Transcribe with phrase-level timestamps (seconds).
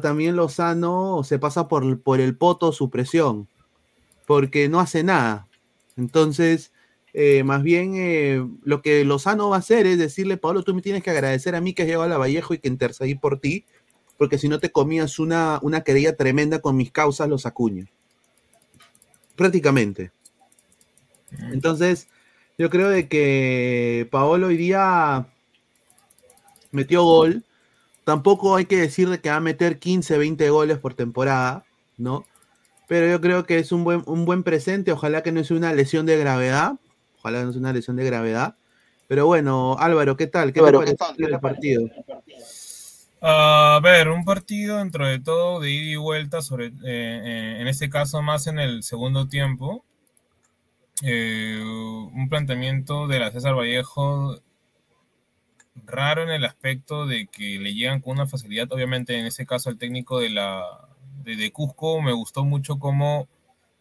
[0.00, 3.48] también Lozano se pasa por, por el poto su presión,
[4.26, 5.48] porque no hace nada.
[5.96, 6.72] Entonces,
[7.14, 10.82] eh, más bien eh, lo que Lozano va a hacer es decirle, Pablo, tú me
[10.82, 13.40] tienes que agradecer a mí que has llegado a la Vallejo y que intercedí por
[13.40, 13.64] ti,
[14.16, 17.86] porque si no te comías una, una querella tremenda con mis causas, los acuño.
[19.34, 20.12] Prácticamente.
[21.52, 22.06] Entonces,
[22.56, 25.26] yo creo de que Paolo hoy día
[26.70, 27.44] metió gol.
[28.08, 31.66] Tampoco hay que decir de que va a meter 15, 20 goles por temporada,
[31.98, 32.24] ¿no?
[32.86, 34.92] Pero yo creo que es un buen, un buen presente.
[34.92, 36.72] Ojalá que no sea una lesión de gravedad.
[37.18, 38.54] Ojalá que no sea una lesión de gravedad.
[39.08, 40.54] Pero bueno, Álvaro, ¿qué tal?
[40.54, 41.28] ¿Qué Álvaro, te ¿qué pareció tal?
[41.28, 41.82] ¿Qué el partido?
[43.20, 47.68] A ver, un partido dentro de todo de ida y vuelta, sobre, eh, eh, en
[47.68, 49.84] este caso más en el segundo tiempo.
[51.02, 54.40] Eh, un planteamiento de la César Vallejo
[55.86, 59.70] raro en el aspecto de que le llegan con una facilidad, obviamente en ese caso
[59.70, 60.88] el técnico de la
[61.24, 63.28] de, Cusco me gustó mucho cómo,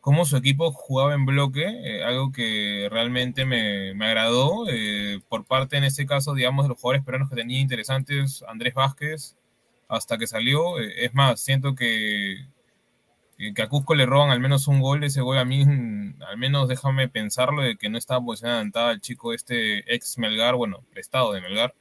[0.02, 5.46] cómo su equipo jugaba en bloque, eh, algo que realmente me, me agradó eh, por
[5.46, 9.38] parte en ese caso, digamos, de los jugadores peruanos que tenía interesantes, Andrés Vázquez,
[9.88, 12.48] hasta que salió, eh, es más, siento que,
[13.38, 15.38] que a Cusco le roban al menos un gol, ese gol.
[15.38, 15.64] A mí,
[16.28, 20.84] al menos déjame pensarlo, de que no estaba posicionado el chico este ex Melgar, bueno,
[20.92, 21.74] prestado de Melgar.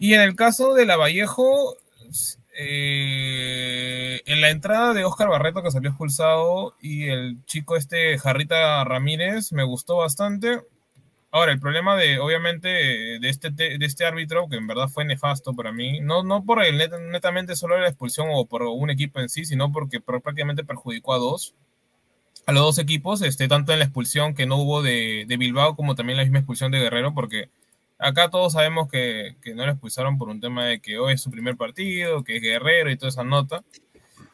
[0.00, 1.76] Y en el caso de la Vallejo,
[2.58, 8.82] eh, en la entrada de Oscar Barreto que salió expulsado y el chico este Jarrita
[8.84, 10.62] Ramírez me gustó bastante.
[11.30, 15.52] Ahora, el problema de, obviamente, de este, de este árbitro, que en verdad fue nefasto
[15.54, 19.20] para mí, no, no por el net- netamente solo la expulsión o por un equipo
[19.20, 21.54] en sí, sino porque pr- prácticamente perjudicó a dos,
[22.46, 25.76] a los dos equipos, este, tanto en la expulsión que no hubo de, de Bilbao
[25.76, 27.48] como también la misma expulsión de Guerrero, porque
[28.00, 31.22] acá todos sabemos que, que no lo expulsaron por un tema de que hoy es
[31.22, 33.62] su primer partido, que es Guerrero y toda esa nota.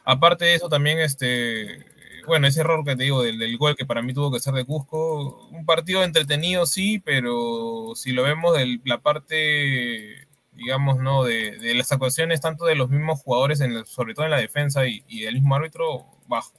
[0.04, 1.84] Aparte de eso, también, este,
[2.26, 4.54] bueno, ese error que te digo del, del gol que para mí tuvo que ser
[4.54, 11.24] de Cusco, un partido entretenido, sí, pero si lo vemos de la parte, digamos, ¿no?
[11.24, 15.04] De, de las actuaciones tanto de los mismos jugadores, sobre todo en la defensa y,
[15.08, 16.52] y del mismo árbitro, bajo.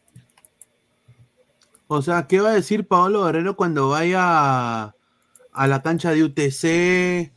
[1.87, 4.93] O sea, ¿qué va a decir Paolo Guerrero cuando vaya
[5.57, 7.33] a la cancha de UTC,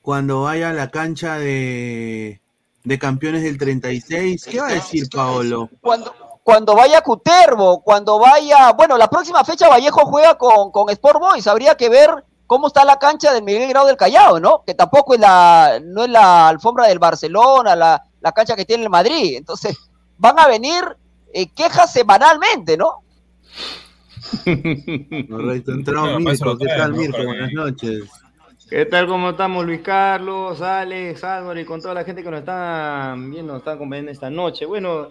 [0.00, 2.40] cuando vaya a la cancha de,
[2.84, 4.44] de campeones del 36?
[4.44, 5.68] ¿Qué va a decir Paolo?
[5.80, 6.14] Cuando,
[6.44, 11.18] cuando vaya a Cutervo, cuando vaya, bueno, la próxima fecha Vallejo juega con, con Sport
[11.18, 14.62] Boys, habría que ver cómo está la cancha del Miguel Grau del Callao, ¿no?
[14.64, 18.84] Que tampoco es la, no es la alfombra del Barcelona, la, la cancha que tiene
[18.84, 19.36] el Madrid.
[19.36, 19.76] Entonces,
[20.18, 20.84] van a venir
[21.32, 23.00] eh, quejas semanalmente, ¿no?
[25.28, 26.56] Correcto, entró No, Mirko.
[26.58, 26.92] ¿Qué tal.
[26.94, 27.24] Mirko?
[27.24, 28.04] Buenas noches.
[28.68, 29.06] ¿Qué tal?
[29.06, 29.64] ¿Cómo estamos?
[29.64, 33.76] Luis Carlos, Alex, Álvaro y con toda la gente que nos están viendo, nos están
[33.76, 34.64] acompañando esta noche.
[34.64, 35.10] Bueno,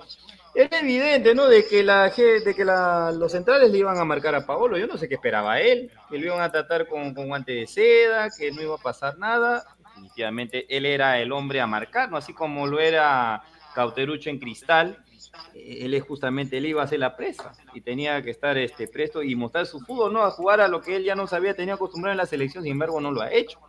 [0.56, 1.46] es evidente, ¿no?
[1.48, 4.78] De que, la, de que la- los centrales le iban a marcar a Paolo.
[4.78, 7.68] Yo no sé qué esperaba él, que lo iban a tratar con, con guante de
[7.68, 9.64] seda, que no iba a pasar nada.
[9.88, 12.18] Definitivamente él era el hombre a marcar, ¿no?
[12.18, 13.44] Así como lo era
[13.76, 14.98] Cauterucho en Cristal.
[15.54, 19.24] Él es justamente, él iba a ser la presa y tenía que estar este, presto
[19.24, 20.24] y mostrar su fútbol, ¿no?
[20.24, 22.74] A jugar a lo que él ya no sabía, tenía acostumbrado en la selección, sin
[22.74, 23.60] embargo no lo ha hecho.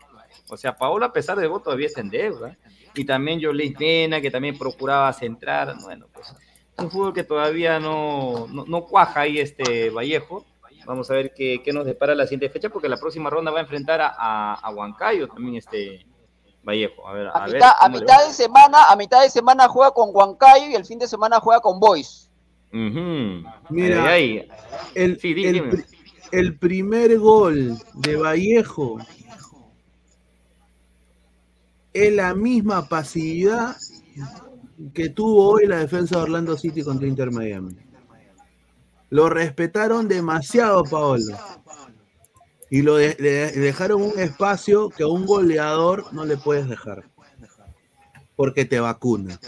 [0.49, 2.57] O sea, Paolo a pesar de voto todavía está en deuda.
[2.95, 5.75] Y también Jolín Pena, que también procuraba centrar.
[5.83, 10.45] Bueno, pues es un fútbol que todavía no, no, no cuaja ahí este Vallejo.
[10.87, 13.59] Vamos a ver qué, qué nos depara la siguiente fecha, porque la próxima ronda va
[13.59, 16.05] a enfrentar a, a, a Huancayo también este
[16.65, 17.07] Vallejo.
[17.07, 19.93] A ver, a, A, ver mitad, a mitad de semana, a mitad de semana juega
[19.93, 22.31] con Huancayo y el fin de semana juega con Boys.
[22.73, 24.49] Mira, Ahí, ahí.
[24.95, 25.85] El, Sí, el
[26.33, 28.99] el primer gol de Vallejo
[31.93, 33.77] es la misma pasividad
[34.93, 37.77] que tuvo hoy la defensa de Orlando City contra Inter Miami.
[39.11, 41.37] Lo respetaron demasiado, Paolo.
[42.75, 46.69] Y lo de- le le dejaron un espacio que a un goleador no le puedes
[46.69, 47.05] dejar.
[48.35, 49.39] Porque te vacuna.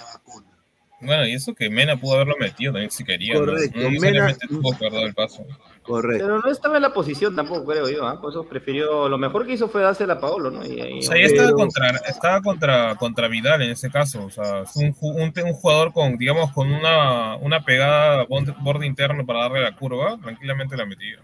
[1.01, 3.35] Bueno, y eso que Mena pudo haberlo metido también si quería.
[3.35, 3.41] ¿no?
[3.41, 5.45] Correcto, No Mena- necesariamente tuvo que haber dado el paso.
[5.83, 6.25] Correcto.
[6.25, 8.07] Pero no estaba en la posición tampoco, creo yo.
[8.07, 8.21] ¿ah?
[8.21, 9.09] Por eso prefirió.
[9.09, 10.65] Lo mejor que hizo fue dársela a Paolo, ¿no?
[10.65, 14.25] Y, y- O sea, ya estaba contra, estaba contra, contra Vidal en ese caso.
[14.25, 18.87] O sea, es un, un, un jugador con, digamos, con una, una pegada borde, borde
[18.87, 21.19] interno para darle la curva, tranquilamente la metió.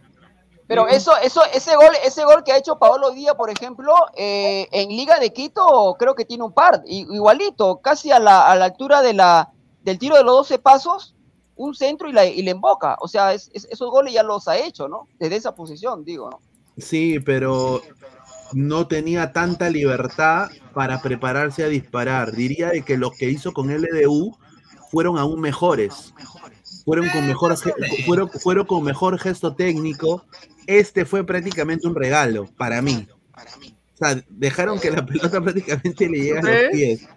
[0.72, 3.94] Pero eso, eso, ese gol, ese gol que ha hecho Paolo hoy día, por ejemplo,
[4.16, 8.56] eh, en Liga de Quito, creo que tiene un par, igualito, casi a la, a
[8.56, 9.50] la altura de la,
[9.82, 11.14] del tiro de los 12 pasos,
[11.56, 12.96] un centro y la, y le emboca.
[13.00, 15.08] O sea, es- es- esos goles ya los ha hecho, ¿no?
[15.19, 16.40] Desde esa posición, digo, ¿no?
[16.78, 17.82] Sí, pero
[18.54, 22.32] no tenía tanta libertad para prepararse a disparar.
[22.32, 24.34] Diría de que lo que hizo con LDU
[24.90, 26.14] fueron aún mejores.
[26.84, 27.56] Fueron con mejor,
[28.06, 30.25] fueron, fueron con mejor gesto técnico.
[30.67, 33.06] Este fue prácticamente un regalo para mí.
[33.94, 36.70] O sea, dejaron que la pelota prácticamente le llegue a los ¿Crees?
[36.73, 37.08] pies.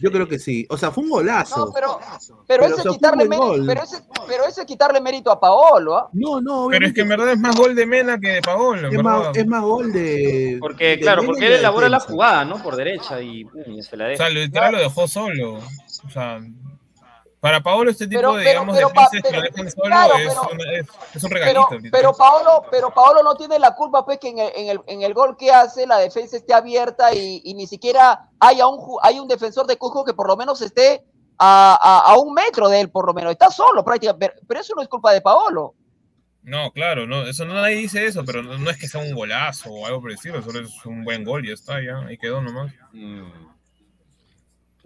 [0.00, 0.64] Yo creo que sí.
[0.70, 1.66] O sea, fue un golazo.
[1.66, 1.98] No, pero,
[2.46, 3.64] pero, Pero, ese o sea, es quitarle mérito, gol.
[3.66, 3.96] pero ese,
[4.28, 6.08] pero ese es quitarle mérito a Paolo, ¿ah?
[6.12, 8.88] No, no, Pero es que en verdad es más gol de Mena que de Paolo,
[8.90, 10.56] es más, es más gol de.
[10.60, 12.62] Porque, de claro, Mena porque él elabora la jugada, ¿no?
[12.62, 14.24] Por derecha y pum, y se la O deja.
[14.24, 15.54] sea, literal lo dejó solo.
[15.54, 16.40] O sea,
[17.40, 20.14] para Paolo este tipo Pero- de, digamos, pero, defensas pa- que lo pero- solo claro,
[20.16, 21.68] es, pero- una- es, es un regalito.
[21.92, 25.02] pero Paolo, pero Paolo no tiene la culpa, pues, que en el, en el, en
[25.02, 29.20] el gol que hace la defensa esté abierta y, y ni siquiera haya un, hay
[29.20, 31.04] un defensor de Cusco que por lo menos esté
[31.38, 33.30] a, a- a un metro de él, por lo menos.
[33.32, 35.74] Está solo prácticamente, pero, pero eso no es culpa de Paolo.
[36.42, 39.14] No, claro, no, eso no nadie dice eso, pero no, no es que sea un
[39.14, 42.16] golazo o algo por decirlo, solo es un buen gol y ya está, ya, ahí
[42.16, 42.72] quedó nomás.
[42.92, 43.22] Mm.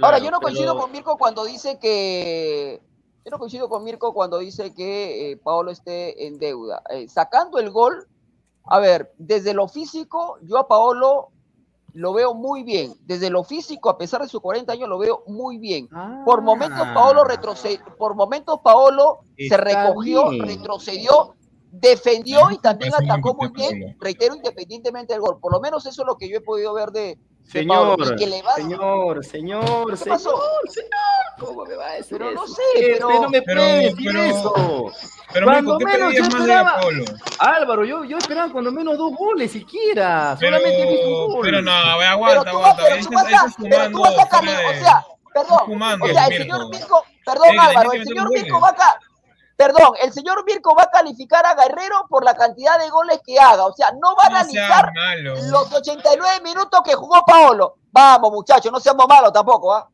[0.02, 2.81] Ahora, yo no coincido pero- con Mirko cuando dice que.
[3.25, 6.82] Yo no coincido con Mirko cuando dice que eh, Paolo esté en deuda.
[6.90, 8.08] Eh, sacando el gol,
[8.64, 11.28] a ver, desde lo físico, yo a Paolo
[11.93, 12.94] lo veo muy bien.
[13.04, 15.88] Desde lo físico, a pesar de sus 40 años, lo veo muy bien.
[16.25, 16.94] Por momentos, Ah.
[16.94, 17.78] Paolo retrocedió.
[17.96, 20.44] Por momentos, Paolo se recogió, bien.
[20.46, 21.34] retrocedió,
[21.70, 23.96] defendió y también atacó muy bien.
[24.00, 25.38] Reitero, independientemente del gol.
[25.38, 28.42] Por lo menos eso es lo que yo he podido ver de Señor, que le
[28.42, 30.42] va- señor, señor, ¿Qué señor, pasó?
[30.70, 30.90] señor,
[31.38, 32.54] ¿cómo me va a decir Pero no eso?
[32.54, 34.54] sé, Usted pero- no me Pero- puede decir pero- eso.
[35.32, 36.80] Pero Cuando Mirko, ¿qué menos yo esperaba-?
[37.38, 40.36] Álvaro, yo, yo esperaba cuando menos dos goles siquiera.
[40.40, 41.40] Pero, Solamente he visto un gol.
[41.42, 44.72] pero no, a ver, Pero aguanta, tú, vas, aguanta, pero tú vas a de- o
[44.84, 48.44] sea, perdón, fumando, o sea, el señor Mirko, perdón Eh, Álvaro, el señor goles.
[48.52, 49.00] va a, ca-
[49.62, 53.38] perdón, el señor Mirko va a calificar a Guerrero por la cantidad de goles que
[53.38, 54.91] haga, o sea, no va a No analizar
[55.50, 57.76] los 89 minutos que jugó Paolo.
[57.93, 59.88] Vamos, muchachos, no seamos malos tampoco, ¿ah?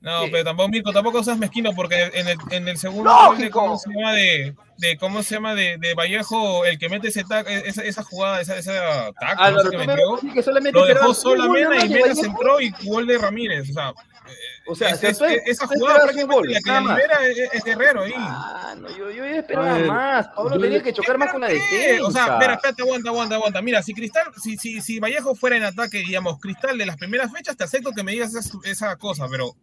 [0.00, 0.28] No, Sí.
[0.30, 3.28] pero tampoco, Mirko, tampoco seas mezquino porque en el, en el segundo Lógico.
[3.30, 6.88] gol de cómo se llama de, de cómo se llama de, de Vallejo, el que
[6.88, 9.86] mete ese tac, esa, esa jugada, esa, esa tac, no Álvaro, sé tú qué me
[9.88, 13.06] metió, decir que solamente lo dejó solo a Mena y Mena se entró y gol
[13.06, 13.70] de Ramírez.
[13.70, 13.92] O sea,
[14.66, 16.96] O sea, es- es- tú- esa jugada prácticamente gol, la que nada la más.
[16.98, 18.12] libera es, es Guerrero ahí.
[18.16, 20.28] Ah, no, yo, yo esperaba más.
[20.28, 22.06] Pablo yo tenía que chocar más con la defensa.
[22.06, 23.62] O sea, mira, espérate, aguanta, aguanta, aguanta.
[23.62, 27.32] Mira, si Cristal, si, si, si Vallejo fuera en ataque, digamos, Cristal de las primeras
[27.32, 29.56] fechas, te acepto que me digas esa, esa cosa, pero,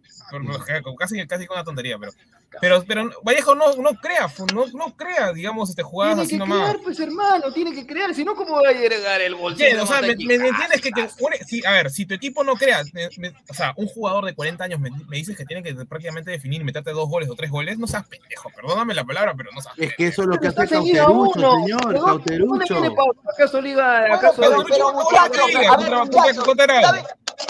[0.65, 2.11] pero casi, casi con una tontería, pero,
[2.59, 6.37] pero, pero Vallejo no, no crea, no, no crea, digamos, este, jugadas Tiene así que
[6.37, 6.69] nomás.
[6.71, 9.55] crear, pues hermano, tiene que crear, si no, ¿cómo va a llegar el gol?
[9.55, 11.09] Bien, o sea, me, me- me entiendes que, que
[11.47, 14.35] si- a ver, si tu equipo no crea, me- me- o sea, un jugador de
[14.35, 17.51] 40 años me, me dices que tiene que prácticamente definir meterte dos goles o tres
[17.51, 20.37] goles, no seas pendejo, perdóname la palabra, pero no seas Es que eso es lo
[20.39, 21.31] que hace Cauterucho, uno.
[21.61, 22.49] señor, ¿De dónde- Cauterucho.
[22.49, 23.13] ¿Dónde viene Pablo?
[23.33, 24.13] ¿Acaso liga?
[24.15, 26.81] ¿Acaso pero, Cauterucho pero no muchachos, juega a ver, contra- muchachos, contra Cotera.
[26.81, 27.03] ¿sabes,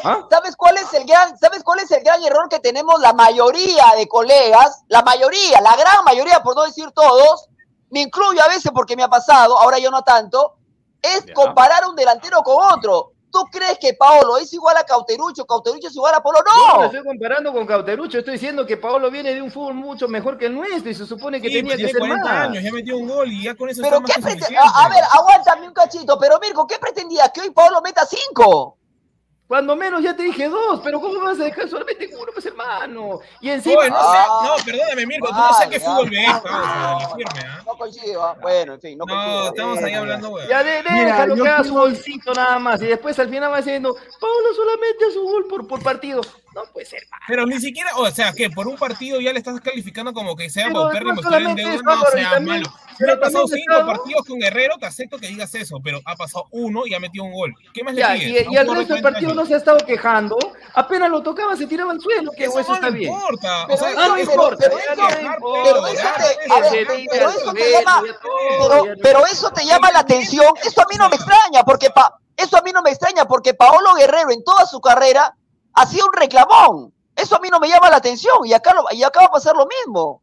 [0.04, 0.28] ¿Ah?
[0.30, 3.86] sabes cuál es el gran, sabes cuál es el gran error que tenemos la mayoría
[3.98, 4.84] de colegas?
[4.88, 7.45] La mayoría, la gran mayoría, por no decir todos,
[7.90, 10.56] me incluyo a veces porque me ha pasado, ahora yo no tanto,
[11.02, 11.34] es Ya.
[11.34, 13.12] comparar un delantero con otro.
[13.32, 15.46] ¿Tú crees que Paolo es igual a Cauterucho?
[15.46, 16.40] ¿Cauterucho es igual a Polo?
[16.40, 16.80] Yo no No.
[16.80, 20.38] lo estoy comparando con Cauterucho, estoy diciendo que Paolo viene de un fútbol mucho mejor
[20.38, 22.48] que el nuestro y se supone que Sí, tenía pero que tiene ser 40 más.
[22.50, 24.74] años, ya metió un gol y ya con eso Pero está ¿qué más.
[24.74, 27.28] A, a ver, aguántame un cachito, pero Mirko, ¿qué pretendía?
[27.30, 28.78] ¿Que hoy Paolo meta cinco?
[29.48, 33.20] Cuando menos ya te dije dos, pero ¿cómo vas a dejar solamente uno, pues hermano?
[33.42, 34.28] Y encima, Oye, no, Ah.
[34.42, 35.86] sé, no, perdóname, Mirko, tú no qué ya.
[35.86, 37.62] fútbol No, firme, ¿ah?
[37.66, 38.36] No coincido, ¿ah?
[38.42, 39.48] bueno, en fin, no No, coincido.
[39.50, 40.48] estamos ahí hablando, güey.
[40.48, 43.96] ya de, déjalo que haga su golcito nada más y después al final va diciendo,
[44.20, 46.22] Paolo solamente hace un gol por, por partido.
[46.56, 47.20] No puede ser, man.
[47.28, 50.50] Pero ni siquiera, o sea, que por un partido ya le estás calificando como que
[50.50, 52.74] sea paupérrimo, no estar en solamente deuda, eso, no Álvaro, y sea también- malo.
[52.98, 53.88] Pero ha pasado cinco está, ¿no?
[53.88, 57.26] partidos con Guerrero, te acepto que digas eso, pero ha pasado uno y ha metido
[57.26, 57.54] un gol.
[57.74, 58.48] ¿Qué más Ya, le y, pides?
[58.50, 60.38] y al resto del partido no se ha estado quejando,
[60.74, 63.12] apenas lo tocaba, se tiraba al suelo, que Eso eso no está bien.
[63.12, 63.64] importa.
[63.66, 65.10] O Pero sea, eso- no importa, no
[68.70, 70.48] no- pero eso te llama la atención.
[70.64, 73.54] Eso a mí no me extraña, porque pa- eso a mí no me extraña, porque
[73.54, 75.36] Paolo Guerrero en toda su carrera
[75.76, 76.94] hacía un reclamón.
[77.16, 79.32] Eso a mí no me llama la atención y acá, lo- y acá va a
[79.32, 80.22] pasar lo mismo.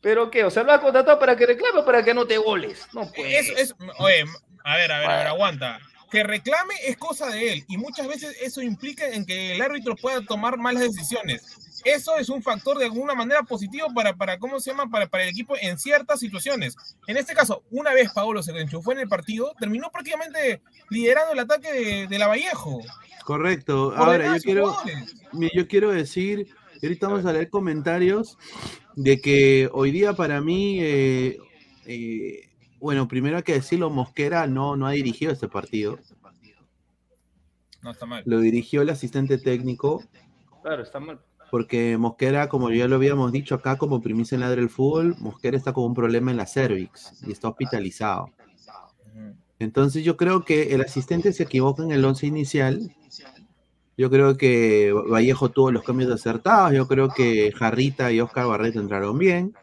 [0.00, 0.44] ¿Pero qué?
[0.44, 2.86] O sea, lo ha contratado para que reclame o para que anote goles.
[2.92, 3.48] No pues.
[3.48, 4.24] Eso es, oye,
[4.64, 5.78] a ver, a ver, a ver, aguanta.
[6.10, 9.94] Que reclame es cosa de él y muchas veces eso implica en que el árbitro
[9.96, 11.42] pueda tomar malas decisiones.
[11.84, 14.88] Eso es un factor de alguna manera positivo para, para ¿cómo se llama?
[14.88, 16.76] Para, para el equipo en ciertas situaciones.
[17.06, 21.38] En este caso, una vez Paolo se enchufó en el partido, terminó prácticamente liderando el
[21.40, 22.80] ataque de, de la Vallejo.
[23.28, 23.90] Correcto.
[23.90, 24.74] Por Ahora, yo quiero,
[25.54, 26.48] yo quiero decir,
[26.82, 28.38] ahorita vamos a leer comentarios
[28.96, 31.36] de que hoy día para mí, eh,
[31.84, 32.48] eh,
[32.80, 35.98] bueno, primero hay que decirlo, Mosquera no, no ha dirigido este partido,
[37.82, 38.22] No está mal.
[38.24, 40.02] lo dirigió el asistente técnico.
[40.62, 41.20] Claro, está mal.
[41.50, 45.58] porque Mosquera, como ya lo habíamos dicho acá, como primicia en la del fútbol, Mosquera
[45.58, 48.30] está con un problema en la cervix y está hospitalizado.
[49.58, 52.94] Entonces yo creo que el asistente se equivoca en el once inicial.
[53.96, 56.72] Yo creo que Vallejo tuvo los cambios acertados.
[56.72, 59.54] Yo creo que Jarrita y Oscar Barreto entraron bien.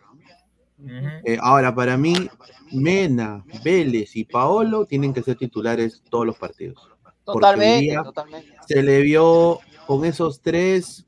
[1.24, 2.30] Eh, ahora, para mí,
[2.74, 6.90] Mena, Vélez y Paolo tienen que ser titulares todos los partidos.
[7.24, 8.54] Totalmente, totalmente.
[8.68, 11.06] Se le vio con esos tres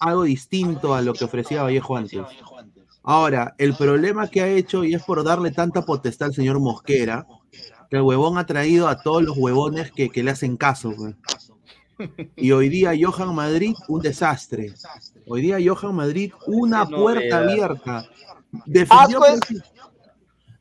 [0.00, 2.20] algo distinto a lo que ofrecía Vallejo antes.
[3.02, 7.26] Ahora, el problema que ha hecho, y es por darle tanta potestad al señor Mosquera,
[7.26, 7.43] que
[7.96, 10.94] el huevón ha traído a todos los huevones que, le hacen caso.
[12.36, 14.74] Y hoy día Johan Madrid, un desastre.
[15.26, 18.08] Hoy día Johan Madrid, una puerta abierta.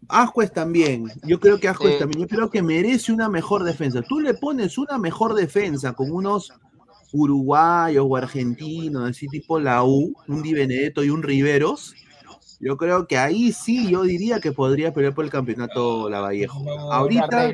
[0.08, 1.12] Ascuez también.
[1.24, 2.22] Yo creo que Ascuez también.
[2.22, 4.02] Yo creo que merece una mejor defensa.
[4.02, 6.54] Tú le pones una mejor defensa con unos
[7.14, 11.96] uruguayos o argentinos, así tipo la U, un Di Benedetto y un Riveros.
[12.64, 16.64] Yo creo que ahí sí yo diría que podría pelear por el campeonato la Vallejo.
[16.92, 17.52] Ahorita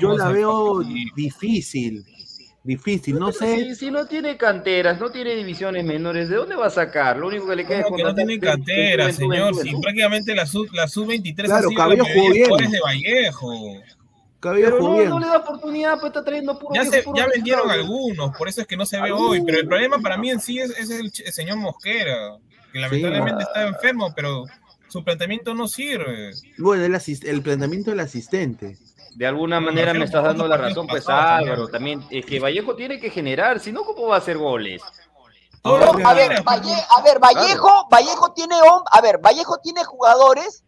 [0.00, 0.80] yo la veo
[1.14, 2.04] difícil.
[2.64, 3.76] Difícil, no sé.
[3.76, 7.16] Si, no tiene canteras, no tiene divisiones menores, ¿de dónde va a sacar?
[7.16, 9.54] Lo único que le queda es que no tiene canteras, señor.
[9.54, 13.82] Si prácticamente la sub, la sub 23 claro, ha sido jugadores de Vallejo.
[14.40, 18.48] Pero no, no, le da oportunidad, pues está trayendo puro Ya, ya vendieron algunos, por
[18.48, 19.42] eso es que no se ve hoy.
[19.44, 22.36] Pero el problema para mí en sí es, es el, señor Mosquera,
[22.76, 24.44] que lamentablemente está enfermo, pero
[24.88, 26.32] su planteamiento no sirve.
[26.58, 28.78] Bueno, el, el planteamiento del asistente
[29.16, 33.00] de alguna manera me estás dando la razón, pues Álvaro, también es que Vallejo tiene
[33.00, 34.82] que generar, si no, ¿cómo va a hacer goles?
[35.62, 36.14] a, ver, a
[37.02, 38.56] ver, Vallejo, Vallejo tiene,
[38.92, 40.64] a ver, Vallejo tiene jugadores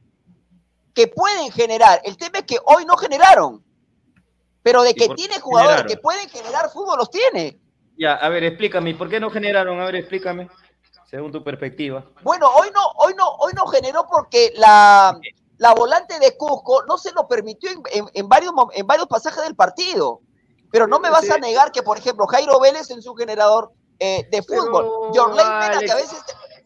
[0.94, 2.00] que pueden generar.
[2.04, 3.62] El tema es que hoy no generaron,
[4.62, 7.60] pero de que tiene jugadores que pueden generar fútbol los tiene.
[7.98, 9.78] Ya, a ver, explícame, ¿por qué no generaron?
[9.78, 10.48] A ver, explícame,
[11.08, 12.04] según tu perspectiva.
[12.22, 15.18] Bueno, hoy no, hoy no, hoy no generó porque la,
[15.56, 20.20] la volante de Cusco no se lo permitió en, varios, en varios pasajes del partido.
[20.70, 24.28] Pero no me vas a negar que, por ejemplo, Jairo Vélez en su generador eh,
[24.30, 26.18] de fútbol, John Mena, que a veces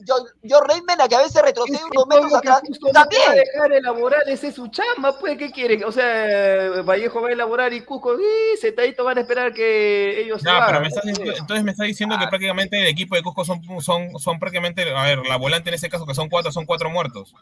[0.07, 3.23] John, Mena, que a veces retrocede unos metros atrás, también.
[3.29, 5.85] No dejar elaborar, ese es su chamba, pues, ¿qué quieren?
[5.85, 10.43] O sea, Vallejo va a elaborar y Cusco, y Setadito van a esperar que ellos
[10.43, 12.31] no, pero me estás, entonces me está diciendo que ah.
[12.31, 15.89] prácticamente el equipo de Cusco son, son, son prácticamente, a ver, la volante en ese
[15.89, 17.35] caso que son cuatro, son cuatro muertos.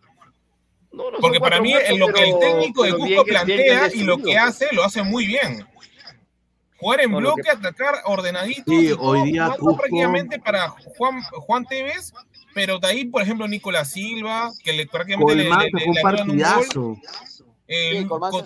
[1.20, 4.84] Porque para mí lo que el técnico de Cusco plantea y lo que hace, lo
[4.84, 5.66] hace muy bien.
[6.80, 8.72] Jugar en bloque, atacar ordenadito.
[8.72, 12.12] Sí, hoy día prácticamente para Juan, Juan Tevez,
[12.54, 16.96] pero de ahí, por ejemplo, Nicolás Silva, que le, prácticamente le, le, un partidazo.
[17.72, 18.04] Eh,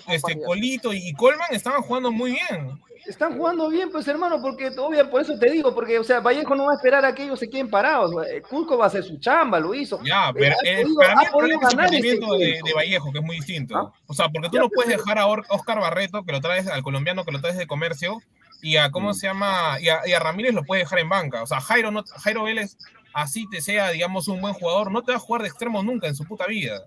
[0.09, 2.79] este, Colito y Colman estaban jugando muy bien.
[3.07, 6.55] Están jugando bien, pues hermano, porque obvio, por eso te digo, porque, o sea, Vallejo
[6.55, 8.15] no va a esperar a que ellos se queden parados.
[8.27, 10.01] Eh, Cusco va a hacer su chamba, lo hizo.
[10.03, 13.37] Ya, pero eh, para mí el problema es el de, de, Vallejo, que es muy
[13.37, 13.77] distinto.
[13.77, 13.93] ¿Ah?
[14.07, 17.25] O sea, porque tú no puedes dejar a Oscar Barreto, que lo traes al colombiano,
[17.25, 18.23] que lo traes de comercio,
[18.63, 19.15] y a, ¿cómo mm.
[19.15, 19.79] se llama?
[19.81, 21.43] Y a, Ramírez lo puedes dejar en banca.
[21.43, 22.79] O sea, Jairo, no, Jairo Vélez,
[23.15, 26.09] así te sea, digamos, un buen jugador, no te va a jugar de extremo nunca
[26.09, 26.83] en su puta vida.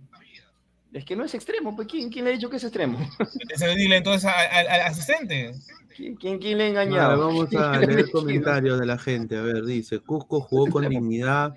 [0.93, 2.97] Es que no es extremo, pues ¿quién, quién le ha dicho que es extremo?
[3.77, 5.53] Dile entonces al asistente.
[5.95, 7.27] ¿Quién, quién, le ha engañado?
[7.27, 9.35] vamos a leer comentarios de la gente.
[9.35, 11.55] A ver, dice, Cusco jugó con dignidad.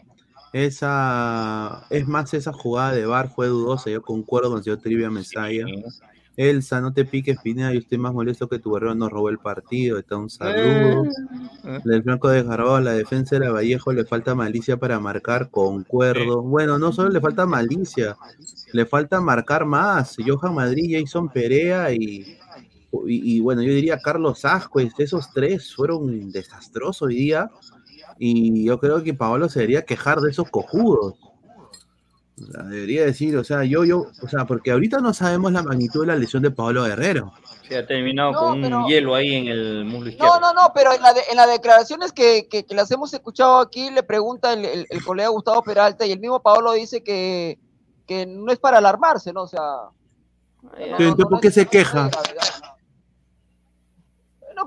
[0.52, 3.90] Esa, es más, esa jugada de Bar fue dudosa.
[3.90, 5.66] Yo concuerdo con el señor Trivia Mesaya.
[6.48, 9.38] Elsa, no te piques, Pineda, yo estoy más molesto que tu guerrero nos robó el
[9.38, 9.98] partido.
[9.98, 11.04] Está un saludo.
[11.64, 11.80] Eh.
[11.84, 16.40] Del Franco de Garabado, la defensa de la Vallejo le falta malicia para marcar, concuerdo.
[16.40, 18.16] Bueno, no solo le falta malicia,
[18.72, 20.16] le falta marcar más.
[20.26, 22.38] Johan Madrid, Jason Perea y,
[23.06, 27.50] y, bueno, yo diría Carlos Ascuez, esos tres fueron desastrosos hoy día.
[28.18, 31.16] Y yo creo que Pablo se debería quejar de esos cojudos.
[32.40, 36.06] Debería decir, o sea, yo, yo, o sea, porque ahorita no sabemos la magnitud de
[36.08, 37.32] la lesión de Pablo Guerrero.
[37.68, 40.40] Se ha terminado con un hielo ahí en el muslo izquierdo.
[40.40, 43.90] No, no, no, pero en, la en las declaraciones que, que, las hemos escuchado aquí,
[43.90, 47.58] le pregunta el, el, colega Gustavo Peralta y el mismo Pablo dice que,
[48.06, 49.42] que no es para alarmarse, ¿no?
[49.42, 49.62] O sea.
[51.16, 52.10] ¿Por qué se queja?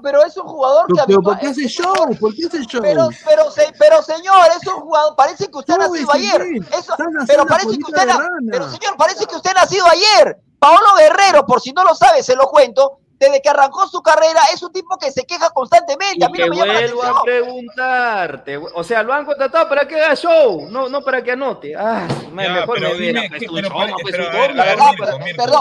[0.01, 1.93] Pero es un jugador que pero ¿por qué hace show?
[2.19, 2.81] ¿Por qué hace show?
[2.81, 3.45] Pero, pero,
[3.77, 6.41] pero, señor, es un jugador, parece que usted ha nacido ayer.
[6.77, 6.95] Eso,
[7.27, 8.07] pero parece que usted,
[8.51, 10.37] pero señor, parece que usted ha nacido ayer.
[10.59, 14.41] Paolo Guerrero, por si no lo sabe, se lo cuento, desde que arrancó su carrera,
[14.53, 16.25] es un tipo que se queja constantemente.
[16.25, 20.01] a mí no me llama vuelvo a preguntarte, o sea, lo han contratado para que
[20.01, 21.73] haga show, no, no para que anote.
[21.75, 23.51] Ah, mejor me dime, Perdón,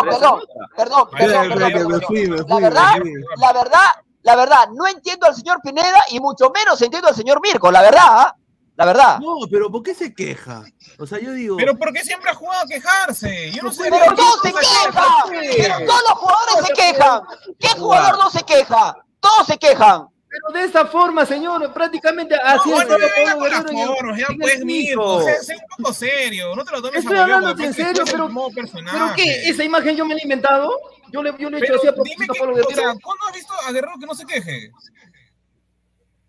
[0.06, 0.40] perdón,
[0.76, 2.94] perdón, perdón, La verdad,
[3.36, 3.86] la verdad,
[4.22, 7.82] la verdad, no entiendo al señor Pineda y mucho menos entiendo al señor Mirko, la
[7.82, 8.00] verdad.
[8.08, 8.36] ¿ah?
[8.74, 9.18] La verdad.
[9.18, 10.62] No, pero ¿por qué se queja?
[10.98, 11.56] O sea, yo digo.
[11.58, 13.52] Pero porque siempre ha jugado a quejarse.
[13.52, 13.88] Yo no sé.
[13.90, 15.12] Pero todos se quejan.
[15.30, 17.20] Pero todos los jugadores se quejan.
[17.58, 18.96] ¿Qué jugador no se queja?
[19.20, 20.08] Todos se quejan.
[20.26, 22.88] Pero de esa forma, señor, prácticamente así No, es.
[22.88, 23.64] bueno, Pablo con las
[23.98, 24.64] formas, ya piso.
[24.64, 27.74] Mirko, sé, un poco serio, no te lo tomes Estoy a huevo, hablando porque en
[27.74, 29.50] serio, es pero- ¿Pero qué?
[29.50, 30.70] ¿Esa imagen yo me la he inventado?
[31.12, 32.94] Yo le, yo le he hecho así a dime propósito que, Pablo o sea.
[33.02, 34.70] ¿cuándo has visto a Guerrero que no se queje?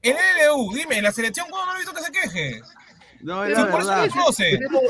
[0.02, 2.62] En LDU, dime, en la selección, ¿cuándo no has visto que se queje?
[3.22, 4.60] No, es la por eso no conoce.
[4.60, 4.82] Pero,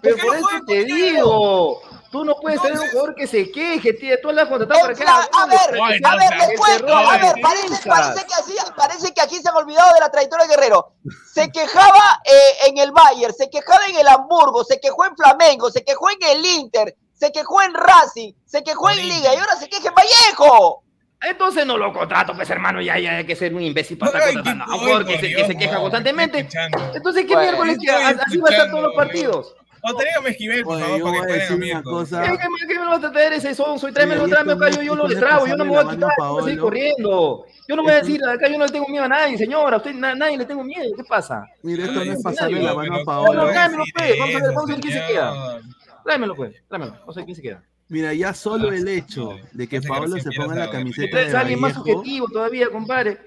[0.00, 1.80] pero por eso te digo.
[2.12, 4.14] Tú no puedes tener un Entonces- jugador que se queje, tío.
[4.22, 7.34] Tú la has contratado para En que a ver, a ver, les cuento, a ver,
[7.42, 10.94] parece que así, parece que aquí se han olvidado de la trayectoria de Guerrero.
[11.32, 15.72] Se quejaba eh, en el Bayern, se quejaba en el Hamburgo, se quejó en Flamengo,
[15.72, 18.96] se quejó en el Inter, se quejó en Racing, se quejó en.
[18.98, 20.82] Liga y ahora se queja en Vallejo.
[21.22, 24.34] Entonces no lo contrato, pues hermano, ya, ya hay que ser un imbécil para estar
[24.34, 26.46] contratando a jugador que se, que se queja no, constantemente.
[26.94, 27.78] Entonces, ¿qué Bueno, miércoles
[28.26, 29.54] así va a estar todos los partidos?
[29.86, 32.22] O tráigame Esquivel, por favor, para que a jueguen a cosa.
[32.22, 33.78] ¿Qué, qué, qué me vas a traer ese son?
[33.78, 36.10] Soy esto acá, yo, no- yo lo no destrabo, yo no me voy a quitar,
[36.10, 37.44] a yo voy a seguir corriendo.
[37.68, 39.78] Yo no voy a decir, acá yo no le tengo miedo a nadie, señora, a
[39.78, 41.44] usted na- nadie le tengo miedo, ¿qué pasa?
[41.62, 43.40] Mira, esto no es pasarle la No, mano a Paolo.
[43.40, 45.60] ¿cómo Tráemelo, decir pues, vamos a ver, vamos a ver quién se queda.
[46.04, 47.62] Tráemelo, pues, tráemelo, no sé quién se queda.
[47.88, 51.60] Mira, ya solo el hecho de que Paolo recién se ponga la camiseta de alguien
[51.60, 53.18] más subjetivo todavía, compadre.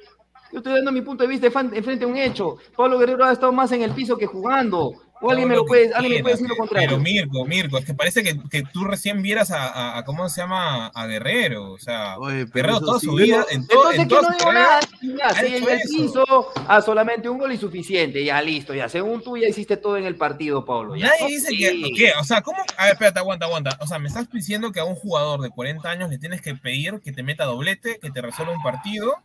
[0.52, 2.58] Yo estoy dando mi punto de vista enfrente a un hecho.
[2.76, 4.94] Pablo Guerrero ha estado más en el piso que jugando.
[5.20, 7.00] O alguien me lo puede, alguien me puede decir lo Pero contrario.
[7.00, 10.42] Mirko, Mirko, es que parece que, que tú recién vieras a, a- a- ¿cómo se
[10.42, 10.88] llama?
[10.94, 11.72] A Guerrero.
[11.72, 13.06] O sea, Oye, pero Guerrero eso toda sí.
[13.08, 16.82] su vida, en todo, Entonces en que no digo nada, ya, si el piso a
[16.82, 18.88] solamente un gol y suficiente, ya listo, ya.
[18.90, 20.96] Según tú ya hiciste todo en el partido, Pablo.
[20.96, 21.28] Ya, Nadie ¿no?
[21.28, 21.58] dice Sí.
[21.58, 22.12] que, ¿qué?
[22.20, 22.60] O sea, ¿cómo?
[22.78, 23.78] A ver, espérate, aguanta, aguanta.
[23.82, 26.54] O sea, me estás diciendo que a un jugador de 40 años le tienes que
[26.56, 29.16] pedir que te meta doblete, que te resuelva un partido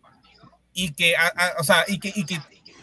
[0.75, 2.39] y que, a- a- o sea, y que, y que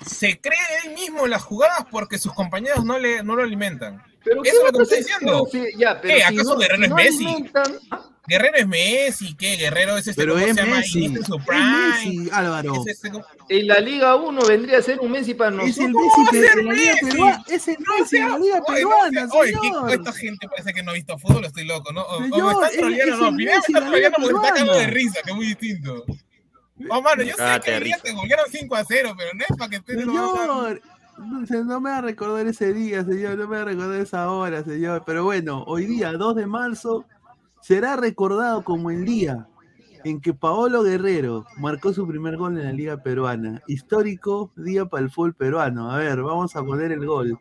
[0.05, 4.01] se cree él mismo en las jugadas porque sus compañeros no, le, no lo alimentan.
[4.23, 5.47] Pero Eso ¿qué es lo que me está diciendo.
[5.51, 6.19] Pero sí, ya, pero ¿Qué?
[6.19, 7.25] si ¿Acaso no- Guerrero si es no Messi?
[7.25, 7.79] alimentan-
[8.27, 9.55] Guerrero es Messi, ¿qué?
[9.55, 10.75] Guerrero es este, Pero ¿cómo es se llama?
[10.77, 10.97] Messi.
[11.05, 11.87] Iniesta en su Es prime.
[11.89, 12.73] Messi, Álvaro.
[12.85, 15.77] Es este, ¿cómo- En la Liga 1 vendría a ser un Messi para nosotros.
[15.77, 16.93] Es el ¿Cómo Messi va a pe- ser de la Liga?
[17.01, 17.43] Peruana.
[17.47, 19.91] Es el No Messi sea, la Liga oye, no Peruana, sea- oye, ¿qué- señor.
[19.93, 22.01] esta gente parece que no ha visto fútbol, estoy loco, ¿no?
[22.03, 23.95] O, o Señor, me está es- troleando, es no, primero me Messi está de la
[23.97, 26.05] Liga troleando porque me está cagando de risa, que es muy distinto.
[26.89, 29.41] Oh, mano, yo sé Cágate que de querías que volvieran 5 a 0, pero no
[29.41, 30.05] es para que hagan.
[30.05, 30.81] Señor,
[31.17, 34.31] no, no me va a recordar ese día, señor, no me va a recordar esa
[34.31, 35.03] hora, señor.
[35.05, 37.05] Pero bueno, hoy día, 2 de marzo,
[37.61, 39.47] será recordado como el día
[40.03, 43.61] en que Paolo Guerrero marcó su primer gol en la Liga Peruana.
[43.67, 45.91] Histórico día para el fútbol peruano.
[45.91, 47.37] A ver, vamos a poner el gol.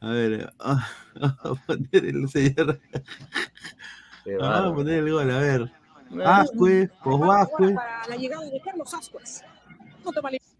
[0.00, 0.86] A ver, ah,
[1.20, 2.80] vamos a poner el señor.
[4.38, 5.79] Vamos a poner el gol, a ver.
[6.10, 7.74] No, Ascue, Posvascue.
[7.74, 9.42] Para la llegada de Carlos Ascuez.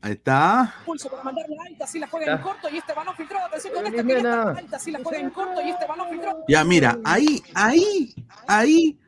[0.03, 0.75] Ahí está.
[0.81, 2.43] impulso para mandarla alta, así la juega en Ya.
[2.43, 3.47] corto y este balón filtrado.
[3.47, 4.53] Atención con esta nada.
[4.59, 6.45] alta, así la juega en corto y este balón filtrado.
[6.49, 8.15] Ya, mira, ahí, ahí,
[8.47, 8.99] ahí,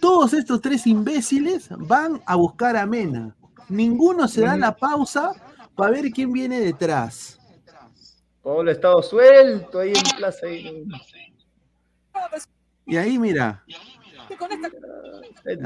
[0.00, 3.34] todos estos tres imbéciles van a buscar a Mena.
[3.68, 5.32] Ninguno se da la pausa
[5.74, 7.38] para ver quién viene detrás.
[8.42, 10.46] Pablo ha estado suelto ahí en plaza.
[10.46, 10.84] Ahí,
[12.86, 13.62] Y ahí, mira,
[14.38, 14.68] Con esta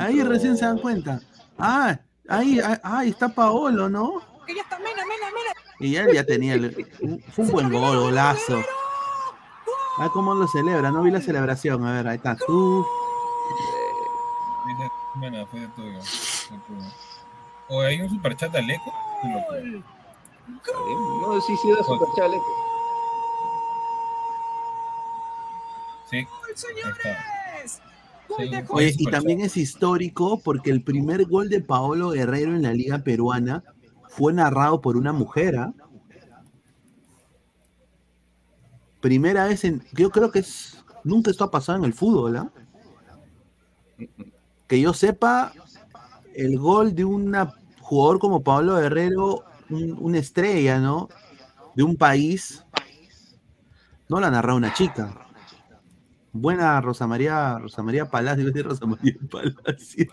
[0.05, 1.21] ahí recién se dan cuenta.
[1.59, 1.99] Ah,
[2.29, 4.21] ahí, ahí, ahí está Paolo, ¿no?
[4.47, 5.53] que ya está Mena, Mena, Mena.
[5.81, 8.63] Y él ya tenía el, un- fue un buen gol, golazo.
[9.99, 11.85] Ah, cómo lo celebra, no vi la celebración.
[11.87, 12.37] A ver, ahí está.
[12.37, 12.87] Tú.
[15.17, 15.99] Bueno, fue de tuyo.
[17.69, 18.93] O hay un superchat de Aleco.
[19.23, 19.61] Qué locura.
[21.23, 22.37] No, sí, sí, da super chale.
[26.11, 26.41] Sí, ¡Gol,
[26.85, 27.36] ahí está.
[28.39, 28.51] Sí.
[28.71, 32.99] Oye, y también es histórico porque el primer gol de Paolo Guerrero en la Liga
[32.99, 33.63] Peruana
[34.09, 35.57] fue narrado por una mujer.
[35.57, 35.73] ¿ah?
[39.01, 39.83] Primera vez en.
[39.93, 40.83] Yo creo que es.
[41.05, 42.51] Nunca esto ha pasado en el fútbol, ¿ah?
[44.67, 45.53] Que yo sepa,
[46.35, 47.33] el gol de un
[47.81, 51.09] jugador como Paolo Guerrero, un- una estrella, ¿no?
[51.77, 52.65] De un país,
[54.09, 55.26] no la ha narrado una chica.
[56.41, 60.07] Buena Rosa María, Rosa María Palacio, iba a decir Rosa María Palacio.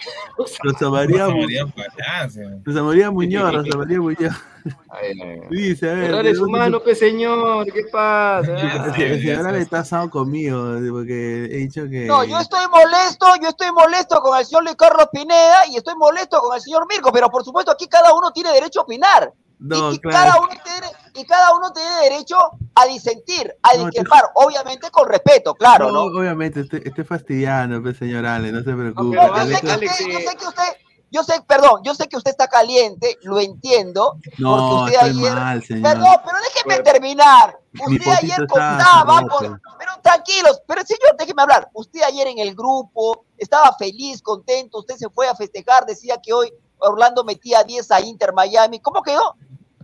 [0.64, 2.62] Rosa María, Rosa Mu- María Palacio.
[2.64, 4.34] Rosa María Muñoz, Rosa María Muñoz.
[5.50, 6.04] Dice, a ver.
[6.06, 8.56] Errar ¿de es dónde humano, pe señor, ¿qué pasa?
[8.98, 9.62] El ya señor sé.
[9.62, 12.06] está asado conmigo, porque he dicho que.
[12.06, 15.96] No, yo estoy molesto, yo estoy molesto con el señor Luis Carlos Pineda y estoy
[15.96, 19.34] molesto con el señor Mirko, pero por supuesto aquí cada uno tiene derecho a opinar.
[19.64, 20.18] No, y, claro.
[20.18, 22.38] cada uno tiene, y cada uno tiene derecho
[22.76, 26.20] a disentir, a No, discrepar, obviamente con respeto, claro, No, ¿no?
[26.20, 29.18] Obviamente, estoy, estoy fastidiando, pues, señor Ale, no se preocupe.
[29.18, 30.64] pero Yo sé que usted, yo sé que usted,
[31.12, 34.18] yo sé, perdón, yo sé que usted está caliente, lo entiendo.
[34.38, 35.84] No, porque usted estoy ayer- mal, señor.
[35.94, 37.60] Perdón, pero déjeme terminar.
[37.72, 41.70] Mi Usted ayer contaba con, pero tranquilos, pero señor, déjeme hablar.
[41.74, 46.34] Usted ayer en el grupo estaba feliz, contento, usted se fue a festejar, decía que
[46.34, 48.82] hoy Orlando metía 10 a Inter Miami.
[48.82, 49.36] ¿Cómo quedó?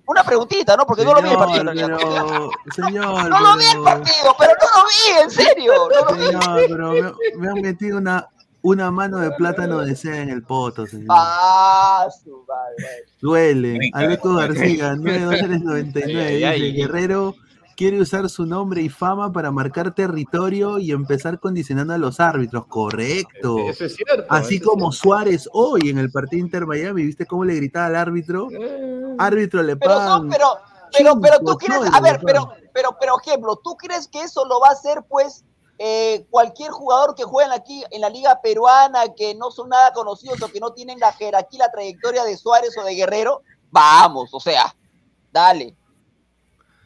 [0.10, 0.88] Una preguntita, ¿no?
[0.88, 1.65] Porque no lo vi el partido.
[1.76, 5.74] pero, señor, No lo vi el partido, pero no lo vi, en serio.
[5.88, 6.26] No lo vi.
[6.26, 8.28] Señor, pero me, me han metido una,
[8.63, 11.10] una mano de plátano de seda en el poto, señor.
[11.12, 13.06] Ah, su madre.
[13.22, 13.78] Duele.
[13.78, 14.00] Rica.
[14.24, 16.19] García, 9 dólares 99.
[16.19, 16.74] Ay, ay, Dice, ay.
[16.74, 17.36] Guerrero
[17.80, 22.65] quiere usar su nombre y fama para marcar territorio y empezar condicionando a los árbitros.
[22.65, 23.58] Correcto.
[23.60, 24.26] Eso es cierto.
[24.28, 27.96] Así eso como Suárez hoy en el partido Inter Miami, ¿viste cómo le gritaba al
[27.96, 28.50] árbitro?
[28.50, 28.65] cierto.
[28.65, 30.58] Eh, Árbitro le Pero son, pero,
[30.92, 34.44] pero, pero tú Cinco crees, a ver, pero, pero, pero, ejemplo, ¿tú crees que eso
[34.44, 35.46] lo va a hacer, pues,
[35.78, 40.42] eh, cualquier jugador que juegue aquí en la liga peruana, que no son nada conocidos
[40.42, 43.42] o que no tienen la jerarquía, la trayectoria de Suárez o de Guerrero?
[43.72, 44.76] Vamos, o sea,
[45.32, 45.79] dale.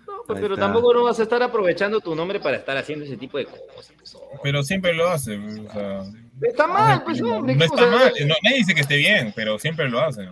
[0.07, 0.65] No, pues, pero está.
[0.65, 3.61] tampoco no vas a estar aprovechando tu nombre para estar haciendo ese tipo de cosas.
[3.73, 4.17] pues.
[4.41, 5.37] Pero siempre lo hace.
[5.37, 6.03] o sea,
[6.41, 7.53] Está mal, pues, hombre.
[7.53, 8.13] no ¿qué está mal.
[8.25, 10.29] No, nadie dice que esté bien, pero siempre lo hacen.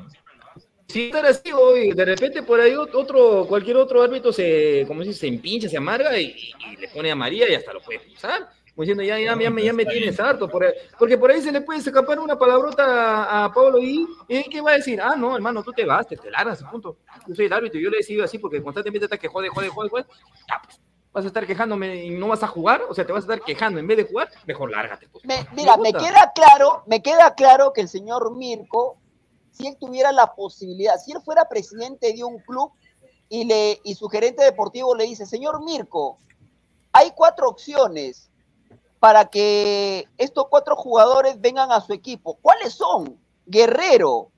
[0.88, 5.04] Si estar así, hoy, de repente por ahí ot- otro, cualquier otro árbitro se, como
[5.06, 7.80] se, se empincha, se amarga y, y- y le pone a María y hasta lo
[7.82, 8.50] puede expulsar.
[8.76, 10.48] Como diciendo, ya, ya, ya, me- ya me tienes harto.
[10.50, 14.08] por ahí- porque por ahí se le puede escapar una palabrota a, a Pablo y,
[14.30, 15.02] ¿y qué va a decir?
[15.02, 16.98] Ah, no, hermano, tú te vas, te, te largas, punto.
[17.28, 19.50] Yo soy el árbitro y yo le he decidido así porque constantemente está que jode,
[19.50, 20.06] jode, jode, jode.
[20.48, 20.80] Ya, pues,
[21.12, 23.46] vas a estar quejándome y no vas a jugar, o sea, te vas a estar
[23.46, 25.10] quejando en vez de jugar, mejor lárgate.
[25.10, 25.26] Pues.
[25.26, 26.00] Me- mira, me gusta.
[26.08, 28.98] queda claro, me queda claro que el señor Mirko,
[29.52, 32.72] si él tuviera la posibilidad, si él fuera presidente de un club
[33.28, 36.18] y, le, y su gerente deportivo le dice, señor Mirko,
[36.94, 38.31] hay cuatro opciones
[39.02, 42.38] para que estos cuatro jugadores vengan a su equipo.
[42.40, 43.18] ¿Cuáles son?
[43.48, 44.30] Guerrero,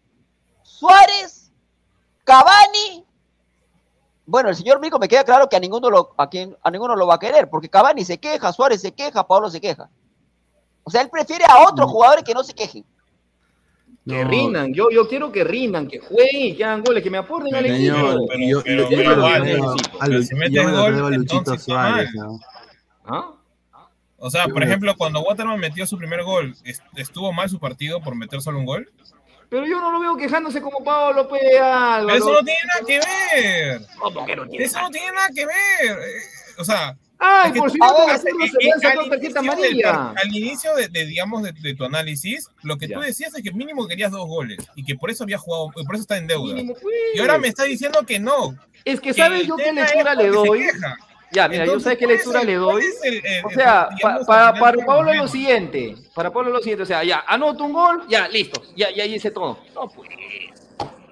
[0.61, 1.51] Suárez,
[2.23, 3.05] Cavani.
[4.25, 6.95] Bueno, el señor Mirko me queda claro que a ninguno lo, a quien, a ninguno
[6.95, 9.89] lo va a querer, porque Cavani se queja, Suárez se queja, Pablo se queja.
[10.83, 12.85] O sea, él prefiere a otros jugadores que no se quejen.
[14.07, 17.09] Que No, rindan, yo, yo quiero que rindan, que jueguen y que hagan goles, que
[17.09, 17.97] me aporten al equipo.
[17.97, 20.63] Yo, pero- yo si mete yo
[24.25, 27.99] O sea, por ejemplo, cuando Waterman metió su primer gol, ¿est- ¿estuvo mal su partido
[28.01, 28.89] por meter solo un gol?
[29.49, 32.07] Pero yo no lo veo quejándose como Pablo López Álvaro.
[32.07, 33.81] Pero eso no tiene nada que ver.
[33.99, 35.99] ¿Cómo que no tiene Eso no tiene nada que ver.
[35.99, 36.21] Eh,
[36.57, 39.91] O sea, Ay, es que por si no te se al tarjeta inicio del amarilla.
[39.91, 42.95] par- Al inicio de, de, digamos, de, de tu análisis, lo que Ya.
[42.95, 45.83] tú decías es que mínimo querías dos goles y que por eso había jugado, y
[45.85, 46.53] por eso está en deuda.
[46.55, 46.95] Mínimo, pues.
[47.13, 48.55] Y ahora me está diciendo que no.
[48.85, 50.59] Es que que sabes yo qué lectura le se doy.
[50.61, 50.97] queja.
[51.33, 52.83] Ya, mira, yo sé qué ¿cuál es lectura el- le doy.
[52.85, 55.95] es el- el- O sea, digamos, pa- al para, para del Pablo es lo siguiente.
[56.13, 56.83] Para Pablo lo siguiente.
[56.83, 58.61] O sea, ya, anoto un gol, ya, listo.
[58.75, 59.57] Ya, ya hice todo.
[59.73, 60.09] No, pues.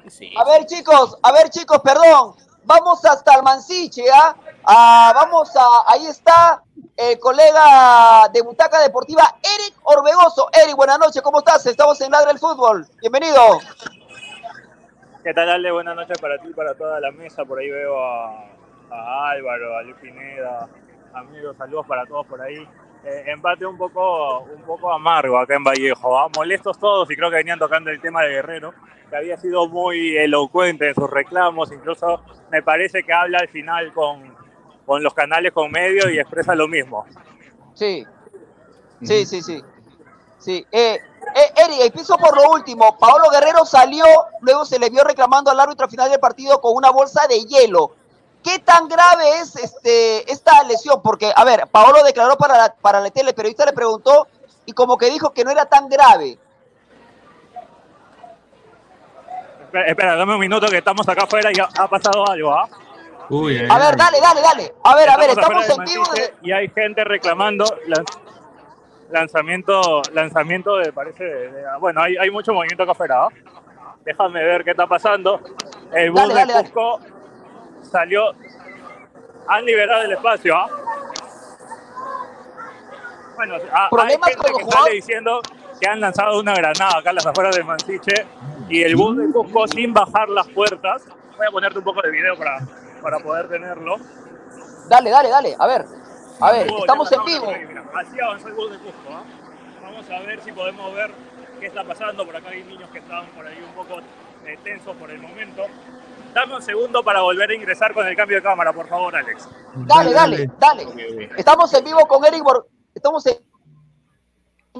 [0.09, 0.31] Sí.
[0.37, 2.35] A ver, chicos, a ver, chicos, perdón.
[2.63, 4.35] Vamos hasta el Mansiche, ¿ah?
[4.63, 6.61] Ah, vamos a, ahí está
[6.95, 10.47] el colega de Butaca Deportiva, Eric Orbegoso.
[10.63, 11.65] Eric, buenas noches, ¿cómo estás?
[11.65, 12.85] Estamos en Ladra el Fútbol.
[12.99, 13.59] Bienvenido.
[15.23, 15.71] ¿Qué tal, Ale?
[15.71, 17.43] Buenas noches para ti y para toda la mesa.
[17.45, 18.45] Por ahí veo a,
[18.91, 20.67] a Álvaro, a Luis Pineda,
[21.13, 22.67] amigos, saludos para todos por ahí.
[23.03, 26.17] Eh, empate un poco, un poco amargo acá en Vallejo.
[26.19, 26.27] ¿ah?
[26.35, 28.73] Molestos todos y creo que venían tocando el tema de Guerrero,
[29.09, 31.71] que había sido muy elocuente en sus reclamos.
[31.71, 34.35] Incluso me parece que habla al final con,
[34.85, 37.05] con los canales con medio y expresa lo mismo.
[37.73, 38.05] Sí,
[39.01, 39.63] sí, sí, sí.
[40.37, 40.95] Sí, eh,
[41.35, 42.97] eh, Eric, empiezo por lo último.
[42.97, 44.03] Paolo Guerrero salió,
[44.41, 47.41] luego se le vio reclamando al árbitro al final del partido con una bolsa de
[47.45, 47.95] hielo.
[48.43, 51.01] ¿Qué tan grave es este, esta lesión?
[51.03, 54.27] Porque, a ver, Paolo declaró para la, para la tele, el periodista le preguntó
[54.65, 56.39] y como que dijo que no era tan grave.
[59.63, 62.51] Espera, espera, dame un minuto que estamos acá afuera y ha, ha pasado algo.
[62.53, 62.67] ¿ah?
[63.29, 63.95] Uy, ay, A ver, ay.
[63.97, 64.73] dale, dale, dale.
[64.83, 66.03] A ver, a ver, estamos en vivo.
[66.13, 68.05] De- Y hay gente reclamando lan-
[69.09, 73.25] lanzamiento, lanzamiento de, parece, de- de- bueno, hay, hay mucho movimiento acá afuera.
[73.25, 73.29] ¿ah?
[74.03, 75.39] Déjame ver qué está pasando.
[75.93, 76.69] El bus Dale, de dale, dale.
[77.83, 78.31] Salió,
[79.47, 80.55] han liberado el espacio.
[80.55, 80.67] ¿ah?
[83.35, 85.41] Bueno, a- hay ¿Problemas gente con los que sale diciendo
[85.79, 88.25] que han lanzado una granada acá a las afueras del Mansiche
[88.69, 91.03] y el bus de Cusco sin bajar las puertas.
[91.37, 92.59] Voy a ponerte un poco de video para,
[93.01, 93.95] para poder tenerlo.
[94.87, 95.55] Dale, dale, dale.
[95.57, 95.85] A ver,
[96.39, 97.51] a ver, Hugo, estamos en vivo.
[97.67, 97.83] mira.
[97.95, 99.09] Así avanzó el bus de Cusco.
[99.09, 99.23] ¿ah?
[99.81, 101.11] Vamos a ver si podemos ver
[101.59, 102.25] qué está pasando.
[102.25, 103.99] Por acá hay niños que estaban por ahí un poco
[104.45, 105.63] eh, tensos por el momento.
[106.33, 109.47] Dame un segundo para volver a ingresar con el cambio de cámara, por favor, Alex.
[109.75, 111.29] Dale, dale, dale.
[111.37, 112.41] Estamos en vivo con Eric.
[112.43, 113.37] Bor- Estamos en...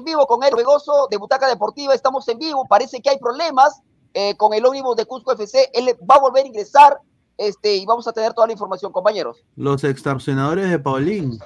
[0.04, 3.80] vivo con Eric Vegoso de Butaca Deportiva, estamos en vivo, parece que hay problemas
[4.14, 6.98] eh, con el ómnibus de Cusco FC, él va a volver a ingresar
[7.38, 9.42] este, y vamos a tener toda la información, compañeros.
[9.56, 11.38] Los extorsionadores de Paulín.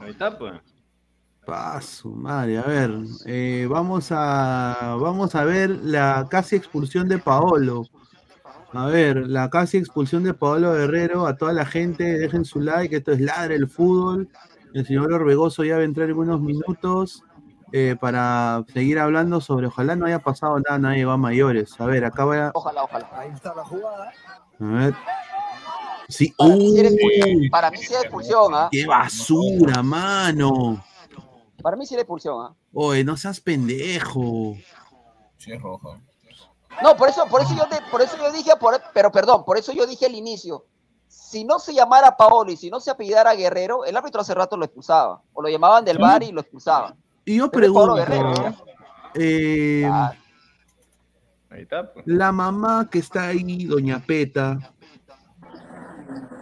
[0.00, 0.54] Ahí está, pues.
[1.44, 2.90] Pa, su madre, a ver,
[3.26, 7.82] eh, vamos a vamos a ver la casi expulsión de Paolo.
[8.74, 12.96] A ver, la casi expulsión de Paolo Guerrero, a toda la gente, dejen su like,
[12.96, 14.28] esto es Ladre el Fútbol.
[14.72, 17.22] El señor Orbegoso ya va a entrar en unos minutos
[17.72, 21.78] eh, para seguir hablando sobre, ojalá no haya pasado nada, nadie va a mayores.
[21.78, 22.50] A ver, acá va.
[22.54, 23.10] Ojalá, ojalá.
[23.12, 24.12] Ahí está la jugada.
[24.58, 24.94] A ver.
[26.08, 27.50] Sí, Para mí sí era expulsión, ¡Uy!
[27.50, 28.68] para mí sí era expulsión, ¿ah?
[28.70, 30.84] ¡Qué basura, mano!
[31.62, 32.54] Para mí sí era expulsión, ¿ah?
[32.72, 34.56] Oye, no seas pendejo.
[35.36, 35.98] Sí, es rojo.
[36.80, 39.58] No, por eso, por eso yo, te- por eso yo dije, por- pero perdón, por
[39.58, 40.64] eso yo dije al inicio,
[41.08, 44.56] si no se llamara Paolo y si no se apellidara Guerrero, el árbitro hace rato
[44.56, 46.96] lo expulsaba, o lo llamaban del bar y lo expulsaban.
[47.24, 48.32] Y yo Pero pregunto, Guerrero,
[49.14, 49.88] ¿eh?
[49.90, 50.12] Ah,
[51.50, 52.06] Ahí está, pues.
[52.06, 54.58] la mamá que está ahí, doña Peta.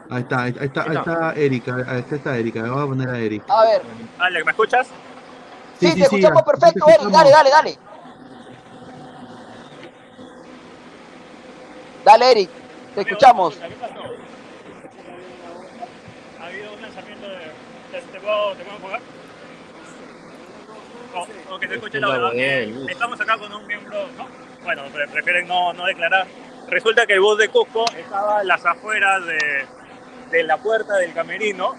[0.09, 3.19] Ahí está, ahí está, ahí está Erika, ahí está, está Erika, vamos a poner a
[3.19, 3.45] Erika.
[3.53, 3.83] a ver,
[4.19, 4.89] Alex, ¿me escuchas?
[5.79, 7.79] sí, te escuchamos perfecto, Eric, dale, dale, dale.
[12.05, 12.51] Dale, Eric,
[12.95, 13.57] te escuchamos.
[13.57, 13.95] ¿Qué pasó?
[16.41, 17.37] Ha habido un lanzamiento de...
[17.93, 19.01] ¿Te, te puedo, te puedo enfocar?
[21.15, 22.73] O, o que se escuche la verdad.
[22.73, 22.89] bus.
[22.91, 24.29] estamos acá con un miembro, ¿no?
[24.63, 26.27] Bueno, pre- prefieren no, no declarar.
[26.69, 29.67] Resulta que el bus de Cusco estaba a las afueras de,
[30.31, 31.75] de la puerta del camerino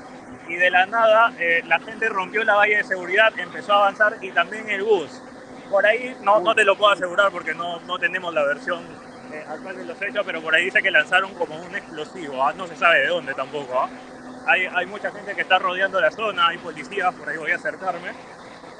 [0.49, 4.17] y de la nada eh, la gente rompió la valla de seguridad, empezó a avanzar
[4.21, 5.21] y también el bus.
[5.69, 8.83] Por ahí no, no te lo puedo asegurar porque no, no tenemos la versión
[9.51, 12.53] eh, actual de los hechos, pero por ahí dice que lanzaron como un explosivo, ¿ah?
[12.53, 13.79] no se sabe de dónde tampoco.
[13.79, 13.89] ¿ah?
[14.47, 17.55] Hay, hay mucha gente que está rodeando la zona, hay policías, por ahí voy a
[17.55, 18.11] acercarme,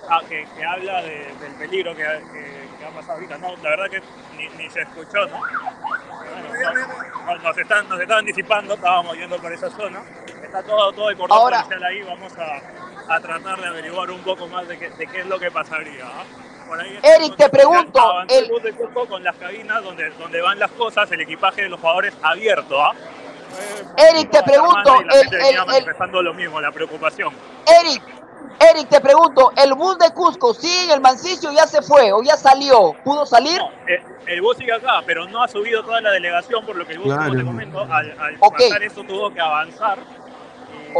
[0.10, 3.38] ah, que, que habla de- del peligro que, que- que ha pasado ahorita.
[3.38, 4.02] No, la verdad que
[4.38, 5.40] ni, ni se escuchó, ¿no?
[5.40, 10.02] Bueno, no- no- nos, están, nos estaban disipando, estábamos yendo por esa zona.
[10.44, 14.22] Está todo, todo el cordón Ahora- policial ahí, vamos a, a tratar de averiguar un
[14.24, 16.06] poco más de qué, de qué es lo que pasaría.
[16.06, 16.24] ¿ah?
[16.72, 19.84] Por ahí está Eric, te pregunto, avanzó el- el bus de Cusco con las cabinas
[19.84, 22.82] donde, donde van las cosas, el equipaje de los jugadores abierto.
[22.82, 22.94] ¿ah?
[23.98, 27.34] Eric, te pregunto, el- el- el- manifestando lo mismo, la preocupación.
[27.82, 28.02] Eric,
[28.74, 32.14] Eric, te pregunto, ¿el bus de Cusco sigue en el Mancicio o ya se fue
[32.14, 32.96] o ya salió?
[33.04, 33.58] ¿Pudo salir?
[33.58, 36.86] No, eh, el bus sigue acá, pero no ha subido toda la delegación, por lo
[36.88, 37.38] que el bus, como Claro.
[37.38, 38.54] te comento, al, al Ok.
[38.60, 39.98] pasar eso tuvo que avanzar.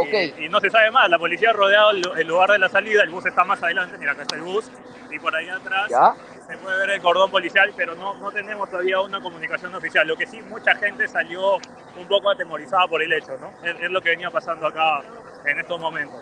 [0.00, 0.34] Ok.
[0.38, 3.02] y no se sabe más, la policía ha rodeado el, el lugar de la salida,
[3.02, 4.70] el bus está más adelante, mira, acá está el bus,
[5.10, 6.14] y por ahí atrás Ya.
[6.46, 10.06] se puede ver el cordón policial, pero no, no tenemos todavía una comunicación oficial.
[10.08, 11.56] Lo que sí, mucha gente salió
[11.96, 13.52] un poco atemorizada por el hecho, ¿no?
[13.62, 15.02] Es, es lo que venía pasando acá
[15.44, 16.20] en estos momentos.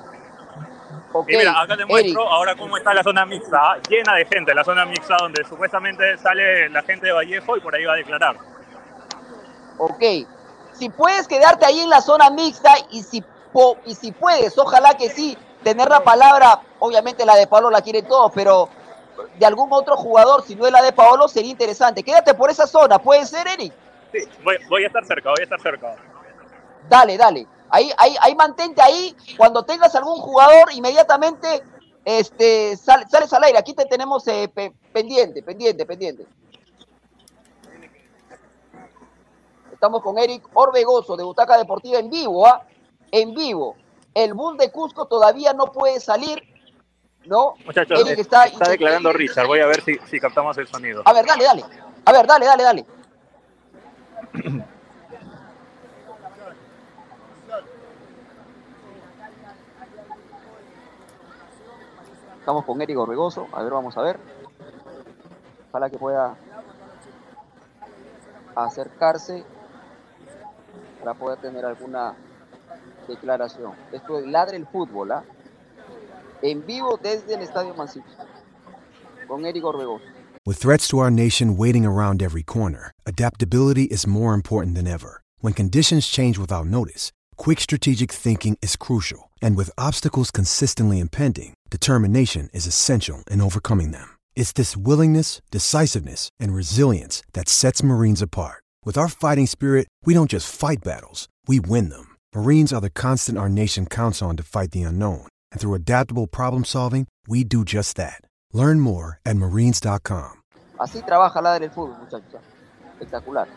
[1.12, 4.26] Ok, Y mira, acá te Eric, muestro ahora cómo está la zona mixta, llena de
[4.26, 7.94] gente, la zona mixta donde supuestamente sale la gente de Vallejo y por ahí va
[7.94, 8.37] a declarar.
[9.78, 10.02] ok.
[10.72, 14.94] Si puedes quedarte ahí en la zona mixta y si, po- y si puedes, ojalá
[14.96, 18.68] que sí, tener la palabra, obviamente la de Pablo la quieren todos, pero
[19.38, 22.02] de algún otro jugador, si no es la de Paolo, sería interesante.
[22.02, 23.72] Quédate por esa zona, ¿puede ser, Eric?
[24.12, 25.96] Sí, voy, voy a estar cerca, voy a estar cerca.
[26.88, 27.46] Dale, dale.
[27.68, 29.14] Ahí, ahí, ahí mantente ahí.
[29.36, 31.62] Cuando tengas algún jugador, inmediatamente
[32.04, 33.58] este, sal- sales al aire.
[33.58, 36.26] Aquí te tenemos eh, pe- pendiente, pendiente, pendiente.
[39.72, 42.62] Estamos con Eric Orbegoso de Butaca Deportiva en vivo, ¿ah?
[43.12, 43.76] En vivo.
[44.14, 46.42] El Bull de Cusco todavía no puede salir,
[47.26, 47.54] ¿no?
[47.64, 51.02] Muchachos, Eric está- está, declarando Richard, voy a ver si, si captamos el sonido.
[51.04, 51.64] A ver, dale, dale.
[52.04, 52.86] A ver, dale, dale, dale.
[62.38, 63.48] Estamos con Eric Orbegoso.
[63.52, 64.18] A ver, vamos a ver.
[65.68, 66.36] Ojalá que pueda
[68.56, 69.44] acercarse
[70.98, 72.14] para poder tener alguna
[73.10, 73.74] declaración.
[73.92, 75.24] Esto es Ladre el Fútbol, ¿ah?
[76.42, 77.74] En vivo desde el Estadio.
[79.28, 80.04] Con Eric Orbegoso.
[80.46, 85.20] With threats to our nation waiting around every corner, adaptability is more important than ever.
[85.40, 89.30] When conditions change without notice, quick strategic thinking is crucial.
[89.42, 94.16] And with obstacles consistently impending, determination is essential in overcoming them.
[94.34, 98.62] It's this willingness, decisiveness, and resilience that sets Marines apart.
[98.84, 102.09] With our fighting spirit, we don't just fight battles, we win them.
[102.32, 105.26] Marines are the constant our nation counts on to fight the unknown.
[105.50, 108.20] And through adaptable problem solving, we do just that.
[108.52, 110.42] Learn more at marines.com.
[110.78, 112.40] Así trabaja Ladre el Fútbol, muchachos.
[112.92, 113.48] Espectacular.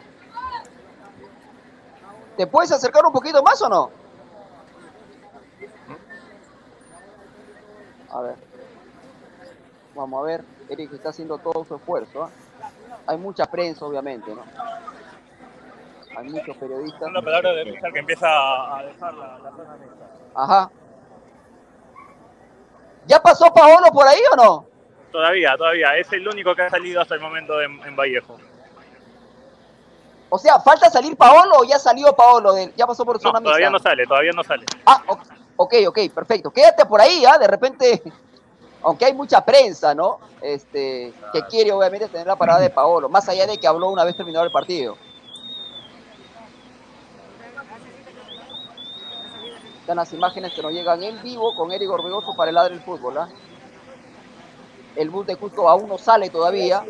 [2.35, 3.91] ¿Te puedes acercar un poquito más o no?
[8.09, 8.35] A ver.
[9.95, 12.23] Vamos a ver, Eric está haciendo todo su esfuerzo.
[12.23, 12.29] ¿ah?
[13.05, 14.41] Hay mucha prensa, obviamente, ¿no?
[16.17, 17.01] Hay muchos periodistas.
[17.01, 20.05] Una palabra de Richard que empieza a dejar la, la zona mixta.
[20.35, 20.71] Ajá.
[23.05, 24.65] ¿Ya pasó Paolo por ahí o no?
[25.11, 25.97] Todavía, todavía.
[25.97, 28.37] Es el único que ha salido hasta el momento en, en Vallejo.
[30.29, 32.53] O sea, ¿falta salir Paolo o ya salió Paolo?
[32.53, 34.65] de- ya pasó por No, zona todavía no sale, todavía no sale.
[34.85, 35.03] Ah,
[35.57, 36.49] ok, ok, perfecto.
[36.49, 37.37] Quédate por ahí, ¿ah?
[37.37, 38.01] De repente,
[38.81, 40.19] aunque hay mucha prensa, ¿no?
[40.41, 44.03] Este, que quiere obviamente tener la parada de Paolo, más allá de que habló una
[44.03, 44.97] vez terminado el partido.
[49.83, 52.83] Están las imágenes que nos llegan en vivo con Eric Orbegoso para el Ladre del
[52.85, 53.27] Fútbol, ¿ah?
[54.95, 56.85] El bus de Cusco aún no sale todavía.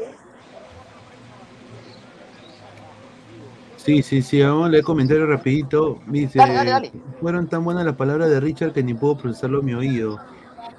[3.78, 6.02] Sí, sí, sí, vamos a leer comentarios rapidito.
[6.06, 6.92] Dice, Dale, dale, dale.
[7.20, 10.20] fueron tan buenas las palabras de Richard que ni puedo procesarlo en mi oído.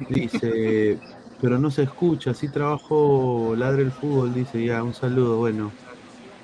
[0.09, 1.01] Dice,
[1.41, 5.73] pero no se escucha, así trabajo Ladre el Fútbol, dice, ya, un saludo, bueno.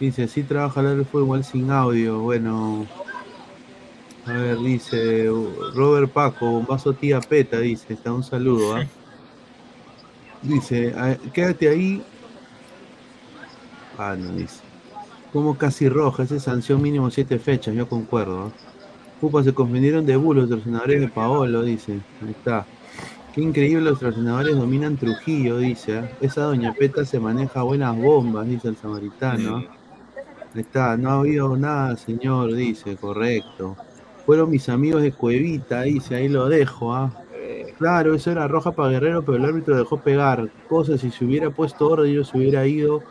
[0.01, 2.89] Dice, así trabaja Ladre el Fútbol sin audio, bueno.
[4.31, 5.29] A ver, dice,
[5.75, 8.87] Robert Paco, bombazo tía Peta, dice, está un saludo, ¿ah?
[10.43, 12.03] Dice, "Ah, quédate ahí.
[13.99, 14.61] Ah, no, dice.
[15.33, 18.49] Como casi roja, esa es sanción mínimo siete fechas, yo concuerdo.
[18.49, 18.53] ¿eh?
[19.21, 22.01] Pupa, se confundieron de bulos los entrenadores de Paolo, dice.
[22.25, 22.64] Ahí está.
[23.35, 25.99] Qué increíble, los entrenadores dominan Trujillo, dice.
[25.99, 26.11] ¿eh?
[26.21, 29.57] Esa doña Peta se maneja buenas bombas, dice el samaritano.
[30.55, 33.77] Ahí está, no ha habido nada, señor, dice, correcto.
[34.31, 37.12] Fueron mis amigos de Cuevita, dice, ahí lo dejo, ¿ah?
[37.79, 40.49] Claro, eso era roja para Guerrero, pero el árbitro dejó pegar.
[40.69, 43.03] Cosas, si se hubiera puesto orden, yo se hubiera ido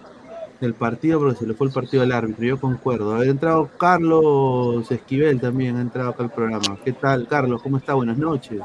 [0.62, 2.46] del partido, porque se le fue el partido al árbitro.
[2.46, 3.16] Yo concuerdo.
[3.16, 6.78] Ha entrado Carlos Esquivel también, ha entrado acá al programa.
[6.86, 7.62] ¿Qué tal, Carlos?
[7.62, 7.96] ¿Cómo está?
[7.96, 8.62] Buenas noches.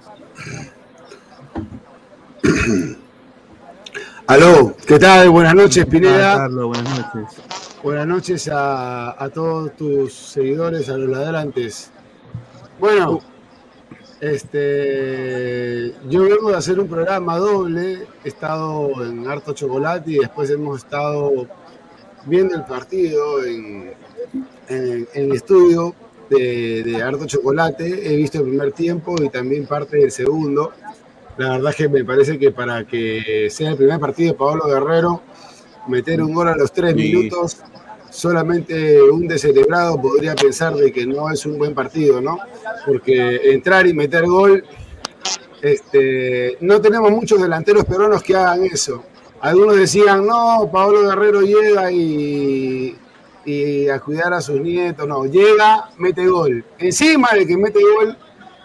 [4.29, 5.29] Aló, ¿qué tal?
[5.31, 6.37] Buenas noches, ¿Qué tal, Pineda.
[6.37, 6.67] Carlos?
[6.67, 7.43] Buenas noches.
[7.83, 11.91] Buenas noches a, a todos tus seguidores, a los ladrantes.
[12.79, 13.21] Bueno,
[14.21, 18.07] este, yo vengo de hacer un programa doble.
[18.25, 21.47] He estado en Harto Chocolate y después hemos estado
[22.27, 23.93] viendo el partido en,
[24.69, 25.95] en- en el estudio
[26.31, 28.13] de, de Harto Chocolate.
[28.13, 30.73] He visto el primer tiempo y también parte del segundo.
[31.37, 34.67] La verdad es que me parece que para que sea el primer partido de Pablo
[34.67, 35.21] Guerrero,
[35.89, 37.03] meter un gol a los tres Sí.
[37.13, 37.59] minutos,
[38.15, 42.39] solamente un descerebrado podría pensar de que no es un buen partido, ¿no?
[42.87, 44.65] Porque entrar y meter gol,
[45.61, 49.03] este, no tenemos muchos delanteros peruanos que hagan eso.
[49.41, 52.97] Algunos decían, no, Pablo Guerrero llega y,
[53.45, 56.65] y a cuidar a sus nietos, no, llega, mete gol.
[56.79, 58.17] Encima de que mete gol,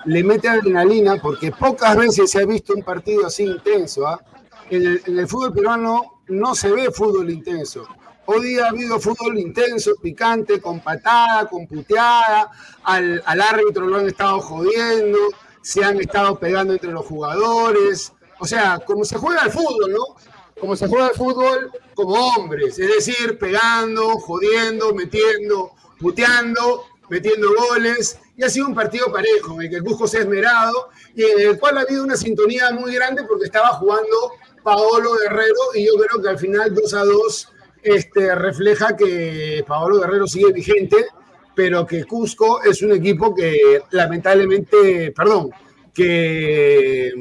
[0.05, 4.07] le mete adrenalina, porque pocas veces se ha visto un partido así intenso.
[4.07, 4.21] ¿ah?
[4.69, 7.87] En, el, en el fútbol peruano no se ve fútbol intenso.
[8.31, 12.51] Hoy ha habido fútbol intenso, picante, con patada, con puteada,
[12.83, 15.17] al, al árbitro lo han estado jodiendo,
[15.63, 18.13] se han estado pegando entre los jugadores.
[18.37, 20.15] O sea, como se juega el fútbol, ¿no?
[20.59, 28.19] Como se juega el fútbol como hombres, es decir, pegando, jodiendo, metiendo, puteando, metiendo goles.
[28.37, 31.23] Y ha sido un partido parejo, en el que el Cusco se ha esmerado y
[31.23, 35.87] en el cual ha habido una sintonía muy grande porque estaba jugando Paolo Guerrero y
[35.87, 41.07] yo creo que al final 2 a 2 este, refleja que Paolo Guerrero sigue vigente,
[41.55, 45.49] pero que Cusco es un equipo que lamentablemente, perdón,
[45.93, 47.11] que,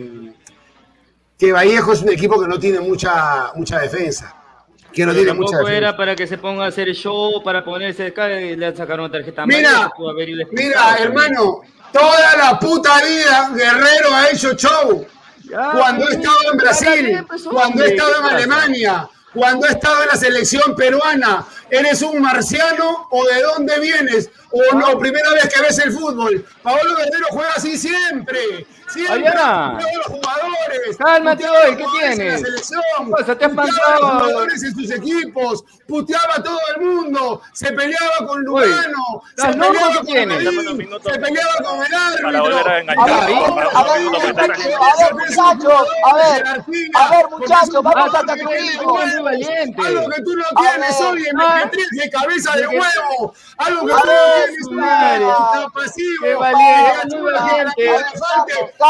[1.38, 4.34] que Vallejo es un equipo que no tiene mucha, mucha defensa.
[4.92, 5.76] Que no Pero tiene mucha defensa.
[5.76, 9.12] era para que se ponga a hacer show, para ponerse acá y le sacaron una
[9.12, 9.90] tarjeta Mira,
[10.52, 11.60] Mira, hermano,
[11.92, 15.06] toda la puta vida Guerrero ha hecho show.
[15.50, 18.34] Ya, Cuando pues, estado en Brasil, bien, pues, cuando hombre, estado ¿qué en?
[18.34, 24.30] Alemania, cuando ha estado en la selección peruana, ¿eres un marciano o de dónde vienes?
[24.50, 26.44] ¿O no, primera vez que ves el fútbol?
[26.62, 28.66] Paolo Guerrero juega así siempre.
[28.88, 30.96] Siempre a los jugadores.
[30.96, 32.40] Cálmate a hoy, ¿qué en tienes?
[32.40, 33.38] la selección, ¿Qué pasa?
[33.38, 37.72] ¿Te has puteaba a los jugadores en sus equipos, puteaba a todo el mundo, se
[37.72, 40.38] peleaba con Lugano, se ¿las normas peleaba con tienes?
[40.38, 42.22] Se peleaba con el árbitro.
[42.24, 46.46] Para a A ver, a a a muchachos, a ver,
[46.94, 48.98] a ver, muchachos, vamos a tranquilo.
[48.98, 49.82] Algo valiente.
[49.82, 53.34] que tú no A tienes, ver, oye, ah, mequetrefe, cabeza de huevo.
[53.58, 53.98] Algo que tú
[54.74, 56.22] no tienes, pasivo.
[56.22, 57.16] Qué valiente,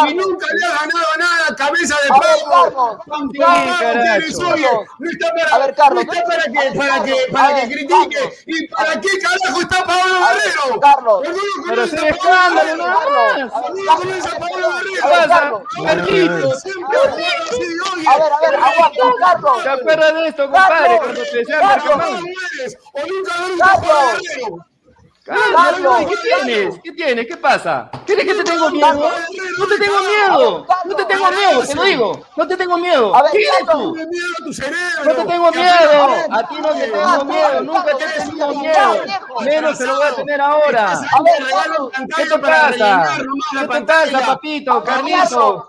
[0.08, 2.98] Y nunca le ha ganado nada, cabeza de pavo.
[4.98, 8.32] No está para, A ver, Carlos, no está para que, para que, para que critique.
[8.46, 10.80] ¿Y para qué carajo está Pablo Guerrero?
[10.80, 11.22] Carlos.
[11.22, 11.82] ¿Por qué no Pero
[13.98, 14.28] conoce
[16.60, 18.32] sin a ver.
[18.32, 19.62] A ver, aguanta, Carlos.
[19.62, 20.98] ¿Te acuerdas de esto, compadre?
[20.98, 21.20] Cuando
[22.58, 22.76] Marcamán.
[22.92, 24.68] O nunca haber
[25.28, 26.06] Carlos.
[26.08, 26.80] ¿qué tienes?
[26.82, 27.26] ¿Qué tienes?
[27.26, 27.90] ¿Qué pasa?
[28.06, 29.10] ¿Crees que te tengo miedo?
[29.58, 30.66] No te tengo miedo.
[30.86, 32.26] No te tengo miedo, te lo digo.
[32.36, 33.12] No te tengo miedo.
[33.30, 33.96] ¿Quién eres tú?
[35.04, 36.16] No te tengo miedo.
[36.30, 37.60] A ti no te tengo miedo.
[37.62, 39.04] Nunca te he tenido miedo.
[39.40, 41.00] Menos te lo voy a tener ahora.
[42.16, 43.08] ¿Qué te pasa?
[43.50, 44.82] ¿Qué te pasa, papito?
[44.82, 45.64] Carlitos.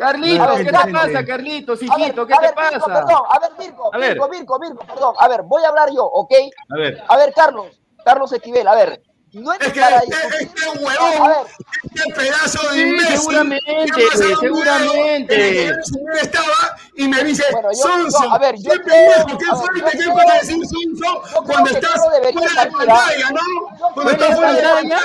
[0.00, 2.26] Carlitos, ¿qué te pasa, Carlitos, hijito?
[2.26, 2.78] ¿Qué te pasa?
[2.86, 4.10] Perdón, a ver, Mirko, A ver.
[4.14, 5.14] Mirko, Mirko, Mirko, perdón.
[5.18, 6.32] A ver, voy a hablar yo, ¿ok?
[6.70, 7.04] A ver.
[7.06, 7.66] A ver, Carlos,
[8.02, 9.02] Carlos Esquivel, a ver.
[9.32, 11.46] No es Es que para este, este A huevón, ver,
[11.84, 13.16] este pedazo de Sí, imbécil.
[13.18, 15.66] seguramente, que seguramente.
[15.68, 19.38] el que señor estaba y me dice, Bueno, yo- Sonso, a ver, yo qué pendejo,
[19.38, 22.68] qué fuerte, creo- puede decir Sonso cuando que estás fuera de ¿ah?
[22.72, 23.88] pantalla, ¿no?
[23.94, 25.00] Cuando estás que fuera de Carlos pantalla.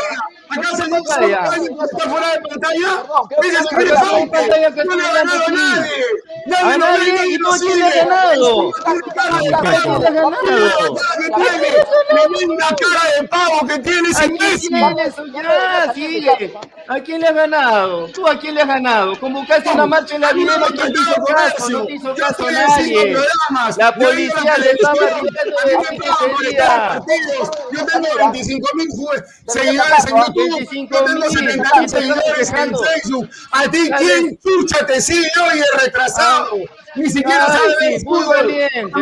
[0.50, 1.36] ¿Acaso debería no salir.
[1.36, 3.06] son alguien que está fuera de pantalla?
[4.76, 5.92] Que no le ha ganado nadie.
[6.46, 7.50] Nadie A nadie, ve, ¿y no
[16.86, 18.08] tú a quién le has ganado?
[18.10, 19.20] ¿Tú a quién le has ganado?
[19.20, 23.18] Convocaste una marcha en la vida, no te hizo caso, no te hizo nadie.
[23.78, 24.80] La policía le de.
[27.72, 28.88] Yo tengo 25 mil
[29.48, 30.35] seguidores en YouTube.
[30.36, 31.30] 25 Yo tengo mil.
[31.32, 32.76] 70 mil seguidores en.
[32.76, 33.30] Facebook.
[33.52, 33.90] A ti.
[33.98, 36.58] ¿quién chucha te sigue hoy de retrasado?
[36.96, 38.48] Ni siquiera sabes de fútbol.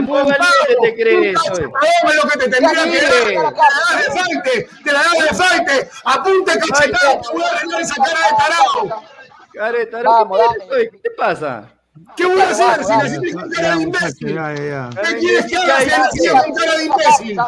[0.01, 3.23] muy valiente te crees, lo que te tendría que dar.
[3.23, 4.69] Te la das de falte.
[4.83, 5.89] Te la das de falte.
[6.05, 7.21] Apunte cachetado.
[7.21, 8.19] Te voy a arreglar esa cara
[9.69, 10.03] de tarado.
[10.03, 11.69] Vamos, ¿qué, te pasa?
[12.15, 14.27] ¿Qué voy a hacer si nací con cara de imbécil?
[14.27, 15.79] ¿Qué quieres que haga
[16.11, 17.39] si nací con cara de imbécil?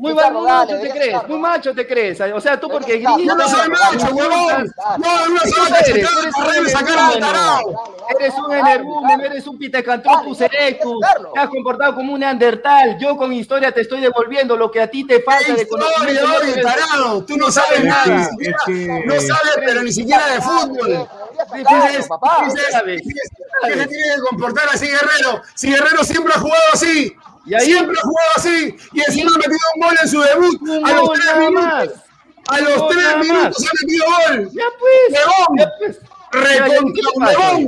[0.00, 2.20] Muy Ricardo, macho dale, te crees, muy macho te crees.
[2.34, 3.50] O sea, tú porque Deberías Yo no gritas.
[3.50, 4.74] soy macho, huevón.
[4.98, 6.08] No, en una ¿Qué sola eres?
[6.08, 7.12] cachetada Eres tarado.
[7.12, 7.82] energúmeno.
[8.18, 11.06] Eres un energúmeno, eres un pitecantropus erectus.
[11.34, 12.96] Te has comportado como un neandertal.
[12.98, 15.86] Yo con historia te estoy devolviendo lo que a ti te falta ¿Qué de historia,
[15.98, 16.30] conocimiento.
[16.40, 17.24] oye, tarado?
[17.26, 18.30] Tú no sabes Es nada,
[19.04, 21.08] no sabes, pero ni siquiera de fútbol.
[21.56, 22.44] Dices, papá.
[22.44, 25.42] Que se tiene que comportar así Guerrero.
[25.54, 27.14] Si Guerrero siempre ha jugado así.
[27.46, 28.76] Y ahí- Siempre ha jugado así.
[28.92, 30.62] Y encima ha metido un gol en su debut.
[30.62, 31.50] Un A los gol tres más.
[31.50, 32.00] minutos.
[32.48, 34.50] A los tres minutos ha metido gol.
[34.52, 35.12] Ya pues.
[35.58, 35.98] Ya pues.
[36.32, 37.60] Ya, ya.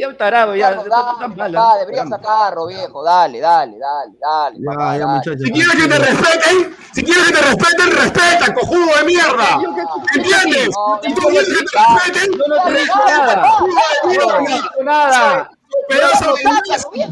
[0.00, 0.72] Ya, tarado, ya.
[0.74, 3.04] Dale, sacarlo, viejo.
[3.04, 4.56] Dale, dale, dale, dale.
[4.58, 5.06] Ya, papá, ya, dale.
[5.06, 5.40] muchachos.
[5.44, 9.60] Si quieres que te respeten, si quieres que te respeten, respeta, cojudo de mierda.
[10.16, 10.68] ¿Entiendes?
[10.70, 14.84] No, Si tú no, quieres que te no, respeten, Yo no te he dicho Dale,
[14.84, 15.50] nada.
[15.88, 16.42] Pedazo de.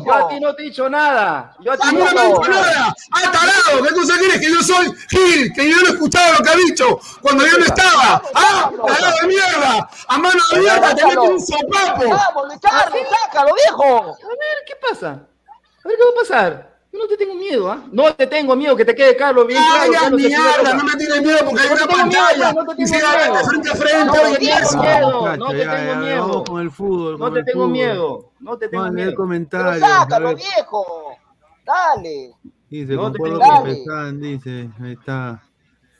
[0.05, 1.55] Yo a ti no te he dicho nada.
[1.61, 2.95] Yo a ti A no no he dicho nada.
[3.11, 4.41] Ah, tarado, ¿qué cosa quieres?
[4.41, 7.59] Que yo soy Gil, que yo no he escuchado lo que ha dicho cuando yo
[7.59, 8.23] no estaba.
[8.35, 9.91] Ah, tarado de mierda.
[10.09, 12.09] A mano abierta te meto un sopapo.
[12.09, 13.97] Vamos, Luis Carlos, sácalo, viejo.
[13.97, 15.09] A ver, ¿qué pasa?
[15.11, 16.72] A ver, ¿qué va a pasar?
[16.93, 17.82] Yo no te tengo miedo, ¿ah?
[17.90, 20.18] No te tengo miedo, que te quede Carlos bien Ay, claro.
[20.18, 22.53] ya, Carlos, mierda, no me tienes miedo porque hay No te una tengo miedo, pantalla.
[22.53, 23.45] no te tengo miedo.
[23.49, 26.45] frente a frente, No te tengo miedo, no te tengo miedo.
[26.45, 27.18] Con el fútbol.
[27.18, 28.32] No te tengo miedo.
[28.40, 29.14] No te tengo miedo.
[29.51, 31.16] Pero a sácalo, viejo.
[31.64, 32.34] Dale.
[32.68, 33.84] Dice, No te concuerdo tengo con miedo.
[33.84, 35.43] Pesán, dice, ahí está.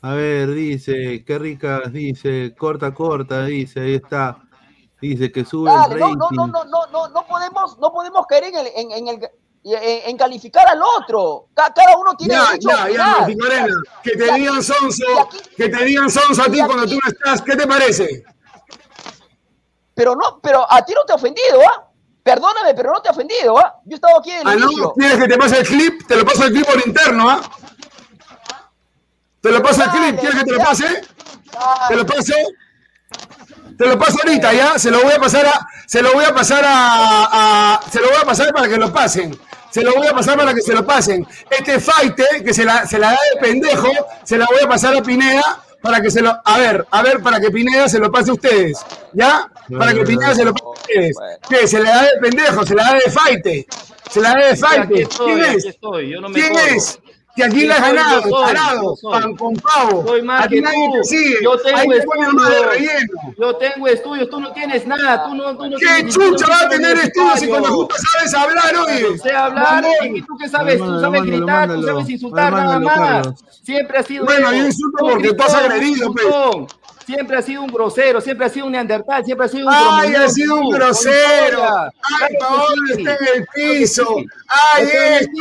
[0.01, 4.37] A ver, dice, qué ricas, dice, corta, corta, dice, ahí está.
[5.01, 6.17] Dice que sube Dale, el rating.
[6.17, 9.19] no, no, no, no, no, no podemos, no podemos caer en el, en, en el
[9.63, 11.47] en, en calificar al otro.
[11.53, 13.67] Ca- Cada uno tiene Ya, derecho a ya, Morena.
[14.03, 17.09] Que te Y digan sonso, aquí- que te digan sonso a ti cuando tú no
[17.09, 17.41] estás.
[17.41, 18.23] ¿Qué te parece?
[19.95, 21.87] Pero no, pero a ti no te ha ofendido, ¿ah?
[22.23, 23.75] Perdóname, pero no te ha ofendido, ¿ah?
[23.85, 24.93] Yo estaba aquí en Ah, el no, inicio.
[24.93, 27.41] quieres que te pase el clip, te lo paso el clip por interno, ¿ah?
[29.41, 31.01] Te lo paso el clip, ¿quieres que te lo pase?
[31.89, 32.33] Te lo paso.
[33.77, 34.79] Te lo paso ahorita, ¿ya?
[34.79, 35.67] Se lo voy a pasar a.
[35.87, 37.73] Se lo voy a pasar a.
[37.75, 39.37] a- se lo voy a pasar para que lo pasen.
[39.73, 41.25] Se lo voy a pasar para que se lo pasen.
[41.49, 43.89] Este fighter, que se la, se la da de pendejo,
[44.23, 46.31] se la voy a pasar a Pineda para que se lo.
[46.45, 48.77] A ver, a ver, para que Pineda se lo pase a ustedes.
[49.13, 49.51] ¿Ya?
[49.75, 51.17] Para que Pineda se lo pase a ustedes.
[51.49, 51.67] ¿Qué?
[51.67, 53.65] Se la da de pendejo, se la da de fighter.
[54.11, 55.07] Se la da de fighter.
[55.07, 55.77] ¿Quién es?
[56.33, 56.99] ¿Quién es?
[57.35, 59.11] Que aquí le has ganado, soy.
[59.11, 60.05] pan con pavo.
[60.05, 60.97] Soy más que nadie tú.
[60.97, 61.35] te sigue.
[61.43, 62.65] Yo tengo Ahí más de estudios.
[62.67, 63.13] relleno.
[63.39, 64.29] Yo tengo estudios.
[64.29, 65.23] Tú no tienes nada.
[65.25, 67.95] Tú no, tú no ¿Qué tienes chucha va a tener estudios si con la justa
[68.11, 69.17] sabes hablar, oye?
[69.17, 69.83] Sé hablar.
[70.03, 70.77] ¿y tú qué sabes?
[70.77, 73.43] Tú sabes mándalo, gritar, tú sabes insultar Mándalo, nada más.
[73.63, 76.73] Siempre has sido Bueno, yo insulto porque gritón, agredido, un pues.
[77.05, 80.13] Siempre has sido un grosero, siempre has sido un neandertal, siempre has sido un Ay,
[80.15, 81.63] ha sido un grosero.
[82.21, 84.07] Ay, Paolo está en el piso.
[84.73, 84.87] Ay,
[85.19, 85.31] esto.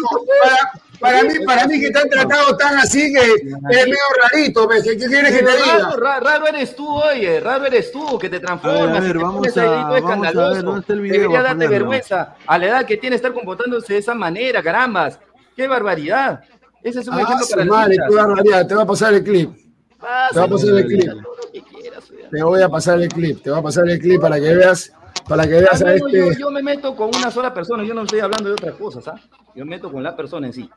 [1.02, 1.12] Pues.
[1.12, 4.82] Para, mí, para mí que te han tratado tan así que es medio rarito, ¿ves?
[4.84, 5.78] ¿Qué, qué quieres que te diga?
[5.78, 8.96] raro, ra- raro eres tú, oye, raro eres tú, que te transformas.
[8.96, 10.62] A ver, vamos a- vamos a ver, escandaloso.
[10.62, 11.12] ¿dónde está el video?
[11.14, 14.62] Debería Voy a darte vergüenza a la edad que tiene estar comportándose de esa manera,
[14.62, 15.18] carambas.
[15.56, 16.40] ¡Qué barbaridad!
[16.82, 19.50] Ese es un Ah, ejemplo para madre, qué barbaridad, te va a pasar el clip.
[19.54, 21.12] Te va a pasar el clip.
[22.30, 24.92] Te voy a pasar el clip, te va a pasar el clip para que veas,
[25.28, 26.40] para que veas Ah, a no, no, yo, este.
[26.40, 29.20] yo me meto con una sola persona, yo no estoy hablando de otras cosas, ¿ah?
[29.54, 30.68] Yo me meto con la persona en sí.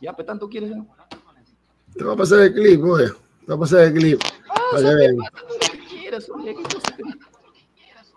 [0.00, 0.70] Ya, pues tanto quieres.
[0.70, 0.86] ¿no?
[1.94, 3.06] Te va a pasar el clip, oye.
[3.08, 4.20] Te va a pasar el clip.
[4.72, 5.16] Para que vean.
[5.88, 7.02] quieras, oye, ¿qué cosa te-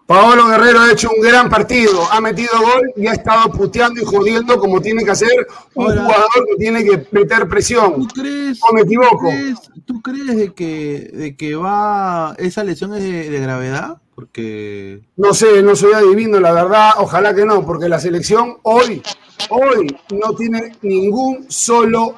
[0.07, 4.05] Paolo Guerrero ha hecho un gran partido, ha metido gol y ha estado puteando y
[4.05, 7.95] jodiendo como tiene que hacer un Ahora- jugador que tiene que meter presión.
[7.95, 9.17] ¿Tú crees, ¿O me equivoco?
[9.17, 13.99] ¿tú crees, tú crees de que, de que va esa lesión es de, de gravedad?
[14.15, 19.03] Porque No sé, no soy adivino, la verdad, ojalá que no, porque la selección hoy,
[19.49, 22.15] hoy no tiene ningún solo,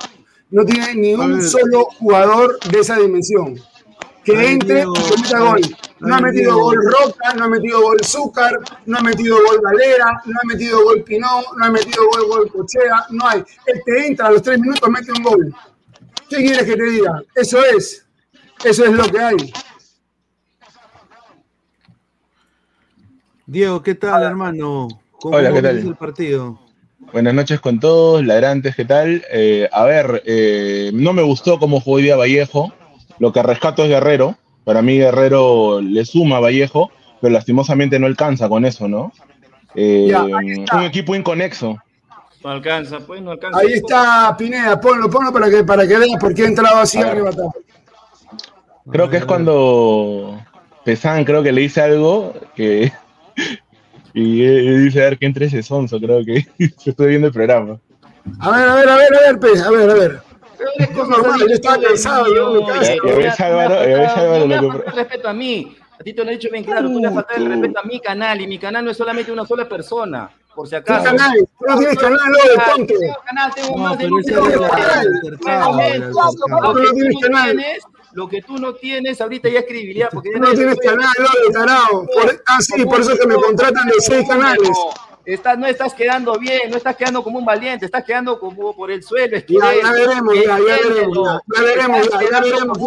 [0.52, 1.44] no tiene ningún ver.
[1.44, 3.56] solo jugador de esa dimensión.
[4.24, 5.62] Que entre y que meta gol.
[6.00, 10.22] No ha metido gol Roca, no ha metido gol Zúcar, no ha metido gol Valera,
[10.26, 13.44] no ha metido gol Pinó, no ha metido gol, gol Cochea, no hay.
[13.66, 15.56] El que entra a los tres minutos mete un gol.
[16.30, 17.24] ¿Qué quieres que te diga?
[17.34, 18.06] Eso es.
[18.64, 19.54] Eso es lo que hay.
[23.48, 24.90] Diego, ¿qué tal, hermano?
[25.22, 25.78] ¿Cómo Hola, ¿qué tal?
[25.78, 26.60] el partido?
[27.14, 29.24] Buenas noches con todos, ladrantes, ¿qué tal?
[29.32, 32.74] Eh, a ver, eh, no me gustó cómo jugó hoy día Vallejo.
[33.20, 34.36] Lo que rescato es Guerrero.
[34.66, 36.92] Para mí Guerrero le suma a Vallejo,
[37.22, 39.14] pero lastimosamente no alcanza con eso, ¿no?
[39.76, 41.78] Eh, Ya, un equipo inconexo.
[42.44, 43.60] No alcanza, pues, no alcanza.
[43.60, 46.98] Ahí está Pineda, ponlo, ponlo para que, para que veas por qué ha entrado así
[46.98, 47.54] arrebatado.
[48.92, 50.38] Creo que es cuando
[50.84, 52.92] Pesan creo que le dice algo que
[54.14, 56.46] y eh, dice a ver que entre ese sonso, creo que
[56.78, 57.80] se estoy viendo el programa.
[58.40, 60.20] A ver, a ver, a ver, a ver, pe, a ver, a ver.
[60.80, 62.92] Es normal, yo estaba cansado, yo me canso.
[63.06, 65.30] Ya, ya ves, Álvaro, ya ves, Álvaro, No me lo has que- faltado el respeto
[65.30, 65.78] a mí.
[66.00, 67.84] A ti te lo he dicho bien claro, tú le has faltado el respeto a
[67.84, 71.04] mi canal y mi canal no es solamente una sola persona, por si ¿Qué acaso.
[71.06, 71.38] canal?
[71.68, 72.20] No tienes canal,
[72.76, 72.94] tonto.
[73.26, 74.42] Canal, tengo más de no tienes
[77.22, 77.58] canal.
[78.14, 81.54] Lo que tú no tienes, ahorita ya es credibilidad, porque no tienes canal, lo de
[81.54, 82.06] tarao.
[82.06, 84.70] Por- Ah, sí, por eso que me contratan de seis canales.
[85.28, 88.90] Estás, no estás quedando bien, no estás quedando como un valiente, estás quedando como por
[88.90, 89.38] el suelo.
[89.38, 92.78] Ya, ya veremos, ya, ya veremos, ya, veremos, ya, ya veremos,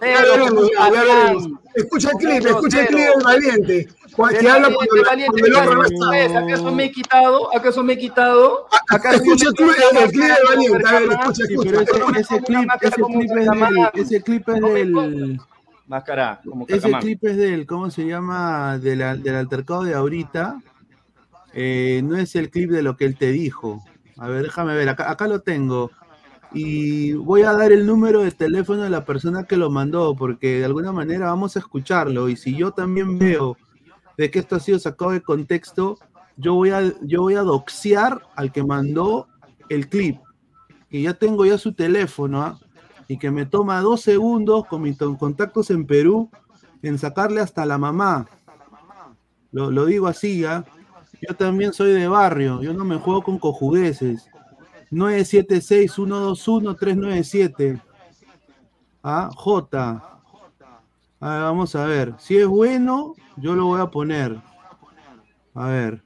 [0.00, 1.48] ya, veremos, ya, veremos.
[1.72, 5.84] Escucha el clip, escucha el clip del valiente, cual- que habla cuando, cuando el no
[5.84, 6.08] está.
[6.10, 7.56] ¿Acaso ¿Acaso me he quitado?
[7.56, 8.66] ¿Acaso me he quitado?
[8.90, 11.80] ¿Acaso Escucha tú el, clip del valiente, a ver, escucha, escucha.
[12.18, 15.40] ese, clip, ese clip es del, ese clip es del,
[15.86, 18.78] Máscara, como ese clip es del, ¿cómo se llama?
[18.78, 20.58] Del, del altercado de ahorita.
[21.54, 23.82] Eh, no es el clip de lo que él te dijo.
[24.18, 25.90] A ver, déjame ver, acá, lo tengo.
[26.52, 30.58] Y voy a dar el número de teléfono de la persona que lo mandó, porque
[30.60, 32.28] de alguna manera vamos a escucharlo.
[32.28, 33.56] Y si yo también veo
[34.16, 35.98] de que esto ha sido sacado de contexto,
[36.36, 39.26] yo voy a, yo voy a doxear al que mandó
[39.68, 40.18] el clip.
[40.88, 42.58] Que ya tengo ya su teléfono, ¿ah?
[43.08, 46.30] y que me toma dos segundos con mis to- contactos en Perú
[46.82, 48.26] en sacarle hasta la mamá.
[49.50, 50.64] Lo, lo digo así, ¿ya?
[51.26, 54.28] Yo también soy de barrio, yo no me juego con cojudeces.
[54.90, 57.80] 976-121-397.
[59.02, 60.02] Ah, J.
[61.20, 62.14] A ver, vamos a ver.
[62.18, 64.38] Si es bueno, yo lo voy a poner.
[65.54, 66.03] A ver.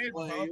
[0.00, 0.50] Yo no me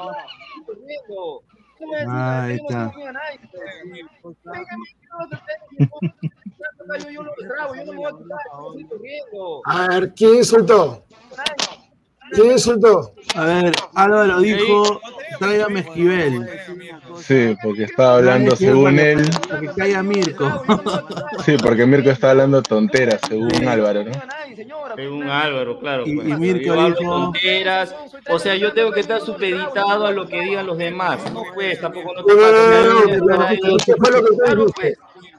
[6.87, 7.31] yo no yo no
[7.73, 8.39] yo no me voy quitar.
[8.67, 9.61] Estoy corriendo.
[9.65, 11.03] A ver, ¿quién insultó?
[12.31, 13.13] ¿Quién insultó?
[13.35, 14.99] A ver, Álvaro dijo,
[15.39, 16.49] tráigame Esquivel.
[17.21, 19.29] Sí, porque estaba hablando según él.
[19.47, 20.63] Para que caiga Mirko.
[21.45, 24.11] Sí, porque Mirko está hablando tonteras, según Álvaro, ¿no?
[24.95, 26.03] Según Álvaro, claro.
[26.05, 26.27] Y- pues.
[26.27, 27.95] y Mirko Yo dijo- tonteras.
[28.29, 31.19] O sea, yo tengo que estar supeditado a lo que digan los demás.
[31.31, 34.97] No pues, tampoco no No, no, no, no, no, te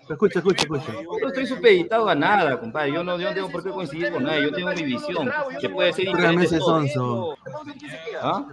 [0.09, 0.39] no, no, ¿qué fue lo.
[0.39, 0.93] Escucha, escucha, escucha.
[1.03, 2.93] Yo no estoy supeditado a nada, compadre.
[2.93, 4.43] Yo no, yo no tengo por qué coincidir con nadie.
[4.43, 5.31] Yo tengo mi visión,
[5.61, 6.45] que puede ser diferente.
[6.47, 7.37] ese sonso.
[8.23, 8.45] ¿Ah?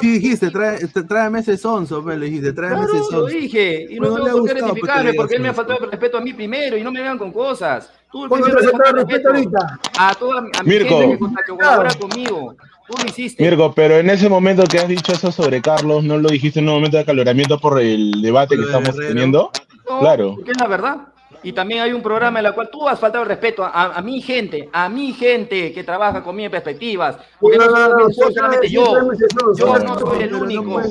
[0.00, 3.18] Sí, dijiste, trae, tra- tráeme ese sonso, pues, le dijiste, tráeme ese Claro, sonso.
[3.20, 5.84] lo dije, y no tengo por qué pues, rectificarme que porque él me ha faltado
[5.84, 7.90] el respeto a mí primero y no me vengan con cosas.
[8.10, 9.78] Tú ¿Cuándo primero te le faltaba faltas respeto ahorita?
[9.98, 10.98] a toda a mi Mirko.
[11.00, 12.56] gente que, colabora conmigo.
[12.88, 13.42] Tú lo hiciste.
[13.44, 16.68] Mirko, pero en ese momento que has dicho eso sobre Carlos, ¿no lo dijiste en
[16.68, 19.08] un momento de acaloramiento por el debate que Lo estamos Herrero.
[19.08, 19.50] teniendo?
[19.90, 20.34] No, Claro.
[20.36, 20.96] Porque es la verdad.
[21.42, 24.02] Y también hay un programa en el cual tú has faltado el respeto a, a
[24.02, 27.16] mi gente, a mi gente que trabaja conmigo en perspectivas.
[27.38, 29.56] Porque no, No, no, no, solamente, soy no, yo.
[29.56, 30.80] Yo no soy el no único.
[30.80, 30.82] no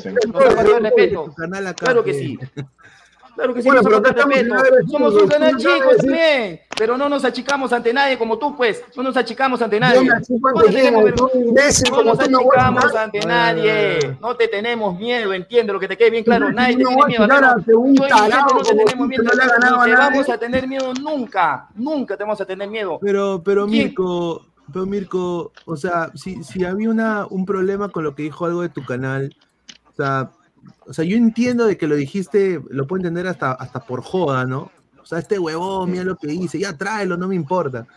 [1.12, 1.26] no.
[1.28, 2.04] No
[15.74, 16.48] lo que te quede bien claro.
[16.48, 17.24] Tú Nadie te no tiene vas a miedo.
[17.24, 17.54] achicar Aleno.
[17.54, 19.24] ante un Yo y mi gente tarado no te como tenemos tú, que miedo.
[19.24, 20.10] no le ha ganado Ni a te nadie.
[20.12, 21.68] vamos a tener miedo nunca.
[21.76, 23.00] Nunca te vamos a tener miedo.
[23.02, 23.68] Pero, pero.
[23.68, 28.46] Mirko, pero Mirko, o sea, si, si había una, un problema con lo que dijo
[28.46, 29.36] algo de tu canal,
[29.90, 30.32] o sea,
[30.86, 34.46] o sea, yo entiendo de que lo dijiste, lo puedo entender hasta, hasta por joda,
[34.46, 34.72] ¿no?
[35.02, 37.88] O sea, este huevón, mira lo que hice, ya tráelo, no me importa.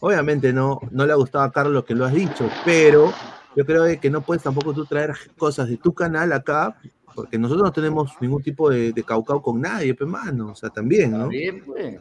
[0.00, 3.12] Obviamente no, no le ha gustado a Carlos lo que lo has dicho, pero
[3.54, 6.76] yo creo de que no puedes tampoco tú traer cosas de tu canal acá,
[7.14, 10.68] porque nosotros no tenemos ningún tipo de, de caucao con nadie, pues mano, o sea,
[10.68, 11.28] también, ¿no?
[11.28, 12.00] Bien, pues.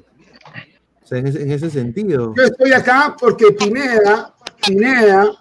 [1.03, 2.33] O sea, en ese, en ese sentido.
[2.35, 4.33] Yo estoy acá porque Pineda,
[4.65, 5.31] Pineda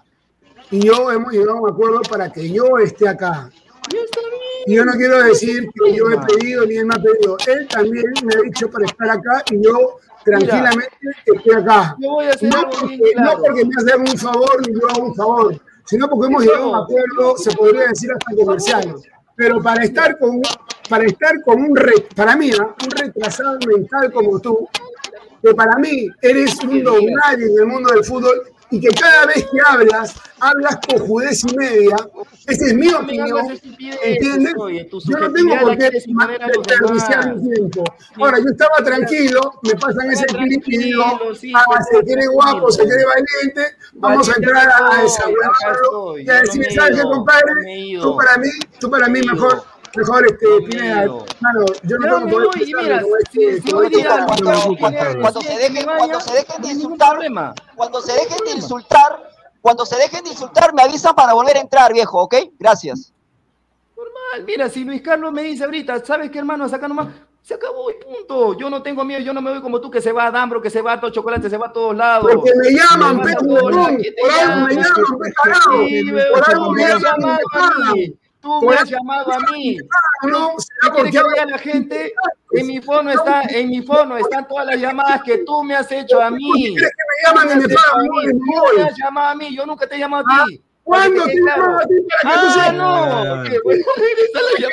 [0.71, 3.51] y yo hemos llegado a un acuerdo para que yo esté acá.
[3.93, 4.24] Ya está bien.
[4.24, 4.24] Y
[4.67, 7.37] yo no quiero decir que yo he pedido ni él me ha pedido.
[7.47, 10.91] Él también me ha dicho para estar acá y yo tranquilamente
[11.27, 11.97] estoy acá.
[12.01, 13.43] Yo voy a hacer No porque, bien no claro.
[13.45, 16.69] porque me hagan un favor ni yo hago un favor, sino porque hemos llegado a
[16.79, 18.95] un acuerdo, se podría decir hasta comercial.
[19.37, 20.41] Pero para estar con,
[20.89, 22.75] para estar con un, re- para mí, ¿ah?
[22.85, 24.69] un retrasado mental como tú,
[25.43, 28.43] que para mí eres un don nadie en el mundo del fútbol
[28.75, 31.97] y que cada vez que hablas, hablas cojudez y media,
[32.47, 33.57] esa es mi opinión,
[34.03, 34.55] ¿entiendes?
[34.55, 37.85] Yo no tengo por qué desperdiciar mi tiempo.
[38.17, 42.83] Ahora, yo estaba tranquilo, me pasan ese clip y digo, ah, se quiere guapo, se
[42.83, 46.19] quiere valiente, vamos a entrar a desahogarlo.
[46.19, 47.53] y a decir, ¿sabes qué, compadre?
[48.01, 48.49] Tú para mí,
[48.81, 49.63] tú para mí mejor,
[49.95, 50.05] ido.
[50.05, 51.07] mejor este, Pineda,
[51.39, 53.03] claro, yo no tengo poder mira,
[55.17, 57.19] cuando, se dejen, cuando se dejen de insultar,
[57.75, 59.31] cuando se dejen de insultar,
[59.61, 62.35] cuando se dejen de insultar, me avisan para volver a entrar, viejo, ¿ok?
[62.59, 63.13] Gracias.
[63.97, 66.65] Normal, mira, si Luis Carlos me dice ahorita, ¿sabes qué, hermano?
[66.65, 67.09] Acá nomás,
[67.45, 68.59] se acabó y punto.
[68.59, 70.63] Yo no tengo miedo, yo no me voy como tú, que se va a Dambro,
[70.63, 72.31] que se va a todo chocolate, se va a todos lados.
[72.33, 74.75] Porque me llaman, Se va pe, a todos lados, huevón, que te por algo me
[74.75, 75.33] llaman.
[76.33, 77.39] por algo me llaman,
[78.45, 78.61] a.
[78.61, 79.79] Tú me has llamado a mí.
[80.25, 80.55] ¿no?
[80.57, 82.15] ¿Qué ¿Será quiere porque que vea la gente?
[82.53, 85.91] En mi fono está, en mi fono están todas las llamadas que tú me has
[85.91, 86.51] hecho a mí.
[86.53, 87.55] ¿Quieres que me llaman a
[89.31, 90.63] a mí, yo nunca te he llamado a Ah, ti.
[90.85, 91.63] ¿Cuándo quede claro.
[91.63, 93.17] llaman a ti para que tú Ah, seas- no.
[93.65, 93.81] bueno.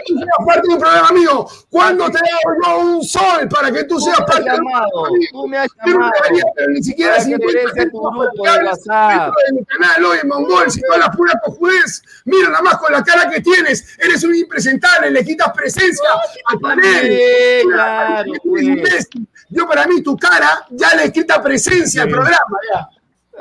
[0.05, 1.45] Tú seas parte de un programa mío.
[1.69, 4.87] ¿Cuándo te hago yo un sol para que tú Tú seas parte de un programa
[5.13, 5.29] mío?
[5.31, 6.11] tú me has no llamado.
[6.55, 8.29] pero ni siquiera Para que 50 regrese tu grupo de
[8.65, 9.33] WhatsApp.
[9.47, 12.01] de mi canal hoy en Mongol, si toda la pura cojudez.
[12.25, 13.97] Mira nada más con la cara que tienes.
[13.97, 16.09] Eres un impresentable, le quitas presencia
[16.45, 19.07] a tu también, claro, pues.
[19.49, 22.57] Yo para mí tu cara ya le quita presencia al programa.
[22.73, 22.89] Ya.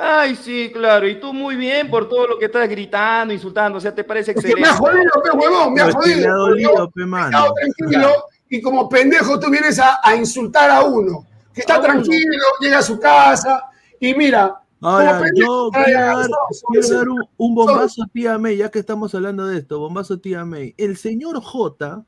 [0.02, 1.06] Ay, sí, claro.
[1.06, 3.78] Y tú muy bien por todo lo que estás gritando, insultando.
[3.78, 4.62] O sea, te parece Es que excelente.
[4.62, 6.32] me ha jodido, pe huevón, me ha jodido.
[6.32, 7.26] ha porque yo dolido, pe he mano.
[7.28, 8.10] estado tranquilo
[8.48, 11.88] y como pendejo tú vienes a, a insultar a uno que está A uno.
[11.88, 13.64] tranquilo, llega a su casa
[14.00, 14.56] y mira.
[14.82, 16.30] Ahora, pendejo, yo quiero dar,
[16.72, 20.74] quiero un, un bombazo tía May, ya que estamos hablando de esto, bombazo tía May.
[20.78, 22.02] El señor J,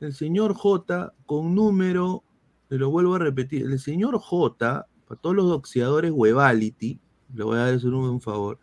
[0.00, 2.22] el señor J con número,
[2.68, 7.00] te lo vuelvo a repetir, el señor J, para todos los doxeadores Webality,
[7.34, 8.58] le voy a dar un, favor,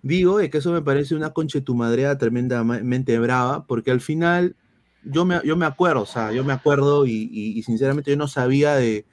[0.02, 4.56] digo de que eso me parece una conchetumadrea tremendamente brava, porque al final
[5.04, 8.18] yo me, yo me acuerdo, o sea, yo me acuerdo y, y- y sinceramente yo
[8.18, 9.06] no sabía de,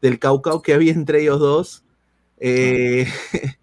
[0.00, 1.84] del caucao que había entre ellos dos.
[2.38, 3.06] Eh,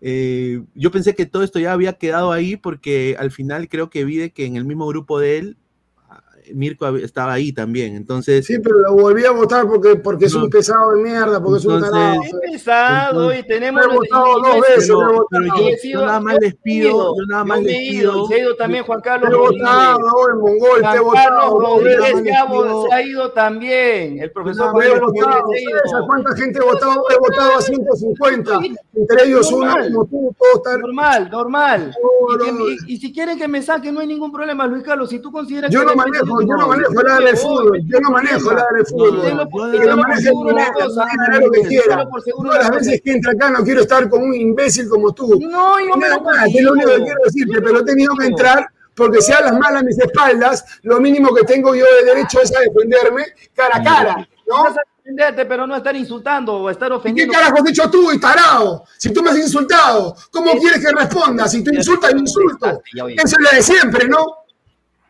[0.00, 4.04] eh, yo pensé que todo esto ya había quedado ahí porque al final creo que
[4.04, 5.56] vi de que en el mismo grupo de él,
[6.54, 7.96] Mirko estaba ahí también.
[7.96, 10.44] Entonces, Sí, pero lo volví a votar porque, porque es No.
[10.44, 12.22] un pesado de mierda, porque es un Entonces- tarado.
[12.22, 13.84] He pesado y tenemos.
[13.86, 15.44] Lo he votado dos veces, pero, he votado.
[15.44, 18.26] yo, yo nada más yo les pido, ido, yo nada yo más me les pido.
[18.26, 21.60] se ha ido también Juan Carlos Te he votado, el mongol, te he Juan votado.
[21.60, 22.22] Rodríguez
[22.88, 24.18] se ha, ido también.
[24.20, 26.06] El profesor Nada he Carlos votado, Rodríguez se ha ¿sabes a ido.
[26.06, 27.04] cuánta gente he votado?
[27.10, 28.58] He votado a 150,
[28.94, 29.92] entre ellos uno Normal.
[29.92, 30.80] como tú, todos están...
[30.80, 31.94] Normal, normal.
[32.02, 35.10] No, Y, si quieren que me saquen, no hay ningún problema, Luis Carlos.
[35.10, 37.32] Si tú consideras Yo que no realmente yo no no, manejo yo el área de
[37.32, 38.62] voy, fútbol, no yo no manejo el problema.
[38.68, 39.20] área de Y fútbol.
[39.72, 42.08] Que lo maneje el dinero que quiera.
[42.42, 45.38] Todas las veces que entre acá no quiero estar con un imbécil como tú.
[45.40, 48.14] No, yo me Nada lo es lo único que quiero decirte, pero lo he tenido
[48.16, 52.04] que entrar porque si hablas mal a mis espaldas, lo mínimo que tengo yo de
[52.12, 53.24] derecho es a defenderme
[53.54, 54.64] cara a cara, ¿no?
[54.64, 57.32] Vas a defenderte, pero no estar insultando o estar ¿Y qué ofendiendo.
[57.32, 58.84] carajo has dicho tú, y tarado?
[58.98, 61.48] Si tú me has insultado, ¿cómo quieres que responda?
[61.48, 62.82] Si tú insultas, yo insulto.
[62.94, 64.24] Eso es lo de siempre, ¿no?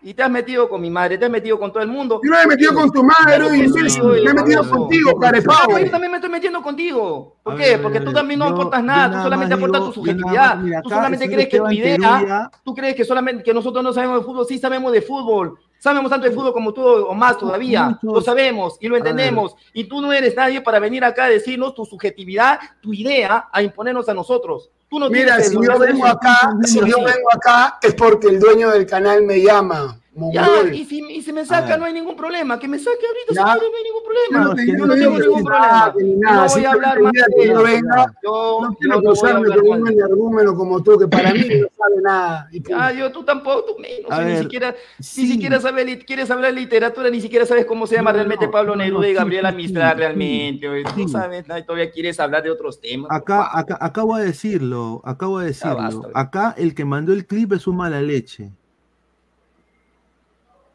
[0.03, 2.21] Y te has metido con mi madre, te has metido con todo el mundo.
[2.25, 4.69] Yo no me he metido con tu madre, Claro que imbécil, sí, me he metido
[4.71, 5.59] contigo, carepavo.
[5.69, 7.37] Claro, yo también me estoy metiendo contigo.
[7.43, 7.63] ¿Por qué?
[7.73, 9.93] ver, Porque tú también no yo- aportas yo nada, tú nada solamente más aportas digo-
[9.93, 10.55] tu nada subjetividad.
[10.55, 13.93] más- mira, tú solamente crees que tu idea, tú crees que solamente que nosotros no
[13.93, 15.59] sabemos de fútbol, sí sabemos de fútbol.
[15.81, 17.99] Sabemos tanto de fútbol como tú o más todavía.
[18.03, 18.15] Muchos.
[18.15, 19.57] Lo sabemos y lo entendemos.
[19.73, 23.63] Y tú no eres nadie para venir acá a decirnos tu subjetividad, tu idea, a
[23.63, 24.71] imponernos a nosotros.
[24.91, 28.39] Tú no Mira, tienes si yo vengo acá, si yo vengo acá es porque el
[28.39, 30.00] dueño del canal me llama.
[30.33, 32.59] Ya, y si, y si me saca, no hay ningún problema.
[32.59, 33.45] Que me saque ahorita Ya.
[33.55, 34.45] no hay ningún problema.
[34.45, 35.95] no, te- que yo no tengo ningún problema.
[35.97, 37.63] ni No nada, voy a hablar más de yo eso.
[37.63, 39.99] venga, Yo, No quiero cruzarme con un eso.
[39.99, 42.49] energúmeno como tú, que para mí no sabe nada.
[42.75, 45.23] Ah, yo tú tampoco, tú menos, ni siquiera, sí.
[45.23, 48.49] ni siquiera sabes, quieres hablar de literatura, ni siquiera sabes cómo se llama No, realmente
[48.49, 50.67] Pablo Neruda y Gabriela Mistral realmente.
[50.97, 53.11] Tú sabes, nada, todavía quieres hablar de otros temas.
[53.13, 56.11] Acá, acá, acabo de decirlo, acabo de decirlo.
[56.15, 58.51] Acá el que mandó el clip es un mala leche.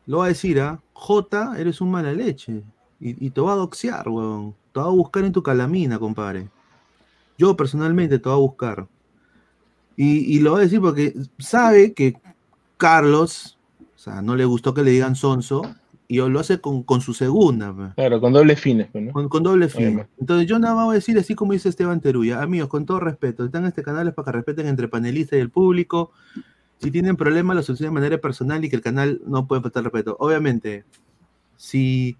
[0.05, 0.81] Lo voy a decir, ¿ah?
[0.93, 2.63] J, eres un mala leche.
[2.99, 4.55] Y, y te va a doxear, weón.
[4.71, 6.49] Te va a buscar en tu calamina, compadre.
[7.37, 8.87] Yo personalmente te va a buscar.
[9.97, 12.15] Y, y lo voy a decir porque sabe que
[12.77, 15.63] Carlos, o sea, no le gustó que le digan sonso,
[16.07, 17.75] y lo hace con, con su segunda.
[17.75, 17.93] pe.
[17.95, 19.11] Claro, con dobles fines, pues, ¿no?
[19.11, 20.05] Con, con doble fin.
[20.19, 22.41] Entonces yo nada más voy a decir así como dice Esteban Teruya.
[22.41, 25.41] Amigos, con todo respeto, están en este canal es para que respeten entre panelistas y
[25.41, 26.11] el público.
[26.79, 29.83] Si tienen problemas, lo solucionen de manera personal y que el canal no puede faltar
[29.83, 30.17] respeto.
[30.19, 30.85] Obviamente,
[31.57, 32.17] si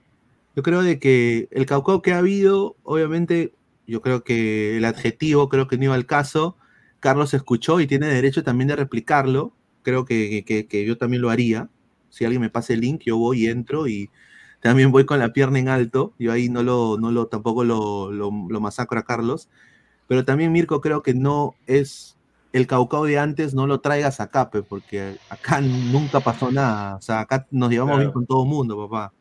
[0.55, 3.53] yo creo de que el caucao que ha habido, obviamente,
[3.87, 6.57] yo creo que el adjetivo creo que no iba al caso.
[6.99, 9.53] Carlos escuchó y tiene derecho también de replicarlo.
[9.83, 11.69] Creo que, que- yo también lo haría.
[12.09, 14.09] Si alguien me pasa el link, yo voy y entro y
[14.61, 16.13] también voy con la pierna en alto.
[16.19, 18.31] Yo ahí no lo, no lo, tampoco lo, lo
[18.61, 19.49] masacro a Carlos.
[20.07, 22.14] Pero también, Mirko, creo que no es
[22.55, 26.95] el caucao de antes, no lo traigas acá, pe, porque acá nunca pasó nada.
[26.95, 29.13] O sea, acá nos llevamos bien con todo el mundo, papá.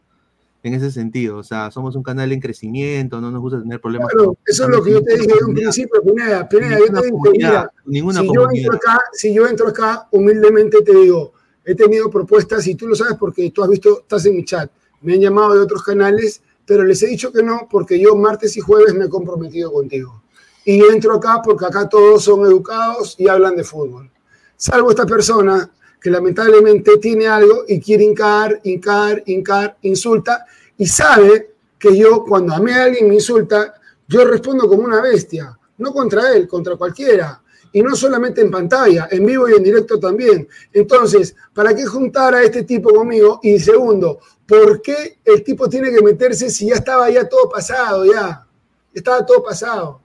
[0.62, 4.09] En ese sentido, o sea, somos un canal en crecimiento, no nos gusta tener problemas.
[4.12, 6.49] Claro, con- eso es lo que yo te dije de un principio, Pineda.
[6.49, 10.80] Pineda, yo te dije, mira, ninguna si yo, entro acá, si yo entro acá, humildemente
[10.82, 11.32] te digo,
[11.64, 14.70] he tenido propuestas y tú lo sabes porque tú has visto, estás en mi chat,
[15.03, 18.57] me han llamado de otros canales, pero les he dicho que no porque yo martes
[18.57, 20.22] y jueves me he comprometido contigo.
[20.65, 24.11] Y entro acá porque acá todos son educados y hablan de fútbol.
[24.57, 30.47] Salvo esta persona que lamentablemente tiene algo y quiere hincar, hincar, hincar, insulta
[30.77, 33.75] y sabe que yo cuando a mí alguien me insulta,
[34.07, 37.41] yo respondo como una bestia, no contra él, contra cualquiera.
[37.73, 40.47] Y no solamente en pantalla, en vivo y en directo también.
[40.73, 43.41] Entonces, ¿para qué juntar a este tipo conmigo?
[43.43, 48.05] Y segundo, ¿por qué el tipo tiene que meterse si ya estaba ya todo pasado,
[48.05, 48.47] ya?
[48.93, 50.03] Estaba todo pasado.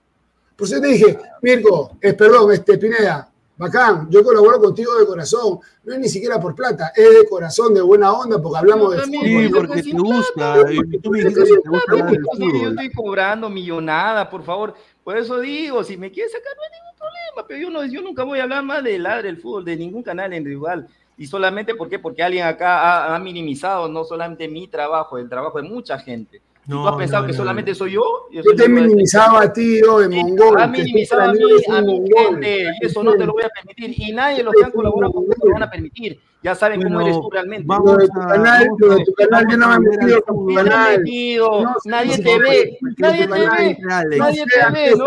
[0.60, 5.60] Por eso te dije, Mirko, eh, perdón, este, Pineda, bacán, yo colaboro contigo de corazón.
[5.86, 9.02] No es ni siquiera por plata, es de corazón, de buena onda, porque hablamos de
[9.04, 9.24] fútbol.
[9.24, 10.56] Sí, Porque te gusta.
[10.70, 14.76] Y tú me dijiste que te gusta hablar yo estoy cobrando millonada, por favor.
[15.02, 18.02] Por eso digo, si me quieres sacar no hay ningún problema, pero yo, no, yo
[18.02, 20.90] nunca voy a hablar más de ladre del fútbol, de ningún canal individual.
[21.18, 22.00] Y solamente ¿por qué?
[22.00, 26.42] porque alguien acá ha, ha minimizado no solamente mi trabajo, el trabajo de mucha gente.
[26.70, 27.76] Si tú No, has pensado no, que no, solamente no.
[27.76, 30.62] soy yo, Yo yo te minimizado a ti, yo, de mongol.
[30.62, 33.44] ha que tú minimizado a mí, a mi gente, y eso no te lo voy
[33.44, 33.94] a permitir.
[33.98, 36.20] Y nadie, los que han colaborado conmigo, lo van a permitir.
[36.44, 37.66] Ya saben cómo Bueno, eres tú realmente.
[37.68, 40.56] vamos de tu canal, lo de tu canal, yo no me he metido con tu
[40.56, 41.04] canal.
[41.04, 45.06] No, nadie te no, ve, nadie te ve, nadie te ve, ¿no?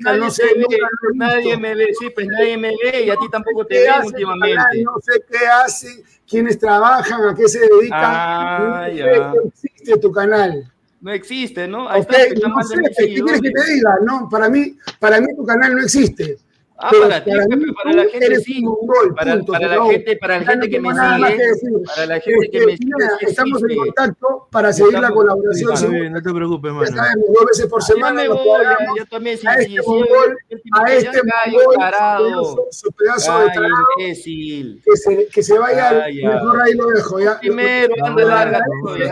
[0.00, 0.78] Nadie no te ve,
[1.14, 4.06] nadie me ve, sí, pues nadie me ve y a ti tampoco te ¿Qué ven
[4.06, 4.82] últimamente.
[4.82, 8.00] No sé qué hacen, quiénes trabajan, a qué se dedican.
[8.02, 10.73] Ah, no no existe tu canal.
[11.04, 11.86] No existe, ¿no?
[11.86, 13.98] Ahí Ok, está, no sé, ¿qué quieres que te diga?
[14.02, 16.38] No, para mí, para mí tu canal no existe.
[16.84, 17.30] Ah, Pero para ti,
[17.82, 18.62] para la gente sí.
[19.16, 22.20] Para, punto, para se la gente, para la gente que me sigue, que para la
[22.20, 26.12] gente que me sigue, estamos en contacto para seguir la colaboración.
[26.12, 26.96] No te preocupes, Ya mano.
[26.96, 28.98] sabemos, dos veces por Ya semana voy, cuadramos.
[28.98, 30.36] yo también, si, a este mongol,
[30.72, 36.86] a este mongol, su pedazo, de tarado, que se, que se vaya, mejor ahí lo
[36.88, 37.40] dejo, ya.
[37.40, 38.60] Primero, anda, larga,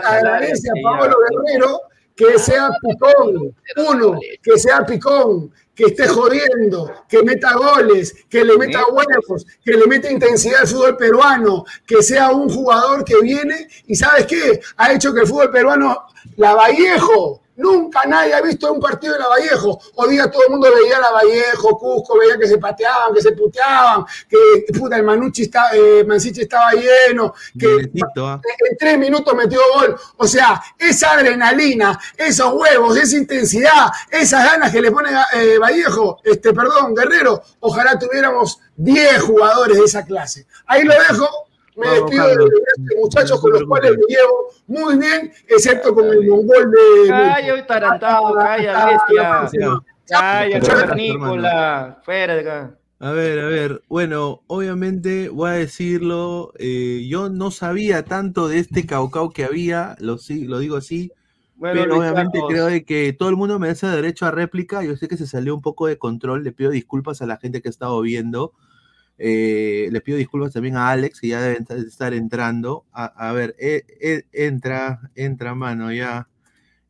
[0.05, 1.17] agradece, a Pablo.
[1.47, 1.81] Guerrero
[2.15, 3.55] que sea picón,
[3.89, 9.73] uno, que sea picón, que esté jodiendo, que meta goles, que le meta huevos, que
[9.73, 14.61] le meta intensidad al fútbol peruano, que sea un jugador que viene y ¿sabes qué?
[14.77, 16.03] Ha hecho que el fútbol peruano,
[16.37, 19.81] la Vallejo, nunca nadie ha visto un partido de la Vallejo.
[19.95, 23.33] Hoy día todo el mundo veía la Vallejo, Cusco, veía que se pateaban, que se
[23.33, 28.41] puteaban, que puta, el Manucci está, eh, Manciche estaba lleno, que ¿ah?
[28.71, 29.97] en tres minutos metió gol.
[30.17, 36.19] O sea, esa adrenalina, esos huevos, esa intensidad, esas ganas que le pone eh, Vallejo,
[36.25, 40.47] este, perdón, Guerrero, ojalá tuviéramos 10 jugadores de esa clase.
[40.67, 41.52] Ahí lo dejo.
[41.77, 42.51] Me Vamos, despido de Carlos.
[42.77, 46.71] estos muchachos No te con los cuales me llevo muy bien, excepto con el mongol
[46.71, 47.09] de.
[47.09, 49.81] Calla, hoy tarantado, calla, bestia.
[50.09, 52.01] Calla, cavernícola.
[52.05, 52.79] Fuera de acá.
[53.01, 58.61] A ver, a ver, bueno, obviamente voy a decirlo, eh, yo no sabía tanto de
[58.61, 61.11] este caucao que había, lo, sí, lo digo así,
[61.57, 62.49] Bueno, pero Luis obviamente Carlos.
[62.53, 65.53] creo de que todo el mundo merece derecho a réplica, yo sé que se salió
[65.53, 68.53] un poco de control, le pido disculpas a la gente que ha estado viendo,
[69.19, 73.85] eh, le pido disculpas también a Alex, que ya debe estar entrando, a, ver, eh,
[74.01, 76.29] eh, entra, entra mano, ya.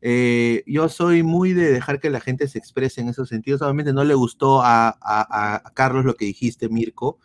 [0.01, 3.61] Eh, yo soy muy de dejar que la gente se exprese en esos sentidos.
[3.61, 7.19] Obviamente no le gustó a, Carlos lo que dijiste, Mirko,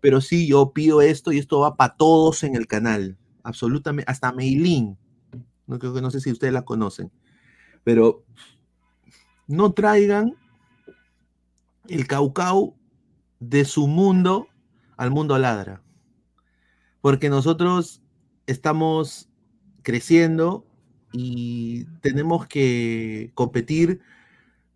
[0.00, 3.16] pero sí, yo pido esto y esto va para todos en el canal.
[3.42, 4.96] Absolutamente, hasta Meilín.
[5.66, 7.10] No creo que no sé si ustedes la conocen,
[7.82, 8.24] pero
[9.48, 10.36] no traigan
[11.88, 12.76] el caucao
[13.40, 14.48] de su mundo
[14.96, 15.82] al mundo ladra.
[17.00, 18.02] Porque nosotros
[18.46, 19.28] estamos
[19.82, 20.66] creciendo
[21.12, 24.00] y tenemos que competir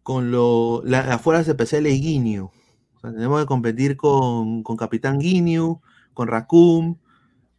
[0.03, 2.51] con lo, la- las fuerzas especiales Guineo.
[2.97, 5.83] O sea, tenemos que competir con, con Capitán Guineo,
[6.15, 6.99] con Raccoon,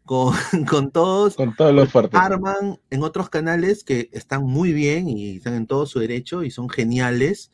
[0.06, 0.34] con,
[0.70, 1.36] con todos.
[1.36, 2.20] Con todos los fuertes.
[2.20, 6.50] Arman en otros canales que están muy bien y están en todo su derecho y
[6.52, 7.52] son geniales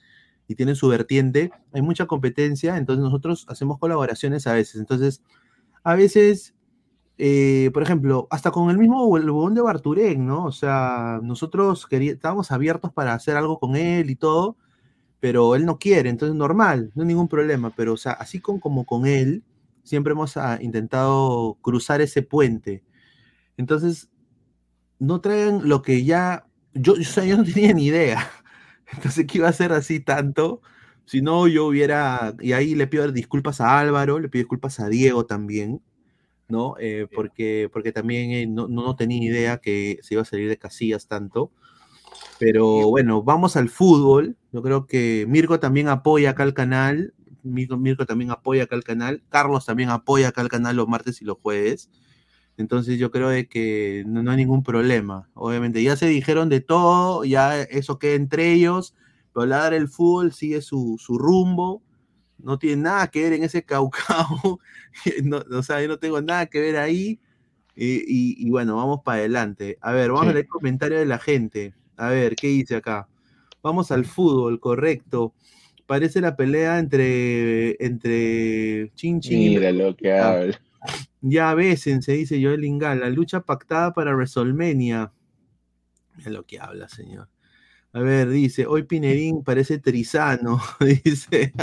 [0.52, 1.52] y tienen su vertiente.
[1.74, 4.76] Hay mucha competencia, entonces nosotros hacemos colaboraciones a veces.
[4.80, 5.24] Entonces,
[5.84, 6.56] a veces
[7.24, 9.16] eh, por ejemplo, hasta con el mismo
[9.52, 10.46] de Barturén, ¿no?
[10.46, 14.58] O sea, nosotros estábamos abiertos para hacer algo con él y todo,
[15.20, 18.60] pero él no quiere, entonces normal, no hay ningún problema, pero o sea, así con,
[18.60, 19.44] como con él,
[19.84, 22.84] siempre hemos ah, intentado cruzar ese puente.
[23.56, 24.10] Entonces,
[25.00, 28.32] no traigan lo que ya, yo, o sea, yo no tenía ni idea,
[28.96, 30.62] entonces que iba a ser así tanto,
[31.06, 34.90] si no yo hubiera, y ahí le pido disculpas a Álvaro, le pido disculpas a
[34.90, 35.82] Diego también,
[36.48, 36.76] ¿no?
[36.80, 40.58] Eh, porque, porque también eh, no, no tenía idea que se iba a salir de
[40.58, 41.52] casillas tanto.
[42.40, 44.36] Pero bueno, vamos al fútbol.
[44.52, 47.14] Yo creo que Mirko también apoya acá el canal.
[47.44, 49.24] Mirko, Mirko también apoya acá el canal.
[49.30, 51.90] Carlos también apoya acá el canal los martes y los jueves.
[52.58, 55.30] Entonces yo creo de que no, no hay ningún problema.
[55.34, 58.94] Obviamente ya se dijeron de todo, ya eso queda entre ellos.
[59.34, 61.82] Pero hablar el fútbol sigue su, su rumbo.
[62.38, 64.60] No tiene nada que ver en ese caucao.
[65.24, 67.20] no, o sea, yo no tengo nada que ver ahí.
[67.76, 69.78] Y, y- y bueno, vamos para adelante.
[69.82, 70.30] A ver, vamos Sí.
[70.30, 71.74] a leer comentarios de la gente.
[71.98, 73.08] A ver, ¿qué dice acá?
[73.64, 75.34] Vamos al fútbol, correcto.
[75.88, 80.32] Parece la pelea entre, entre Chin Chin y Mira lo que Ah.
[80.32, 80.62] habla.
[81.22, 83.00] Ya besen, se dice Joel Ingal.
[83.00, 85.12] La lucha pactada para WrestleMania.
[86.18, 87.30] Mira lo que habla, señor.
[87.94, 90.62] A ver, dice, hoy Pinerín parece trizano,
[91.04, 91.54] dice.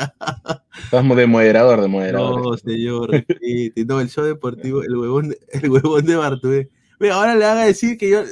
[0.85, 2.43] Estamos de moderador, de moderador.
[2.43, 3.25] No, señor.
[3.87, 6.71] No, el show deportivo, el huevón, el huevón de Bartubé.
[7.01, 8.23] Ve, ahora le van a decir que yo.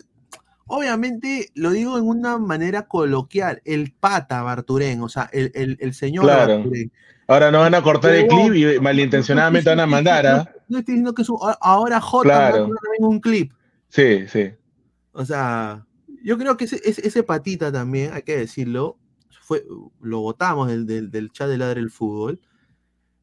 [0.68, 5.94] Obviamente lo digo en una manera coloquial, el pata Barturén, o sea, el, el, el
[5.94, 6.56] señor Claro.
[6.56, 6.92] Barturén.
[7.28, 10.55] Ahora no van a cortar el clip y malintencionadamente van a mandar, ¿ah?
[10.68, 12.70] No estoy diciendo que es un, ahora J Claro.
[12.98, 13.52] un clip.
[13.88, 14.50] Sí, sí.
[15.12, 15.86] O sea,
[16.22, 18.98] yo creo que ese, ese, ese patita también, hay que decirlo,
[19.42, 19.64] fue,
[20.00, 22.40] lo votamos del, del, del chat de Ladre el Fútbol.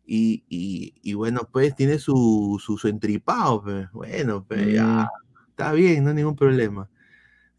[0.05, 3.91] Y, y, y bueno, pues tiene su, su, su entripado, pues.
[3.91, 4.69] Bueno, pues Mm.
[4.71, 5.09] ya,
[5.49, 6.89] está bien, no hay ningún problema.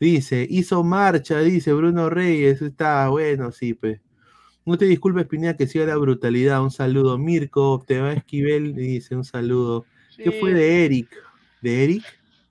[0.01, 4.01] Dice, hizo marcha, dice Bruno Reyes, está bueno, sí, pues.
[4.67, 6.63] No te disculpes, Pineda, que siga la brutalidad.
[6.63, 9.85] Un saludo, Mirko, te va Esquivel, dice un saludo.
[10.17, 11.09] ¿Qué fue de Eric?
[11.61, 12.05] ¿De Eric?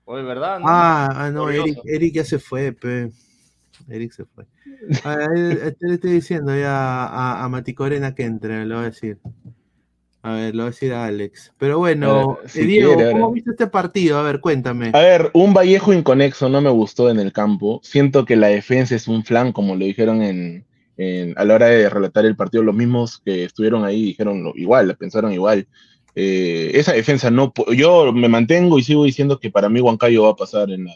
[0.04, 0.60] Oye, ¿verdad?
[0.60, 0.66] no?
[0.68, 1.50] Ah, ah, no.
[1.50, 3.10] Eric, Eric ya se fue, pe.
[3.88, 4.44] Eric se fue.
[5.02, 8.84] A a él le estoy diciendo ya a, a Mati Corena que entre, le voy
[8.84, 9.18] a decir.
[10.22, 11.52] A ver, lo voy a decir a Alex.
[11.58, 14.18] Pero bueno, Eh, eh, si Diego, quiere, ¿cómo viste este partido?
[14.18, 14.90] A ver, cuéntame.
[14.94, 17.80] A ver, un Vallejo inconexo no me gustó en el campo.
[17.82, 20.64] Siento que la defensa es un flan, como lo dijeron en,
[20.96, 22.62] en- a la hora de relatar el partido.
[22.62, 25.66] Los mismos que estuvieron ahí dijeron lo- igual, pensaron igual.
[26.14, 27.52] Eh, esa defensa no.
[27.76, 30.94] Yo me mantengo y sigo diciendo que para mí Huancayo va a pasar en la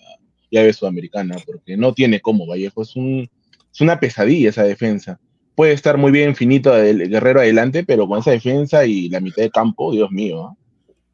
[0.51, 2.83] llave sudamericana, porque no tiene cómo Vallejo.
[2.83, 3.29] Es, un,
[3.73, 5.19] es una pesadilla esa defensa.
[5.55, 9.43] Puede estar muy bien finito el Guerrero adelante, pero con esa defensa y la mitad
[9.43, 10.57] de campo, Dios mío.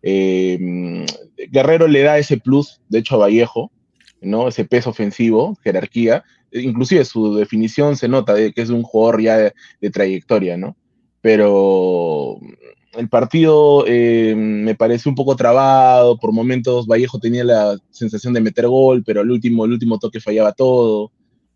[0.03, 1.05] Eh, mm,
[1.51, 3.73] Guerrero le da ese plus, de hecho, a Vallejo,
[4.21, 4.49] ¿no?
[4.49, 6.25] Ese peso ofensivo, jerarquía.
[6.55, 10.77] Inclusive su definición se nota de que es un jugador ya de, trayectoria, ¿no?
[11.21, 17.77] Pero mm, el partido eh, me parece un poco trabado, por momentos Vallejo tenía la
[17.91, 21.11] sensación de meter gol, pero el último, el último toque fallaba todo.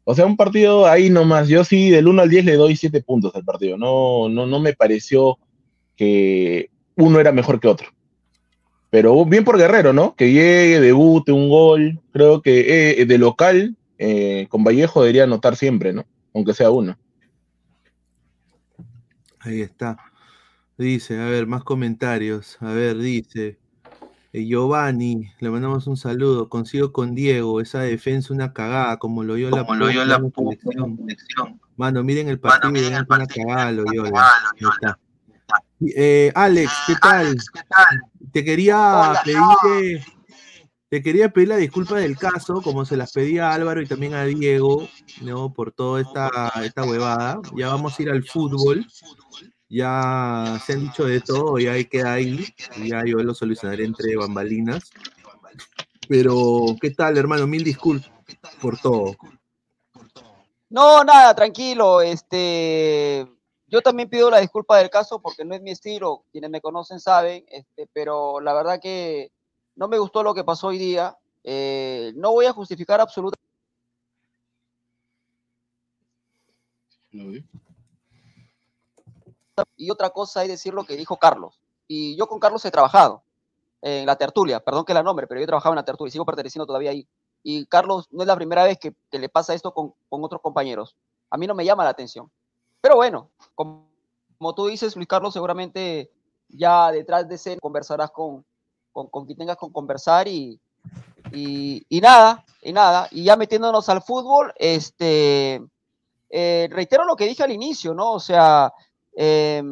[0.05, 1.49] O sea, un partido ahí nomás.
[1.49, 3.77] Yo sí, del 1 al 10 le doy 7 puntos al partido.
[3.77, 5.39] No, no, no me pareció
[5.97, 7.89] que uno era mejor que otro.
[8.91, 10.15] Pero bien por Guerrero, ¿no?
[10.15, 12.01] Que llegue, debute, un gol.
[12.13, 16.07] Creo que eh, de local, eh, con Vallejo debería anotar siempre, ¿no?
[16.35, 16.97] Aunque sea uno.
[19.41, 19.97] Ahí está.
[20.77, 22.57] Dice, a ver, más comentarios.
[22.61, 23.59] A ver, dice.
[24.33, 26.49] eh, Giovanni, le mandamos un saludo.
[26.49, 30.17] Consigo con Diego, esa defensa una cagada, como lo dio la Como lo dio la
[30.17, 31.61] selección.
[31.77, 34.05] Mano, miren el partido, miren el es una cagada, lo dio.
[34.05, 34.99] Ahí está.
[35.81, 37.37] Eh, Alex, ¿qué tal?
[38.33, 39.23] Te quería Hola.
[39.25, 40.03] pedir,
[40.91, 44.15] te quería pedir la disculpa del caso, como se las pedía a Álvaro y también
[44.15, 44.89] a Diego,
[45.21, 45.53] ¿no?
[45.53, 47.41] Por toda esta, esta huevada.
[47.57, 48.87] Ya vamos a ir al fútbol.
[49.69, 52.47] Ya se han dicho de todo, ya queda ahí.
[52.87, 54.91] Ya yo lo solucionaré entre bambalinas.
[56.09, 57.47] Pero, ¿qué tal, hermano?
[57.47, 58.11] Mil disculpas
[58.63, 59.15] por todo.
[60.71, 62.01] No, nada, tranquilo.
[62.01, 63.27] Este,
[63.67, 66.25] yo también pido la disculpa del caso porque no es mi estilo.
[66.33, 69.33] Quienes me conocen saben, este, pero la verdad que
[69.79, 71.17] no me gustó lo que pasó hoy día.
[71.45, 73.39] Eh, no voy a justificar absolutamente.
[79.77, 81.61] Y otra cosa es decir lo que dijo Carlos.
[81.87, 83.23] Y yo con Carlos he trabajado
[83.81, 86.13] en la tertulia, perdón que la nombre, pero yo he trabajado en la tertulia y
[86.13, 87.07] sigo perteneciendo todavía ahí.
[87.45, 90.43] Y Carlos no es la primera vez que, que le pasa esto con, con otros
[90.43, 90.97] compañeros.
[91.31, 92.29] A mí no me llama la atención.
[92.81, 93.89] Pero bueno, como,
[94.39, 96.11] como tú dices, Luis Carlos, seguramente
[96.49, 98.45] ya detrás de ese conversarás con,
[98.99, 100.59] con, con quien tengas con conversar y,
[101.33, 103.07] y, y nada, y nada.
[103.13, 105.63] Y ya metiéndonos al fútbol, este,
[106.31, 108.13] eh, reitero lo que dije al inicio, ¿no?
[108.13, 108.75] O sea,
[109.17, 109.63] eh,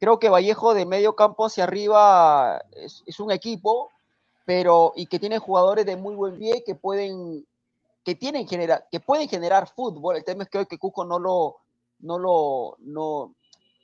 [0.00, 3.90] creo que Vallejo de medio campo hacia arriba es, un equipo,
[4.46, 7.46] pero y que tiene jugadores de muy buen pie que pueden
[8.02, 10.16] que tienen generar que pueden generar fútbol.
[10.16, 11.56] El tema es que hoy que Cuco no lo
[12.00, 13.34] no lo no,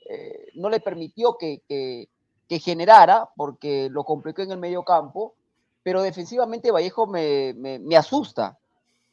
[0.09, 2.09] eh, no le permitió que,
[2.51, 5.35] que, generara porque lo complicó en el medio campo,
[5.83, 8.57] pero defensivamente Vallejo me, me, me asusta.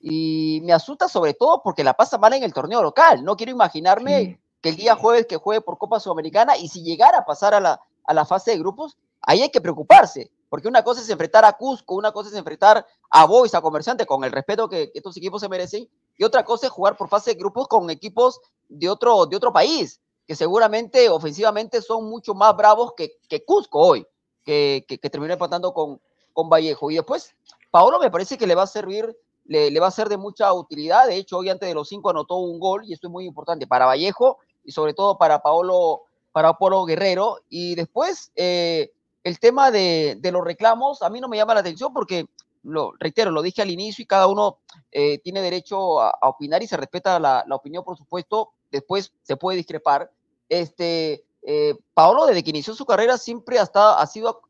[0.01, 3.25] Y me asusta sobre todo porque la pasa mal en el torneo local.
[3.25, 6.83] No quiero imaginarme sí que el día jueves que juegue por Copa Sudamericana y si
[6.83, 10.69] llegara a pasar a la, a la fase de grupos, ahí hay que preocuparse, porque
[10.69, 14.25] una cosa es enfrentar a Cusco, una cosa es enfrentar a Boys, a Comerciante, con
[14.25, 17.33] el respeto que, que estos equipos se merecen, y otra cosa es jugar por fase
[17.33, 22.57] de grupos con equipos de otro, de otro país, que seguramente ofensivamente son mucho más
[22.57, 24.07] bravos que, que Cusco hoy,
[24.45, 26.01] que, que, que terminó empatando con,
[26.33, 26.91] con Vallejo.
[26.91, 27.35] Y después,
[27.71, 29.17] Paolo me parece que le va a servir
[29.49, 31.07] le, le, va a ser de mucha utilidad.
[31.09, 33.67] De hecho, hoy antes de los cinco anotó un gol y esto es muy importante
[33.67, 36.03] para Vallejo y sobre todo para Paolo,
[36.33, 37.39] para Polo Guerrero.
[37.49, 38.93] Y después, eh,
[39.25, 42.27] el tema de, de, los reclamos, a mí no me llama la atención porque,
[42.63, 44.59] lo reitero, lo dije al inicio y cada uno
[44.93, 48.53] eh, tiene derecho a, a, opinar y se respeta la, la, opinión, por supuesto.
[48.71, 50.11] Después se puede discrepar.
[50.49, 54.43] Este, eh, Paolo, desde que inició su carrera, siempre ha estado, ha sido,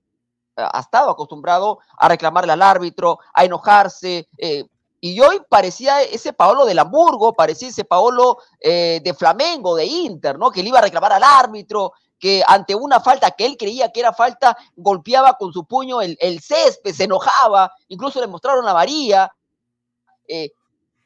[0.57, 4.65] ha estado acostumbrado a reclamarle al árbitro, a enojarse, eh,
[5.01, 10.37] y hoy parecía ese Paolo del Hamburgo, parecía ese Paolo eh, de Flamengo, de Inter,
[10.37, 10.51] ¿no?
[10.51, 14.01] Que le iba a reclamar al árbitro, que ante una falta que él creía que
[14.01, 18.75] era falta, golpeaba con su puño el, el césped, se enojaba, incluso le mostraron a
[18.75, 19.33] María.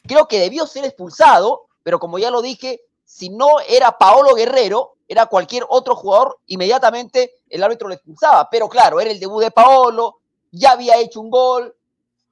[0.04, 2.80] Creo que debió ser expulsado, pero como ya lo dije,
[3.12, 8.48] si no era Paolo Guerrero, era cualquier otro jugador, inmediatamente el árbitro lo expulsaba.
[8.50, 11.76] Pero claro, era el debut de Paolo, ya había hecho un gol,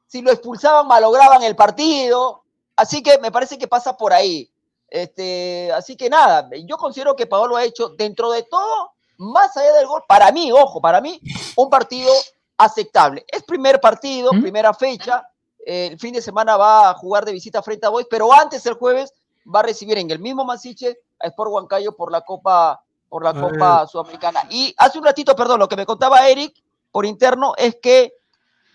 [0.07, 2.45] si lo expulsaban, malograban el partido.
[2.77, 4.51] Así que me parece que pasa por ahí.
[4.89, 9.75] Este, así que nada, yo considero que Paolo ha hecho dentro de todo, más allá
[9.75, 11.21] del gol, para mí, ojo, para mí,
[11.57, 12.11] un partido
[12.57, 13.27] aceptable.
[13.29, 14.41] Es primer partido, ¿Mm?
[14.41, 15.29] primera fecha.
[15.67, 18.65] Eh, el fin de semana va a jugar de visita frente a Boys, pero antes
[18.65, 19.13] el jueves
[19.55, 23.31] va a recibir en el mismo Masiche a Sport Huancayo por la Copa por la
[23.31, 24.43] A Copa Sudamericana.
[24.51, 26.55] Y hace un ratito, perdón, lo que me contaba Eric
[26.93, 28.13] por interno es que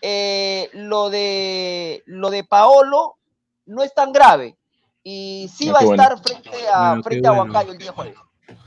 [0.01, 3.15] eh, lo, de, lo de Paolo
[3.65, 4.57] no es tan grave
[5.03, 6.03] y sí Ah, va a bueno.
[6.03, 7.43] estar frente a, Bueno, frente a bueno.
[7.43, 8.15] Huancayo el día jueves.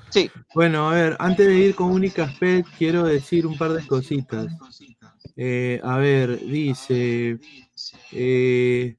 [0.08, 0.30] Sí.
[0.54, 4.46] Bueno, a ver, antes de ir con Unicaspet, quiero decir un par de cositas.
[5.36, 7.38] Eh, a ver, dice
[8.12, 8.96] eh,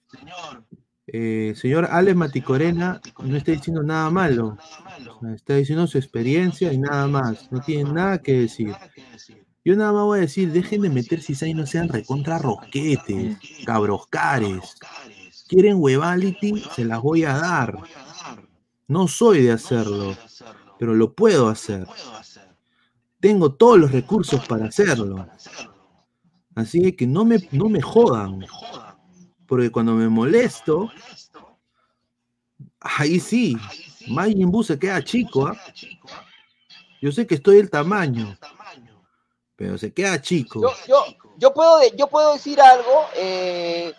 [1.07, 4.57] señor Alex Maticorena no está diciendo nada malo.
[5.35, 7.53] Está diciendo su experiencia y nada más.
[7.53, 8.75] No tiene nada que decir.
[9.67, 13.37] Yo nada más voy a decir, dejen de meter cizaña y no sean recontra rosquetes,
[13.67, 14.79] cabroscares.
[15.47, 17.79] Quieren huevality, se las voy a dar.
[18.89, 20.17] No soy de hacerlo,
[20.79, 21.87] pero lo puedo hacer.
[23.21, 25.27] Tengo todos los recursos para hacerlo.
[26.55, 28.45] Así que no me, no me jodan.
[29.47, 30.91] Porque cuando me molesto,
[32.81, 33.57] ahí sí,
[34.09, 35.47] Majin Buu se queda chico.
[35.47, 35.57] ¿ah?
[37.03, 38.39] Yo sé que estoy del tamaño,
[39.57, 40.63] pero se queda chico.
[40.63, 43.07] Yo, yo, yo, puedo, yo puedo decir algo.
[43.17, 43.93] eh,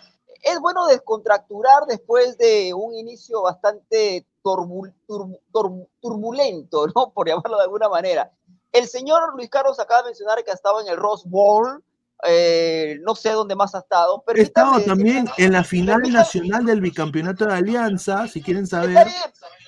[0.46, 7.10] es bueno descontracturar después de un inicio bastante turbul- turbu- turbu- turbulento, ¿no?
[7.14, 8.32] Por llamarlo de alguna manera.
[8.70, 11.82] El señor Luis Carlos acaba de mencionar que ha estado en el Rose Bowl.
[12.26, 14.24] Eh, no sé dónde más ha estado.
[14.34, 19.06] He estado también en la final nacional del bicampeonato de Alianza, si quieren saber.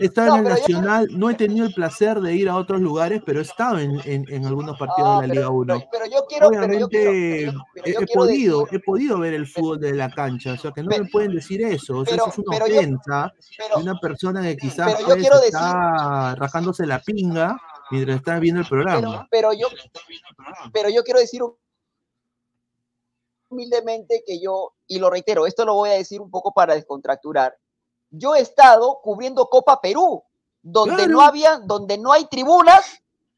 [0.01, 2.57] He estado No, en el pero nacional, no he tenido el placer de ir a
[2.57, 5.85] otros lugares, pero he estado en, en- en algunos partidos Ah, de la Liga 1.
[5.91, 8.81] Pero yo quiero, pero yo Obviamente quiero, pero he, yo he quiero podido, decir- he
[8.81, 11.99] podido ver el fútbol de la cancha, o sea que no me pueden decir eso,
[11.99, 13.33] o sea, pero- eso es una pero ofensa
[13.77, 18.61] de una persona que quizás pero pues, decir- está rajándose la pinga mientras está viendo
[18.63, 19.27] el programa.
[19.31, 19.67] pero yo,
[20.73, 21.43] pero yo quiero decir
[23.51, 27.57] humildemente que yo, y lo reitero, esto lo voy a decir un poco para descontracturar.
[28.11, 30.23] Yo he estado cubriendo Copa Perú,
[30.63, 31.13] donde Claro.
[31.13, 32.85] no había, donde no hay tribunas,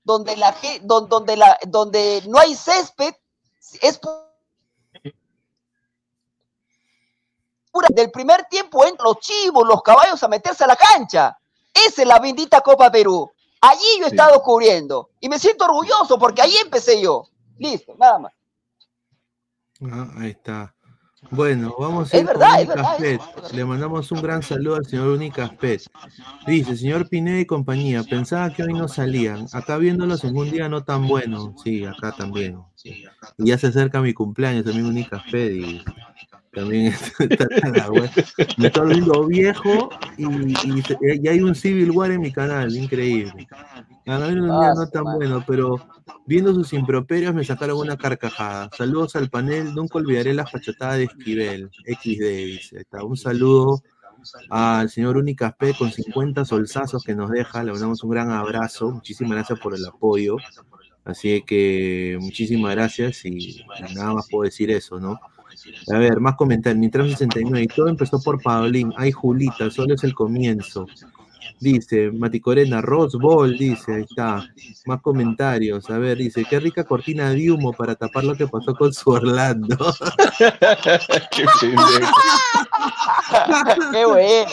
[0.03, 3.15] donde la ge- don- donde la, donde no hay césped,
[3.83, 4.25] es pu-
[7.71, 11.39] pura- del primer tiempo entran los chivos, los caballos a meterse a la cancha.
[11.73, 13.31] Esa es la bendita Copa Perú.
[13.61, 14.17] Allí yo he Sí.
[14.17, 17.29] estado cubriendo y me siento orgulloso porque ahí empecé yo.
[17.59, 18.33] Listo, nada más.
[19.83, 20.75] Ah, ahí está.
[21.31, 22.99] Bueno, vamos a Es ir verdad, con es verdad.
[23.53, 25.83] Le mandamos un gran saludo al señor Unicaspet.
[26.47, 29.47] Dice, señor Pineda y compañía, pensaba que hoy no salían.
[29.53, 31.55] Acá viéndolos en un día no tan bueno.
[31.63, 32.59] Sí, acá también.
[32.85, 33.05] Y
[33.39, 35.85] ya se acerca mi cumpleaños, también Unicaspet y
[36.53, 38.11] también está tan la wea.
[38.59, 40.85] Me estoy volviendo viejo y, y,
[41.23, 43.47] y hay un Civil War en mi canal, increíble.
[44.05, 45.77] Día Ah, no tan bueno, pero
[46.27, 48.71] viendo sus improperios me sacaron una carcajada.
[48.77, 52.87] Saludos al panel, nunca olvidaré las pachotadas de Esquivel, XD, dice.
[53.03, 53.83] Un saludo
[54.49, 59.33] al señor Unicaspe con 50 solsazos que nos deja, le mandamos un gran abrazo, muchísimas
[59.33, 60.37] gracias por el apoyo.
[61.05, 63.65] Así que muchísimas gracias y
[63.95, 65.19] nada más puedo decir eso, ¿no?
[65.93, 66.81] A ver, más comentarios.
[66.81, 68.93] Nitram 69, y todo empezó por Paulín.
[68.97, 70.87] Ay, Julita, solo es el comienzo.
[71.61, 74.49] Dice, Mati Corena, Rose Bowl, dice, ahí está.
[74.87, 75.91] Más comentarios.
[75.91, 79.11] A ver, dice, qué rica cortina de humo para tapar lo que pasó con su
[79.11, 79.77] Orlando.
[81.31, 82.13] Qué pendejo.
[83.93, 84.51] Qué buena.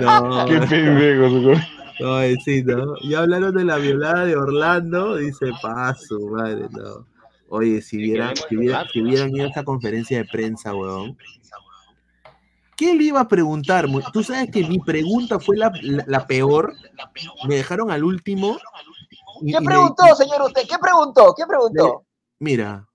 [0.00, 0.46] No.
[0.46, 1.28] Qué pendejo.
[1.30, 2.94] su- Ay, sí, ¿no?
[3.02, 7.06] Ya hablaron de la violada de Orlando, dice, paso, madre, no.
[7.48, 11.16] Oye, si vieran, si vieran, si vieran ido a esa conferencia de prensa, weón.
[12.80, 13.86] ¿Qué le iba a preguntar?
[14.10, 16.72] Tú sabes que mi pregunta fue la, la- la peor.
[17.46, 18.56] Me dejaron al último.
[19.42, 20.62] Y- ¿Qué preguntó, señor usted?
[20.66, 21.34] ¿Qué preguntó?
[21.36, 22.06] ¿Qué preguntó?
[22.38, 22.88] Mira,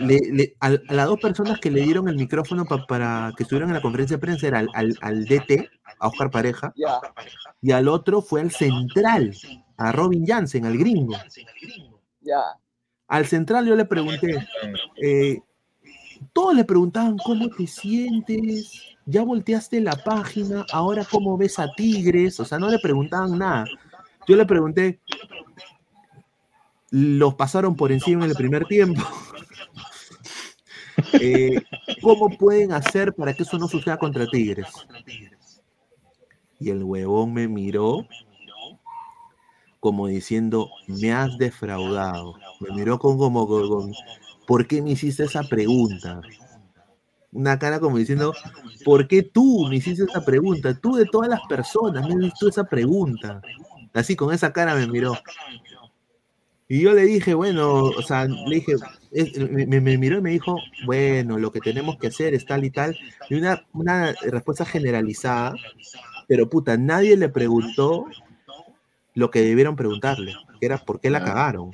[0.00, 3.44] le- le- al- a, las dos personas que le dieron el micrófono pa- para que
[3.44, 5.70] estuvieran en la conferencia de prensa era al, al- al DT,
[6.00, 6.72] a Oscar Pareja,
[7.62, 9.36] y al otro fue al central,
[9.76, 11.14] a Robin Jansen, al gringo.
[13.06, 14.48] Al central yo le pregunté,
[15.00, 15.38] eh,
[16.32, 22.38] todos le preguntaban cómo te sientes, ya volteaste la página, ahora cómo ves a Tigres,
[22.40, 23.64] o sea, no le preguntaban nada.
[24.26, 25.00] Yo le pregunté,
[26.90, 29.02] los pasaron por encima en el primer tiempo.
[31.12, 31.62] Eh,
[32.02, 34.66] ¿Cómo pueden hacer para que eso no suceda contra Tigres?
[36.58, 38.04] Y el huevón me miró
[39.78, 42.34] como diciendo, me has defraudado.
[42.58, 43.46] Me miró con como,
[44.44, 46.20] ¿por qué me hiciste esa pregunta?
[47.32, 48.32] Una cara como diciendo,
[48.84, 50.78] ¿por qué tú me hiciste esa pregunta?
[50.78, 53.40] Tú de todas las personas me has visto esa pregunta.
[53.92, 55.14] Así con esa cara me miró.
[56.70, 58.72] Y yo le dije, bueno, o sea, le dije,
[59.10, 62.44] es- me, me- me miró y me dijo, bueno, lo que tenemos que hacer es
[62.44, 62.96] tal y tal.
[63.30, 65.54] Y una, una respuesta generalizada,
[66.26, 68.06] pero puta, nadie le preguntó
[69.14, 71.70] lo que debieron preguntarle, que era por qué la cagaron.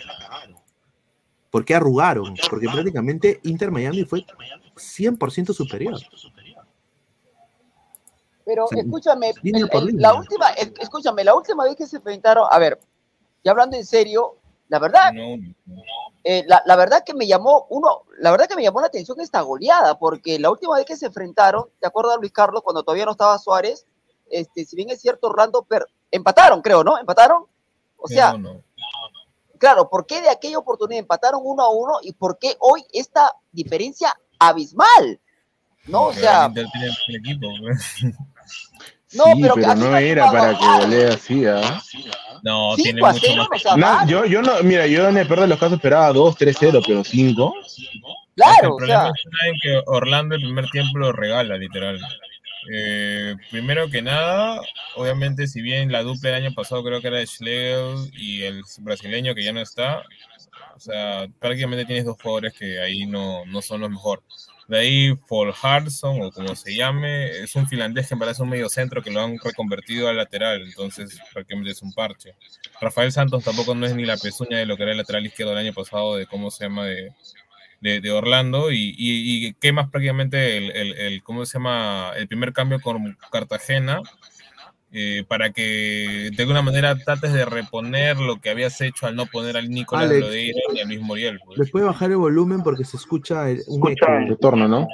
[1.50, 2.34] ¿Por qué arrugaron?
[2.50, 4.24] Porque prácticamente Inter Miami fue
[4.76, 5.94] 100% superior.
[8.44, 10.08] Pero escúchame, línea el- por el- línea.
[10.12, 12.78] la última, es- escúchame, la última vez que se enfrentaron, a ver,
[13.42, 14.36] ya hablando en serio,
[14.68, 15.12] la verdad,
[16.24, 19.18] eh, la, la verdad que me llamó uno, la verdad que me llamó la atención
[19.20, 23.06] esta goleada, porque la última vez que se enfrentaron, ¿te acuerdas Luis Carlos cuando todavía
[23.06, 23.86] no estaba Suárez?
[24.30, 26.98] Este, si bien es cierto, Orlando per- empataron, creo, ¿no?
[26.98, 27.46] Empataron.
[27.96, 28.62] O sea, No, no.
[29.58, 33.34] claro, ¿por qué de aquella oportunidad empataron uno a uno y por qué hoy esta
[33.52, 35.20] diferencia abismal?
[35.86, 36.04] ¿No?
[36.06, 37.48] O sea, el equipo.
[39.12, 41.80] No, sí, pero no era para que golee así, ¿ah?
[42.42, 43.48] No, tiene a mucho más.
[43.54, 44.08] o sea, No, mal.
[44.08, 47.04] yo, yo no, mira, yo en el peor de los casos esperaba 2, 3-0, pero
[47.04, 47.54] 5.
[48.36, 52.00] Claro, el o problema sea, está en que Orlando el primer tiempo lo regala, literal.
[52.72, 54.60] Eh, primero que nada,
[54.96, 58.62] obviamente, si bien la dupla del año pasado creo que era de Schlegel y el
[58.80, 60.02] brasileño que ya no está,
[60.76, 64.24] o sea, prácticamente tienes dos jugadores que ahí no, no son los mejores.
[64.66, 68.68] De ahí, Paul Harson, o como se llame, es un finlandés que parece un medio
[68.70, 72.34] centro que lo han reconvertido al lateral, entonces prácticamente es un parche.
[72.80, 75.52] Rafael Santos tampoco no es ni la pezuña de lo que era el lateral izquierdo
[75.52, 77.10] el año pasado, de cómo se llama, de,
[77.82, 82.12] de, de Orlando y, y, y quemas prácticamente el, el, el- ¿cómo se llama?
[82.16, 84.00] El primer cambio con Cartagena
[84.96, 89.26] eh, para que de alguna manera trates de reponer lo que habías hecho al no
[89.26, 90.20] poner al Nicolás Alex.
[90.20, 91.40] Lodeiro y a Luis Muriel.
[91.44, 91.58] pues.
[91.58, 94.06] ¿Les puede bajar el volumen porque se escucha el- un eco?
[94.28, 94.86] Retorno, ¿no?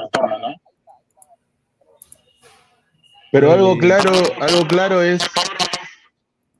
[3.32, 4.10] Pero algo claro,
[4.40, 5.20] algo claro es.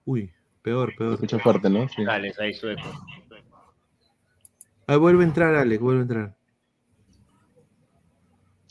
[0.05, 0.31] Uy,
[0.62, 1.15] peor, peor.
[1.15, 1.89] Escucha fuerte, ¿no?
[1.89, 2.05] Sí.
[2.05, 2.83] Dale, ahí sueco.
[4.87, 6.37] Ahí vuelve a entrar, Alex, vuelve a entrar.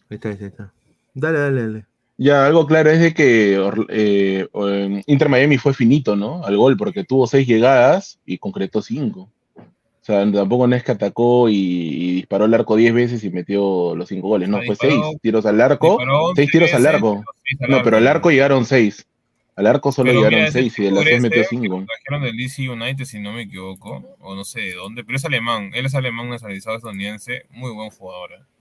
[0.09, 0.73] Ahí está, ahí está, ahí está.
[1.13, 1.85] Dale, dale, dale.
[2.21, 3.53] Ya, algo claro es de que
[3.87, 6.43] eh, eh, Inter Miami fue finito, ¿no?
[6.43, 9.29] Al gol, porque tuvo seis llegadas y concretó cinco.
[9.55, 13.29] O sea, tampoco no es que atacó y, y disparó al arco diez veces y
[13.29, 14.49] metió los cinco goles.
[14.49, 15.97] No, fue seis tiros al arco,
[16.35, 17.23] seis tiros al arco.
[17.69, 18.31] No, pero al arco.
[18.31, 19.07] llegaron seis.
[19.55, 21.85] Al arco solo Pero llegaron seis y de las seis metió cinco.
[21.85, 25.23] Trajeron del DC United, si no me equivoco, o no sé de dónde, pero es
[25.23, 25.71] alemán.
[25.73, 28.31] Él es alemán nacionalizado estadounidense, muy buen jugador.
[28.33, 28.58] ¿eh?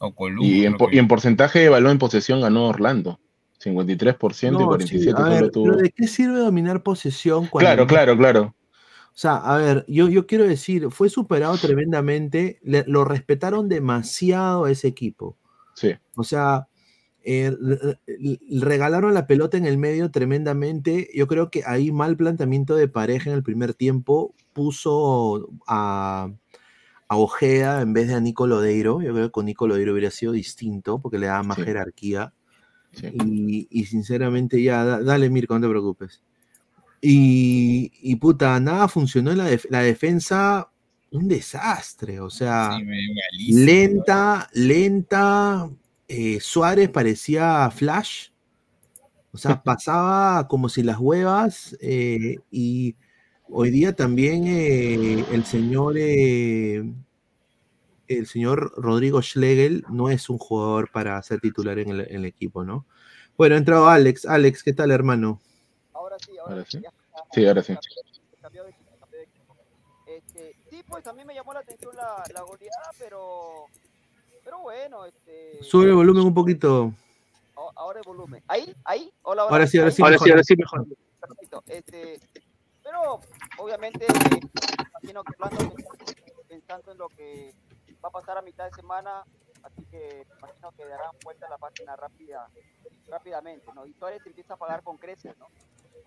[0.00, 3.20] O Y en, que- y porcentaje de balón en posesión ganó Orlando.
[3.62, 5.64] 53% y No, 47% sí, a solo ver, tuvo.
[5.64, 8.54] pero ¿de qué sirve dominar posesión cuando Claro, claro, claro.
[9.08, 14.64] O sea, a ver, yo, yo quiero decir, fue superado tremendamente, le- lo respetaron demasiado
[14.64, 15.36] a ese equipo.
[15.74, 15.92] Sí.
[16.16, 16.66] O sea,
[17.22, 21.08] eh, re- re- regalaron la pelota en el medio tremendamente.
[21.14, 26.28] Yo creo que ahí mal planteamiento de pareja en el primer tiempo puso a,
[27.08, 29.00] a Ojeda en vez de a Nico Lodeiro.
[29.02, 31.64] Yo creo que con Nico Lodeiro hubiera sido distinto porque le daba más Sí.
[31.64, 32.32] jerarquía.
[32.92, 33.08] Sí.
[33.12, 36.22] Y, y sinceramente ya, da- dale Mirko, no te preocupes.
[37.00, 40.70] Y, y puta, nada funcionó en la, def- la defensa,
[41.10, 45.68] un desastre, o sea, Sí, lenta, lenta.
[46.08, 48.28] eh, Suárez parecía Flash,
[49.32, 51.76] o sea, pasaba como si las huevas.
[51.80, 52.96] eh, y
[53.50, 56.82] hoy día también eh, el señor, eh,
[58.08, 62.24] el señor Rodrigo Schlegel no es un jugador para ser titular en el, en el
[62.26, 62.86] equipo, ¿no?
[63.36, 64.26] Bueno, ha entrado Alex.
[64.26, 65.40] Alex, ¿qué tal, hermano?
[65.92, 66.80] ahora sí, ahora, Ahora sí.
[66.82, 66.90] ya-
[67.32, 67.74] Sí, ahora sí.
[68.40, 69.56] cambió de equipo, cambió de equipo.
[70.06, 73.66] Este, sí, pues también me llamó la atención la, la goleada, pero,
[74.44, 76.92] pero bueno, este, Sube el volumen un poquito.
[77.76, 78.42] ahora el volumen.
[78.46, 79.52] Ahí, ahí, hola, hola.
[79.52, 80.56] Ahora sí, ahora sí, Ahí.
[80.56, 80.86] mejor.
[81.20, 81.62] Perfecto.
[81.66, 82.20] Este,
[83.58, 84.40] obviamente, eh,
[84.90, 85.94] imagino que Orlando está
[86.48, 87.54] pensando en lo que
[88.04, 89.24] va a pasar a mitad de semana,
[89.62, 92.48] así que imagino que darán vuelta a la página rápida,
[93.08, 93.86] rápidamente, ¿no?
[93.86, 95.46] Y Suárez empieza a pagar con creces, ¿no?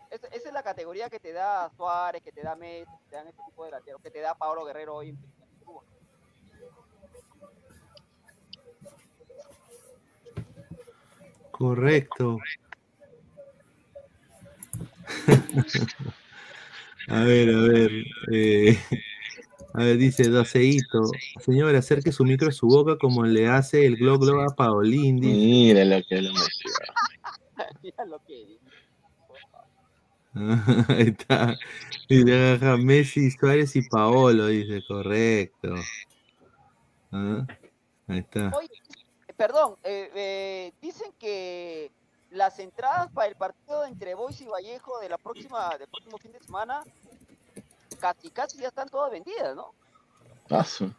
[0.09, 3.15] Es- esa es la categoría que te da Suárez, que te da Messi, que te
[3.15, 5.81] dan este tipo de delanteros, que te da Pablo Guerrero hoy en en Cuba.
[11.51, 12.37] Correcto.
[17.07, 17.91] a ver, a ver.
[18.31, 18.77] eh,
[19.73, 21.03] a ver, dice Doceito.
[21.39, 25.19] Señor, acerque su micro a su boca como le hace el Glo Glo a Paolín.
[25.19, 25.35] dice.
[25.35, 26.71] Mira lo que lo metió.
[27.83, 28.67] Mira lo que dice.
[30.89, 31.57] Ahí está.
[32.09, 35.75] Dice, Messi, Suárez y Paolo, dice, correcto.
[37.11, 37.45] Ah,
[38.07, 38.51] Ahí está.
[38.55, 38.69] Oye,
[39.35, 41.91] perdón, eh, eh, dicen que
[42.29, 46.31] las entradas para el partido entre Boys y Vallejo de la próxima, del próximo fin
[46.33, 46.83] de semana,
[47.99, 49.73] casi casi ya están todas vendidas, ¿no?
[50.47, 50.91] Paso.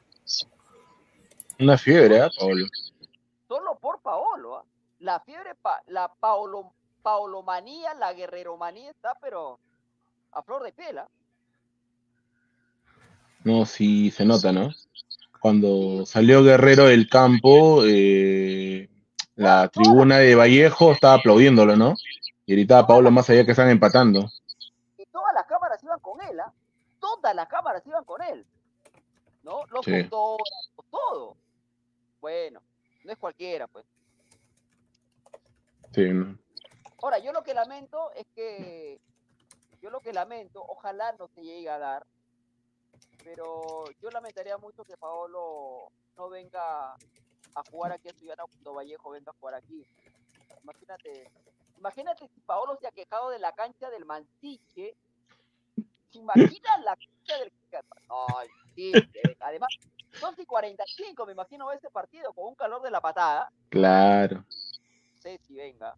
[1.60, 2.66] Una fiebre, ¿ah, Pablo?
[3.48, 4.64] Solo por Paolo, ¿ah?
[5.00, 6.72] La fiebre, pa- la Paolo,
[7.02, 9.58] Paolomanía, la Guerreromanía está, pero
[10.32, 11.08] a flor de piel, ¿ah?
[13.44, 14.70] No, sí, se nota, ¿no?
[15.40, 18.88] Cuando salió Guerrero del campo, eh,
[19.38, 21.94] la tribuna de Vallejo estaba aplaudiéndolo, ¿no?
[22.44, 24.28] Y gritaba Pablo más allá que están empatando.
[24.96, 26.52] Y todas las cámaras iban con él, ¿ah?
[26.98, 28.44] Todas las cámaras iban con él.
[29.44, 29.64] ¿No?
[29.68, 30.02] Los Sí.
[30.02, 31.36] fotógrafos, todo.
[32.20, 32.60] Bueno,
[33.04, 33.86] no es cualquiera, pues.
[35.94, 36.10] Sí.
[37.00, 39.00] Ahora, yo lo que lamento es que,
[39.80, 42.04] yo lo que lamento, ojalá no se llegue a dar,
[43.22, 46.96] pero yo lamentaría mucho que Paolo no venga
[47.60, 49.84] a jugar aquí a cuando Vallejo venga a jugar aquí.
[50.62, 51.30] Imagínate,
[51.76, 54.96] imagínate si Paolo se ha quejado de la cancha del Mansiche.
[56.10, 57.52] ¿Se imaginan la cancha del
[58.08, 58.92] Ay, sí,
[59.40, 59.68] además,
[60.20, 63.50] 12 y 45, me imagino ese partido con un calor de la patada.
[63.68, 64.36] Claro.
[64.36, 65.94] No sé si venga.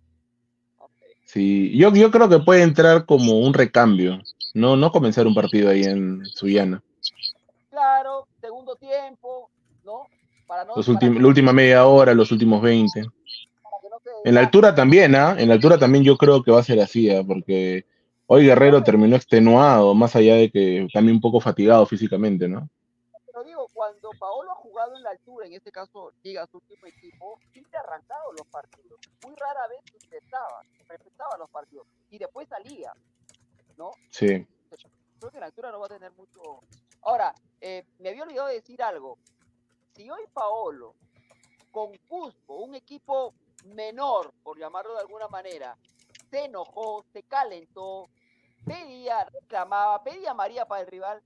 [0.79, 0.89] No.
[1.25, 4.21] Sí, yo, yo creo que puede entrar como un recambio,
[4.55, 6.83] no, no comenzar un partido ahí en Suyana.
[7.71, 9.40] Claro, segundo tiempo, ¿no?
[10.51, 13.03] Para no, Los últimos, la última media hora, los últimos 20.
[13.03, 15.37] para que no se En la altura también, ¿ah?
[15.39, 17.23] En la altura también yo creo que va a ser así, ¿ah?
[17.25, 17.87] Porque
[18.27, 22.69] hoy Guerrero terminó extenuado, más allá de que también un poco fatigado físicamente, ¿no?
[23.27, 26.85] Pero digo, cuando Paolo ha jugado en la altura, en este caso Liga, su último
[26.85, 28.99] equipo, siempre ha arrancado los partidos.
[29.25, 31.87] Muy rara vez intentaba, respetaba los partidos.
[32.11, 32.93] Y después salía,
[33.79, 33.93] ¿no?
[34.11, 34.45] Sí.
[35.21, 36.41] Creo que en la altura no va a tener mucho.
[37.03, 39.17] Ahora, eh, me había olvidado de decir algo.
[39.95, 40.95] Si hoy Paolo,
[41.71, 43.35] con Cusco, un equipo
[43.75, 45.77] menor, por llamarlo de alguna manera,
[46.31, 48.09] se enojó, se calentó,
[48.65, 51.21] pedía, reclamaba, pedía a María para el rival,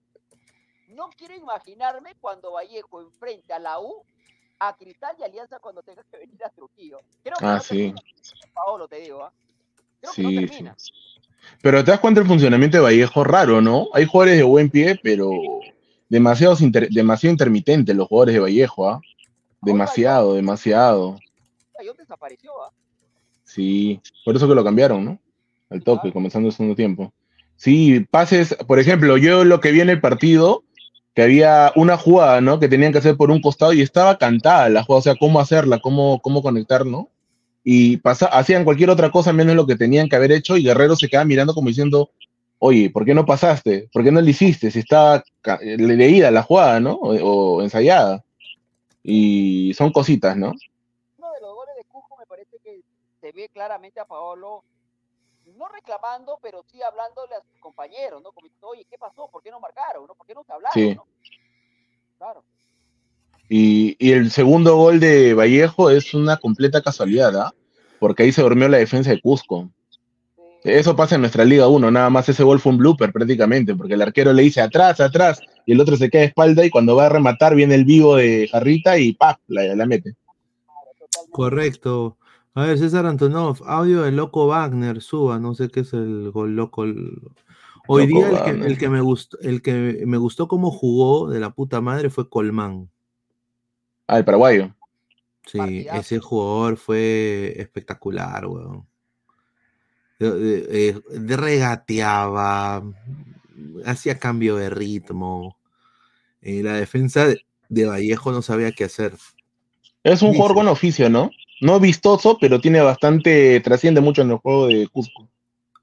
[0.89, 4.05] no quiero imaginarme cuando Vallejo enfrente a la U,
[4.59, 7.01] a Cristal y Alianza cuando tenga que venir a Trujillo.
[7.23, 7.95] Creo que Ah, no sí.
[8.53, 9.33] Paolo, te digo, ¿ah?
[10.01, 10.93] Creo que no Sí, sí.
[11.63, 13.89] Pero te das cuenta el funcionamiento de Vallejo raro, ¿no?
[13.93, 15.31] Hay jugadores de buen pie, pero
[16.15, 19.01] demasiados inter- demasiado intermitentes los jugadores de Vallejo, ¿ah?
[19.61, 21.19] Demasiado, demasiado.
[21.81, 22.71] Ayón desapareció, ¿ah?
[23.43, 25.19] Sí, por eso que lo cambiaron, ¿no?
[25.71, 27.13] Al toque, comenzando el segundo tiempo.
[27.57, 30.63] Sí, pases, por ejemplo, yo lo que vi en el partido,
[31.15, 32.61] que había una jugada, ¿no?
[32.61, 35.41] Que tenían que hacer por un costado y estaba cantada la jugada, o sea, cómo
[35.41, 37.09] hacerla, cómo, cómo conectar, ¿no?
[37.65, 40.95] Y pasa, hacían cualquier otra cosa menos lo que tenían que haber hecho y Guerrero
[40.95, 42.11] se quedaba mirando como diciendo,
[42.67, 43.91] oye, ¿por qué no pasaste?
[43.93, 44.71] ¿Por qué no lo hiciste?
[44.71, 45.23] Si estaba
[45.61, 46.95] leída la jugada, ¿no?
[46.95, 48.25] O, o ensayada.
[49.03, 50.53] Y son cositas, ¿no?
[51.19, 52.81] uno de los goles de Cusco me parece que
[53.21, 54.65] se ve claramente a Paolo,
[55.59, 58.33] no reclamando, pero sí hablándole a sus compañeros, ¿no?
[58.33, 59.29] Como oye, ¿qué pasó?
[59.31, 60.07] ¿Por qué no marcaron?
[60.07, 60.15] ¿no?
[60.15, 60.73] ¿Por qué no se hablaron?
[60.73, 60.95] Sí.
[60.95, 61.07] ¿no?
[62.17, 62.45] Claro.
[63.51, 67.55] Y, y el segundo gol de Vallejo es una completa casualidad, ¿ah?
[68.01, 69.69] Porque ahí se durmió la defensa de Cusco.
[70.65, 73.95] Eso pasa en nuestra Liga 1, nada más ese gol fue un blooper prácticamente, porque
[73.95, 76.97] el arquero le dice atrás, atrás, y el otro se queda de espalda y cuando
[76.97, 79.39] va a rematar viene el vivo de Jarrita y ¡pap!
[79.47, 80.15] La, la mete.
[81.31, 82.17] Correcto.
[82.55, 86.57] A ver, César Antonov, audio de Loco Wagner, suba, no sé qué es el gol
[86.57, 86.87] loco.
[87.87, 88.67] Hoy Loco día el que, Wagner.
[88.67, 92.31] el que me gustó, el que me gustó cómo jugó de la puta madre fue
[92.31, 92.89] Colmán.
[94.07, 94.75] Ah, el paraguayo.
[95.45, 98.87] Sí, ese jugador fue espectacular, weón.
[100.19, 102.83] De, de- eh, de regateaba,
[103.85, 105.57] hacía cambio de ritmo.
[106.43, 109.15] Eh, la defensa de, de Vallejo no sabía qué hacer.
[110.03, 110.39] Es un Dice.
[110.39, 111.31] jugador con oficio, ¿no?
[111.61, 115.29] No vistoso, pero tiene bastante, trasciende mucho en el juego de Cusco.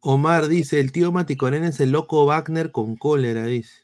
[0.01, 3.81] Omar dice, el tío Maticorena es el loco Wagner con cólera, dice.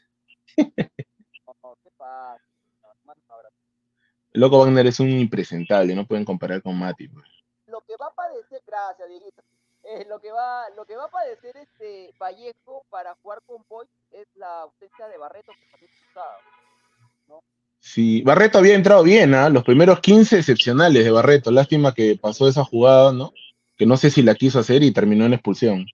[4.32, 7.08] Loco Wagner es un impresentable, no pueden comparar con Mati.
[7.08, 7.26] pues.
[7.66, 9.42] Lo que va a padecer, gracias, Dieguito.
[9.90, 13.86] Eh, lo que va, lo que va a padecer este Vallejo para jugar con Boy
[14.12, 17.42] es la ausencia de Barreto que también usado.
[17.80, 19.48] Sí, Barreto había entrado bien, ¿ah?
[19.48, 21.50] Los primeros 15 excepcionales de Barreto.
[21.50, 23.32] Lástima que pasó esa jugada, ¿no?
[23.78, 25.86] Que no sé si la quiso hacer y terminó en expulsión.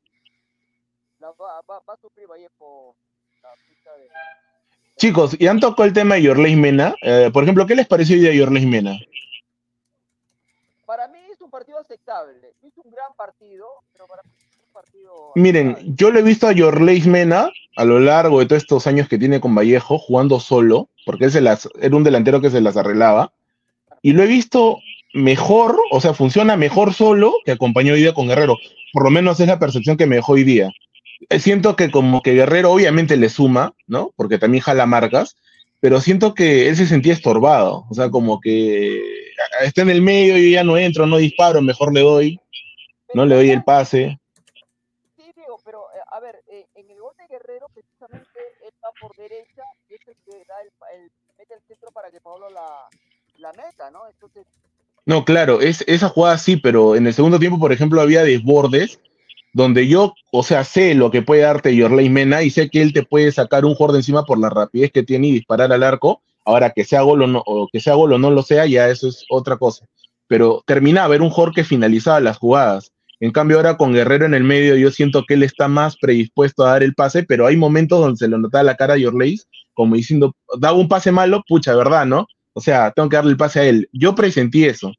[1.21, 2.97] La va, va, va a sufrir Vallejo
[3.43, 4.09] la ausencia de
[4.97, 6.95] Chicos, y han tocado el tema de Yorley Mena.
[7.03, 8.99] Eh, por ejemplo, ¿qué les pareció hoy de Yorley Mena?
[10.87, 12.53] Para mí es un partido aceptable.
[12.63, 13.67] Un gran partido.
[15.37, 19.09] Miren, yo lo he visto a Yorley Mena a lo largo de todos estos años
[19.09, 22.61] que tiene con Vallejo jugando solo, porque él se las, era un delantero que se
[22.61, 23.33] las arreglaba,
[24.03, 24.79] y lo he visto
[25.13, 28.57] mejor, o sea, funciona mejor solo que acompañó hoy día con Guerrero.
[28.93, 30.73] Por lo menos es la percepción que me dejó hoy día.
[31.29, 34.13] Eh, Siento que como que Guerrero obviamente le suma, ¿no?
[34.17, 35.37] Porque también jala marcas,
[35.85, 39.03] pero siento que él se sentía estorbado, o sea, como que
[39.61, 42.41] está en el medio y ya no entro, no disparo, mejor le doy,
[43.13, 44.19] no le doy el pase.
[45.15, 48.89] Sí, digo, pero eh, a ver, eh, en el gol de Guerrero, precisamente él va
[48.99, 52.49] por derecha y es el que da el, el- mete el centro para que Pablo
[52.49, 52.89] la,
[53.37, 54.09] la meta, ¿no?
[54.09, 54.47] Entonces,
[55.05, 59.01] No, claro, es, esa jugada sí, pero en el segundo tiempo, por ejemplo, había desbordes
[59.55, 62.93] donde yo, o sea, sé lo que puede darte Yorley Mena y sé que él
[62.93, 65.85] te puede sacar un jugador de encima por la rapidez que tiene y disparar al
[65.85, 66.23] arco.
[66.45, 68.91] Ahora, que sea gol o no, o que sea gol o no lo sea, ya
[68.91, 69.87] eso es otra cosa.
[70.27, 72.91] Pero terminaba, era un jugador que finalizaba las jugadas.
[73.21, 76.67] En cambio, ahora con Guerrero en el medio, yo siento que él está más predispuesto
[76.67, 79.41] a dar el pase, pero hay momentos donde se le notaba la cara a Yorley,
[79.73, 82.27] como diciendo, daba un pase malo, pucha, ¿verdad, no?
[82.55, 83.89] O sea, tengo que darle el pase a él.
[83.93, 84.93] Yo presentí eso.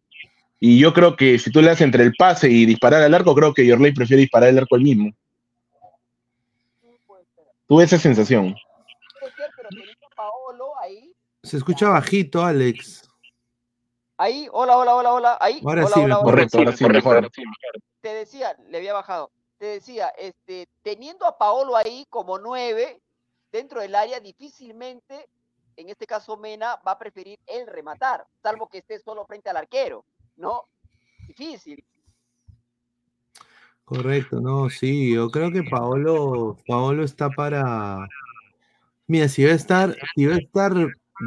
[0.68, 3.36] Y yo creo que si tú le das entre el pase y disparar al arco,
[3.36, 5.12] creo que Yorley prefiere disparar al arco él mismo.
[7.68, 8.56] Tuve esa sensación.
[11.44, 13.08] Se escucha bajito, Alex.
[14.18, 16.24] ahí, hola, hola, hola, hola, ahí, Ahora hola, sí, hola, mejor.
[16.24, 16.32] hola.
[16.32, 17.32] Correcto, ahora sí, mejor.
[18.02, 19.30] te decía, le había bajado,
[19.60, 23.00] te decía, este, teniendo a Paolo ahí como nueve
[23.52, 25.30] dentro del área, difícilmente,
[25.76, 29.58] en este caso Mena, va a preferir él rematar, salvo que esté solo frente al
[29.58, 30.04] arquero,
[30.38, 30.64] ¿no?
[31.28, 31.84] Difícil.
[33.86, 38.08] Correcto, no, sí, yo creo que Paolo, Paolo está para.
[39.08, 40.74] Mira, si va a estar, si va a estar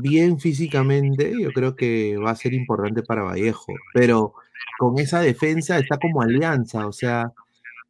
[0.02, 3.72] bien físicamente, yo creo que va a ser importante para Vallejo.
[3.94, 4.34] Pero
[4.78, 7.32] con esa defensa está como alianza, o sea,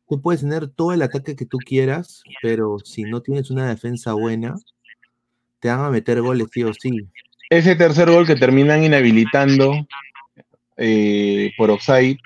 [0.08, 4.12] tú puedes tener todo el ataque que tú quieras, pero si no tienes una defensa
[4.12, 4.54] buena,
[5.60, 7.08] te van a meter goles sí o sí.
[7.50, 9.72] Ese tercer gol que terminan inhabilitando
[10.78, 12.18] eh, por offside,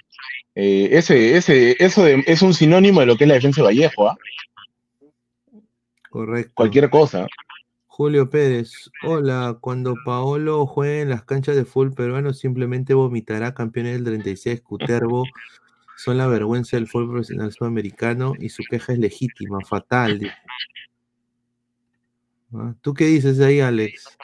[0.54, 3.66] eh, ese, ese, eso de- es un sinónimo de lo que es la defensa de
[3.66, 4.16] Vallejo, ¿ah?
[6.10, 6.52] Correcto.
[6.54, 7.26] Cualquier cosa.
[7.86, 13.94] Julio Pérez, hola, cuando Paolo juegue en las canchas de fútbol peruano simplemente vomitará campeones
[13.94, 15.24] del 36 Cutervo,
[15.96, 20.20] son la vergüenza del fútbol profesional sudamericano y su queja es legítima, fatal.
[22.54, 24.16] Ah, ¿Tú qué dices ahí, Alex?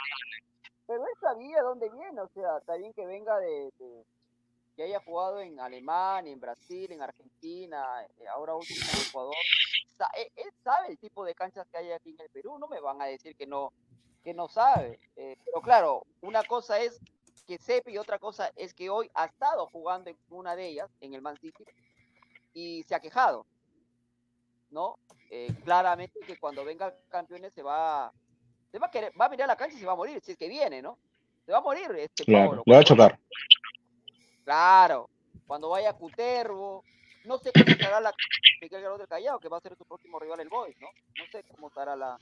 [0.87, 4.05] Pero él sabía dónde viene, o sea, está bien que venga de, de-
[4.79, 9.35] que haya jugado en Alemania, en Brasil, en Argentina, eh, ahora último en Ecuador.
[10.15, 12.79] Él, él sabe el tipo de canchas que hay aquí en el Perú, no me
[12.79, 13.73] van a decir que no,
[14.23, 15.01] que no sabe.
[15.17, 17.01] Eh, pero claro, una cosa es
[17.45, 20.89] que sepa y otra cosa es que hoy ha estado jugando en una de ellas,
[21.01, 21.65] en el Man City,
[22.55, 23.47] y se ha quejado,
[24.71, 24.97] ¿no?
[25.29, 28.13] Eh, claramente que cuando venga campeones se va,
[28.71, 30.31] se va a querer, va a mirar la cancha y se va a morir, si
[30.31, 30.99] es que viene, ¿no?
[31.45, 32.63] Se va a morir este Claro, Paolo.
[32.65, 33.19] le va a chocar.
[34.49, 35.11] Claro,
[35.47, 36.83] cuando vaya a Cutervo,
[37.25, 38.15] no sé cómo estará la
[38.63, 40.89] Miguel Garro del Callao, que va a ser su próximo rival el Boys, ¿no?
[41.19, 42.19] No sé cómo estará la,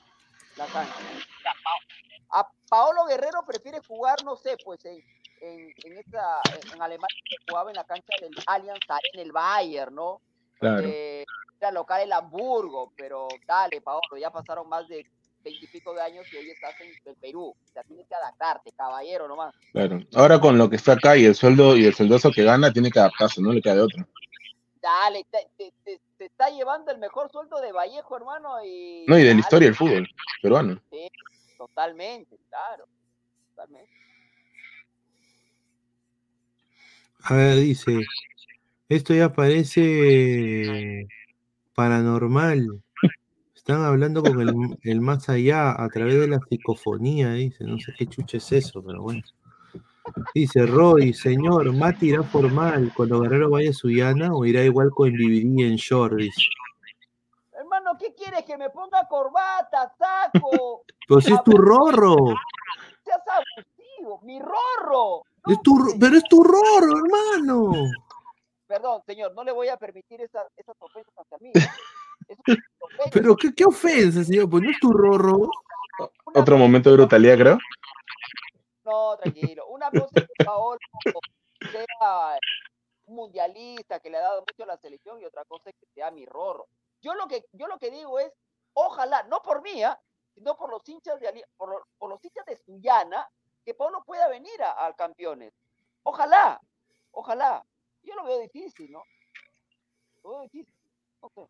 [0.56, 0.92] la cancha.
[0.98, 5.00] A, Pa- a Paolo Guerrero prefiere jugar, no sé, pues en,
[5.40, 6.40] en, en esta,
[6.74, 8.80] en Alemania que jugaba en la cancha del Allianz
[9.12, 10.20] en el Bayern, ¿no?
[10.58, 10.88] Claro.
[10.88, 11.24] Eh,
[11.60, 15.06] era local el Hamburgo, pero dale, Paolo, ya pasaron más de
[15.46, 17.54] veintipico de años y hoy estás en el Perú.
[17.54, 19.54] O sea, tienes que adaptarte, caballero nomás.
[19.72, 20.00] Claro.
[20.14, 22.90] Ahora con lo que está acá y el sueldo y el sueldoso que gana, tiene
[22.90, 24.08] que adaptarse, no le queda de otra.
[24.82, 29.04] Dale, te, te- te- te está llevando el mejor sueldo de Vallejo, hermano, y...
[29.06, 30.08] No, y de la historia del fútbol
[30.42, 30.80] peruano.
[30.90, 31.08] Sí,
[31.56, 32.86] totalmente, claro,
[33.50, 33.90] totalmente.
[37.22, 38.00] A ver, dice,
[38.88, 41.08] esto ya parece
[41.74, 42.82] paranormal.
[43.66, 47.64] Están hablando con el, el más allá a través de la psicofonía, dice.
[47.64, 49.22] No sé qué chucha es eso, pero bueno.
[50.32, 55.10] Dice Roy, señor, Mati irá formal cuando Guerrero vaya a Suyana o irá igual con
[55.10, 56.42] BBD en short, dice.
[57.50, 58.44] pero ¿qué quieres?
[58.44, 60.84] Que me ponga corbata, saco.
[61.08, 62.14] Pero si es tu rorro.
[63.02, 65.22] Seas abusivo, mi rorro.
[65.48, 67.72] Es tu, ro- pero es tu rorro, hermano.
[68.68, 71.50] Perdón, señor, no le voy a permitir esa- esas ofensas hacia mí.
[73.12, 74.48] Pero qué, qué ofensa, señor.
[74.50, 75.48] Pues no es tu rorro.
[76.34, 77.58] Otro momento de brutalidad, creo.
[78.84, 79.66] No, tranquilo.
[79.68, 80.78] Una cosa es que Paolo
[81.70, 82.38] sea
[83.06, 85.86] un mundialista que le ha dado mucho a la selección y otra cosa es que
[85.94, 86.66] sea mi rorro.
[87.00, 88.32] Yo lo que, yo lo que digo es,
[88.74, 89.98] ojalá, no por mí, ¿ah?
[90.34, 93.28] sino por los hinchas de Ali- por, por los hinchas de Sullana,
[93.64, 95.52] que Paolo pueda venir a- al campeones.
[96.02, 96.60] Ojalá,
[97.12, 97.64] ojalá.
[98.02, 99.02] Yo lo veo difícil, ¿no?
[100.22, 100.74] Lo veo difícil.
[101.34, 101.48] Sé.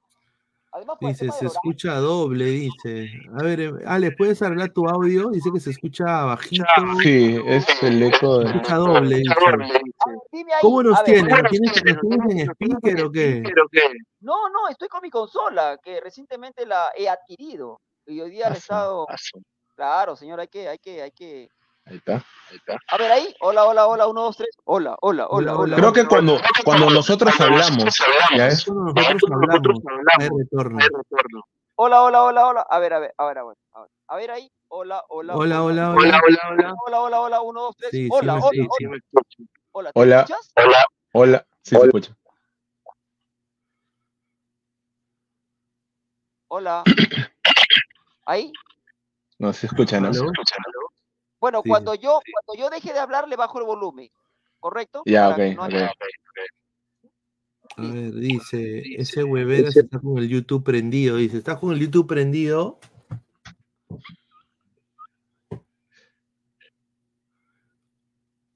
[0.77, 3.09] Además, Dice, se escucha doble, dice.
[3.41, 5.31] A ver, eh, Ale, ¿puedes arreglar tu audio?
[5.31, 6.67] Dice que se escucha bajito.
[7.03, 9.35] Sí, es el eco Se escucha doble, dice.
[10.61, 11.43] ¿Cómo nos tienes?
[11.43, 11.83] ¿Nos tienes,
[12.29, 13.43] en speaker o qué?
[14.21, 17.81] No, no, estoy con mi consola, que recientemente la he adquirido.
[18.05, 19.07] Y hoy día le he estado.
[19.75, 21.49] Claro, señor, hay que, hay que, hay que.
[21.87, 22.25] Ahí está.
[22.89, 24.51] A ver ahí, hola, hola, hola, uno, dos, tres.
[24.65, 25.77] Hola, hola, hola, Hola, hola.
[25.77, 27.99] Creo que cuando, cuando nosotros hablamos,
[28.37, 28.65] ya es.
[28.65, 29.83] Cuando nosotros hablamos,
[30.19, 30.79] hay retorno.
[31.77, 32.67] Hola, hola, hola, hola.
[32.69, 33.57] A ver, a ver, a ver, a ver.
[33.73, 35.37] A ver, a ver ahí, hola, hola.
[35.37, 36.21] Hola, hola, hola.
[36.27, 37.91] Hola, hola, hola, hola, uno, dos, tres.
[37.93, 38.89] Sí, sí hola, me hola, escucho.
[39.73, 39.93] hola.
[39.93, 40.21] Hola, ¿te Hola.
[40.21, 40.53] escuchas?
[41.13, 41.47] Hola.
[41.63, 42.17] Sí, se escucha.
[46.49, 46.83] Hola.
[48.27, 48.53] Ahí.
[49.39, 50.09] No, se escucha, ¿no?
[50.09, 50.33] ¿Aló?
[51.41, 54.11] Bueno, Sí, cuando yo, cuando yo deje de hablar, le bajo el volumen.
[54.59, 55.03] ¿Correcto?
[55.07, 55.91] Ya, Para que ok, no.
[57.79, 61.17] A ver, dice, ese hueveras está con el YouTube prendido.
[61.17, 62.79] Dice, ¿estás con el YouTube prendido?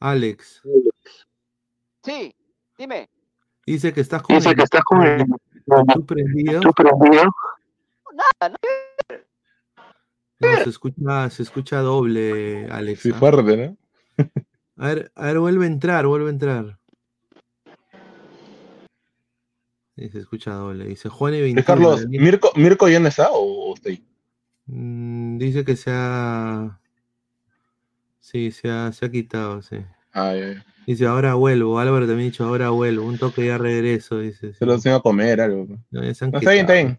[0.01, 0.63] Alex,
[2.03, 2.35] Sí,
[2.79, 3.11] dime.
[3.67, 6.61] dice que estás con el, YouTube prendido.
[8.13, 8.57] Nada, no.
[10.41, 13.01] No, se escucha, se escucha doble, Alex.
[13.03, 13.77] Sí, fuerte, ¿no?
[14.77, 16.79] A ver, a ver, vuelve a entrar, vuelve a entrar.
[19.97, 20.87] Sí, se escucha doble.
[20.87, 21.65] Dice Juan y Eh, 21.
[21.67, 24.03] Carlos, Daniel- ¿Mirko, ¿Mirko ya no está o, ahí?
[24.67, 26.81] Mm, dice que se ha.
[28.21, 29.77] Sí, se ha, se ha quitado, sí.
[30.13, 30.67] Ah, ya, ya.
[30.87, 31.79] Dice, ahora vuelvo.
[31.79, 33.05] Álvaro también ha dicho, ahora vuelvo.
[33.07, 34.55] Un toque ya regreso, dice.
[34.55, 35.67] Se lo hacen a comer algo.
[35.91, 36.99] No, ya se han No, está bien, está bien.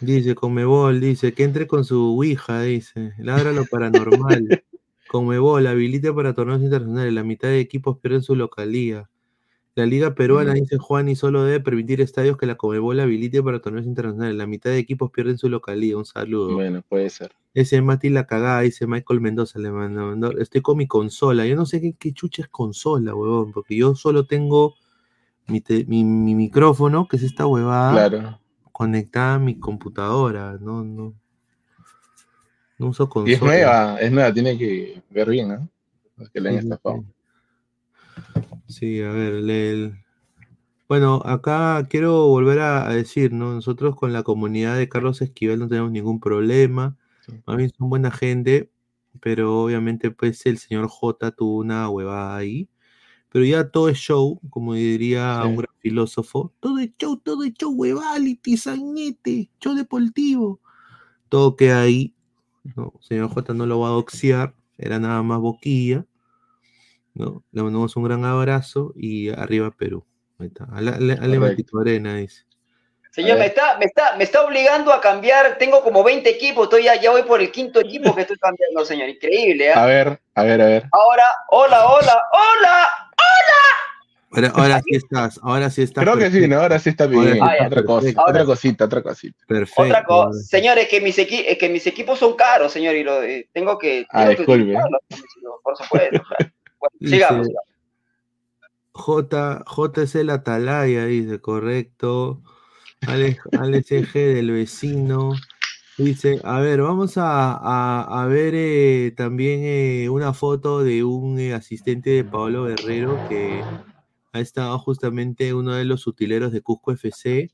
[0.00, 3.12] Dice, Conmebol, dice, que entre con su Ouija, dice.
[3.18, 4.62] Ladra lo paranormal.
[5.08, 7.12] Conmebol, habilita para torneos internacionales.
[7.12, 9.08] La mitad de equipos pierden su localía.
[9.74, 10.54] La Liga Peruana, Mm.
[10.54, 14.34] dice Juan, y solo debe permitir estadios que la Conmebol habilite para torneos internacionales.
[14.36, 15.96] La mitad de equipos pierden su localía.
[15.96, 16.54] Un saludo.
[16.54, 17.32] Bueno, puede ser.
[17.54, 21.46] Ese Mati la cagada, dice Michael Mendoza, le mandó, mandó, Estoy con mi consola.
[21.46, 24.74] Yo no sé qué, qué chucha es consola, huevón, porque yo solo tengo
[25.46, 28.40] mi, te- mi- mi micrófono, que es esta huevada, Claro.
[28.76, 30.58] Conectada a mi computadora.
[30.60, 31.14] No, no.
[32.78, 33.30] No uso consola.
[33.30, 35.68] Y es nueva, es nueva, tiene que ver bien, ¿no?
[36.22, 37.04] Es que le han estafado.
[38.66, 40.04] Sí, a ver, le-
[40.88, 43.54] bueno, acá quiero volver a, a decir, ¿no?
[43.54, 46.96] Nosotros con la comunidad de Carlos Esquivel no tenemos ningún problema.
[47.24, 47.32] Sí.
[47.46, 48.68] Más bien son buena gente,
[49.20, 52.68] pero obviamente pues el señor J tuvo una huevada ahí.
[53.30, 55.48] Pero ya todo es show, como diría Sí.
[55.48, 56.52] un gran filósofo.
[56.60, 60.60] Todo es show, todo es show, huevality, sañete, show deportivo.
[61.28, 62.14] Todo queda ahí.
[62.74, 62.92] ¿no?
[63.00, 66.04] Señor J no lo va a doxear, era nada más boquilla.
[67.14, 67.42] ¿no?
[67.52, 70.04] Le mandamos un gran abrazo y arriba Perú.
[70.38, 70.66] Ahí está.
[70.72, 71.38] Ale.
[71.38, 72.44] Matito Arena dice.
[73.10, 75.56] Señor, me está, me, está, me está obligando a cambiar.
[75.56, 76.64] Tengo como 20 equipos.
[76.64, 79.08] Estoy ya, ya voy por el quinto equipo que estoy cambiando, señor.
[79.08, 79.84] Increíble, ¿ah?
[79.84, 80.88] A ver, a ver, a ver.
[80.92, 82.88] Ahora, hola, hola, hola.
[84.32, 86.04] Ahora, ahora sí estás, ahora sí estás.
[86.04, 86.60] Creo que sí, ¿no?
[86.60, 87.40] Ahora sí está bien.
[87.64, 89.38] otra cosa, otra cosita, otra cosita.
[89.46, 89.82] Perfecto.
[90.14, 90.44] Otra sí.
[90.48, 93.78] señores, que mis, equi- eh, que mis equipos son caros, señor, y lo, eh, tengo
[93.78, 94.04] que.
[94.10, 94.62] Ah, tengo que disculpe.
[94.62, 95.00] utilizarlos,
[95.62, 96.10] por supuesto.
[96.10, 96.52] claro.
[96.78, 97.46] Bueno, Dice- sigamos.
[97.46, 97.64] sigamos.
[98.92, 102.42] J, J es el Atalaya, dice, correcto.
[103.06, 105.32] Alex, Alex EG del vecino.
[105.98, 111.38] Dice, a ver, vamos a, a- a ver eh, también eh, una foto de un
[111.38, 113.62] eh, asistente de Pablo Guerrero que
[114.32, 117.50] ha estado justamente uno de los utileros de Cusco FC,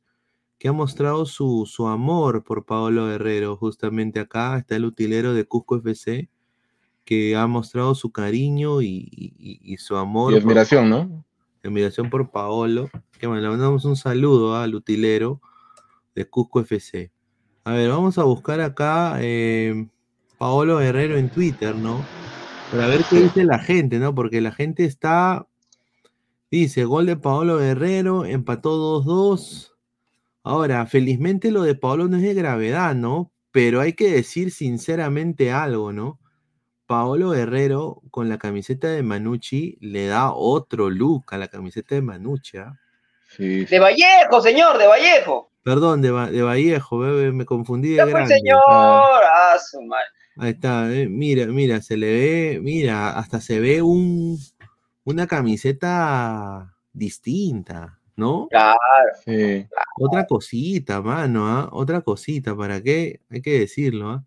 [0.59, 3.57] que ha mostrado su, su amor por Pablo Guerrero.
[3.57, 6.29] Justamente acá está el utilero de Cusco FC,
[7.05, 11.25] que ha mostrado su cariño y, y- y su amor Y por admiración, ¿no?
[11.63, 12.91] admiración por Paolo.
[13.21, 15.41] Que bueno, le mandamos un saludo al utilero
[16.17, 17.12] de Cusco FC.
[17.65, 19.87] A ver, vamos a buscar acá eh,
[20.37, 22.05] Paolo Guerrero en Twitter, ¿no?
[22.73, 24.15] Para ver qué dice la gente, ¿no?
[24.15, 25.47] Porque la gente está.
[26.51, 29.73] Dice, gol de Paolo Guerrero, empató 2-2.
[30.43, 33.31] Ahora, felizmente lo de Paolo no es de gravedad, ¿no?
[33.53, 36.19] Pero hay que decir sinceramente algo, ¿no?
[36.87, 42.03] Paolo Guerrero con la camiseta de Manucci le da otro look a la camiseta de
[42.03, 42.59] Manucci.
[42.59, 42.77] ¿ah?
[43.29, 45.52] Sí, De Vallejo, señor, de Vallejo.
[45.63, 48.35] Perdón, de, Va- de Vallejo, bebé, me confundí de grande.
[48.35, 48.59] señor.
[48.61, 50.05] Ah, su madre.
[50.37, 54.39] Ahí está, eh, mira, mira, se le ve, mira, hasta se ve un,
[55.05, 58.49] una camiseta distinta, ¿no?
[58.51, 58.79] Claro.
[59.25, 59.67] sí.
[60.01, 61.69] Otra cosita, mano, ¿ah?
[61.73, 63.21] Otra cosita, ¿para qué?
[63.31, 64.25] Hay que decirlo, ¿ah?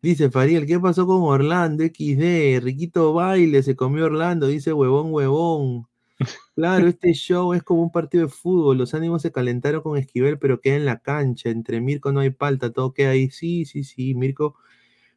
[0.00, 2.60] Dice Fariel, ¿qué pasó con Orlando XD?
[2.62, 5.86] Riquito baile, se comió Orlando, dice huevón, huevón.
[6.54, 10.38] Claro, este show es como un partido de fútbol, los ánimos se calentaron con Esquivel,
[10.38, 13.82] pero queda en la cancha, entre Mirko no hay palta, todo queda ahí, sí, sí,
[13.82, 14.54] sí, Mirko,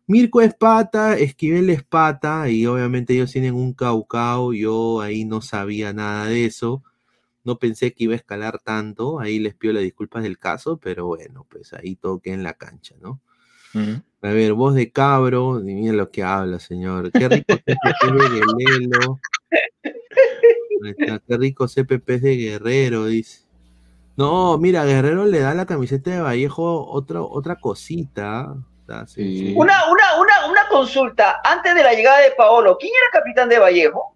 [0.08, 5.42] Mirko es pata, Esquivel es pata, y obviamente ellos tienen un caucao, yo ahí no
[5.42, 6.84] sabía nada de eso,
[7.44, 11.06] no pensé que iba a escalar tanto, ahí les pido las disculpas del caso, pero
[11.06, 13.22] bueno, pues ahí todo queda en la cancha, ¿no?
[14.22, 17.12] A ver, voz de cabro, y mira lo que habla, señor.
[17.12, 17.54] Qué rico.
[17.64, 19.08] Ahí está,
[21.28, 23.42] Qué rico CPP de Guerrero, dice.
[24.16, 28.56] No, mira, Guerrero le da la camiseta de Vallejo otra, otra cosita.
[29.08, 29.40] Sí, Sí.
[29.50, 29.54] sí.
[29.56, 31.42] Una, una, una, una consulta.
[31.44, 34.16] Antes de la llegada de Paolo, ¿quién era capitán de Vallejo?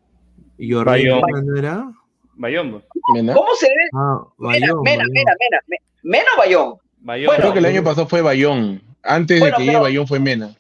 [0.58, 1.22] ¿Y Bayón.
[1.46, 1.92] no era?
[2.36, 2.82] Bayón.
[3.14, 3.34] ¿Mena?
[3.34, 3.90] ¿Cómo se debe?
[3.94, 5.04] Ah, Mena, Bayón, Mena.
[5.12, 6.76] Mena, Mena, Me- Mena o Bayón.
[7.02, 7.26] Bayón.
[7.28, 8.82] Bueno, Creo que el año pasado fue Bayón.
[9.04, 10.56] Antes Bueno, de que llegue Bayón fue Mena.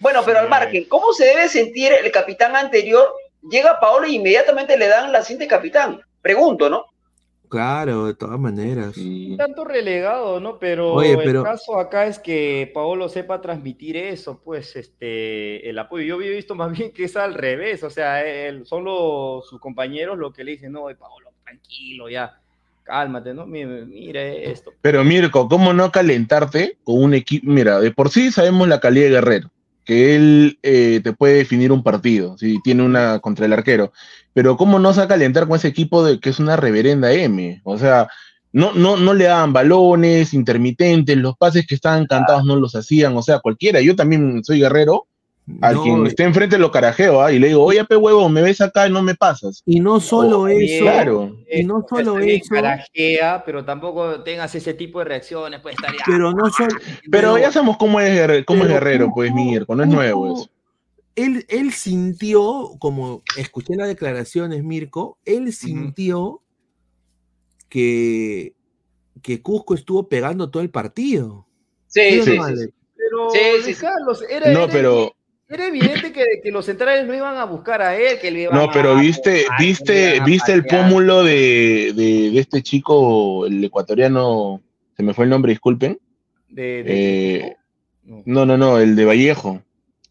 [0.00, 3.06] Bueno, pero al margen, ¿cómo se debe sentir el capitán anterior?
[3.48, 6.00] Llega Paolo y inmediatamente le dan la cinta de capitán.
[6.20, 6.84] Pregunto, ¿no?
[7.48, 8.94] Claro, de todas maneras.
[8.94, 9.32] Sí.
[9.32, 10.58] Un tanto relegado, ¿no?
[10.60, 15.76] Pero, Oye, pero- el caso acá es que Paolo sepa transmitir eso, pues, este, el
[15.78, 16.04] apoyo.
[16.04, 19.58] Yo había visto más bien que es al revés, o sea, él, son los- sus
[19.60, 22.38] compañeros los que le dicen, no, Paolo, tranquilo, ya,
[22.84, 23.46] cálmate, ¿no?
[23.46, 24.72] Mira, mira esto.
[24.80, 27.50] Pero Mirko, ¿cómo no calentarte con un equipo?
[27.50, 29.50] Mira, de por sí sabemos la calidad de Guerrero,
[29.84, 33.92] que él eh, te puede definir un partido, si tiene una contra el arquero.
[34.32, 37.12] Pero ¿cómo no se va a calentar con ese equipo de que es una reverenda
[37.12, 37.60] M?
[37.64, 38.08] O sea,
[38.52, 43.16] no, no, no le daban balones, intermitentes, los pases que estaban cantados no los hacían,
[43.16, 43.80] o sea, cualquiera.
[43.80, 45.06] Yo también soy guerrero,
[45.60, 47.32] al No, quien esté enfrente lo carajeo, ¿ah?
[47.32, 49.62] y le digo, oye, pe huevo, me ves acá y no me pasas.
[49.66, 51.36] Y no solo Oye, eso, Claro.
[51.50, 56.02] y no solo eso, carajea, pero tampoco tengas ese tipo de reacciones, pues estar ya,
[56.06, 56.68] pero no solo,
[57.10, 59.96] Pero ya sabemos cómo es, cómo es pero Guerrero, tú- pues, Mirko, no es tú-
[59.96, 60.50] nuevo eso.
[61.16, 66.40] él, él sintió, como escuché las declaraciones, Mirko, él sintió
[67.68, 68.54] que,
[69.22, 71.46] que Cusco estuvo pegando todo el partido.
[71.86, 72.38] Sí, ¿Sí sí.
[72.96, 73.82] Pero, Sí, sí, Luis sí.
[73.84, 75.12] Carlos, era, No, era pero,
[75.50, 78.56] Era evidente que, que los centrales no iban a buscar a él, que le iban
[78.56, 83.62] no, pero a- viste, a- viste, viste el pómulo de, de, de este chico, el
[83.64, 84.62] ecuatoriano,
[84.96, 85.98] se me fue el nombre, disculpen.
[86.48, 87.56] De, de- Eh,
[88.04, 89.60] no, no, no, el de Vallejo.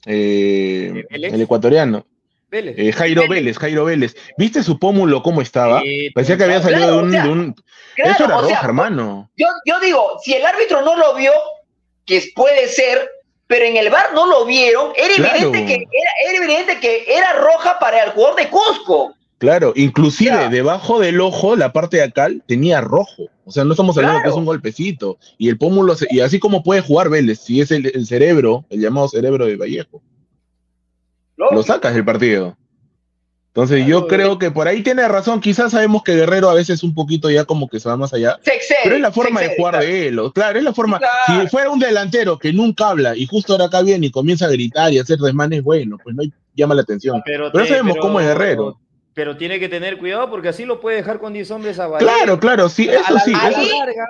[0.05, 1.33] Eh, ¿De Vélez?
[1.33, 2.05] el ecuatoriano.
[2.51, 2.75] Vélez.
[2.79, 4.15] Eh, Jairo Vélez, Jairo Vélez.
[4.37, 5.81] ¿Viste su pómulo cómo estaba?
[6.15, 7.55] Parecía que había claro, salido de un, o sea, de un-
[7.95, 9.29] Claro, Eso era roja, sea, hermano.
[9.37, 11.31] Yo, yo digo, si el árbitro no lo vio,
[12.05, 13.07] que puede ser,
[13.49, 15.35] pero en el bar no lo vieron, era Claro.
[15.47, 19.15] evidente que era, era evidente que era roja para el jugador de Cusco.
[19.39, 23.23] Claro, inclusive debajo del ojo, la parte de acá tenía rojo.
[23.45, 24.23] O sea, no estamos hablando Claro.
[24.23, 25.17] que es un golpecito.
[25.39, 28.65] Y el pómulo, se- y así como puede jugar Vélez, si es el, el cerebro,
[28.69, 30.01] el llamado cerebro de Vallejo,
[31.37, 32.55] lo sacas del partido.
[33.49, 35.41] Entonces yo creo que por ahí tiene razón.
[35.41, 38.39] Quizás sabemos que Guerrero a veces un poquito ya como que se va más allá.
[38.43, 39.87] Se excede, Pero es la forma de jugar claro.
[39.87, 40.19] de él.
[40.19, 40.99] o- Claro, es la forma.
[40.99, 41.41] Claro.
[41.41, 44.49] Si fuera un delantero que nunca habla y justo ahora acá viene y comienza a
[44.49, 46.23] gritar y a hacer desmanes, bueno, pues no
[46.55, 47.21] llama la atención.
[47.25, 48.79] Pero, Pero te- sabemos pero- cómo es Guerrero.
[49.15, 52.09] Pero tiene que tener cuidado porque así lo puede dejar con 10 hombres a Vallejo.
[52.13, 53.33] Claro, claro, sí, A eso la- sí.
[53.33, 54.05] a la eso- larga,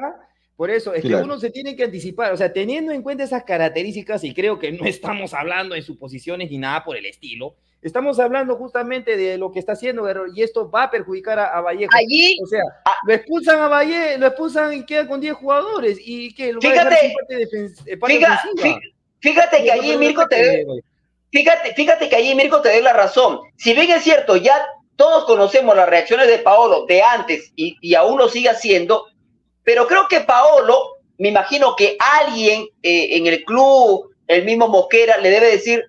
[0.57, 3.45] por eso, es que uno se tiene que anticipar, o sea, teniendo en cuenta esas
[3.45, 8.19] características, y creo que no estamos hablando en suposiciones ni nada por el estilo, estamos
[8.19, 11.61] hablando justamente de lo que está haciendo Guerrero, y esto va a perjudicar a, a
[11.61, 11.91] Vallejo.
[11.95, 12.95] Allí, O sea, Ah.
[13.05, 16.69] lo expulsan a Vallejo, lo expulsan y queda con 10 jugadores, y que lo va
[16.69, 18.19] a dejar Fíjate, parte, eh, parte
[19.21, 20.83] fíjate que allí Mirko te ataque, dé,
[21.31, 23.39] fíjate, fíjate que allí Mirko te dé la razón.
[23.57, 24.65] Si bien es cierto, ya
[24.95, 29.05] todos conocemos las reacciones de Paolo de antes y, y aún lo sigue haciendo,
[29.63, 35.17] pero creo que Paolo, me imagino que alguien eh, en el club, el mismo Mosquera,
[35.17, 35.85] le debe decir,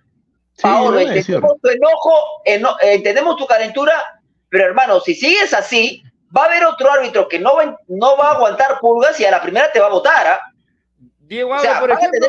[0.63, 2.13] Paolo, entendemos tu enojo,
[2.45, 3.95] eno- entendemos tu calentura,
[4.49, 6.03] pero hermano, si sigues así,
[6.37, 9.25] va a haber otro árbitro que no va, en- no va a aguantar pulgas y
[9.25, 10.27] a la primera te va a votar.
[10.27, 10.41] ¿ah?
[11.19, 12.27] Diego O sea, por ejemplo,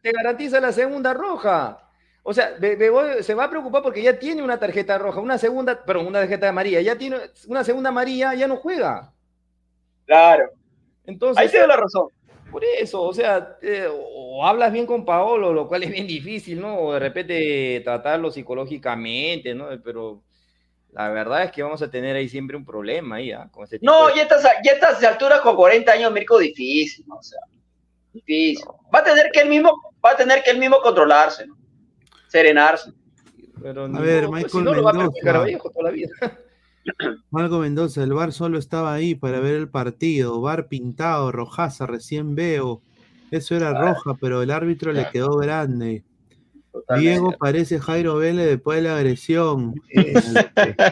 [0.00, 1.78] te garantiza la segunda roja.
[2.22, 5.82] O sea, Be- se va a preocupar porque ya tiene una tarjeta roja, una segunda,
[5.82, 9.12] perdón, una tarjeta amarilla, ya tiene una segunda amarilla, ya no juega.
[10.04, 10.50] Claro.
[11.06, 12.08] Entonces, Ahí te doy la razón.
[12.50, 16.60] Por eso, o sea, eh, o hablas bien con Paolo, lo cual es bien difícil,
[16.60, 16.78] ¿no?
[16.78, 19.68] O de repente tratarlo psicológicamente, ¿no?
[19.84, 20.22] Pero
[20.92, 23.48] la verdad es que vamos a tener ahí siempre un problema ahí, ¿ah?
[23.52, 27.04] Con ese tipo No, de- ya estas, ya estas alturas con 40 años, Mirko, difícil,
[27.06, 27.16] ¿no?
[27.16, 27.40] O sea,
[28.12, 28.64] difícil.
[28.94, 31.56] Va a tener que él mismo, va a tener que él mismo controlarse, ¿no?
[32.28, 32.92] Serenarse.
[33.60, 36.08] Pero A ver, pues, Michael si no lo va a a toda la vida.
[37.30, 40.40] Marco Mendoza, el bar solo estaba ahí para ver el partido.
[40.40, 42.82] Bar pintado, rojaza, recién veo.
[43.30, 46.04] Eso era roja, pero el árbitro le quedó grande.
[46.98, 49.74] Diego parece Jairo Vélez después de la agresión.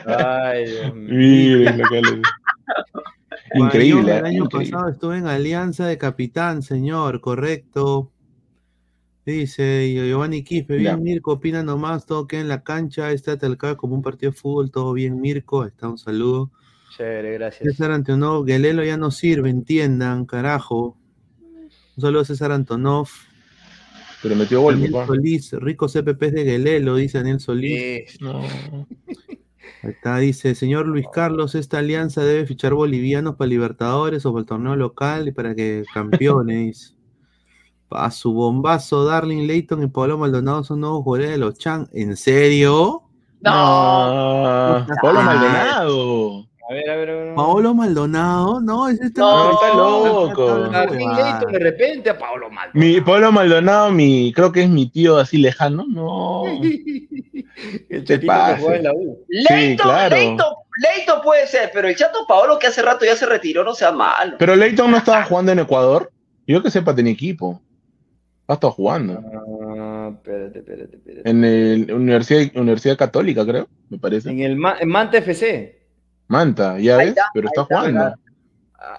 [0.07, 1.71] Ay, Dios mío.
[3.55, 4.71] Increíble, El año increíble.
[4.73, 8.11] pasado estuve en Alianza de Capitán, señor, correcto.
[9.27, 10.97] Dice Giovanni Quispe, bien Ya.
[10.97, 14.71] Mirko, opina nomás, todo queda en la cancha, está talcado como un partido de fútbol,
[14.71, 16.53] todo bien Mirko, está un saludo.
[16.97, 17.73] Chévere, gracias.
[17.73, 20.97] César Antonov, Guelelo ya no sirve, entiendan, carajo.
[21.97, 23.09] Un saludo a César Antonov.
[24.23, 25.07] Pero metió gol, Daniel papá.
[25.09, 27.79] Solís, ricos CPPs de Guelelo, dice Daniel Solís.
[27.79, 28.41] Eh, No.
[29.83, 34.41] Ahí está, dice, señor Luis Carlos, esta alianza debe fichar bolivianos para Libertadores o para
[34.41, 36.96] el torneo local y para que campeones.
[37.91, 41.89] A su bombazo, Darling Leighton y Pablo Maldonado son nuevos jugadores de los Chan.
[41.93, 43.03] ¿En serio?
[43.41, 44.87] No.
[45.03, 46.47] Pablo Maldonado.
[46.69, 47.35] A ver, a ver, a ver.
[47.37, 50.59] Paolo Maldonado, no, ese está, No, está loco.
[50.69, 52.73] Darwin Leighton de repente a Pablo Maldonado.
[52.75, 55.85] Mi Pablo Maldonado, mi, creo que es mi tío así lejano.
[55.89, 56.43] No.
[57.89, 59.25] El Te chatito que juega en la U.
[59.29, 60.17] Leito, claro.
[60.17, 63.73] Leito, Leito puede ser, pero el chato Paolo que hace rato ya se retiró, no
[63.73, 64.35] sea malo.
[64.39, 66.13] Pero Leighton no estaba jugando en Ecuador.
[66.47, 67.61] Yo que sepa, tenía equipo.
[68.49, 69.21] Ha estado jugando.
[69.79, 71.29] Ah, espérate, espérate, espérate.
[71.31, 74.31] En el Universidad, Universidad Católica, creo, me parece.
[74.31, 75.81] En el Ma- en Manta FC.
[76.29, 78.15] Manta, ya Ahí ves, está, pero está jugando.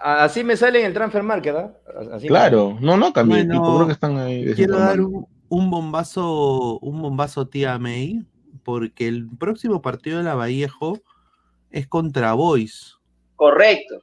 [0.03, 1.71] Así me sale en el transfer market, ¿ah?
[2.13, 4.53] Así me Claro, no, no cambió de Bueno, creo que están ahí.
[4.53, 8.25] Quiero dar un, un bombazo, un bombazo tía May,
[8.63, 10.99] porque el próximo partido de la Vallejo
[11.69, 12.97] es contra Boys.
[13.35, 14.01] Correcto.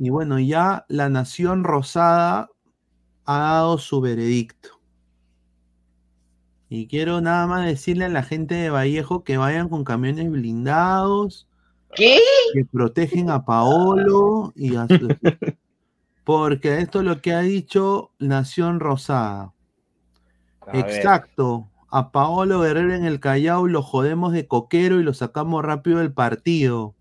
[0.00, 2.48] Y bueno, ya la Nación Rosada
[3.30, 4.80] ha dado su veredicto.
[6.70, 11.46] Y quiero nada más decirle a la gente de Vallejo que vayan con camiones blindados,
[11.94, 12.18] ¿Qué?
[12.54, 15.08] que protegen a Paolo y a su-
[16.24, 19.52] porque esto es lo que ha dicho Nación Rosada.
[20.66, 20.88] A ver.
[20.88, 21.68] Exacto.
[21.90, 26.14] A Paolo Guerrero en el Callao lo jodemos de coquero y lo sacamos rápido del
[26.14, 26.94] partido.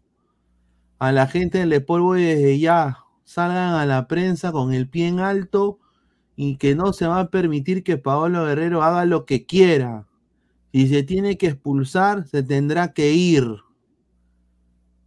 [0.99, 5.19] A la gente del polvo desde ya salgan a la prensa con el pie en
[5.21, 5.79] alto
[6.37, 10.07] y que no se va a permitir que Paolo Guerrero haga lo que quiera.
[10.73, 13.45] Si se tiene que expulsar, se tendrá que ir.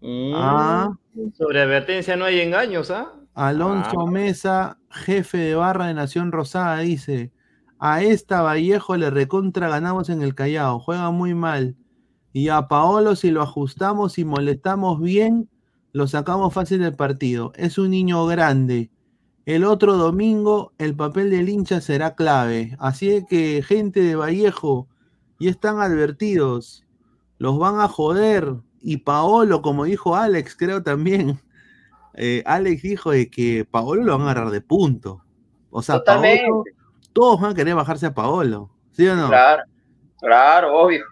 [0.02, 0.92] Mm, Ah.
[1.36, 3.12] Sobre advertencia no hay engaños, ¿ah?
[3.34, 4.10] Alonso Ah.
[4.10, 7.32] Mesa, jefe de barra de Nación Rosada, dice:
[7.78, 11.76] A esta Vallejo le recontra ganamos en el Callao, juega muy mal.
[12.32, 15.48] Y a Paolo, si lo ajustamos y molestamos bien,
[15.92, 17.52] lo sacamos fácil del partido.
[17.56, 18.90] Es un niño grande.
[19.50, 22.76] El otro domingo, el papel del hincha será clave.
[22.78, 24.86] Así es que, gente de Vallejo,
[25.40, 26.86] ya están advertidos.
[27.38, 28.54] Los van a joder.
[28.80, 31.40] Y Paolo, como dijo Alex, creo también.
[32.14, 35.24] eh, Alex dijo de que Paolo lo van a agarrar de punto.
[35.70, 36.00] O sea.
[36.04, 36.62] Paolo,
[37.12, 38.70] todos van a querer bajarse a Paolo.
[38.92, 39.26] ¿Sí o no?
[39.26, 39.64] Claro,
[40.20, 41.04] claro, obvio.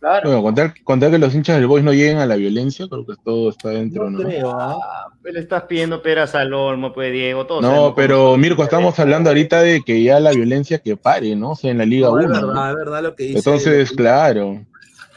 [0.00, 0.28] Claro.
[0.30, 3.12] Bueno, contar, contar que los hinchas del Boys no lleguen a la violencia, creo que
[3.22, 4.18] todo está dentro, ¿no?
[4.20, 4.78] creo, ¿ah?
[4.82, 8.36] Ah, le estás pidiendo peras al olmo, pues Diego, todos No, pero.
[8.38, 11.50] Mirko, estamos hablando ahorita de que ya la violencia que pare, ¿no?
[11.50, 12.34] O sea, en la Liga No, es 1.
[12.34, 12.68] verdad, ¿no?
[12.70, 13.38] es verdad lo que dice.
[13.38, 14.64] Entonces, claro.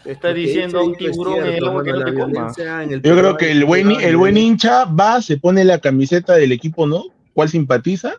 [0.03, 2.27] Te está diciendo un es tiburón el cierto, que no te coma.
[2.27, 4.41] violencia en el Yo creo que hay el buen, el buen violencia.
[4.81, 7.03] hincha va, se pone la camiseta del equipo, ¿no?
[7.33, 8.15] ¿Cuál simpatiza?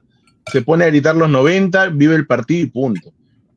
[0.50, 3.12] Se pone a gritar los 90, vive el partido y punto.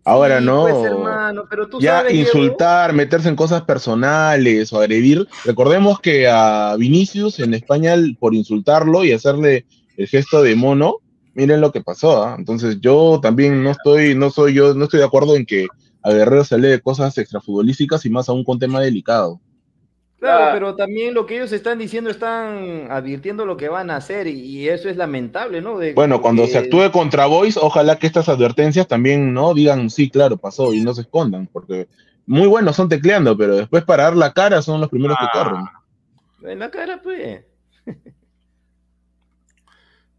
[0.07, 0.61] Ahora Sí, no.
[0.61, 5.27] pues, hermano, pero tú ya sabes, Diego, insultar, meterse en cosas personales o agredir.
[5.43, 9.65] Recordemos que a Vinicius en España, por insultarlo y hacerle
[9.97, 10.99] el gesto de mono,
[11.33, 12.23] miren lo que pasó.
[12.23, 12.35] ¿ah?
[12.37, 15.67] Entonces yo también no estoy, no soy yo, no estoy de acuerdo en que
[16.01, 19.41] a Guerrero se le de cosas extrafutbolísticas y más aún con tema delicado.
[20.19, 20.49] Claro, Ah.
[20.53, 24.31] pero también lo que ellos están diciendo están advirtiendo lo que van a hacer y,
[24.39, 25.77] y eso es lamentable, ¿no?
[25.77, 29.89] De- Bueno, cuando de- se actúe contra Boys, ojalá que estas advertencias también no digan
[29.91, 31.87] sí, claro, pasó y no se escondan, porque
[32.25, 35.65] muy buenos son tecleando, pero después para dar la cara son los primeros que corren.
[36.43, 37.45] En la cara, pues.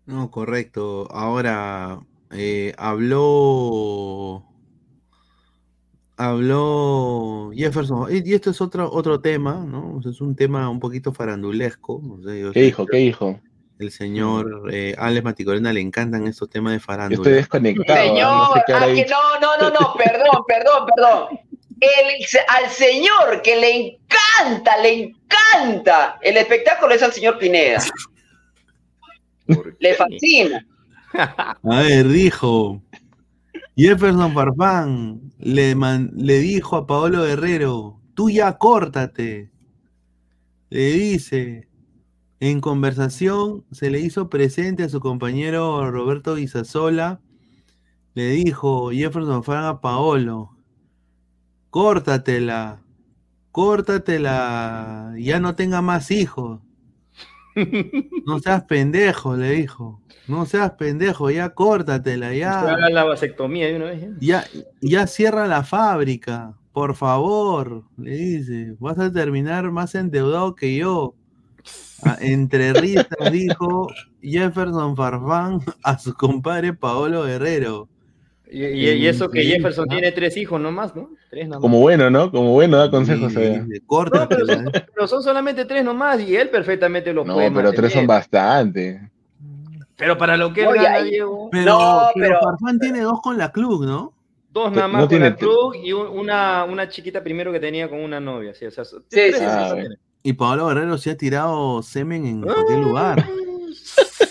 [0.06, 1.06] No, correcto.
[1.10, 2.00] Ahora,
[2.30, 4.44] eh, habló.
[6.18, 8.08] Habló Jefferson.
[8.14, 9.96] Y y esto es otro, otro tema, ¿no?
[9.96, 12.00] O sea, es un tema un poquito farandulesco.
[12.02, 12.86] no sé, yo ¿Qué dijo?
[12.86, 13.40] ¿Qué dijo?
[13.78, 17.20] el señor eh, Alex Maticorena le encantan estos temas de Yo farándula.
[17.22, 18.08] estoy desconectado.
[18.08, 21.38] Señor, no sé ah, que no, no, no, no, perdón, perdón, perdón.
[21.80, 27.80] El- al señor que le encanta, le encanta el espectáculo es al señor Pineda.
[29.78, 30.66] Le fascina.
[31.14, 32.82] A ver, dijo.
[33.76, 39.50] Jefferson Farfán le, dijo a Paolo Guerrero, tú ya córtate.
[40.70, 41.68] Le dice,
[42.40, 47.20] en conversación se le hizo presente a su compañero Roberto Guisasola.
[48.14, 50.56] Le dijo Jefferson Farfán a Paolo,
[51.70, 52.82] córtatela,
[53.52, 56.60] córtatela, ya no tenga más hijos.
[58.26, 60.00] No seas pendejo, le dijo.
[60.26, 62.60] No seas pendejo, ya córtatela, ya.
[62.60, 64.10] haga la vasectomía de una vez.
[64.20, 64.44] Ya,
[64.80, 68.76] ya cierra la fábrica, por favor, le dice.
[68.78, 71.14] Vas a terminar más endeudado que yo.
[72.20, 73.88] Entre risas dijo
[74.22, 77.88] Jefferson Farfán a su compadre Paolo Guerrero.
[78.50, 79.92] Y, y- y eso que Jefferson ¿no?
[79.94, 81.10] tiene tres hijos nomás, ¿no?
[81.30, 81.60] Tres nomás.
[81.60, 82.30] Como bueno, ¿no?
[82.30, 83.34] Como bueno, da consejos.
[83.36, 83.62] Eh.
[83.66, 84.86] dice, No, "Córtatela, pero son, ¿eh".
[84.94, 89.10] pero son solamente tres nomás y él perfectamente los No, puede pero tres son bastante.
[89.96, 93.00] Pero para lo que él No, gana, ahí- Diego, Pero, No, pero pero- Farfán tiene
[93.00, 94.12] dos con la club, ¿no?
[94.50, 97.60] dos no nada más con tiene la club y un- una, una chiquita primero que
[97.60, 98.54] tenía con una novia.
[98.54, 99.94] Sí, o sea, sí, hijos sí.
[100.22, 102.54] Y Paolo Guerrero se ha tirado semen en Ah.
[102.54, 103.24] cualquier lugar.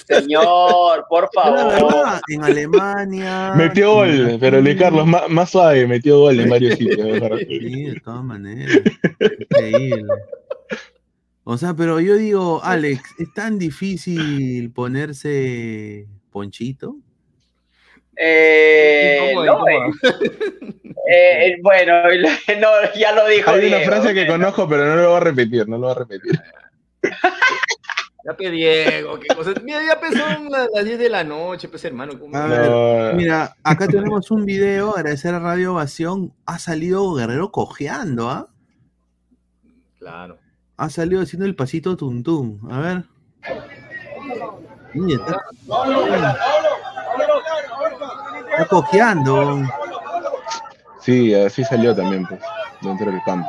[0.08, 1.68] Señor, por favor.
[1.72, 3.54] verdad, en Alemania.
[3.56, 7.08] Metió gol, pero Luis Carlos, más, más suave, metió gol en varios sitios.
[7.40, 8.80] Sí, de todas maneras.
[9.20, 10.04] Increíble.
[11.44, 16.98] O sea, pero yo digo, Alex, ¿es tan difícil ponerse ponchito?
[18.18, 19.70] Eh, ¿Cómo, no, cómo?
[21.08, 21.94] eh, eh, bueno,
[22.60, 22.70] no,
[23.00, 23.92] ya lo dijo Hay una Diego.
[23.92, 26.40] frase que conozco, pero no lo voy a repetir, no lo voy a repetir.
[28.28, 29.56] Ya pe Diego, qué cosas.
[29.64, 32.20] Mira, ya empezó a las 10 de la noche, pues hermano.
[32.20, 32.36] ¿cómo?
[32.36, 33.14] A ver, No.
[33.14, 36.34] mira, acá tenemos un video, agradecer a Radio Ovación.
[36.46, 38.50] Ha salido Guerrero cojeando, ¿ah?
[39.98, 40.38] Claro.
[40.76, 42.60] Ha salido haciendo el pasito tuntún.
[42.70, 43.04] A ver.
[44.94, 45.42] Mira, está,
[48.52, 49.62] está cojeando.
[51.00, 52.42] Sí, así salió también, pues,
[52.82, 53.48] dentro del campo.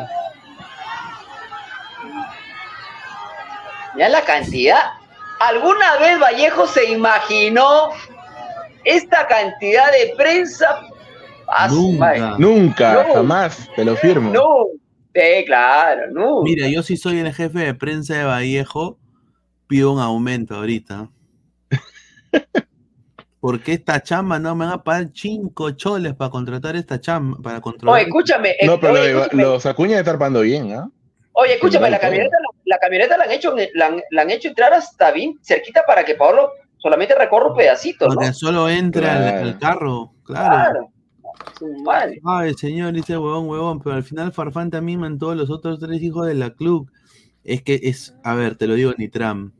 [3.99, 4.79] Ya la cantidad.
[5.41, 7.91] ¿Alguna vez Vallejo se imaginó
[8.85, 10.83] esta cantidad de prensa?
[11.49, 11.99] Ah, Nunca.
[12.05, 12.23] madre.
[12.39, 13.15] Nunca, No.
[13.15, 14.31] jamás, te lo firmo.
[14.33, 14.67] No,
[15.15, 16.43] sí, claro, no.
[16.43, 18.99] Mira, yo sí soy el jefe de prensa de Vallejo,
[19.67, 21.09] pido un aumento ahorita.
[23.41, 27.61] Porque esta chamba no me van a pagar cinco choles para contratar esta chamba, para
[27.61, 27.95] controlar.
[28.01, 28.51] Oye, escúchame.
[28.59, 30.89] eh, No, pero oye, lo escúchame, los Acuña de estar pagando bien, ¿ah?
[31.33, 32.37] oye, escúchame, la camioneta,
[32.69, 36.05] la, camioneta la han hecho, la, han- la han hecho entrar hasta bien cerquita para
[36.05, 38.15] que Pablo solamente recorra un pedacito, ¿no?
[38.15, 39.47] Porque solo entra al, Claro.
[39.47, 40.49] al carro, claro.
[40.49, 40.93] Claro.
[41.59, 42.21] Su madre.
[42.25, 46.03] Ay, señor, dice huevón, huevón, pero al final Farfán también mandó a los otros tres
[46.03, 46.91] hijos de la club.
[47.45, 49.53] Es que es, a ver, te lo digo, Nitram.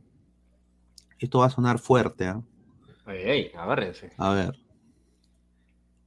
[1.19, 2.41] Esto va a sonar fuerte, ¿ah?
[3.07, 4.11] Ey, ey, agárrense.
[4.17, 4.59] A ver.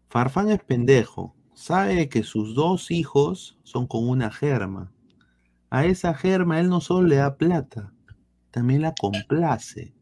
[0.08, 1.34] Farfán es pendejo.
[1.54, 4.90] Sabe que sus dos hijos son con una germa.
[5.72, 7.94] A esa germa él no solo le da plata,
[8.50, 9.94] también la complace.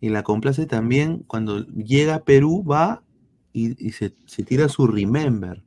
[0.00, 3.02] Y la complace también cuando llega a Perú, va
[3.54, 4.10] y, se,
[4.44, 5.64] tira su remember.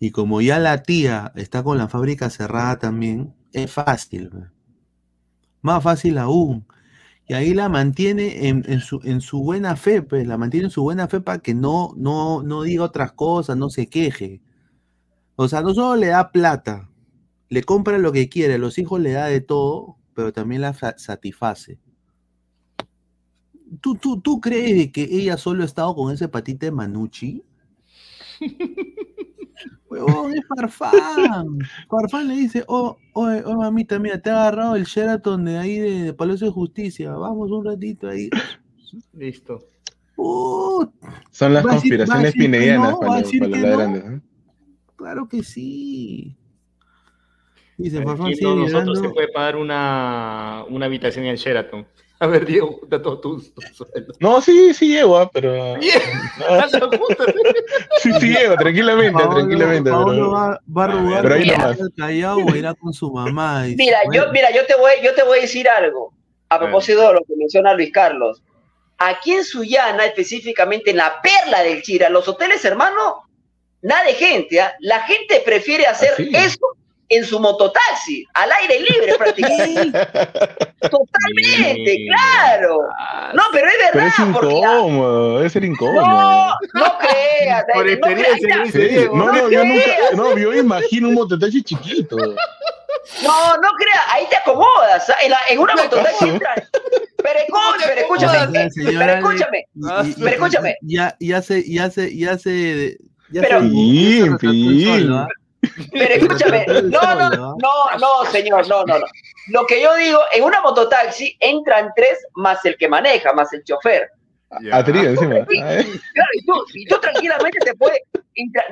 [0.00, 4.48] Y como ya la tía está con la fábrica cerrada también, es fácil.
[5.60, 6.66] Más fácil aún.
[7.28, 10.70] Y ahí la mantiene en, en su, en su buena fe, pues, la mantiene en
[10.72, 14.40] su buena fe para que no, no, no diga otras cosas, no se queje.
[15.36, 16.88] O sea, no solo le da plata,
[17.52, 20.72] le compra lo que quiere, a los hijos le da de todo, pero también la
[20.72, 21.78] fa- satisface.
[23.80, 27.42] ¿Tú, tú, ¿Tú crees de que ella solo ha estado con ese patite de Manucci?
[29.88, 31.58] Huevón, es Farfán.
[31.90, 35.78] Farfán le dice, oh, oh, oh, mamita, mira, te ha agarrado el Sheraton de ahí
[35.78, 37.12] de, de Palacio de Justicia.
[37.12, 38.30] Vamos un ratito ahí.
[39.12, 39.60] Listo.
[40.16, 40.86] Uh,
[41.30, 43.56] Son las conspiraciones pinedianas no, para, los- para no.
[43.56, 44.04] ladrantes.
[44.04, 44.20] ¿eh?
[44.96, 46.36] claro que sí.
[47.82, 51.86] Dice, Farfán Aquí sigue no, nosotros se puede pagar una, una habitación en el Sheraton.
[52.18, 54.16] A ver, Diego, junta todos tus, tus sueldos.
[54.20, 55.74] No, sí, sí llego, ah, pero.
[56.48, 56.68] Ah,
[58.00, 59.90] sí, sí llego, tranquilamente, Paolo- tranquilamente.
[59.90, 61.78] Paolo pero- va, va a robar Pero ahí nomás.
[61.96, 63.64] Callao o irá con su mamá.
[63.64, 66.12] Dice, Mira, yo, mira, yo te voy, yo te voy a decir algo.
[66.48, 68.42] A propósito de lo que menciona Luis Carlos.
[68.98, 73.22] Aquí en Sullana, específicamente en la perla del Chira, los hoteles, hermano,
[73.80, 74.60] nada de gente.
[74.60, 74.74] ¿ah?
[74.80, 76.30] La gente prefiere hacer sí?
[76.32, 76.60] eso
[77.16, 79.98] en su mototaxi, al aire libre prácticamente.
[80.90, 82.78] Totalmente, claro.
[83.34, 86.54] No, pero es Pero verdad, es porque incómodo, debe ser no, incómodo.
[86.74, 89.16] no creas, Por no experiencia, creas, dice Sí, Diego.
[89.16, 89.84] No, no, yo nunca,
[90.14, 92.16] no, yo imagino un mototaxi chiquito.
[92.16, 95.12] No, no creas, ahí te acomodas.
[95.24, 96.24] En, la- en una mototaxi.
[96.24, 96.40] Pero,
[97.22, 97.38] pero
[98.00, 99.66] escúchame, pero escúchame,
[100.18, 100.76] pero escúchame.
[100.82, 102.96] Ya, ya se, ya se, ya se,
[103.30, 105.26] ya Pero- se, Fin, ¿ah?
[105.92, 109.06] Pero escúchame, no, no, no, no, señor, no, no, no.
[109.48, 113.62] Lo que yo digo, en una mototaxi entran tres más el que maneja, más el
[113.64, 114.10] chofer.
[114.72, 115.36] A trío encima.
[115.38, 115.44] Ah,
[116.14, 118.00] Claro, y tú, y tú tranquilamente te puedes.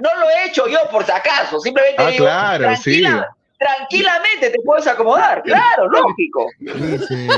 [0.02, 2.24] No lo he hecho yo por si acaso, simplemente Ah, digo.
[2.24, 3.02] claro, sí.
[3.02, 6.46] tranquila- Tranquilamente te puedes acomodar, claro, lógico.
[6.60, 7.28] Dice,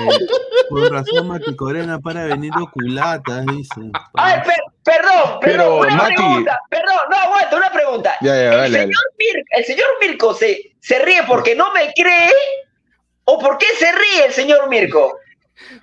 [0.69, 3.91] por razón Mati Corena para venir oculatas, dice.
[4.15, 4.55] Ay, per-
[4.85, 8.15] perdón, Pero, perdón, una Mati- pregunta, perdón, no aguanta, una pregunta.
[8.21, 8.79] Ya, ya, el, dale, dale.
[8.79, 12.31] señor Mir- el señor Mirko se, se ríe porque no me cree
[13.25, 15.17] o por qué se ríe el señor Mirko.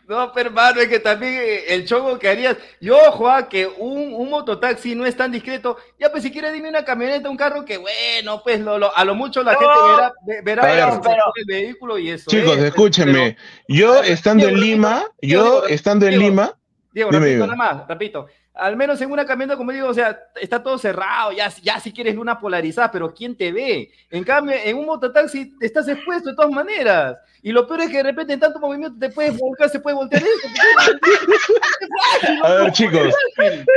[0.07, 2.57] No, pero hermano, es que también eh, el chongo que harías.
[2.81, 5.77] Yo, Juan, que un, un mototaxi no es tan discreto.
[5.97, 9.05] Ya, pues si quieres, dime una camioneta, un carro que, bueno, pues lo, lo- a
[9.05, 12.29] lo mucho la No, gente verá, ve- verá pero- el, pero- el vehículo y eso.
[12.29, 13.37] Chicos, es, escúchenme.
[13.69, 16.19] Yo estando en Lima, Diego, yo Diego, estando en.
[16.19, 16.53] Lima,
[16.91, 17.55] Diego, Dime, repito dime.
[17.57, 18.27] nada más, repito.
[18.59, 21.91] Al menos en una camioneta, como digo, o sea, está todo cerrado, ya, ya si
[21.91, 23.89] quieres luna polarizada, pero ¿quién te ve?
[24.09, 27.17] En cambio, en un mototaxi estás expuesto de todas maneras.
[27.41, 29.95] Y lo peor es que de repente en tanto movimiento te puedes volcar, se puede
[29.95, 30.47] voltear eso.
[32.43, 33.13] a ver chicos,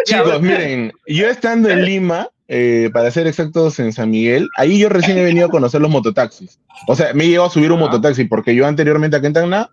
[0.04, 4.88] chicos, miren, yo estando en Lima, eh, para ser exactos en San Miguel, ahí yo
[4.88, 6.58] recién he venido a conocer los mototaxis.
[6.86, 9.70] O sea, me he llegado a subir un mototaxi, porque yo anteriormente acá en Tacna,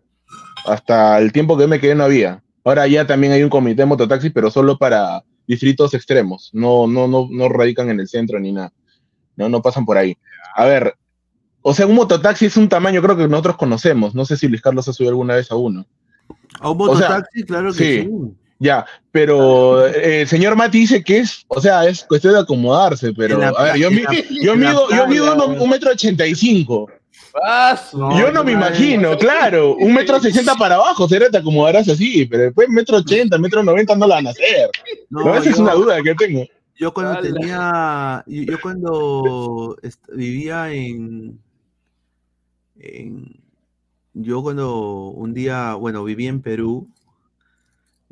[0.66, 2.42] hasta el tiempo que me quedé no había.
[2.64, 6.50] Ahora ya también hay un comité de mototaxi, pero solo para distritos extremos.
[6.54, 8.72] No, no, no, no radican en el centro ni nada.
[9.36, 10.18] No, no pasan por ahí.
[10.56, 10.96] A ver,
[11.62, 14.14] o sea, un mototaxi es un tamaño, creo que nosotros conocemos.
[14.14, 15.86] No sé si Luis Carlos ha subido alguna vez a uno.
[16.60, 18.02] A un O sea, mototaxi, claro que sí.
[18.02, 18.10] sí.
[18.62, 23.14] Ya, pero eh, el señor Mati dice que es, o sea, es cuestión de acomodarse,
[23.14, 24.02] pero En la a ver, yo, mi-
[24.44, 26.90] yo la mido, yo mido un metro ochenta y cinco.
[27.94, 31.88] No, yo no me no, imagino, claro, un metro sesenta para abajo, será te acomodarás
[31.88, 34.70] así, pero después metro ochenta, metro noventa no la van a hacer.
[35.10, 36.46] No, esa es una duda que tengo.
[36.76, 39.78] Yo cuando tenía, yo, yo cuando
[40.14, 41.40] vivía en,
[42.80, 43.40] en-
[44.14, 46.88] yo cuando un día, bueno, viví en Perú,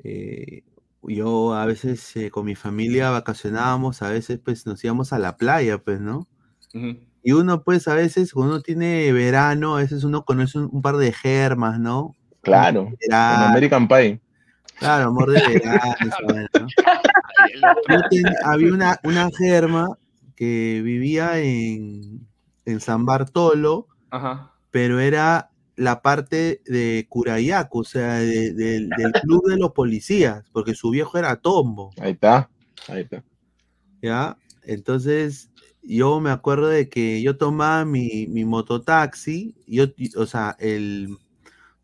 [0.03, 0.63] eh,
[1.03, 5.37] yo a veces eh, con mi familia vacacionábamos, a veces pues nos íbamos a la
[5.37, 6.27] playa, pues, ¿no?
[6.73, 6.97] Ujú.
[7.23, 10.81] Y uno pues a veces cuando uno tiene verano, a veces uno conoce un, un
[10.81, 12.15] par de germas, ¿no?
[12.41, 14.21] Claro, en American Pie.
[14.79, 15.95] claro, amor de verano,
[16.59, 16.67] ¿no?
[17.89, 19.97] Yo ten- había una, una germa
[20.35, 22.25] que vivía en,
[22.65, 24.53] en San Bartolo, Ajá.
[24.71, 30.43] pero era la parte de Curayaco, o sea, de- del- del club de los policías,
[30.53, 32.49] porque su viejo era Tombo, Ahí está,
[32.87, 33.23] ahí está.
[34.01, 34.37] ¿ya?
[34.63, 35.49] Entonces,
[35.87, 39.85] yo me acuerdo de que yo tomaba mi, mi mototaxi, yo,
[40.17, 41.17] o sea, el,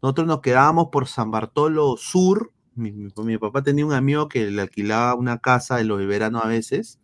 [0.02, 4.52] nosotros nos quedábamos por San Bartolo Sur, mi, mi- mi papá tenía un amigo que
[4.52, 7.00] le alquilaba una casa en los veranos a veces,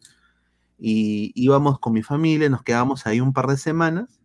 [0.78, 4.20] y íbamos con mi familia, nos quedábamos ahí un par de semanas.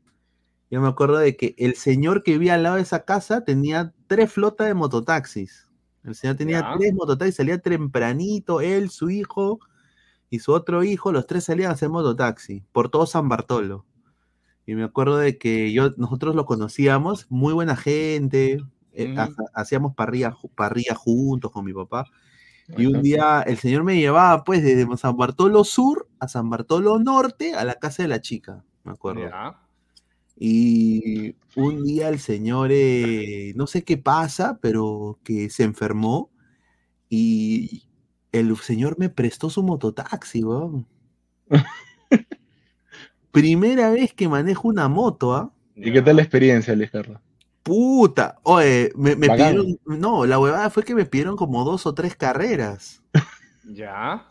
[0.71, 3.93] Yo me acuerdo de que el señor que vivía al lado de esa casa tenía
[4.09, 5.69] tres flotas de mototaxis.
[6.05, 6.75] El señor tenía Ya.
[6.79, 9.61] tres mototaxis, salía tempranito, él, su hijo
[10.35, 13.85] y su otro hijo, los tres salían a hacer mototaxi por todo San Bartolo.
[14.67, 18.59] Y me acuerdo de que yo, nosotros lo conocíamos, muy buena gente,
[18.93, 22.07] eh, ha- hacíamos parrilla, parrilla juntos con mi papá.
[22.79, 26.99] Y un día el señor me llevaba pues desde San Bartolo Sur a San Bartolo
[26.99, 29.21] Norte a la casa de la chica, me acuerdo.
[30.37, 36.31] Y un día el señor, eh, no sé qué pasa, pero que se enfermó
[37.09, 37.85] y
[38.39, 40.87] el señor me prestó su mototaxi, weón.
[43.31, 45.51] Primera vez que manejo una moto, ¿ah?
[45.77, 47.21] ¿Y qué tal la experiencia, Luis Carlos?
[47.65, 51.95] Puta, oye, me, me pidieron, no, la huevada fue que me pidieron como dos o
[51.95, 53.03] tres carreras.
[53.67, 54.29] Ya.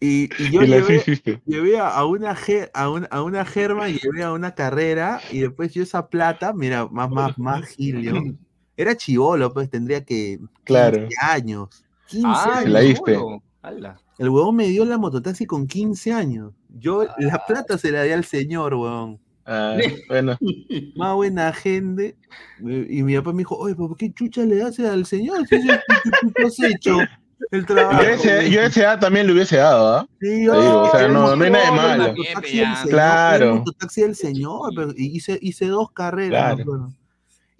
[0.00, 1.02] Y, y yo y llevé,
[1.46, 2.36] llevé a una,
[2.74, 6.86] a, un- a una germa, llevé a una carrera y después yo esa plata, mira,
[6.88, 8.12] más, más, más gil, yo.
[8.76, 11.08] Era chivolo, pues tendría que 15 Claro.
[11.22, 11.82] años.
[12.08, 12.72] 15 Ah, años.
[13.80, 14.00] La.
[14.18, 16.52] El huevón me dio la mototaxi con 15 años.
[16.78, 17.14] Yo Ah.
[17.18, 19.18] la plata se la di al señor, huevón.
[19.46, 19.76] Ah,
[20.08, 20.36] bueno,
[20.96, 22.16] Más buena gente.
[22.66, 25.46] Eh, Y mi papá me dijo, oye, ¿por qué chucha le das al señor?
[25.46, 25.78] Si que
[26.34, 26.96] tú has hecho.
[27.52, 28.02] El trabajo.
[28.02, 30.06] Yo ese- yo edad también le hubiese dado, ¿ah?
[30.20, 32.14] Sí, Te digo, o sea, no, no hay nada de malo.
[32.88, 33.44] Claro.
[33.44, 36.56] el mototaxi del señor, pero hice, hice dos carreras.
[36.56, 36.92] Claro.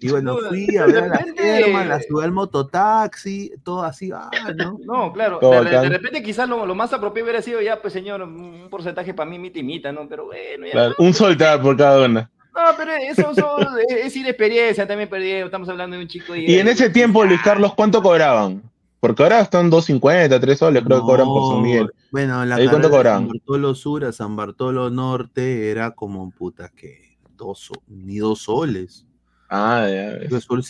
[0.01, 3.51] Y bueno, No, fui a de ver a la repente- firma, la subí al mototaxi,
[3.63, 4.79] todo así, ah, ¿no?
[4.85, 5.39] No, claro.
[5.41, 9.29] De, repente quizás lo, lo más apropiado hubiera sido ya, pues señor, un porcentaje para
[9.29, 10.07] mí, mita y mita, ¿no?
[10.07, 10.71] Pero bueno, ya.
[10.71, 12.31] Claro, un sol te da por cada una.
[12.55, 13.57] No, pero eso, eso
[13.89, 15.31] es, es ir experiencia, también perdí.
[15.31, 16.33] Estamos hablando de un chico.
[16.33, 18.63] Y en ese tiempo, Luis Carlos, ¿cuánto cobraban?
[19.01, 21.89] Porque ahora están 2.50, 3 soles, creo que cobran por San Miguel.
[22.11, 23.27] Bueno, la ¿Ahí cuánto San?
[23.27, 29.05] Bartolo Sur a San Bartolo Norte era como, puta, que dos, ni dos soles.
[29.49, 30.11] Ah, ya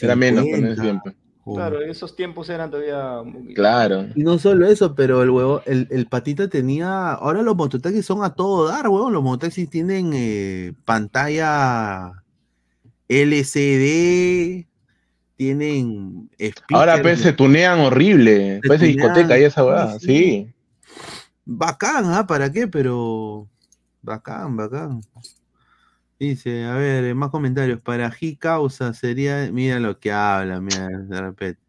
[0.02, 0.72] Era menos con 50.
[0.74, 1.12] ese tiempo.
[1.56, 3.24] Claro, esos tiempos eran todavía.
[3.24, 4.08] muy- Claro.
[4.16, 7.14] Y no solo eso, pero el huevo, el, el patita tenía.
[7.14, 9.14] Ahora los mototaxis son a todo dar, huevón.
[9.14, 12.12] Los mototaxis tienen eh, pantalla
[13.08, 14.68] LCD,
[15.36, 16.30] tienen.
[16.72, 17.02] Ahora speaker.
[17.02, 18.60] pues se tunean horrible.
[18.62, 20.06] Se Parece tunean, discoteca y esa weá, sí.
[20.06, 20.54] sí.
[21.46, 22.28] Bacán, ¿ah?
[22.28, 22.68] ¿Para qué?
[22.68, 23.48] Pero.
[24.02, 25.02] Bacán, bacán.
[26.20, 27.80] Dice, a ver, eh, más comentarios.
[27.80, 29.50] Para G causa sería.
[29.52, 31.62] Mira lo que habla, mira, de repente.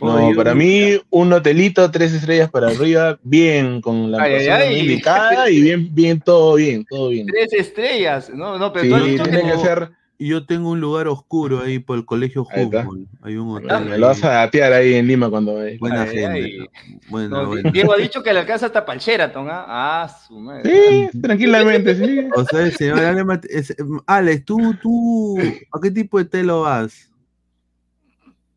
[0.00, 4.46] No, Oye, para mí, un hotelito, tres estrellas para arriba, bien, con la Ay, ay,
[4.46, 4.80] persona ay.
[4.80, 7.26] indicada y bien, bien, todo bien, todo bien.
[7.28, 10.26] Tres estrellas, no, no, pero Sí, tiene que no- ser.
[10.26, 12.46] Yo tengo un lugar oscuro ahí por el colegio.
[12.54, 13.08] Humboldt.
[13.22, 13.84] Hay un hotel.
[13.86, 14.00] Me ahí.
[14.00, 15.78] lo vas a datear ahí en Lima cuando vayas.
[15.78, 16.28] Buena Ay, gente.
[16.32, 16.66] ay.
[17.08, 17.70] Bueno, no, bueno.
[17.70, 19.64] Diego ha dicho que le alcanza hasta para el Sheraton, ¿ah?
[19.68, 21.08] Ah, su madre.
[21.12, 22.28] Sí, tranquilamente, sí.
[22.36, 23.74] O sea, el señor Ale Mate- es-
[24.06, 25.38] Alex, tú, tú,
[25.72, 27.10] ¿a qué tipo de telo vas?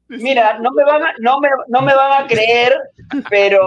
[0.07, 2.73] Mira, no me van a, no me, no me van a creer,
[3.29, 3.61] pero.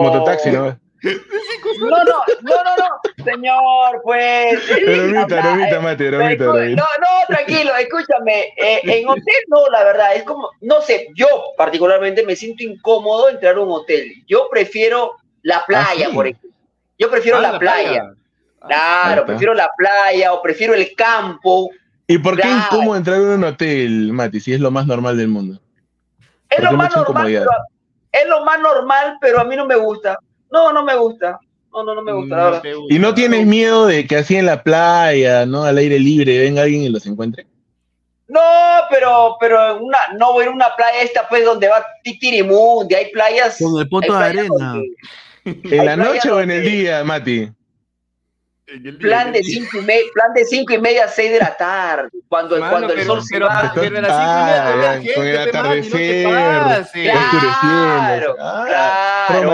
[0.00, 0.78] Mototaxi, ¿no?
[1.04, 2.04] No, no,
[2.42, 4.60] no, no, no, señor, pues.
[4.86, 8.52] Bromita, bromita, mate, bromita, No, no, tranquilo, escúchame.
[8.56, 11.26] eh, en hotel no, la verdad, es como, no sé, yo
[11.56, 14.12] particularmente me siento incómodo entrar a un hotel.
[14.26, 15.12] Yo prefiero
[15.42, 16.14] la playa, ¿Ah, sí?
[16.14, 16.50] por ejemplo.
[16.98, 18.04] Yo prefiero Ah, la, la playa.
[18.66, 21.70] Claro, prefiero la playa o prefiero el campo.
[22.06, 22.64] ¿Y por qué Claro.
[22.66, 25.60] incómodo entrar en un hotel, Mati, si es lo más normal del mundo?
[26.48, 27.50] Es ¿Por lo más normal, pero,
[28.12, 30.18] es lo más normal, pero a mí no me gusta.
[30.54, 31.38] No, no me gusta.
[31.72, 32.62] No, no, no me gusta, la verdad.
[32.62, 32.94] te gusta.
[32.94, 35.64] ¿Y no tienes miedo de que así en la playa, ¿no?
[35.64, 37.46] Al aire libre, venga alguien y los encuentre?
[38.28, 38.40] No,
[38.90, 41.84] pero, pero en una, no voy a ir a una playa esta pues donde va
[42.04, 43.58] Titirimundi, hay playas.
[43.60, 44.72] Con el poto hay de playas arena.
[45.44, 47.48] donde- ¿En la noche o en el donde- día, Mati?
[48.98, 52.08] Plan de cinco y media, plan de cinco y media a seis de la tarde,
[52.28, 53.72] cuando, Mano, cuando el pero- sol se pero- va.
[53.74, 57.12] pero a las cinco y media Ah, todavía ya, con el gente, no atardecer.
[57.12, 59.46] Claro, Ah, un,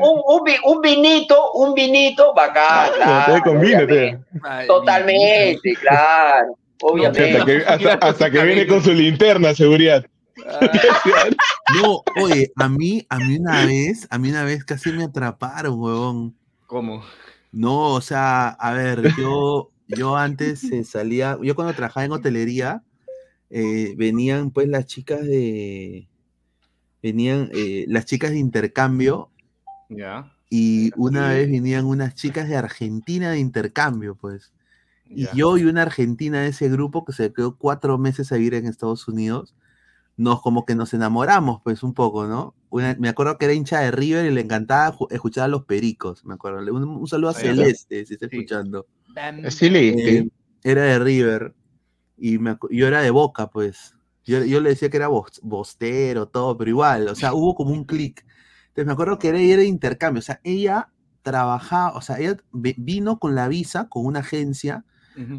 [0.00, 3.42] un, un vi- un vinito, un vinito, bacán, Ah, claro.
[4.66, 7.32] Totalmente, claro, obviamente.
[7.38, 10.04] Hasta que, hasta, hasta que viene con su linterna, seguridad.
[11.82, 15.80] No, oye, a mí, a mí una vez, a mí una vez casi me atraparon,
[15.80, 16.35] huevón.
[16.66, 17.02] ¿Cómo?
[17.52, 22.84] No, o sea, a ver, yo, yo antes eh, salía, yo cuando trabajaba en hotelería,
[23.50, 26.08] eh, venían pues las chicas de,
[27.02, 29.30] venían eh, las chicas de intercambio
[29.88, 30.32] Ya.
[30.50, 34.52] y una vez vinieron unas chicas de Argentina de intercambio, pues.
[35.08, 38.54] Y yo y una argentina de ese grupo que se quedó cuatro meses a vivir
[38.54, 39.54] en Estados Unidos,
[40.16, 42.54] nos como que nos enamoramos, pues un poco, ¿no?
[42.76, 46.24] Una- me acuerdo que era hincha de River y le encantaba escuchar a los pericos,
[46.24, 46.58] me acuerdo.
[46.74, 47.34] Un, un saludo a.
[47.64, 48.36] Celeste, si está Sí.
[48.36, 48.86] escuchando.
[49.42, 49.50] Le-
[50.18, 50.28] Eh,
[50.64, 51.54] era de River
[52.18, 53.94] y me yo era de Boca, pues.
[54.24, 57.70] Yo, yo le decía que era bos- bostero, todo, pero igual, o sea, hubo como
[57.72, 58.26] un clic.
[58.68, 60.90] Entonces me acuerdo que era, era de intercambio, o sea, ella
[61.22, 64.84] trabajaba, o sea, ella vi- vino con la visa, con una agencia,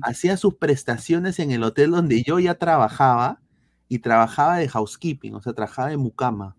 [0.02, 3.40] hacía sus prestaciones en el hotel donde yo ya trabajaba
[3.88, 6.56] y trabajaba de housekeeping, o sea, trabajaba de mucama.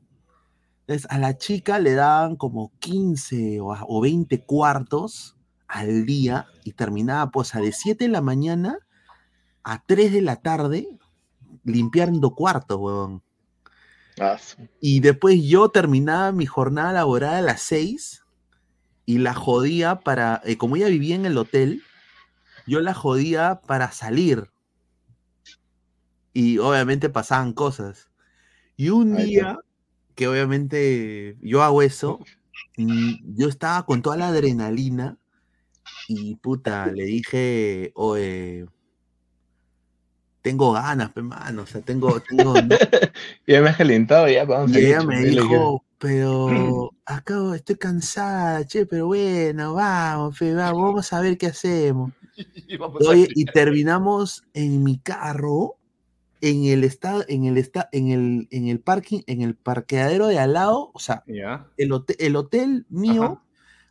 [0.89, 5.37] Entonces, a la chica le daban como 15 o, o 20 cuartos
[5.67, 8.79] al día y terminaba, pues, a de 7 de la mañana
[9.65, 10.89] a 3 de la tarde
[11.63, 13.23] limpiando cuartos, huevón.
[14.19, 14.67] Ah, sí.
[14.81, 18.25] Y después yo terminaba mi jornada laboral a las 6
[19.05, 21.83] y la jodía para, eh, como ella vivía en el hotel,
[22.67, 24.51] yo la jodía para salir.
[26.33, 28.09] Y obviamente pasaban cosas.
[28.75, 29.59] Y un día,
[30.19, 32.19] que obviamente yo hago eso,
[32.77, 35.17] yo estaba con toda la adrenalina
[36.09, 38.67] y puta, le dije, oye,
[40.43, 42.55] tengo ganas, pe mano, o sea, tengo, tengo,
[43.47, 48.67] Ya me has calentado, ya vamos a y ella me dijo, pero acá estoy cansada,
[48.67, 52.11] che, pero bueno, vamos, fe, vamos, vamos a ver qué hacemos.
[52.69, 52.77] Y
[53.07, 55.78] Oye, y terminamos en mi carro
[56.41, 60.39] en el estado, en el esta, en el, en el parking, en el parqueadero de
[60.39, 61.23] al lado, o sea,
[61.77, 63.43] el, hotel, el hotel mío,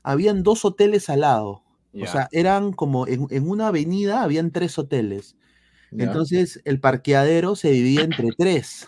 [0.03, 1.64] habían dos hoteles al lado.
[1.94, 5.36] O sea, eran como en, en una avenida habían tres hoteles.
[6.06, 8.88] Entonces el parqueadero se dividía entre tres.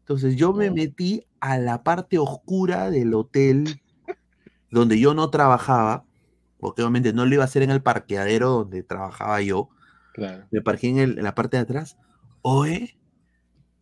[0.00, 3.80] Entonces yo me metí a la parte oscura del hotel
[4.70, 6.04] donde yo no trabajaba,
[6.58, 9.68] porque obviamente no lo iba a hacer en el parqueadero donde trabajaba yo.
[10.14, 10.46] Claro.
[10.50, 11.96] Me parqué en, el- en la parte de atrás.
[12.56, 12.96] Oye,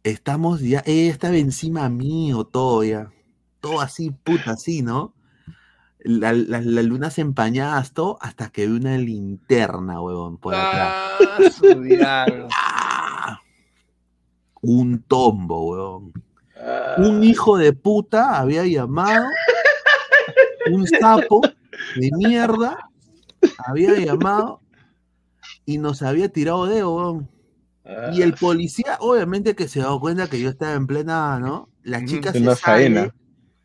[0.05, 3.12] estamos ya, ella estaba encima mío, todo ya.
[3.61, 5.15] Todo así, puta, así, ¿no?
[5.99, 10.95] La- la- Las lunas empañadas, todo, hasta que vi una linterna, huevón, por atrás.
[11.20, 12.49] Ah, su diablo.
[12.57, 13.39] ¡Ah!
[14.62, 16.12] Un tombo, weón.
[16.97, 19.27] Un hijo de puta había llamado,
[20.70, 21.43] un sapo
[21.97, 22.78] de mierda
[23.59, 24.62] había llamado
[25.66, 27.28] y nos había tirado de weón.
[28.12, 31.69] Y el policía, obviamente que se dio cuenta que yo estaba en plena, ¿no?
[31.82, 33.15] La chica se sale, faena.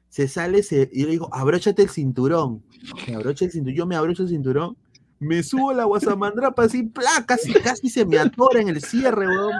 [0.09, 2.63] se sale, se, y yo le digo, abróchate el cinturón.
[3.07, 4.75] Me abrocha el cinturón, yo me abrocho el cinturón,
[5.19, 7.23] me subo la guasamandrapa así, ¡pla!
[7.25, 9.53] casi, casi se me atora en el cierre, weón.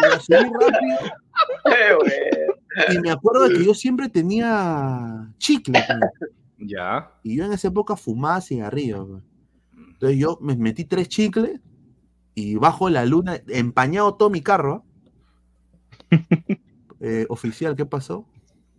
[0.00, 1.98] Me la subí rápido.
[2.90, 5.82] Y me acuerdo de que yo siempre tenía chicle.
[5.86, 6.30] pues.
[6.58, 7.12] Ya.
[7.22, 9.06] Y yo en esa época fumaba cigarrillos.
[9.08, 9.22] pues.
[9.92, 11.60] Entonces yo me metí tres chicles
[12.34, 14.84] y bajo la luna, empañado todo mi carro.
[17.04, 18.28] Eh, oficial, ¿qué pasó?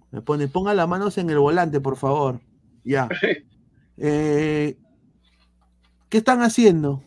[0.09, 2.39] Me pone, ponga las manos en el volante, por favor.
[2.83, 3.09] Ya.
[3.97, 4.75] Eh,
[6.09, 7.03] ¿Qué están haciendo?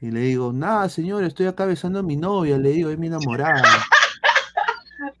[0.00, 3.06] Y le digo, nada, señor, estoy acá besando a mi novia, le digo, es mi
[3.08, 3.62] enamorada.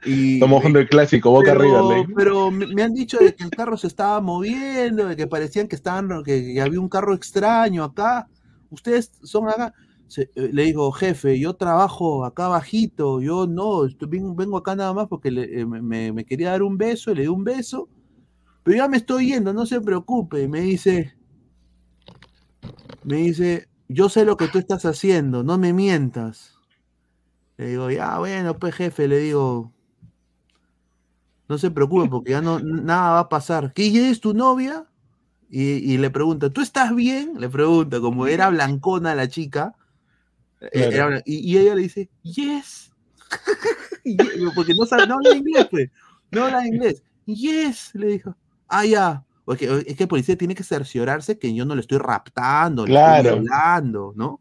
[0.04, 1.94] Y, Estamos jugando el clásico, boca pero, arriba.
[1.94, 2.14] Ley.
[2.14, 5.68] pero me, me han dicho de que el carro se estaba moviendo, de que parecían
[5.68, 8.28] que estaban, que, que había un carro extraño acá.
[8.70, 9.74] Ustedes son acá.
[10.16, 15.28] Eh, le digo, jefe, yo trabajo acá bajito, yo no, vengo, acá nada más porque
[15.28, 17.88] eh, me, quería dar un beso, le di un beso,
[18.62, 20.48] pero ya me estoy yendo, no se preocupe.
[20.48, 21.14] Me dice,
[23.04, 26.54] me dice, yo sé lo que tú estás haciendo, no me mientas.
[27.58, 29.72] Le digo, ya, bueno, pues jefe, le digo,
[31.48, 33.72] no se preocupe porque ya no, nada va a pasar.
[33.72, 34.87] ¿Qué es tu novia?
[35.50, 37.32] Y, y le pregunta, ¿tú estás bien?
[37.38, 39.74] Le pregunta, como era blancona la chica.
[40.60, 40.90] eh, Claro.
[40.92, 42.90] era blan- y, y ella le dice, yes.
[44.54, 45.90] Porque no sabe, no habla inglés, pues.
[46.30, 47.02] No habla inglés.
[47.26, 48.36] Yes, le dijo.
[48.68, 49.24] Ah, ya.
[49.44, 52.92] Porque es que el policía tiene que cerciorarse que yo no le estoy raptando, le
[52.92, 53.16] Claro.
[53.30, 54.40] estoy violando, ¿no?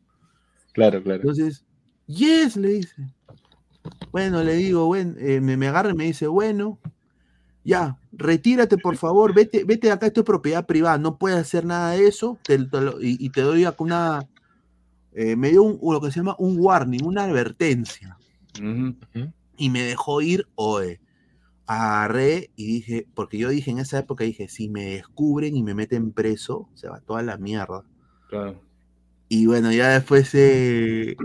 [0.74, 1.22] Claro, claro.
[1.22, 1.64] Entonces,
[2.08, 2.96] yes, le dice.
[4.12, 6.80] Bueno, le digo, bueno, eh, me, me agarra y me dice, bueno,
[7.68, 11.66] ya, retírate por favor, vete, vete de acá, esto es propiedad privada, no puedes hacer
[11.66, 14.28] nada de eso, te- te lo- y, y te doy acá una,
[15.14, 18.18] eh, me dio un, lo que se llama un warning, una advertencia,
[19.58, 21.00] y me dejó ir, oe,
[21.66, 25.74] agarré y dije, porque yo dije en esa época, dije, si me descubren y me
[25.74, 27.84] meten preso, se va toda la mierda.
[28.30, 28.62] Claro.
[29.30, 31.16] Y bueno, ya después eh,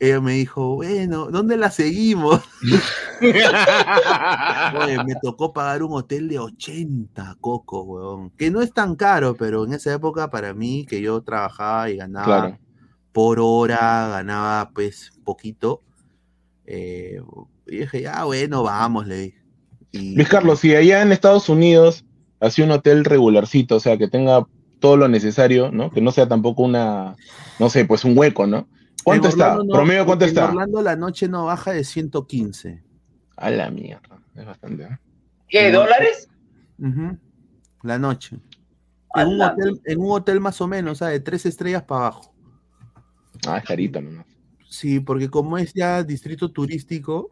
[0.00, 2.40] ella me dijo, bueno, ¿dónde la seguimos?
[3.20, 8.30] Oye, me tocó pagar un hotel de 80, Coco, weón.
[8.30, 11.96] Que no es tan caro, pero en esa época para mí, que yo trabajaba y
[11.96, 12.58] ganaba Claro.
[13.12, 15.82] por hora, ganaba pues poquito.
[16.66, 17.20] eh,
[17.68, 19.38] y dije, ya, bueno, vamos, le dije.
[19.92, 22.04] Y, Luis Carlos, si allá en Estados Unidos
[22.40, 24.46] hacía un hotel regularcito, o sea, que tenga
[24.80, 25.90] todo lo necesario, ¿no?
[25.90, 27.16] Que no sea tampoco una,
[27.58, 28.68] no sé, pues un hueco, ¿no?
[29.04, 29.56] ¿Cuánto está?
[29.56, 30.46] No, ¿Promedio cuánto en está?
[30.46, 32.82] Orlando la noche no baja de 115.
[33.36, 34.84] A la mierda, es bastante.
[34.84, 34.98] ¿eh?
[35.48, 36.28] ¿Qué, dólares?
[37.82, 38.38] La noche.
[39.14, 42.06] En un, hotel, en un hotel más o menos, o sea, de tres estrellas para
[42.06, 42.34] abajo.
[43.46, 44.26] Ah, es carito nomás.
[44.68, 47.30] Sí, porque como es ya distrito turístico,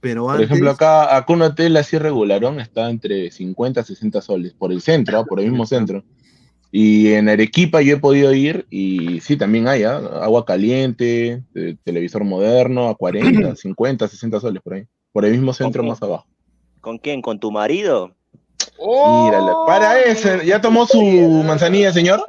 [0.00, 4.54] pero Por ejemplo, acá, acá un hotel así regularón está entre 50 a 60 soles,
[4.54, 5.24] por el centro, ¿ah?
[5.24, 6.04] por el mismo centro.
[6.70, 9.96] Y en Arequipa yo he podido ir y sí, también hay ¿ah?
[10.22, 14.84] agua caliente, eh, televisor moderno a 40, 50, 60 soles por ahí.
[15.12, 16.26] Por el mismo centro más abajo.
[16.80, 17.22] ¿Con quién?
[17.22, 18.14] ¿Con tu marido?
[18.78, 19.54] Mírala.
[19.66, 21.02] Para ese, ¿ya tomó su
[21.44, 22.24] manzanilla, señor?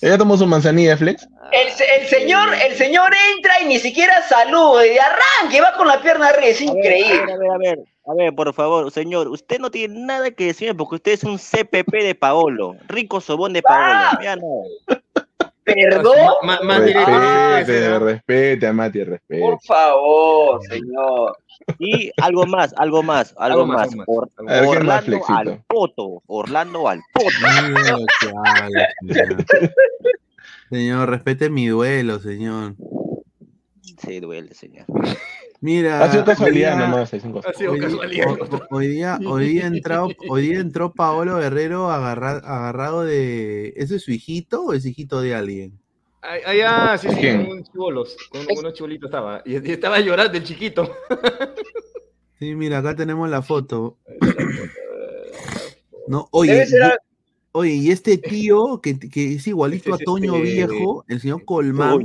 [0.00, 1.26] ¿Ya tomó su manzanilla, Flex?
[1.50, 1.68] El,
[2.00, 6.28] el señor, el señor entra y ni siquiera saluda, y arranque va con la pierna
[6.28, 7.32] arriba, es A ver, increíble.
[7.32, 10.30] A ver, a ver, a ver, a ver, por favor, señor, usted no tiene nada
[10.30, 14.18] que decirme porque usted es un CPP de Paolo, rico sobón de Paolo.
[14.22, 14.62] Ya no.
[15.74, 19.40] Perdón, Ma- ma- Respete, respete a Mati, respete.
[19.40, 21.36] por favor, señor.
[21.78, 24.06] Y algo más, algo más, algo, Algo más, más.
[24.06, 24.54] algo más, Or- algo más.
[24.56, 27.28] A ver, ¿qué más, Orlando al poto, Orlando al poto.
[30.70, 32.74] Señor, respete mi duelo, señor.
[34.02, 34.86] Sí, duele, señor.
[35.60, 36.04] Mira.
[36.04, 37.12] Ha sido casualidad hoy día- nomás.
[37.14, 38.26] Ha sido Hoy, casualidad.
[38.28, 43.72] ho- hoy día, hoy día entró, hoy día entró Paolo Guerrero agarra- agarrado de.
[43.76, 45.72] ¿Ese es su hijito o es hijito de alguien?
[46.20, 47.44] Allá, sí, sí, ¿Quién?
[47.46, 49.42] con unos chibolos, con unos chibolitos estaba.
[49.44, 50.90] Y y estaba llorando el chiquito.
[52.38, 53.96] Sí, mira, acá tenemos la foto.
[56.06, 56.98] No, oye, ser al-
[57.52, 61.20] oye, y este tío que, que es igualito a Ese es Toño este- Viejo, el
[61.20, 62.00] señor Colmán,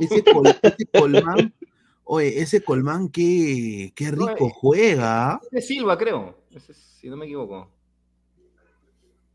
[0.00, 1.54] ese, Col- ese Colmán,
[2.04, 5.30] oye, ese Colmán qué, qué No, rico eh, juega.
[5.32, 5.40] ¿ah?
[5.50, 6.36] De Silva, creo.
[6.54, 7.70] Ese es- si no me equivoco.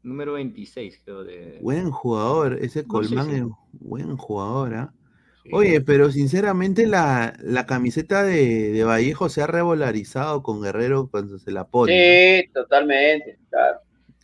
[0.03, 1.23] Número 26, creo.
[1.23, 1.59] De...
[1.61, 3.35] Buen jugador, ese No, sí, Colmán sí.
[3.37, 4.93] es buen jugador, ¿ah?
[5.43, 5.49] Sí.
[5.53, 11.39] Oye, pero sinceramente la, la camiseta de, de Vallejo se ha revolarizado con Guerrero cuando
[11.39, 11.93] se la pone.
[11.93, 12.43] ¿no?
[12.43, 13.39] Sí, totalmente.
[13.49, 13.79] claro.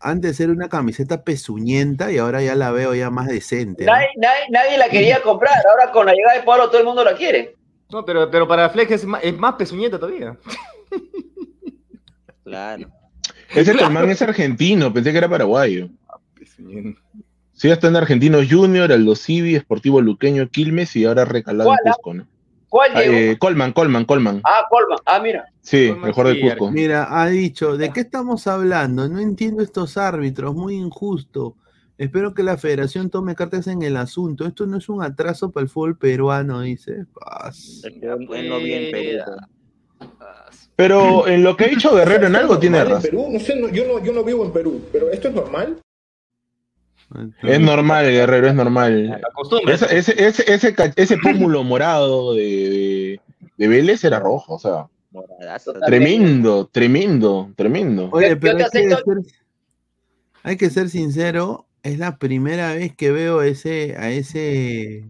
[0.05, 3.85] Antes era una camiseta pezuñenta y ahora ya la veo ya más decente.
[3.85, 5.53] Nadie, nadie- nadie la quería comprar.
[5.71, 7.55] Ahora con la llegada de Pablo todo el mundo la quiere.
[7.93, 10.35] No, pero, pero para Flex es más, es más pezuñeta todavía.
[12.43, 12.89] Claro.
[13.53, 15.89] Ese Colmán es argentino, pensé que era paraguayo.
[16.33, 16.99] Pezuñenta.
[17.53, 21.87] Sí, está en Argentinos Junior, Aldo Civi, Sportivo Luqueño Quilmes y ahora recalado en ¿Cuál,
[21.87, 21.95] ah?
[21.95, 22.27] Cusco, ¿no?
[22.67, 24.41] ¿Cuál Ah, eh, Colman, Colman, Colman.
[24.43, 24.97] Ah, Colman.
[25.05, 25.45] Ah, mira.
[25.61, 26.71] Sí, Colman, mejor de Cusco.
[26.71, 29.07] Mira, ha dicho, ¿de qué estamos hablando?
[29.07, 31.55] No entiendo estos árbitros, muy injusto.
[32.03, 34.45] Espero que la federación tome cartas en el asunto.
[34.45, 37.05] Esto no es un atraso para el fútbol peruano, dice.
[37.13, 37.81] Paz.
[37.83, 39.23] Es que él- él no viene en Perú.
[40.19, 43.01] Ah, Pero en lo que ha dicho Guerrero en algo tiene razón.
[43.03, 43.27] Perú?
[43.31, 45.79] No sé, no- yo, no, yo no vivo en Perú, pero ¿esto es normal?
[47.43, 49.21] Es normal, Guerrero, es normal.
[49.67, 50.23] Ese, ese,
[50.53, 53.21] ese, ese, pómulo morado de, de,
[53.55, 55.73] de Vélez era rojo, o sea, Moradazo.
[55.85, 58.09] tremendo, tremendo, tremendo.
[58.11, 58.97] Oye, pero hay que, ser,
[60.41, 65.05] hay que ser sincero, es la primera vez que veo ese, a ese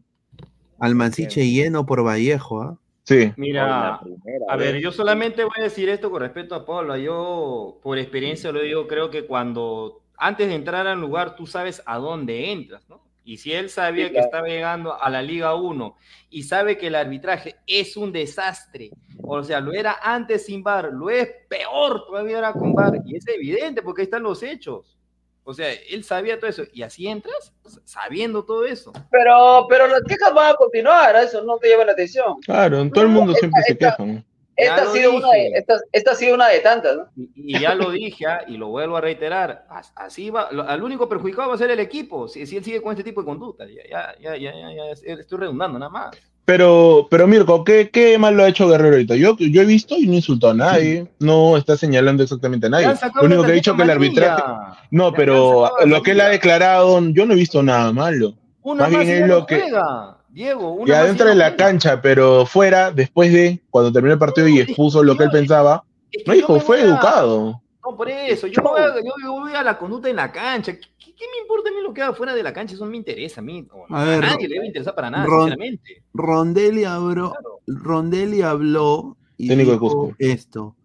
[0.79, 2.79] Almanciche lleno por Vallejo, ¿ah?
[3.05, 3.99] Sí, Mira,
[4.47, 6.95] a ver, yo solamente voy a decir esto con respecto a Pablo.
[6.95, 11.83] Yo, por experiencia, lo digo, creo que cuando antes de entrar al lugar, tú sabes
[11.85, 13.03] a dónde entras, ¿no?
[13.25, 15.97] Y si él sabía Sí, que estaba llegando a la Liga 1
[16.29, 18.91] y sabe que el arbitraje es un desastre,
[19.21, 23.17] o sea, lo era antes sin VAR, lo es peor todavía ahora con VAR, y
[23.17, 24.97] es evidente porque ahí están los hechos.
[25.45, 27.53] O sea, él sabía todo eso, y así entras
[27.83, 28.93] sabiendo todo eso.
[29.11, 32.39] Pero, pero las quejas van a continuar, eso no te lleva la atención.
[32.45, 34.05] claro, todo el mundo siempre se esta- queja.
[34.05, 34.23] ¿no?
[34.55, 35.57] Esta Ya ha, lo sido una de, dije.
[35.57, 37.07] esta, esta ha sido una de tantas, ¿no?
[37.15, 40.61] Y, y ya lo dije, ah, y lo vuelvo a reiterar, as- así va, lo-
[40.69, 43.21] al único perjudicado va a ser el equipo, si, si él sigue con este tipo
[43.21, 46.15] de conducta, ya, ya, ya, ya, ya, ya, es- estoy redundando nada más.
[46.45, 49.15] Pero, pero Mirko, ¿qué, ¿qué mal lo ha hecho Guerrero ahorita?
[49.15, 52.87] Yo, yo he visto y no insultó a nadie, no está señalando exactamente a nadie.
[53.15, 54.43] Lo único que ha dicho que el arbitraje...
[54.91, 58.33] No, pero lo que él ha declarado, yo no he visto nada malo.
[58.61, 61.35] Una más más bien es lo no que- juega, Diego, una y dentro ya de
[61.35, 61.65] no la juega.
[61.65, 65.83] cancha, pero fuera, después de, cuando terminó el partido y expuso lo que él pensaba,
[66.11, 67.61] Es que no dijo, fue a- educado.
[67.85, 70.31] No, por eso, yo, me voy a, yo, yo voy a la conducta en la
[70.31, 70.73] cancha.
[71.17, 72.75] ¿Qué, me importa a mí lo que haga fuera de la cancha?
[72.75, 73.67] Eso no me interesa a mí.
[73.71, 76.03] o A a ver, nadie le debe interesar para nada, Ron- sinceramente.
[76.13, 77.59] Rondelli habló, Claro.
[77.67, 80.75] Rondelli habló y dijo esto.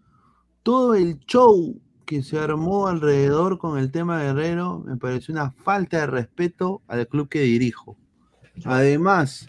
[0.62, 5.50] Todo el show que se armó alrededor con el tema de Guerrero me pareció una
[5.50, 7.96] falta de respeto al club que dirijo.
[8.64, 9.48] Además,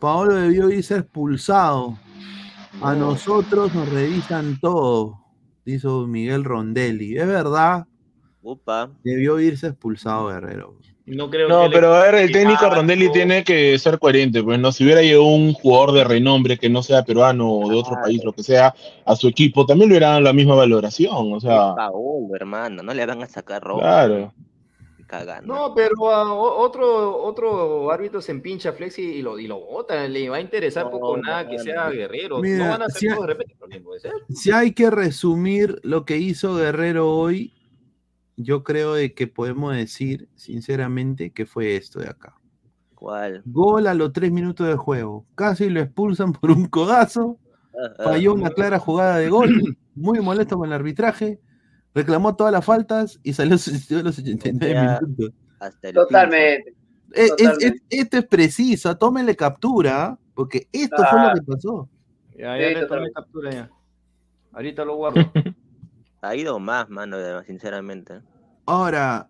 [0.00, 1.98] Paolo debió irse expulsado.
[2.80, 5.20] A nosotros nos revisan todo,
[5.64, 7.16] dijo Miguel Rondelli.
[7.18, 7.86] Es verdad,
[8.42, 8.90] Upa.
[9.04, 10.74] debió irse expulsado Guerrero.
[11.04, 13.12] No creo No, que le- pero a ver, el técnico Ah, Rondelli no.
[13.12, 16.80] tiene que ser coherente, pues no, si hubiera llegado un jugador de renombre que no
[16.82, 18.72] sea peruano o de otro país, lo que sea,
[19.04, 21.74] a su equipo, también le hubieran dado la misma valoración, o sea,
[22.34, 22.82] hermano.
[22.84, 23.80] No le van a sacar rojo.
[23.80, 24.32] claro.
[25.06, 25.52] Cagando.
[25.54, 30.08] No, pero a otro, otro árbitro se empincha Flexi y lo, y lo bota.
[30.08, 31.62] Le va a interesar No, poco no, nada que no.
[31.62, 32.38] sea guerrero.
[32.38, 34.12] Mira, no van a si hacer hay- de repente, puede ser.
[34.30, 37.52] Si hay que resumir lo que hizo Guerrero hoy,
[38.42, 42.34] yo creo de que podemos decir, sinceramente, que fue esto de acá.
[42.94, 43.42] ¿Cuál?
[43.46, 45.26] Gol a los tres minutos de juego.
[45.34, 47.38] Casi lo expulsan por un codazo.
[47.74, 48.04] Ah, ah.
[48.04, 49.76] Falló una clara jugada de gol.
[49.94, 51.40] Muy molesto con el arbitraje.
[51.94, 53.54] Reclamó todas las faltas y salió
[54.00, 55.00] a los 89 Ya.
[55.00, 55.32] minutos.
[55.58, 56.70] Hasta el Totalmente.
[56.70, 56.74] Eh,
[57.14, 57.66] es- Totalmente.
[57.66, 58.96] es- esto es preciso.
[58.96, 60.04] Tómenle captura.
[60.04, 60.18] ¿ah?
[60.34, 61.28] Porque esto fue Ah.
[61.34, 61.88] lo que pasó.
[62.38, 63.70] Ya, Sí, ya le tomé captura ya.
[64.52, 65.14] Ahorita lo guardo.
[66.24, 68.20] Ha ido más, mano, sinceramente.
[68.66, 69.28] Ahora,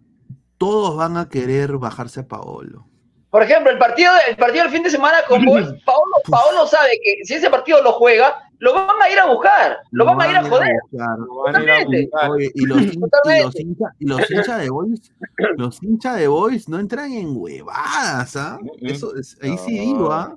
[0.59, 2.87] todos van a querer bajarse a Paolo.
[3.31, 6.91] Por ejemplo, el partido, el partido del fin de semana con Boys, Paolo, Paolo sabe
[7.03, 10.31] que si ese partido lo juega, lo van a ir a buscar, lo van a
[10.31, 10.77] ir a joder.
[12.55, 15.13] y los, hinchas de Boys,
[15.57, 18.59] los hinchas de Boys no entran en huevadas, ¿ah?
[18.83, 20.37] Eso es- ahí sí digo, ¿ah?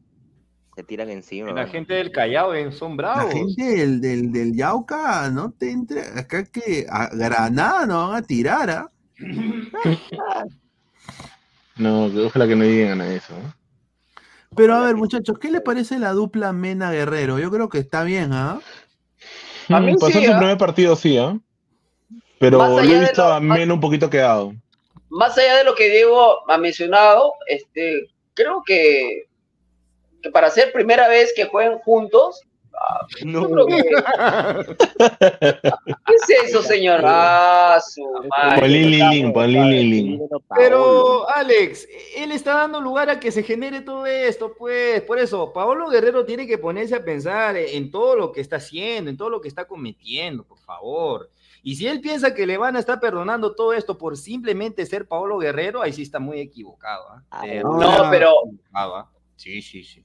[0.75, 1.51] Se tiran encima.
[1.53, 3.33] La gente del Callao eh, son La bravos.
[3.33, 8.21] gente del, del, del Yauca no te entra, acá que a Granada no van a
[8.21, 8.89] tirar, ¿ah?
[11.77, 13.33] No, ojalá que no lleguen a eso.
[14.55, 17.37] Pero a ver, muchachos, ¿qué les parece la dupla Mena Guerrero?
[17.39, 18.59] Yo creo que está bien, ¿ah?
[19.69, 20.37] A mí Mm, Pasó sí, su ¿ah?
[20.37, 21.37] primer partido, sí, ¿ah?
[22.39, 24.53] Pero lo he visto lo- a Mena un poquito quedado.
[25.09, 29.23] Más allá de lo que Diego ha mencionado, este, creo que
[30.31, 32.41] para ser primera vez que jueguen juntos,
[32.73, 33.25] ah, que-
[36.05, 37.01] ¿Qué es eso, señor?
[37.03, 38.59] Ah, su madre.
[40.55, 41.87] Pero, Alex,
[42.17, 45.01] él está dando lugar a que se genere todo esto, pues.
[45.01, 49.09] Por eso, Paolo Guerrero tiene que ponerse a pensar en todo lo que está haciendo,
[49.09, 51.29] en todo lo que está cometiendo, por favor.
[51.63, 55.07] Y si él piensa que le van a estar perdonando todo esto por simplemente ser
[55.07, 57.05] Paolo Guerrero, ahí sí está muy equivocado.
[57.31, 57.41] ¿ah?
[57.45, 59.11] De No, verdad, pero- equivocado, ¿ah?
[59.35, 60.04] Sí, sí, sí.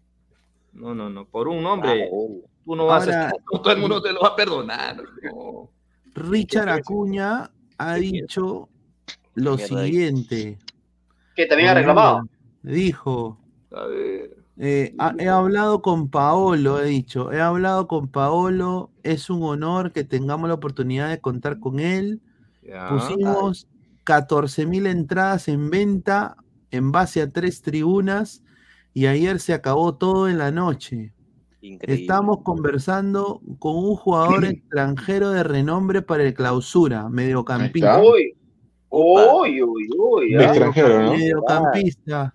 [0.72, 1.24] No, no, no.
[1.26, 2.08] Por un hombre,
[2.64, 5.02] tú no vas Ahora- a estar, todo el mundo te lo va a perdonar.
[5.24, 5.70] no.
[6.14, 8.68] Richard Acuña ha dicho
[9.34, 10.58] lo siguiente.
[11.36, 12.22] Que también ha reclamado.
[12.62, 13.38] Dijo,
[13.72, 14.36] A ver.
[14.58, 19.92] eh, ha- he hablado con Paolo, he dicho, he hablado con Paolo, es un honor
[19.92, 22.20] que tengamos la oportunidad de contar con él.
[22.62, 22.88] Ya.
[22.88, 23.68] Pusimos
[24.04, 26.36] 14 mil entradas en venta
[26.72, 28.42] en base a tres tribunas
[28.92, 31.12] y ayer se acabó todo en la noche.
[31.62, 38.00] Estamos conversando con un jugador extranjero de renombre para el clausura, mediocampista.
[38.02, 41.12] Uy, uy, uy, extranjero, ¿no?
[41.12, 42.34] Mediocampista.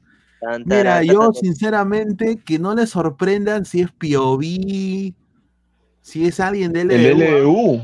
[0.65, 4.41] Mira, yo sinceramente que no les sorprendan si es POV,
[6.01, 7.81] si es alguien del El LDU.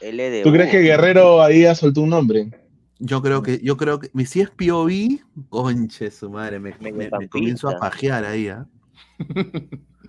[0.00, 0.42] LDU.
[0.44, 2.50] ¿Tú crees que Guerrero ahí ha soltado un nombre?
[3.00, 6.92] Yo creo que, yo creo que si es POV, conche su madre, me, me- me
[6.92, 7.30] Mediocampista.
[7.30, 8.66] comienzo a pajear ahí, ¿ah?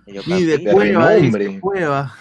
[0.06, 0.72] Ni de Mediocampista.
[0.72, 1.60] Cueva, renombre.
[1.60, 2.14] Cueva.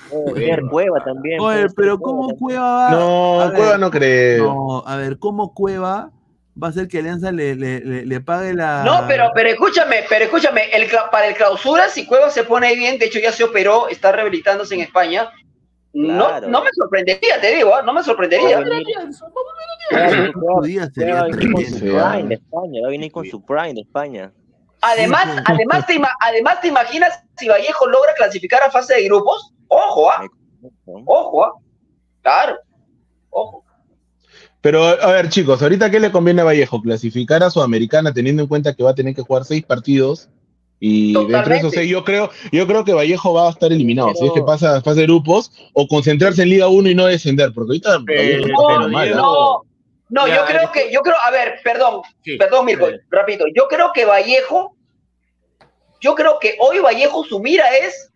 [0.69, 1.39] Cueva también.
[1.39, 2.35] Oye, pero ¿cómo.
[2.37, 2.91] Cueva va?
[2.91, 4.43] No, a ver, Cueva no creo.
[4.45, 6.11] No, a ver, ¿cómo Cueva
[6.61, 8.83] va a hacer que Alianza le, le, le, le pague la.
[8.83, 12.99] No, pero, pero escúchame, pero escúchame, el, para el clausura, si Cueva se pone bien,
[12.99, 15.29] de hecho ya se operó, está rehabilitándose en España,
[15.91, 16.47] Claro.
[16.47, 17.81] no, no me sorprendería, te digo, ¿ah?
[17.81, 18.59] no me sorprendería.
[22.35, 22.81] España.
[22.81, 24.31] Va a venir con su prime de España.
[24.81, 29.03] Además, Sí, además, te, ima- además, ¿te imaginas si Vallejo logra clasificar a fase de
[29.05, 29.53] grupos?
[29.67, 30.25] Ojo, ¿ah?
[30.85, 31.51] Ojo, ¿ah?
[32.21, 32.57] Claro.
[33.31, 33.65] Ojo.
[34.61, 36.81] Pero, a ver, chicos, ahorita qué le conviene a Vallejo?
[36.81, 40.29] Clasificar a Sudamericana teniendo en cuenta que va a tener que jugar seis partidos.
[40.79, 41.69] Y dentro de esos Totalmente.
[41.71, 44.13] seis, yo creo, yo creo que Vallejo va a estar eliminado.
[44.15, 47.05] Si es que pasa a fase de grupos, o concentrarse en Liga 1 y no
[47.05, 49.63] descender, porque ahorita Vallejo está No, no,
[50.09, 52.37] no, Ya, yo creo que, yo creo, a ver, perdón, Sí.
[52.37, 53.01] perdón, Mirko, Dale.
[53.09, 54.73] repito, yo creo que Vallejo,
[55.99, 58.09] yo creo que hoy Vallejo su mira es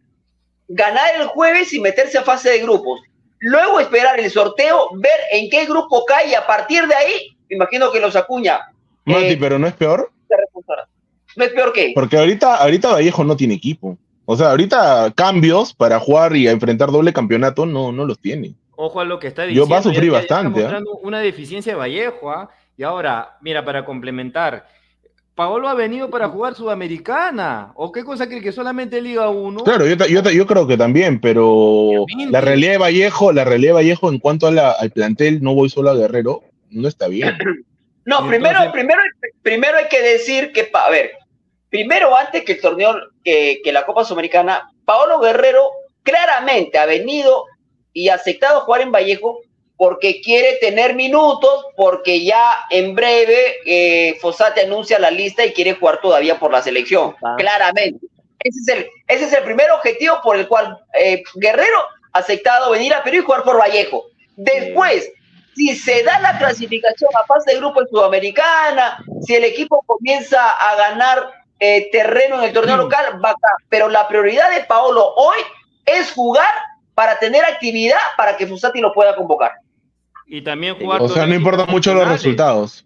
[0.70, 3.02] ganar el jueves y meterse a fase de grupos.
[3.40, 7.58] Luego esperar el sorteo, ver en qué grupo cae y a partir de ahí, me
[7.58, 8.62] imagino que los Acuña
[9.04, 10.13] Mati, eh, pero no es peor.
[11.36, 11.92] No es peor que.
[11.96, 13.98] porque ahorita, ahorita Vallejo no tiene equipo.
[14.26, 18.54] O sea, ahorita cambios para jugar y enfrentar doble campeonato no, no los tiene.
[18.76, 19.70] Ojo a lo que está Yo diciendo.
[19.74, 20.80] va a sufrir ya- ya bastante, Está ¿ah?
[20.80, 22.50] mostrando una deficiencia de Vallejo, ¿ah?
[22.78, 24.66] Y ahora, mira, para complementar,
[25.36, 27.72] Paolo ha venido para jugar Sudamericana.
[27.76, 29.64] ¿O qué cosa cree que solamente Liga 1?
[29.64, 33.76] Claro, yo, yo, yo creo que también, pero la realidad de Vallejo, la realidad de
[33.76, 37.36] Vallejo en cuanto a la- al plantel, no voy solo a Guerrero, no está bien.
[38.06, 39.02] No, primero, entonces- primero,
[39.44, 41.12] primero hay que decir que, a ver,
[41.74, 45.72] primero antes que el torneo, que, que la Copa Sudamericana, Paolo Guerrero
[46.04, 47.46] claramente ha venido
[47.94, 49.40] y aceptado jugar en Vallejo
[49.76, 55.74] porque quiere tener minutos, porque ya en breve eh, Fossati anuncia la lista y quiere
[55.74, 57.38] jugar todavía por la selección, Ah.
[57.40, 58.06] claramente.
[58.42, 61.80] Ese es, el, ese es el primer objetivo por el cual eh, Guerrero
[62.12, 64.06] ha aceptado venir a Perú y jugar por Vallejo.
[64.36, 65.12] Después,
[65.56, 70.52] si se da la clasificación a fase de grupo en Sudamericana, si el equipo comienza
[70.52, 73.50] a ganar eh, terreno en el torneo local, va acá.
[73.70, 75.38] Pero la prioridad de Paolo hoy
[75.86, 76.50] es jugar
[76.96, 79.54] para tener actividad para que Fusati lo pueda convocar.
[80.28, 81.02] Y también jugar.
[81.02, 82.86] O sea, no importan mucho los resultados.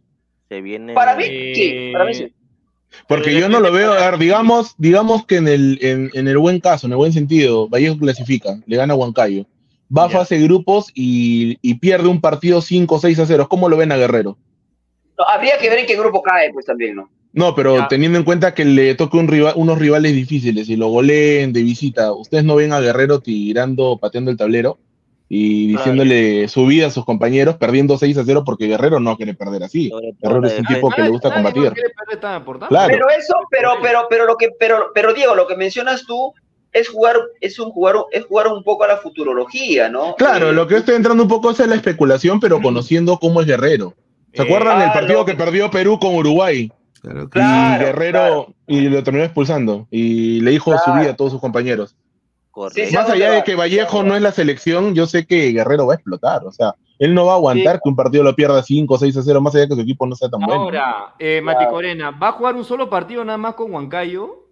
[0.49, 0.93] Se viene.
[0.93, 2.33] Para mí, Eh, sí, para mí sí.
[3.07, 6.37] Porque yo no lo veo, a ver, digamos, digamos que en el, en, en el
[6.37, 9.45] buen caso, en el buen sentido, Vallejo clasifica, le gana a Huancayo,
[9.95, 13.47] va a fase de grupos y, y pierde un partido 5 o 6 a 0.
[13.49, 14.37] ¿Cómo lo ven a Guerrero?
[15.17, 17.09] No, habría que ver en qué grupo cae, pues también, ¿no?
[17.37, 20.87] No, pero teniendo en cuenta que le toca un rival, unos rivales difíciles y lo
[20.87, 24.79] goleen de visita, ¿ustedes no ven a Guerrero tirando, pateando el tablero
[25.29, 25.77] y Claro.
[25.83, 29.61] diciéndole su vida a sus compañeros, perdiendo 6 a 0 porque Guerrero no quiere perder
[29.63, 29.91] así.
[30.19, 31.73] Guerrero es un tipo que le gusta combatir.
[32.69, 32.87] Claro.
[32.91, 36.33] Pero eso, pero, pero, pero lo que, pero, pero Diego, lo que mencionas tú
[36.73, 40.15] es jugar, es un jugar, es jugar un poco a la futurología, ¿no?
[40.15, 43.19] Claro, Eh, lo que yo estoy entrando un poco es en la especulación, pero conociendo
[43.19, 43.93] cómo es Guerrero.
[44.33, 46.71] ¿Se acuerdan del partido que perdió Perú con Uruguay?
[47.03, 51.41] Y Claro, Guerrero y lo terminó expulsando y le dijo su vida a todos sus
[51.41, 51.95] compañeros.
[52.71, 55.51] Sí, Más ¿a dónde allá de que Vallejo no es la selección, yo sé que
[55.51, 56.43] Guerrero va a explotar.
[56.45, 59.17] O sea, él no va a aguantar que un partido lo pierda 5 o 6
[59.17, 60.63] a 0, más allá de que su equipo no sea tan bueno.
[60.63, 64.47] Ahora, eh, Mati Corena, ¿va a jugar un solo partido nada más con Huancayo?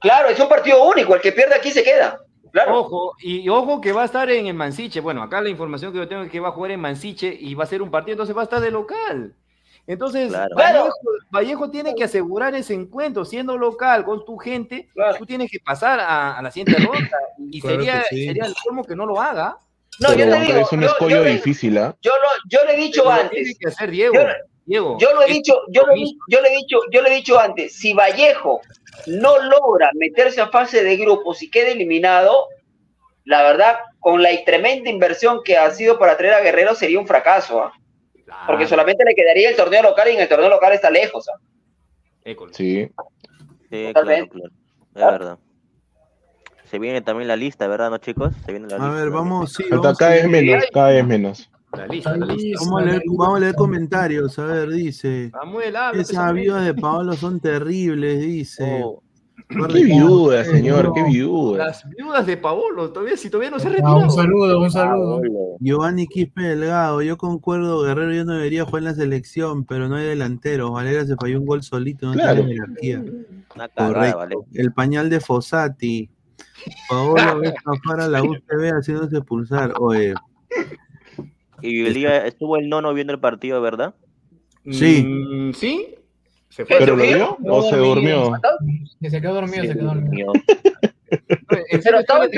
[0.00, 2.20] Claro, es un partido único, el que pierde aquí se queda.
[2.52, 2.80] Claro.
[2.80, 5.00] Ojo, y ojo que va a estar en el Mansiche.
[5.00, 7.54] Bueno, acá la información que yo tengo es que va a jugar en Mansiche y
[7.54, 9.34] va a ser un partido, entonces va a estar de local.
[9.88, 10.54] Entonces, Claro.
[10.54, 10.92] Vallejo,
[11.30, 14.88] Vallejo tiene que asegurar ese encuentro, siendo local con tu gente,
[15.18, 17.18] tú tienes que pasar a, a la siguiente ronda.
[17.50, 18.26] Y Claro sería, sí.
[18.26, 19.56] sería el colmo que no lo haga.
[20.00, 21.96] No, yo te digo, es un yo- escollo yo difícil, ¿ah?
[22.02, 23.30] Yo lo, yo le he dicho Pero antes.
[23.30, 24.14] tiene que hacer Diego.
[24.14, 24.20] Yo,
[24.66, 27.08] Diego, yo lo he dicho, yo lo, he di- yo le he dicho, yo le
[27.10, 27.72] he dicho antes.
[27.74, 28.60] Si Vallejo
[29.06, 32.48] no logra meterse a fase de grupos y queda eliminado,
[33.24, 37.06] la verdad, con la tremenda inversión que ha sido para traer a Guerrero sería un
[37.06, 37.70] fracaso,
[38.30, 38.44] ¿ah?
[38.46, 41.28] Porque solamente le quedaría el torneo local y en el torneo local está lejos.
[41.28, 41.38] ¿ah?
[42.52, 42.88] Sí.
[42.90, 42.90] Sí,
[43.70, 44.30] claro, Totalmente.
[44.32, 44.50] claro.
[44.94, 45.38] Es verdad.
[46.64, 48.34] Se viene también la lista, ¿verdad, no, chicos?
[48.44, 48.94] Se viene la A lista.
[48.94, 50.30] ver, vamos, sí, vamos cada a vez ver.
[50.44, 51.50] menos, cada vez menos.
[51.74, 52.60] La lista, la lista.
[52.64, 55.30] Vamos a leer, vamos a leer comentarios, a ver, dice.
[55.30, 58.80] Samuel, habla, Esas viudas de Paolo son terribles, dice.
[58.82, 59.00] Guarda
[59.48, 61.66] Qué viuda, señor, qué viuda.
[61.68, 63.98] Las viudas de Paolo, todavía, si todavía no se ha Ah, retirado.
[64.00, 65.22] un saludo, un saludo.
[65.60, 69.96] Giovanni Quispe Delgado, yo concuerdo, Guerrero ya no debería jugar en la selección, pero no
[69.96, 70.70] hay delanteros.
[70.70, 72.44] Valera se falló un gol solito, no Claro.
[72.44, 73.04] tiene jerarquía.
[73.48, 74.18] Correcto.
[74.18, 74.36] vale.
[74.54, 76.10] El pañal de Fossati.
[76.90, 77.54] Paolo ve
[77.86, 79.72] para la UCB haciéndose expulsar.
[79.80, 80.12] Oye,
[81.62, 83.94] Y el día estuvo el nono viendo el partido, ¿verdad?
[84.70, 85.02] Sí.
[85.04, 85.94] Mm, ¿Sí?
[86.48, 88.32] ¿Se ¿Pero lo vio o se durmió?
[89.00, 90.32] Que se quedó dormido, se quedó dormido.
[91.10, 92.30] ¿En Pero estaba en.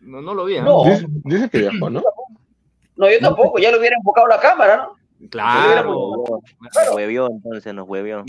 [0.00, 0.56] No, no lo vi.
[0.56, 0.62] ¿eh?
[0.62, 0.84] No.
[0.84, 2.02] Dice, dice que viajó, ¿no?
[2.96, 5.28] No, yo tampoco, ya le hubiera enfocado la cámara, ¿no?
[5.28, 6.24] Claro.
[6.60, 8.24] Nos huevió, entonces nos huevió.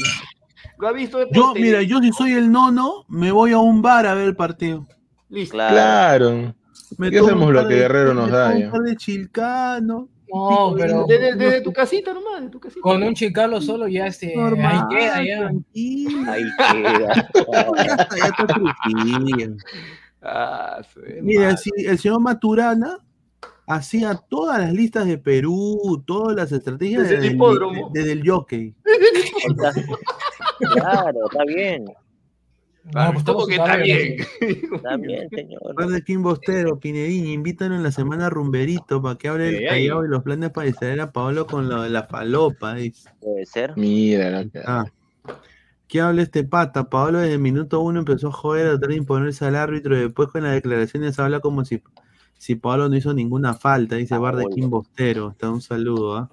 [0.78, 1.28] ¿Lo ha visto?
[1.32, 4.36] yo, mira, yo si soy el nono, me voy a un bar a ver el
[4.36, 4.88] partido.
[5.30, 5.58] Listo.
[5.58, 6.54] Claro.
[6.98, 8.50] Me ¿Qué hacemos lo que Guerrero nos me da?
[8.52, 10.10] Un par de chilcano.
[10.34, 12.82] No, pero Desde, desde tu casita nomás, de tu casita.
[12.82, 15.38] con un chicalo solo ya este, Normal, ahí queda ya.
[15.40, 16.32] tranquilo.
[16.32, 16.44] Ahí
[16.74, 17.30] queda.
[19.38, 19.48] Ya.
[20.24, 20.82] Ah,
[21.22, 23.00] Mira, si el señor Maturana
[23.68, 27.90] hacía todas las listas de Perú, todas las estrategias Desde el desde, hipódromo.
[27.94, 28.76] desde el jockey.
[30.60, 31.86] Claro, está bien.
[32.84, 34.18] No, pues ¿Cómo todos que está bien?
[35.02, 35.62] Bien, señor.
[35.68, 39.68] Recuerda Kim Bostero, Pinedín, invítalo en la semana rumberito para que hable del.
[39.68, 42.76] Callao y los planes para distraer a Paolo con lo de la falopa.
[42.76, 43.10] dice.
[43.20, 43.74] Puede ser.
[43.78, 44.46] Mira.
[44.66, 44.86] Ah.
[45.88, 46.90] ¿Qué habla este pata?
[46.90, 50.04] Paolo desde el minuto uno empezó a joder, a tratar de imponerse al árbitro y
[50.04, 51.84] después con las declaraciones habla como si,
[52.38, 55.32] si Paolo no hizo ninguna falta, dice Bar de Kim Bostero.
[55.32, 56.30] Está un saludo, ¿ah?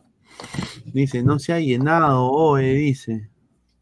[0.86, 3.28] Dice, no se ha llenado, oe, dice.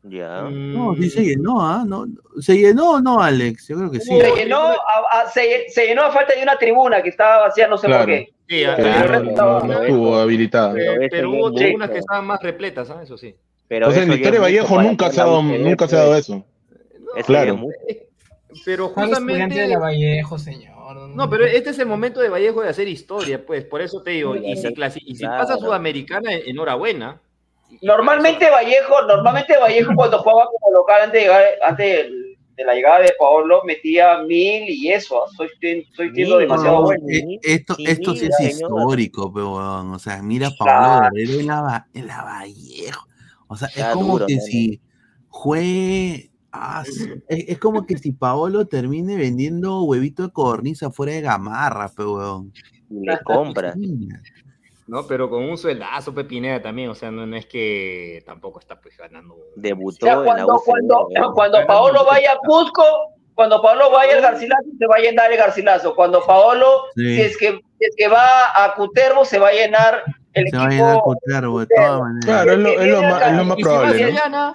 [0.08, 0.42] Ya.
[0.42, 1.84] No, sí se llenó, ¿ah?
[1.86, 2.06] No,
[2.40, 3.68] ¿Se llenó o no, Alex?
[3.68, 4.16] Yo creo que sí.
[4.20, 4.74] Se llenó, a,
[5.22, 8.04] a- se, se llenó a falta de una tribuna que estaba vacía, no sé Claro.
[8.04, 8.32] por qué.
[8.48, 10.72] Sí, ah, Que ah, no, no estuvo habilitada.
[10.74, 13.00] Pero eh, pero hubo tribunas que estaban más repletas, ¿ah?
[13.02, 13.34] Eso sí.
[13.66, 16.24] Pero O sea, en mucho Vallejo nunca se ha dado, nunca se ha dado pues.
[16.28, 16.44] eso.
[17.26, 17.60] Claro.
[18.64, 19.76] Pero ¿Cuál estudiante de la justamente.
[19.78, 20.76] Vallejo, señor?
[21.16, 23.64] No, pero este es el momento de Vallejo de hacer historia, pues.
[23.64, 24.36] Por eso te digo.
[24.36, 25.56] Y si, clasi- y si pasa.
[25.56, 27.20] Sudamericana, enhorabuena.
[27.82, 32.22] Normalmente Vallejo, normalmente Vallejo cuando jugaba como local antes de, llegar, antes del-
[32.56, 35.22] de la llegada de Paolo metía mil y eso.
[35.22, 35.28] ¿ah?
[35.36, 35.48] Soy,
[35.94, 37.04] soy siendo Mil, demasiado No, bueno.
[37.10, 39.92] eh, esto, Sí, esto sí es histórico, pero weón.
[39.92, 40.48] O sea, mira.
[40.58, 43.06] Pablo Guerrero en la, Va- en la Vallejo.
[43.48, 44.80] O sea, es Está como duro, que si
[45.28, 46.30] juegue.
[46.52, 46.82] ah,
[47.28, 52.14] es, es como que si Paolo termine vendiendo huevito de cornisa fuera de gamarra, pero
[52.14, 52.52] weón.
[52.88, 53.74] Y le compra.
[54.86, 56.90] No, pero con un sueldazo Pepineda también.
[56.90, 59.34] O sea, no, no es que tampoco está pues ganando.
[59.34, 62.82] O Debutó sea, en la cuando, cuando, cuando Paolo vaya a Cusco,
[63.34, 65.94] cuando Paolo vaya al Garcilaso, se va a llenar el Garcilaso.
[65.94, 67.16] Cuando Paolo, Sí.
[67.16, 70.02] si, es que, si es que va a Cutervo, se va a llenar
[70.36, 71.02] el Se va a llenar equipo.
[71.04, 72.24] Cutervo de todas maneras.
[72.24, 73.98] Claro, es lo, es lo más, es lo más si probable,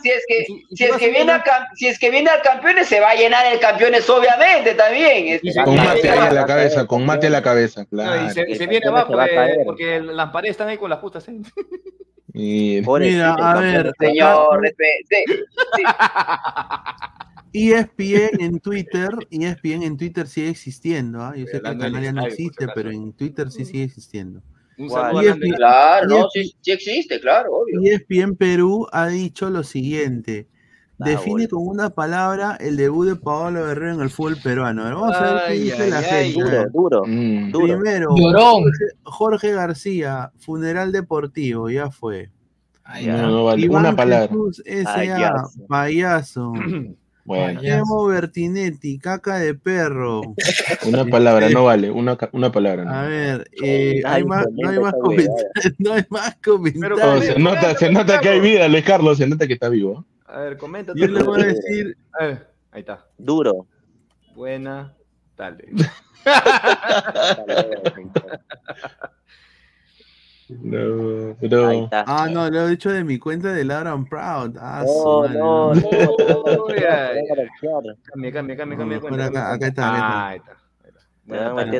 [0.01, 2.41] Si es que, si- si es a viene a cam- si es que viene al
[2.41, 5.27] campeones, se va a llenar el campeones, obviamente, también.
[5.43, 8.05] Este, Con mate ahí en la a cabeza, con mate en la cabeza, No, y
[8.31, 8.55] claro.
[8.55, 11.27] se, viene abajo a eh, porque las paredes están ahí con las putas.
[11.27, 11.41] ¿eh?
[12.33, 15.83] Y- Mira, a ver, Señor, respe- sí.
[17.53, 21.33] ESPN en Twitter, ESPN en Twitter sigue existiendo, ¿ah?
[21.35, 24.41] Yo sé que canal ya no existe, pero en Twitter sí sigue existiendo.
[24.77, 25.53] Un saludo ESPN.
[25.55, 27.79] Claro, no, sí, sí existe, claro, obvio.
[27.83, 30.47] ESPN Perú ha dicho lo siguiente.
[30.97, 34.83] Define con una palabra el debut de Paolo Guerrero en el fútbol peruano.
[34.83, 36.05] A ver, vamos a ver qué dice ay, la ay.
[36.33, 36.39] gente.
[36.43, 37.51] Duro, duro, Mm.
[37.51, 37.65] duro.
[37.79, 38.09] Primero.
[38.15, 42.29] Jorge, Jorge García, funeral deportivo, ya fue.
[42.83, 43.63] Ay, No, no vale.
[43.63, 44.27] Iván Una palabra.
[44.27, 46.53] Jesús S.A., Payaso.
[47.23, 47.61] Bueno.
[47.63, 50.21] Emo Bertinetti, caca de perro.
[50.87, 51.91] una palabra, no vale.
[51.91, 52.83] Una, una palabra.
[52.85, 52.91] no.
[52.93, 55.51] A ver, eh, Ay, hay más, no hay más esa comentarios.
[55.79, 57.25] No hay más comentarios.
[57.25, 60.05] se nota, se nota que hay vida, Luis Carlos, se nota que está vivo.
[60.25, 60.93] A ver, comenta.
[60.95, 61.13] Yo tú.
[61.13, 63.05] le voy a decir, A ver, ahí está.
[63.17, 63.67] Duro.
[64.35, 64.93] Buena
[65.35, 65.69] tarde.
[70.59, 72.03] No, Ahí está.
[72.07, 74.57] ah, no, lo he dicho de mi cuenta de Loud and Proud.
[74.59, 74.91] Ah, su
[75.37, 76.43] No, no, no.
[76.43, 77.15] Bloquear.
[78.03, 79.25] Cambia, cambia, cambia, No, cambia.
[79.27, 80.57] acá- está, Ah, ahí está.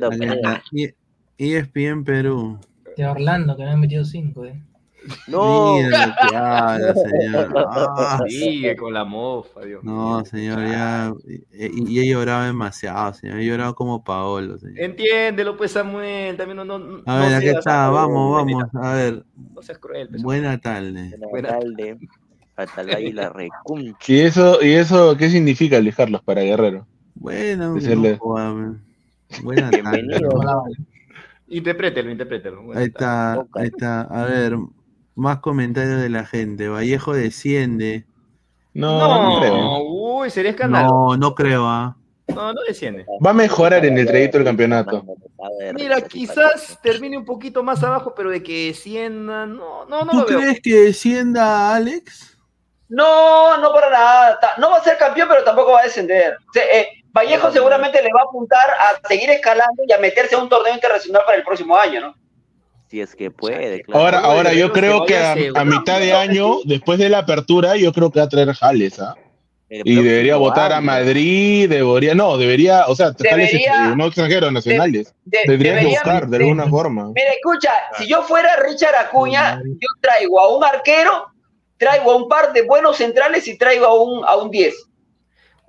[0.10, 0.64] ahí está.
[1.38, 2.60] ESPN Perú.
[2.95, 4.61] De Orlando, que me han metido cinco, eh.
[5.28, 5.76] No.
[5.84, 6.15] Mira
[6.73, 7.53] habla, señor.
[7.73, 8.19] Ah.
[8.28, 10.26] Sigue con la mofa, Dios no, mío.
[10.26, 11.14] señor, ya.
[11.53, 13.40] Y, y he llorado demasiado, señor.
[13.40, 14.80] He llorado como Paolo, señor.
[14.80, 16.38] Entiéndelo, pues, Samuel.
[16.38, 16.65] También no.
[16.65, 18.64] no no A ver, aquí seas- está, vamos, vamos.
[18.76, 19.23] A ver,
[19.56, 20.22] No seas cruel, pues.
[20.22, 21.15] buena tarde.
[21.32, 21.98] Buena tarde.
[22.56, 23.98] Atalay la recuncha.
[24.07, 26.86] ¿Y eso, ¿Y eso qué significa, Luis Carlos, para Guerrero?
[27.15, 28.78] Bueno, Decirle- no.
[29.44, 30.30] Buena Bienvenido.
[30.30, 30.76] tarde.
[31.48, 32.61] Interprételo, interprételo.
[32.64, 34.02] Buena Ahí está, ahí está.
[34.02, 34.56] A ver,
[35.15, 36.67] más comentarios de la gente.
[36.69, 38.05] Vallejo desciende.
[38.73, 39.57] No, no, creo.
[39.57, 40.88] No, uy, sería escándalo.
[40.88, 41.97] No, no creo, ¿ah?
[42.27, 43.05] No, no desciende.
[43.25, 45.03] Va a mejorar en el trayecto del campeonato.
[45.73, 50.17] Mira, quizás termine un poquito más abajo, pero de que descienda, no, no, no ¿Tú
[50.17, 50.39] lo veo.
[50.39, 52.38] crees que descienda Alex?
[52.88, 54.39] No, no para nada.
[54.57, 56.38] No va a ser campeón, pero tampoco va a descender.
[56.55, 60.49] Eh, Vallejo seguramente le va a apuntar a seguir escalando y a meterse a un
[60.49, 62.15] torneo internacional para el próximo año, ¿no?
[62.91, 64.01] Si es que puede, claro.
[64.03, 67.93] Ahora, ahora yo creo que a, a mitad de año, después de la apertura, yo
[67.93, 69.15] creo que va a traer Jales, ¿ah?
[69.69, 70.81] Y debería votar a.
[70.81, 75.15] Madrid, debería, no, debería, o sea, Jales, Debería- no extranjeros, nacionales.
[75.23, 77.05] De- Tendría que debería- buscar de de- alguna forma.
[77.15, 81.27] Mira, escucha, si yo fuera Richard Acuña, yo traigo a un arquero,
[81.77, 84.76] traigo a un par de buenos centrales y traigo a un, a un 10.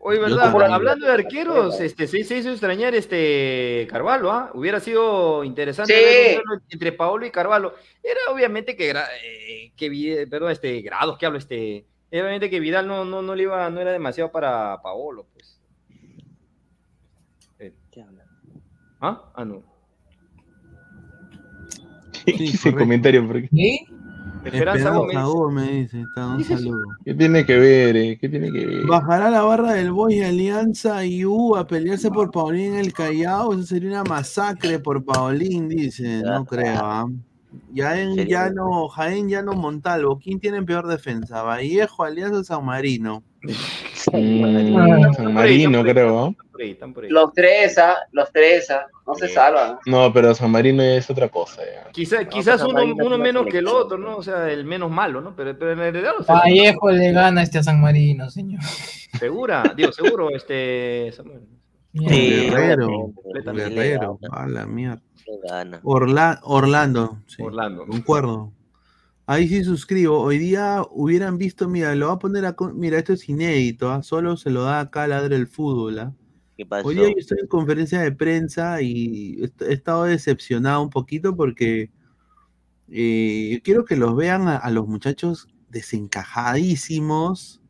[0.05, 0.53] Oye, ¿verdad?
[0.73, 4.51] Hablando de arqueros, este, se, se hizo extrañar este Carvalho, ¿ah?
[4.53, 6.01] Hubiera sido interesante Sí.
[6.03, 7.75] ver entre Paolo y Carvalho.
[8.03, 12.59] Era obviamente que, eh, que Vi- perdón, este, grados que hablo, este, era obviamente que
[12.59, 15.61] Vidal no, no, no le iba, no era demasiado para Paolo, pues.
[17.61, 17.73] Eh,
[19.01, 19.31] ¿Ah?
[19.37, 19.63] Ah, no.
[22.27, 22.79] Ese correcto.
[22.81, 23.49] comentario, porque-.
[24.45, 25.17] Esperanza Gómez.
[25.25, 26.79] Gómez dice, está, un saludo.
[27.05, 27.97] ¿Qué tiene que ver?
[27.97, 28.19] eh?
[28.21, 28.87] ¿Qué tiene que ver?
[28.87, 32.93] Bajará la barra del Boys de Alianza y U a pelearse por Paulín en el
[32.93, 33.53] Callao.
[33.55, 36.23] Eso sería una masacre por Paulín, dice.
[36.25, 37.11] No creo.
[37.77, 40.19] Jaén Sería- Llano, Jaén Llano Montalvo.
[40.19, 41.43] ¿Quién tiene peor defensa?
[41.43, 43.23] Vallejo, Alianza, San Marino.
[44.13, 46.25] Mm, San Marino, creo.
[46.27, 46.35] ¿ah?
[47.09, 47.97] Los tres, ¿ah?
[48.13, 48.87] Los tres, ¿ah?
[49.07, 49.79] No se salvan.
[49.87, 51.61] No, pero San Marino es otra cosa.
[51.63, 51.91] ya.
[51.91, 54.17] Quizá- quizás uno, menos que el otro, ¿no?
[54.17, 55.35] O sea, el menos malo, ¿no?
[55.35, 58.63] Pero, pero en realidad los tres- Vallejo le gana este a San Marino, señor.
[59.19, 61.13] Segura, digo, seguro, este.
[61.13, 61.21] Sí,
[62.51, 63.13] Guerrero.
[63.35, 64.19] Guerrero.
[64.31, 65.03] A la mierda.
[65.27, 65.81] le gana.
[65.83, 67.19] Orla- Orlando.
[67.27, 67.87] sí, Orlando.
[67.87, 68.53] Concuerdo.
[69.27, 70.21] Ahí sí suscribo.
[70.21, 72.71] Hoy día hubieran visto, mira, lo va a poner acá.
[72.75, 74.03] Mira, esto es inédito, ¿ah?
[74.03, 75.99] solo se lo da acá Ladre el Fútbol.
[76.01, 76.13] ¿ah?
[76.57, 76.89] ¿Qué pasó?
[76.89, 81.91] Hoy día yo estoy en conferencia de prensa y he estado decepcionado un poquito porque
[82.91, 87.61] eh, yo quiero que los vean a, a los muchachos desencajadísimos.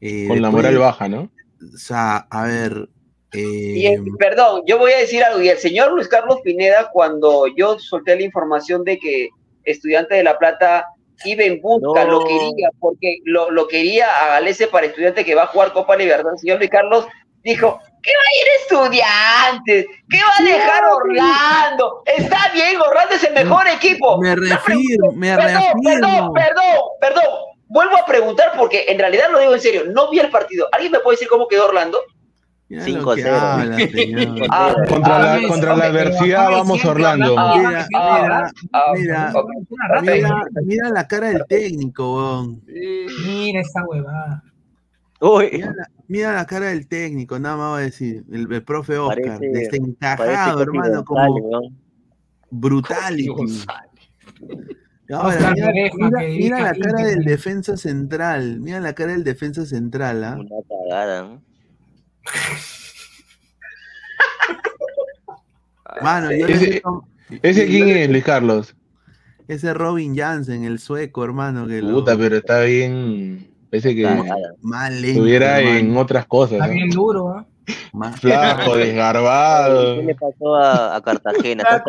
[0.00, 1.30] eh, Con la moral de- baja, ¿no?
[1.62, 2.88] O sea, a ver.
[3.32, 5.40] Y el- perdón, yo voy a decir algo.
[5.42, 9.28] Y el señor Luis Carlos Pineda, cuando yo solté la información de que
[9.64, 10.86] Estudiante de La Plata
[11.24, 12.10] iba en busca, No.
[12.20, 15.96] lo quería, porque lo, lo quería a Galese para Estudiante que va a jugar Copa
[15.96, 17.06] Libertad, el señor Luis Carlos
[17.42, 19.86] dijo, ¿qué va a ir Estudiantes?
[20.10, 22.02] ¿Qué va a dejar Orlando?
[22.06, 24.18] Está bien, Orlando es el mejor equipo.
[24.18, 26.64] me refiero, me Perdón, perdón, perdón,
[27.00, 27.24] perdón.
[27.66, 29.82] Vuelvo a preguntar porque en realidad lo digo en serio.
[29.86, 30.68] No vi el partido.
[30.72, 32.00] ¿Alguien me puede decir cómo quedó Orlando?
[32.82, 33.14] Mira lo 5-0.
[33.14, 34.46] que habla, señor.
[34.50, 37.34] Ah, Contra ah, la, contra la adversidad vamos Orlando.
[37.38, 42.56] Ah, Mira, ah, mira, ah, mira, mira, mira la cara del técnico.
[43.26, 44.42] Mira esa huevada.
[45.20, 48.24] Uy, Mira la, mira la cara del técnico, nada más voy a decir.
[48.30, 51.70] El, el profe Oscar, Parece- desencajado, hermano, como
[52.50, 53.64] brutality.
[55.12, 55.54] Ahora,
[56.28, 58.60] mira, la cara del defensa central.
[58.60, 60.36] Mira la cara del defensa central, ¿ah?
[60.38, 61.42] Una cagada, ¿no?
[66.02, 67.04] Mano, yo Ese- meto-
[67.42, 68.74] ¿Ese yo quién es, Luis Carlos?
[69.48, 71.66] Ese Robin Jansen, el sueco, hermano.
[71.66, 73.48] Que lo- Puta, pero está bien.
[73.70, 74.06] Parece que
[74.62, 76.54] Mal lento, estuviera en otras cosas.
[76.54, 76.72] Está ¿no?
[76.72, 77.44] bien duro, ¿ah?
[77.92, 79.96] Mal- Flaco, desgarbado.
[79.96, 81.62] ¿Qué le pasó a, a Cartagena?
[81.62, 81.82] Está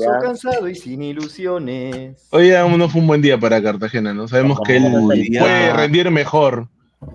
[0.00, 0.18] ¿ya?
[0.20, 2.26] cansado y sin ilusiones.
[2.30, 4.28] Hoy no fue un buen día para Cartagena, ¿no?
[4.28, 4.84] Sabemos que él
[5.38, 6.68] puede rendir mejor.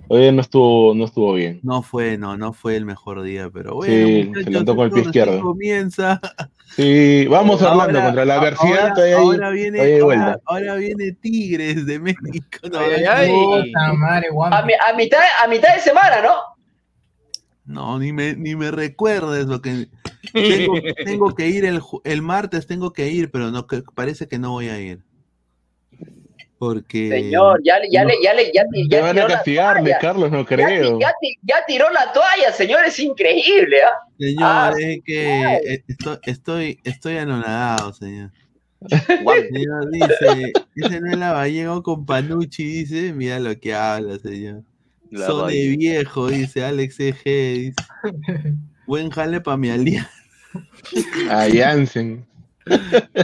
[0.08, 1.60] Hoy día no estuvo, no estuvo bien.
[1.64, 3.94] No fue, no, no fue el mejor día, pero bueno.
[4.08, 5.42] Sí, muchachos, se levantó con el pie izquierdo.
[5.42, 6.20] Comienza.
[6.76, 8.90] Sí, vamos Ahora- Orlando contra la adversidad.
[8.98, 12.60] ahora- ahora viene, ahora, ahora viene Tigres de México.
[12.72, 14.28] no, Ay, madre.
[14.52, 16.34] A, mi- a mitad, a mitad de semana, ¿no?
[17.66, 19.88] No, ni me, ni me recuerdes lo que
[20.34, 20.74] tengo,
[21.06, 24.52] tengo que ir el, el martes, tengo que ir, pero no que parece que no
[24.52, 25.00] voy a ir.
[26.62, 29.34] Porque Señor, ya le, ya le, ya le, ya, Te ya van tiró a la
[29.34, 29.82] castigar, toalla.
[29.84, 31.00] Luis Carlos, no creo.
[31.00, 33.94] ya ti- ya tiró la toalla, señor, es increíble, ¿ah?
[34.20, 38.30] señor, Ah, es que estoy, estoy, estoy anonadado, señor.
[39.52, 44.62] Señor, dice, dice no es la Vallejo con Panucci, dice, mira lo que habla, señor.
[45.10, 47.76] La Son de viejo, dice Alex EG, dice.
[48.86, 50.12] Buen jale para mi alianza.
[51.30, 52.24] A Jansen.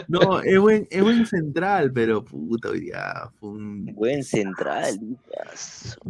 [0.08, 5.00] No, es buen, es buen central, pero puta, hoy día fue un Buen central.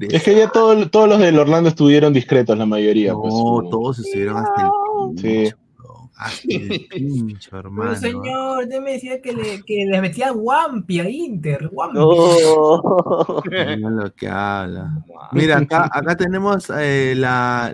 [0.09, 3.14] Es que ya todo- todos los del Orlando estuvieron discretos, la mayoría.
[3.14, 3.69] No, pues.
[3.72, 5.27] todos estuvieron hasta el Sí.
[5.27, 7.91] pincho, hasta el pincho, hermano.
[7.91, 11.69] Pero señor, usted me decía que le, que le metía Wampi a Inter.
[11.72, 11.98] Wampi.
[11.99, 13.41] No.
[13.51, 15.03] Mira lo que habla.
[15.32, 17.74] Mira, acá, acá tenemos eh, la,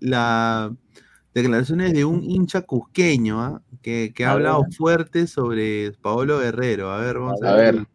[0.00, 0.72] la
[1.42, 3.62] declaraciones de un hincha cusqueño ¿ah?
[3.82, 4.72] que, que ha hablado ver.
[4.74, 6.90] fuerte sobre Paolo Guerrero.
[6.90, 7.86] A ver, vamos a, A ver.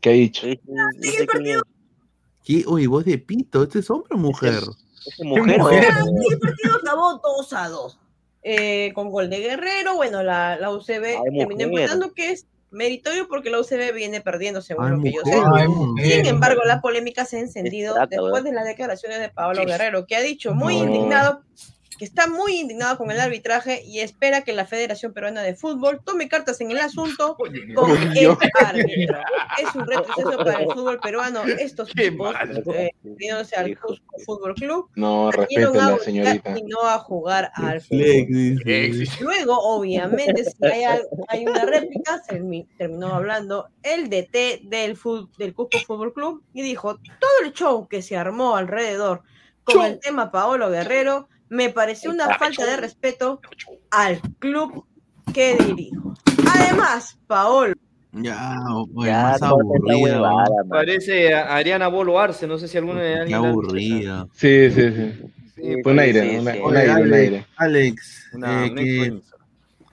[0.00, 0.46] ¿Qué ha dicho?
[0.46, 0.58] Es?
[2.66, 4.62] Uy, voz de pito, ¿este es hombre o mujer?
[5.06, 5.64] Ese mujer, ¿no?
[5.64, 5.84] mujer?
[5.84, 7.98] Y el partido acabó 2 a 2.
[8.48, 10.86] Eh, con gol de Guerrero, bueno, la, la UCB
[11.36, 11.68] terminó mujer.
[11.68, 15.34] empatando, que es meritorio porque la UCB viene perdiendo, según Ay, lo que yo mujer.
[15.38, 15.44] sé.
[15.56, 16.12] Ay, mujer.
[16.12, 20.14] Sin embargo, la polémica se ha encendido después de las declaraciones de Pablo Guerrero, que
[20.14, 20.84] ha dicho muy No.
[20.84, 21.42] indignado,
[21.98, 26.00] que está muy indignado con el arbitraje y espera que la Federación Peruana de Fútbol
[26.04, 27.36] tome cartas en el asunto
[27.74, 29.18] con el árbitro.
[29.58, 31.44] Es un retroceso para el fútbol peruano.
[31.44, 32.34] Estos tipos,
[32.74, 32.90] eh,
[33.56, 36.58] al Cusco Fútbol Club, No, vinieron respete a la señorita.
[36.58, 38.60] y no a jugar al fútbol.
[39.20, 44.98] Luego, obviamente, si hay, hay una réplica, se mi- terminó hablando el DT del,
[45.38, 49.22] del Cusco Fútbol Club y dijo, todo el show que se armó alrededor
[49.64, 53.40] con el tema Paolo Guerrero me pareció una falta de respeto
[53.90, 54.84] al club
[55.32, 56.14] que dirijo.
[56.48, 57.74] Además, Paolo
[58.12, 58.56] Ya,
[58.94, 59.98] oye, Ya, más aburrida.
[59.98, 60.68] huevada, ¿no?
[60.70, 64.26] Parece a Ariana Bolo Arce, no sé si alguno de Qué aburrida.
[64.34, 65.12] Sí, sí, sí.
[65.54, 66.58] Sí, Fue un aire, sí, un, sí.
[66.58, 67.46] un Oye, aire, un aire.
[67.56, 69.20] Alex, Una, eh,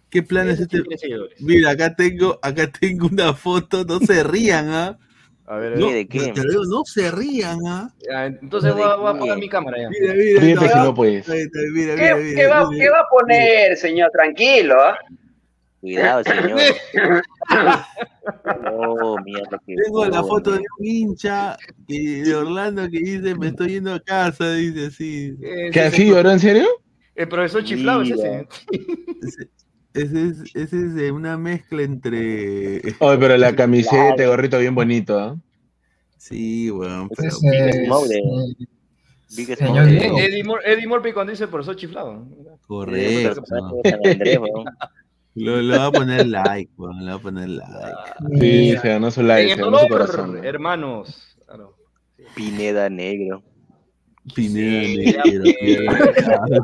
[0.09, 0.83] ¿qué, plan es este?
[1.39, 4.97] Mira, acá tengo, acá tengo una foto, no se rían, ¿ah?
[5.53, 5.95] A ver, a No, ver.
[5.95, 6.31] ¿De qué?
[6.33, 7.93] te lo digo, no se rían, ¿ah?
[8.09, 9.89] Ya, entonces voy a, voy a apagar mi cámara ya.
[9.89, 11.27] Mira, mira, Ríete no, no puedes.
[11.27, 12.83] mira, ¿Qué, mira, qué mira, va, mira.
[12.83, 14.09] qué va a poner, señor?
[14.11, 14.97] Tranquilo, ¿ah?
[15.79, 16.59] Cuidado, señor.
[18.71, 19.59] Oh, mierda.
[19.67, 21.57] qué Tengo la foto de un hincha
[21.87, 25.35] que- de Orlando que dice, me estoy yendo a casa, dice así.
[25.41, 26.67] Ese ¿Qué es así lloró en serio?
[27.15, 28.47] el profesor chiflado es ese.
[29.93, 32.77] Ese, es, ese es de una mezcla entre...
[32.99, 35.37] Oye, pero la camiseta, el gorrito bien bonito, ¿ah?
[36.17, 37.29] Sí, weón, pero...
[37.29, 38.65] Ese es, Smoke de- eh,
[39.35, 39.87] Big Señor.
[39.89, 42.25] Eddie, Murphy cuando dice profesor chiflado.
[42.67, 43.43] Correcto.
[45.35, 48.39] Lo, lo va a poner like, weón, le va a poner like.
[48.39, 50.35] Sí, se ganó su like, se ganó su corazón.
[50.35, 50.43] ¿no?
[50.43, 51.35] hermanos.
[51.45, 51.75] Claro.
[52.35, 53.41] Pineda Negro.
[54.35, 55.93] Pineda Sí, negro.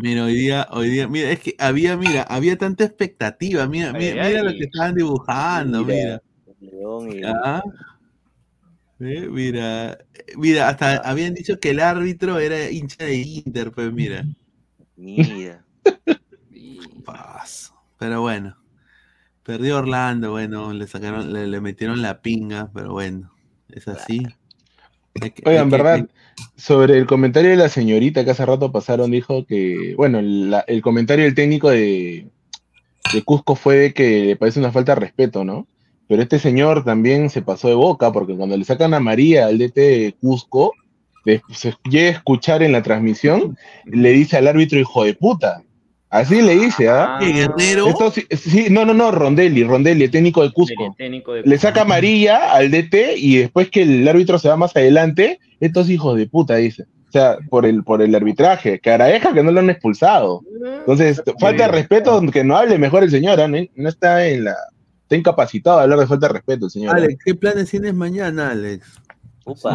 [0.00, 4.24] Mira, hoy día, hoy día, mira, es que había, mira, había tanta expectativa, mira, mira,
[4.24, 6.22] Ay, mira lo que estaban dibujando, mira.
[7.44, 7.62] Ah.
[9.00, 9.98] Eh, Mira,
[10.36, 14.24] mira, hasta habían dicho que el árbitro era hincha de Inter, pues mira.
[14.96, 15.64] Mira.
[17.04, 17.74] Paso.
[17.98, 18.56] Pero bueno.
[19.44, 23.32] Perdió Orlando, bueno, le sacaron, le, le metieron la pinga, pero bueno,
[23.70, 24.26] es así.
[25.20, 26.08] Hay que- Oigan, hay que- ¿verdad?
[26.56, 30.82] Sobre el comentario de la señorita que hace rato pasaron, dijo que, bueno, la- el
[30.82, 32.26] comentario del técnico de,
[33.12, 35.66] de Cusco fue de que le parece una falta de respeto, ¿no?
[36.06, 39.58] Pero este señor también se pasó de boca, porque cuando le sacan a María al
[39.58, 40.72] DT de Cusco,
[41.24, 45.62] de- se llega a escuchar en la transmisión, le dice al árbitro hijo de puta.
[46.10, 47.18] Así le dice, ¿ah?
[47.20, 47.88] ¿Qué, Guerrero?
[47.88, 50.94] Esto sí, sí, no, no, no, Rondelli, Rondelli, el técnico de Cusco.
[50.96, 54.74] Técnico de Le saca amarilla al DT y después que el árbitro se va más
[54.74, 56.86] adelante, estos hijos de puta, dice.
[57.08, 60.42] O sea, por el, por el arbitraje, que Araeja que no lo han expulsado.
[60.80, 63.48] Entonces, falta de respeto, que no hable mejor el señor, ¿ah?
[63.48, 64.56] no, no está en la.
[65.02, 66.94] Está incapacitado de hablar de falta de respeto el señor.
[66.94, 66.98] ¿ah?
[66.98, 69.00] Alex, ¿qué planes tienes mañana, Alex?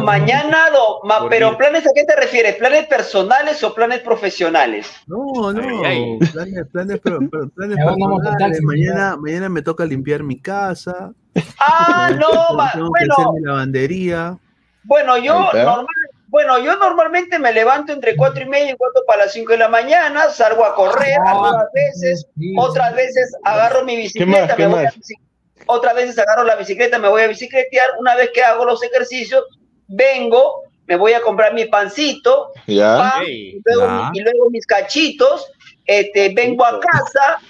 [0.02, 2.56] Mañana, no, ma- pero planes a qué te refieres?
[2.56, 4.88] ¿Planes personales o planes profesionales?
[5.06, 8.62] No, no, Ay, planes, planes, pero, pero planes personales.
[8.62, 11.12] Mañana, mañana me toca limpiar mi casa.
[11.58, 14.38] Ah, no, ma- Tengo que bueno, hacer mi lavandería.
[14.84, 15.86] bueno, yo normal,
[16.28, 19.58] bueno, yo normalmente me levanto entre cuatro y media y cuatro para las cinco de
[19.58, 24.56] la mañana, salgo a correr algunas veces, otras veces agarro mi bicicleta, más?
[24.56, 24.96] ¿Qué me voy a más?
[24.96, 25.20] bici-
[25.66, 29.44] otras veces agarro la bicicleta, me voy a bicicletear, una vez que hago los ejercicios,
[29.86, 32.96] vengo, me voy a comprar mi pancito, Ya.
[32.98, 34.10] pan, y, luego, Ya.
[34.12, 35.50] y luego mis cachitos,
[35.86, 37.40] este, vengo a casa,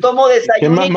[0.00, 0.26] tomo
[0.58, 0.88] ¿Qué más,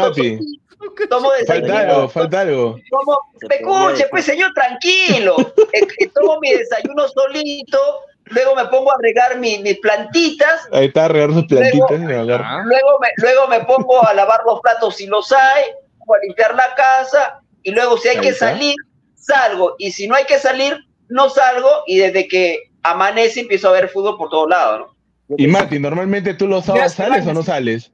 [1.10, 2.76] tomo Falta algo, falta algo.
[2.90, 3.18] tomo,
[3.50, 5.36] escuche, pues señor, tranquilo,
[6.14, 7.80] tomo mi desayuno solito,
[8.26, 12.00] luego me pongo a regar mi- mis plantitas, Ahí está, regar sus plantitas.
[12.02, 12.66] y agarrar.
[12.66, 15.66] luego me, luego me pongo a lavar los platos si los hay,
[16.06, 18.50] o a limpiar la casa, y luego si hay que está.
[18.50, 18.76] salir,
[19.24, 20.78] salgo, y si no hay que salir,
[21.10, 24.88] no salgo, y desde que amanece empiezo a ver fútbol por todos lados,
[25.30, 25.36] ¿no?
[25.38, 27.92] Y Mati, normalmente tú los sábados Ya, sales o no sales?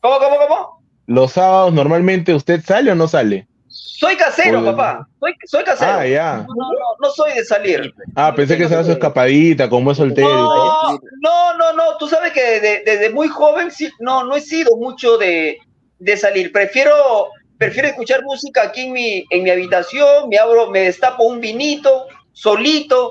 [0.00, 0.82] ¿Cómo, cómo, cómo?
[1.06, 3.46] Los sábados normalmente usted sale o no sale?
[3.68, 4.70] Soy casero, Oye.
[4.70, 5.92] papá, soy, soy casero.
[5.92, 6.46] Ah, ya.
[6.48, 7.92] No, no, no soy de salir.
[8.14, 10.28] Ah, pensé que se hace su escapadita, como es soltero.
[10.28, 11.00] y todo.
[11.20, 14.40] No, no, no, no, tú sabes que desde, desde muy joven sí, no, no he
[14.40, 15.58] sido mucho de,
[15.98, 16.52] de salir.
[16.52, 17.28] Prefiero,
[17.58, 22.06] prefiero escuchar música aquí en mi, en mi habitación, me abro, me destapo un vinito,
[22.32, 23.10] solito,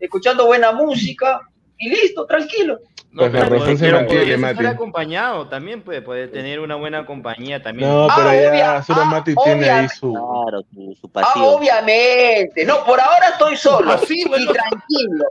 [0.00, 1.40] escuchando buena música,
[1.78, 2.78] y listo, tranquilo.
[3.16, 4.52] Pues la razón se Pero mantiene, Mati.
[4.58, 7.88] estar acompañado también, puede, puede tener una buena compañía también.
[7.88, 10.10] No, pero Ah, ya solo ah, Mati tiene ahí su.
[10.12, 12.64] Claro, su, su Ah, obviamente.
[12.64, 15.24] No, por ahora estoy solo Pasivo, y tranquilo.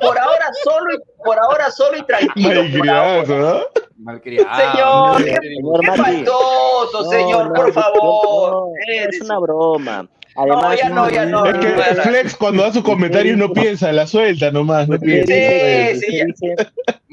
[0.00, 2.62] Por ahora solo y por ahora solo y tranquilo.
[2.62, 3.60] Malcriado, ¿no?
[3.98, 5.18] Malcriado.
[5.18, 8.52] Señor, qué, faltoso, No, señor, no, por no, favor.
[8.52, 10.08] no, Eh, es una broma.
[10.36, 11.46] Además, ya no, ya no.
[11.46, 12.02] Es que Bueno.
[12.02, 15.32] Flex cuando da su comentario no piensa, la suelta nomás, no piensa.
[15.32, 16.68] Sí, sí, usted dice, que, bien, usted,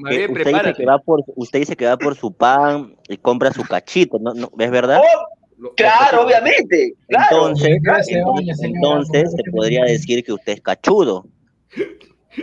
[0.10, 0.74] dice prepárate.
[0.82, 4.34] que va por, usted dice que va por su pan y compra su cachito, ¿no?
[4.34, 4.52] ¿No?
[4.60, 5.02] ¿Es verdad?
[5.02, 6.94] Oh, claro, obviamente.
[7.08, 7.50] Claro.
[7.50, 8.04] Entonces, claro.
[8.62, 11.26] entonces se podría decir que usted es cachudo.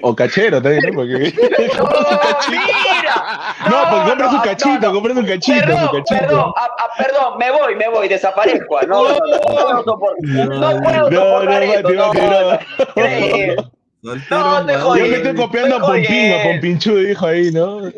[0.03, 0.95] O cachero también, ¿no?
[0.95, 1.19] Porque...
[2.51, 3.57] Mira.
[3.69, 4.93] No, pues compra no, su no, cachito, no.
[4.93, 6.21] compra su cachito, Perdón, su cachito.
[6.21, 8.81] perdón, ah, ah, perdón, me voy, me voy, desaparezco.
[8.83, 13.71] No, no, no, no puedo soportar, no No, no, esto, no, no, no.
[14.03, 14.15] No,
[14.65, 15.01] te Yo jodí.
[15.03, 16.43] me estoy copiando a Pompín, a.
[16.43, 17.81] Pompinchu dijo ahí, ¿no?
[17.83, 17.91] No,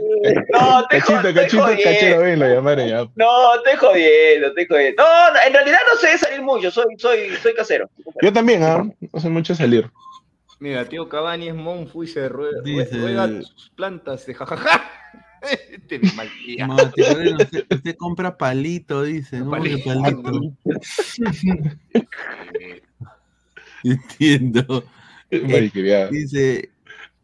[0.88, 3.06] te Cachito, cachito, cachero, ven, lo llamaron ya.
[3.14, 5.02] No, estoy jodiendo, estoy jodiendo.
[5.02, 7.88] No, no, en realidad no sé salir mucho, soy, soy, soy casero.
[8.20, 8.84] Yo también, ¿ah?
[9.12, 9.88] No sé mucho salir.
[10.62, 14.88] Mira, tío Cavani es Monfu y se ruega, Dice- ruega sus plantas de jajaja.
[15.72, 15.98] Este.
[16.14, 19.40] Mati, Moreno, usted, usted compra palito, dice.
[19.40, 20.54] ¿Cómo que palito?
[23.82, 24.84] Entiendo.
[25.32, 26.10] Malcriado.
[26.12, 26.70] Dice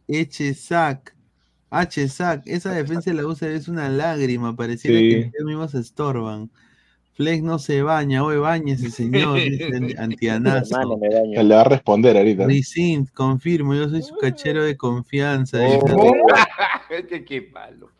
[0.09, 1.15] Echesac.
[1.71, 5.09] H-Sac, esa defensa de la UCB es una lágrima, pareciera Sí.
[5.11, 6.51] que ellos mismos se estorban.
[7.19, 10.99] Flex no se baña, hoy bañese, señor, dice Antianazo.
[11.01, 12.47] Le va a responder ahorita.
[12.47, 15.59] Ricint, confirmo, yo soy su cachero de confianza.
[15.59, 15.81] dice.
[16.91, 17.91] Este qué malo.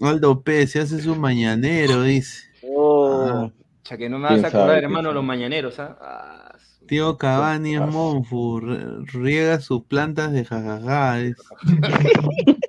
[0.00, 2.42] Aldo P, se hace su mañanero, dice.
[2.76, 3.50] Oh,
[3.88, 5.96] Ya que no me vas ¿Quién a acordar, hermano, los mañaneros, ¿ah?
[6.00, 11.16] Ah, su- Tío Cavani es Monfu, riega sus plantas de jajaja.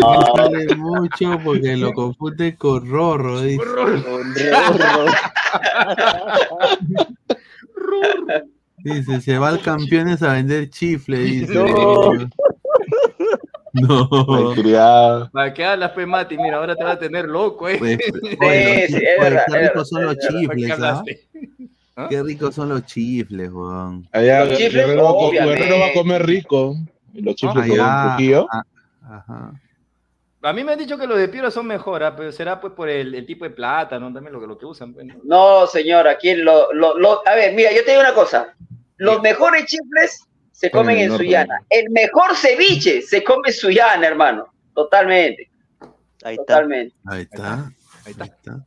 [0.00, 3.62] No sale mucho porque lo confunde con Rorro, dice.
[8.78, 11.52] Dice, se va al campeones a vender chifle, dice.
[11.54, 12.12] No.
[13.74, 14.08] No.
[14.26, 15.30] Malcriado.
[15.30, 16.36] ¿Para qué hablas, pe, Mati?
[16.38, 17.76] Mira, ahora te va a tener loco, ¿eh?
[17.78, 20.46] Pues, Sí, oye, sí, es verdad, qué ricos son los es verdad.
[20.46, 21.02] ¿Para qué chifles, ¿ah?
[21.96, 22.06] ¿Ah?
[22.08, 24.08] Qué ricos son los chifles, weón.
[24.12, 25.58] Allá Los chifles, Guerrero, va a co- obviamente.
[25.60, 26.76] Guerrero va a comer rico.
[27.12, 28.46] Y los chifles con Allá, un Trujillo.
[28.52, 28.62] ah,
[29.10, 29.52] Ajá.
[30.42, 32.88] A mí me han dicho que los de piedra son mejores, pero será pues por
[32.88, 34.12] el, el tipo de plata, ¿no?
[34.12, 34.94] También lo que, lo que usan.
[34.94, 35.14] Pues, ¿no?
[35.24, 38.54] No, señor, aquí lo, lo, lo- a ver, mira, yo te digo una cosa.
[38.98, 41.16] Los mejores chifles se comen En en.
[41.16, 41.60] Suyana.
[41.70, 44.46] El mejor ceviche se come en Suyana, hermano.
[44.74, 45.50] Totalmente,
[46.22, 46.44] ahí está.
[46.54, 46.94] totalmente.
[47.06, 47.72] Ahí está.
[48.06, 48.64] Ahí está.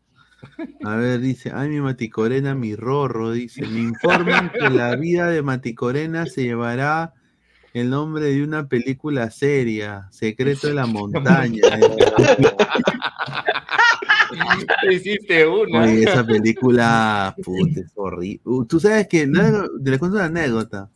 [0.84, 5.42] A ver, dice, ay, mi Maticorena, mi rorro, dice, me informan que la vida de
[5.42, 7.14] Maticorena se llevará
[7.74, 11.62] el nombre de una película seria, Secreto de la Montaña.
[14.90, 15.84] Hiciste una.
[15.84, 18.42] Oye, esa película, puta, es horrible.
[18.46, 19.42] Uh, Tú sabes que, no,
[19.84, 20.90] te le cuento una anécdota.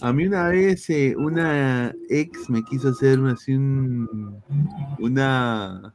[0.00, 4.36] A mí una vez eh, una ex me quiso hacer así un-
[4.98, 5.94] una,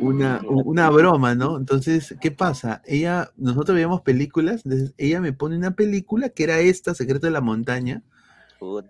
[0.00, 1.58] una, una broma, ¿no?
[1.58, 2.80] Entonces, ¿qué pasa?
[2.86, 7.32] Ella, nosotros veíamos películas, entonces ella me pone una película que era esta, Secreto de
[7.32, 8.02] la Montaña,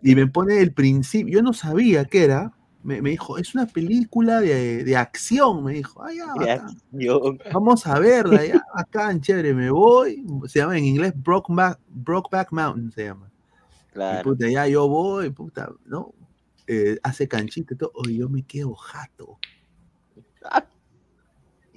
[0.03, 3.67] y me pone el principio, yo no sabía qué era, me, me dijo, es una
[3.67, 6.67] película de, de acción, me dijo, ah, ya.
[7.53, 12.93] Vamos a verla, ya, acá, chévere, me voy, se llama en inglés Brokeback, Brokeback Mountain,
[12.93, 13.31] se llama.
[13.91, 14.23] Y Claro.
[14.23, 16.13] puta, ya yo voy, puta, ¿no?
[16.67, 19.39] Eh, hace canchita y todo, oye, yo me quedo jato.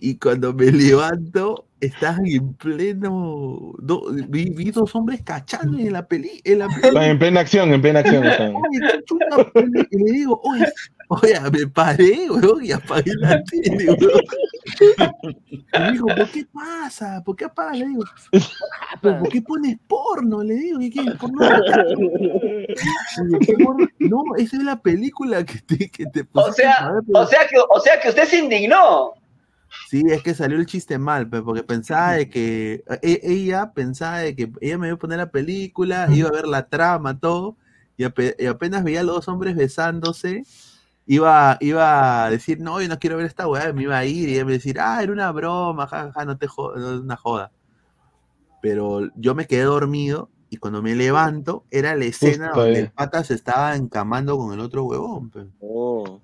[0.02, 3.74] Y cuando me levanto, están en pleno.
[3.80, 6.42] do- vi, vi dos hombres cachando en la peli.
[6.44, 6.98] En la peli.
[7.06, 8.24] en plena acción, en plena acción.
[8.56, 10.66] Oye, y le digo, oye,
[11.10, 14.22] oye, me paré, weón, y apagué la tele, weón.
[15.74, 17.22] Y me dijo, ¿por qué pasa?
[17.26, 17.78] ¿Por qué apagas?
[17.80, 18.03] Le digo,
[19.02, 20.44] "¿Pero ¿por qué pones porno?
[20.44, 21.02] Le digo, ¿y qué?
[21.19, 21.40] ¿Porno?
[24.00, 27.28] No, esa es la película que te, que te O sea, a ver, pero- o
[27.28, 29.11] sea que, o sea que usted se indignó.
[29.90, 34.20] Sí, es que salió el chiste mal, pues, porque pensaba de que e- ella pensaba
[34.20, 37.58] de que ella me iba a poner la película, iba a ver la trama, todo,
[37.98, 40.44] y, ape- y apenas veía a los dos hombres besándose,
[41.06, 44.30] iba, iba a decir, no, yo no quiero ver esta weá, me iba a ir,
[44.30, 46.94] y ella me iba a decir, ah, era una broma, jajaja, no te jodas, no
[46.96, 47.52] es una joda.
[48.62, 52.84] Pero yo me quedé dormido, y cuando me levanto, era la escena Justo donde ahí.
[52.86, 55.46] el pata se estaba encamando con el otro huevón, pues.
[55.62, 56.20] Oh.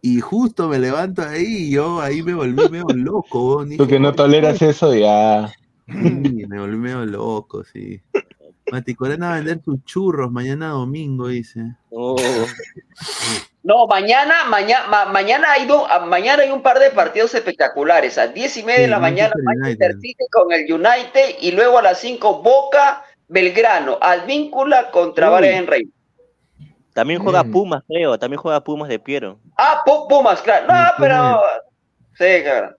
[0.00, 3.58] Y justo me levanto ahí y yo ahí me volví medio loco.
[3.64, 5.52] Tú Dije, que no "Oye, toleras eso, ya.
[5.88, 8.00] Sí, me volví medio loco, sí.
[8.70, 11.60] Maticorena va a vender sus churros mañana domingo, dice.
[11.90, 12.16] Oh.
[13.62, 18.16] No, mañana, mañana, mañana hay do- a- mañana hay un par de partidos espectaculares.
[18.18, 19.94] A 10 y media de la mañana Manchester.
[20.00, 25.40] City con el United y luego a las 5 Boca, Belgrano, Advíncula contra Uy.
[25.66, 25.88] Rey.
[26.98, 28.18] También juega Pumas, creo.
[28.18, 29.38] También juega Pumas de Piero.
[29.56, 30.66] Ah, Pu- Pumas, claro.
[30.66, 31.40] No, pero.
[32.14, 32.76] Sí, claro.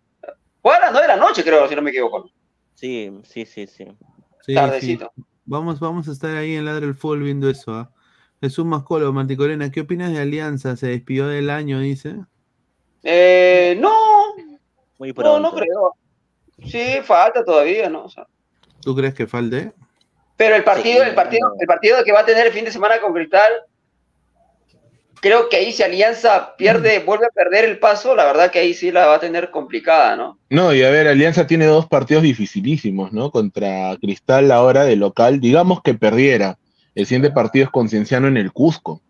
[0.62, 2.30] Fue a las 9 de la noche, creo, si no me equivoco.
[2.76, 3.86] Sí, sí, sí, sí.
[4.42, 5.10] Sí, Tardecito.
[5.16, 5.24] sí.
[5.46, 7.72] Vamos, vamos a estar ahí en Ladre el Fútbol viendo eso.
[7.72, 7.92] ¿ah?
[8.42, 10.76] Jesús Mascolo, Manticorena, ¿qué opinas de Alianza?
[10.76, 12.18] Se despidió del año, dice.
[13.04, 13.94] Eh, no,
[14.98, 15.40] Muy no, pronto.
[15.40, 15.94] no creo.
[16.66, 18.04] Sí, falta todavía, ¿no?
[18.04, 18.28] O sea,
[18.82, 19.72] ¿Tú crees que falte?
[20.36, 23.00] pero el partido, el partido, el partido que va a tener el fin de semana
[23.02, 23.52] con Cristal,
[25.22, 28.74] creo que ahí si Alianza pierde, vuelve a perder el paso, la verdad que ahí
[28.74, 30.38] sí la va a tener complicada, ¿no?
[30.50, 33.32] No, y a ver, Alianza tiene dos partidos dificilísimos, ¿no?
[33.32, 35.40] Contra Cristal ahora de local.
[35.40, 36.58] Digamos que perdiera.
[36.96, 39.02] El siguiente partido es con Cienciano en el Cusco.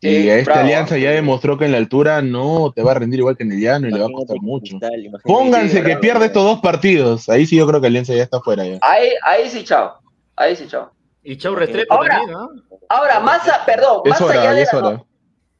[0.00, 0.66] y a esta bravo.
[0.66, 3.52] Alianza ya demostró que en la altura no te va a rendir igual que en
[3.52, 4.78] el llano y le va a costar mucho.
[5.22, 6.00] Pónganse que bravo.
[6.00, 7.28] pierde estos dos partidos.
[7.28, 8.78] Ahí sí yo creo que Alianza ya está fuera ya.
[8.82, 9.94] Ahí, ahí sí, chao.
[10.36, 10.90] Ahí sí, chao.
[11.22, 12.48] Y Chau Restrepo Ahora, también, ¿no?
[12.90, 15.04] ahora, más, a- perdón, Es más allá hora, de la.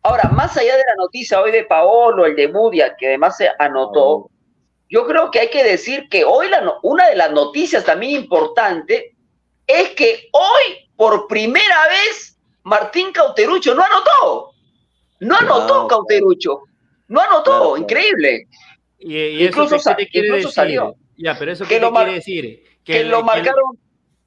[0.05, 3.49] Ahora, más allá de la noticia hoy de Paolo, el de Mudia, que además se
[3.59, 4.31] anotó,
[4.91, 8.13] yo creo que hay que decir que hoy la no- una de las noticias también
[8.23, 9.17] importante
[9.67, 14.51] es que hoy, por primera vez, Martín Cauterucho no anotó.
[15.21, 16.61] No anotó Cauterucho.
[17.09, 17.77] No anotó.
[17.79, 18.47] Increíble.
[18.99, 20.55] Y, y eso Incluso qué- sa- qué te quiere incluso decir?
[20.55, 20.95] salió.
[21.17, 22.63] Ya, pero eso Que lo quiere decir?
[22.85, 23.79] Que, lo que- marcaron,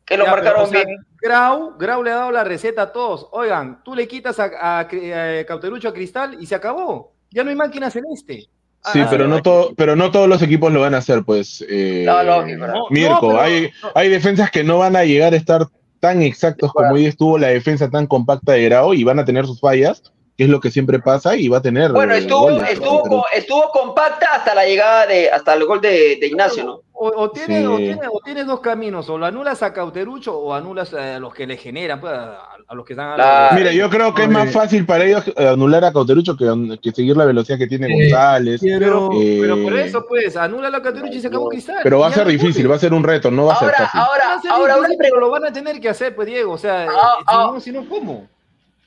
[0.08, 1.06] que lo Ya, pero, marcaron o sea, bien.
[1.22, 3.28] Grau, Grau le ha dado la receta a todos.
[3.32, 7.14] Oigan, tú le quitas a, a, a Cauterucho a Cristal y se acabó.
[7.30, 8.48] Ya no hay máquina celeste.
[8.94, 11.64] Sí, Ah, pero no todo, pero no todos los equipos lo van a hacer, pues.
[11.68, 12.86] eh, No, lógico, ¿no?
[12.90, 15.66] Mirko, No, pero- hay, hay defensas que no van a llegar a estar
[16.00, 19.46] tan exactos como hoy estuvo la defensa tan compacta de Grau y van a tener
[19.46, 20.04] sus fallas,
[20.38, 21.92] que es lo que siempre pasa, y va a tener.
[21.92, 26.18] Bueno, eh, estuvo, goles, estuvo, estuvo compacta hasta la llegada de, hasta el gol de,
[26.22, 26.82] de Ignacio, ¿no?
[27.00, 27.66] O, o tienes, Sí.
[27.68, 31.32] o, tienes, o tienes dos caminos, o lo anulas a Cauterucho o anulas a los
[31.32, 34.24] que le generan, pues, a, a los que están a la- Mira, yo creo que
[34.24, 37.86] es más fácil para ellos anular a Cauterucho que, que seguir la velocidad que tiene
[37.86, 37.94] Sí.
[37.94, 38.62] González.
[38.64, 41.82] Pero, eh, pero por eso, pues, anula a Cauterucho y se acabó Cristal.
[41.84, 42.68] pero va a ser difícil, puede.
[42.70, 44.00] va a ser un reto, no va a ser fácil.
[44.00, 46.54] ahora, Va ser ahora una difícil, pero lo van a tener que hacer, pues, Diego.
[46.54, 47.46] O sea, Ah, eh, ah.
[47.50, 48.28] si, no, si no, ¿cómo?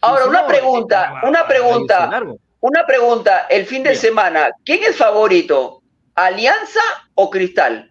[0.00, 2.22] Ahora, Si una no, pregunta, eh, una va a irse pregunta,
[2.60, 3.46] una pregunta.
[3.48, 5.80] El fin de semana, ¿quién es favorito?
[6.16, 6.80] ¿Alianza
[7.14, 7.88] o Cristal?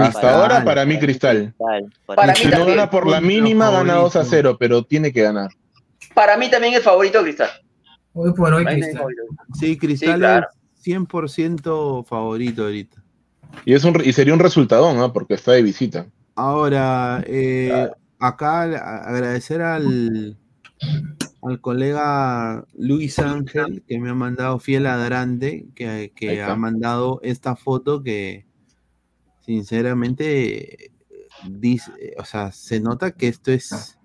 [0.00, 1.54] Hasta ahora, para mí, Cristal.
[2.06, 2.76] Para Y si mí no también.
[2.78, 5.50] gana por la mínima, gana 2 a 0, pero tiene que ganar.
[6.14, 7.50] Para mí también es favorito Cristal.
[8.12, 9.04] Hoy por hoy, Cristal.
[9.58, 10.46] Sí, Cristal Sí, claro.
[10.76, 13.02] es 100% favorito ahorita.
[13.64, 15.12] Y, es un, y sería un resultadón, ¿no?
[15.12, 16.06] Porque está de visita.
[16.34, 20.36] Ahora, eh, acá agradecer al,
[21.42, 27.56] al colega Luis Ángel que me ha mandado fiel ladrante, que, que ha mandado esta
[27.56, 28.46] foto que
[29.40, 30.92] sinceramente
[31.48, 33.98] dice, o sea, se nota que esto es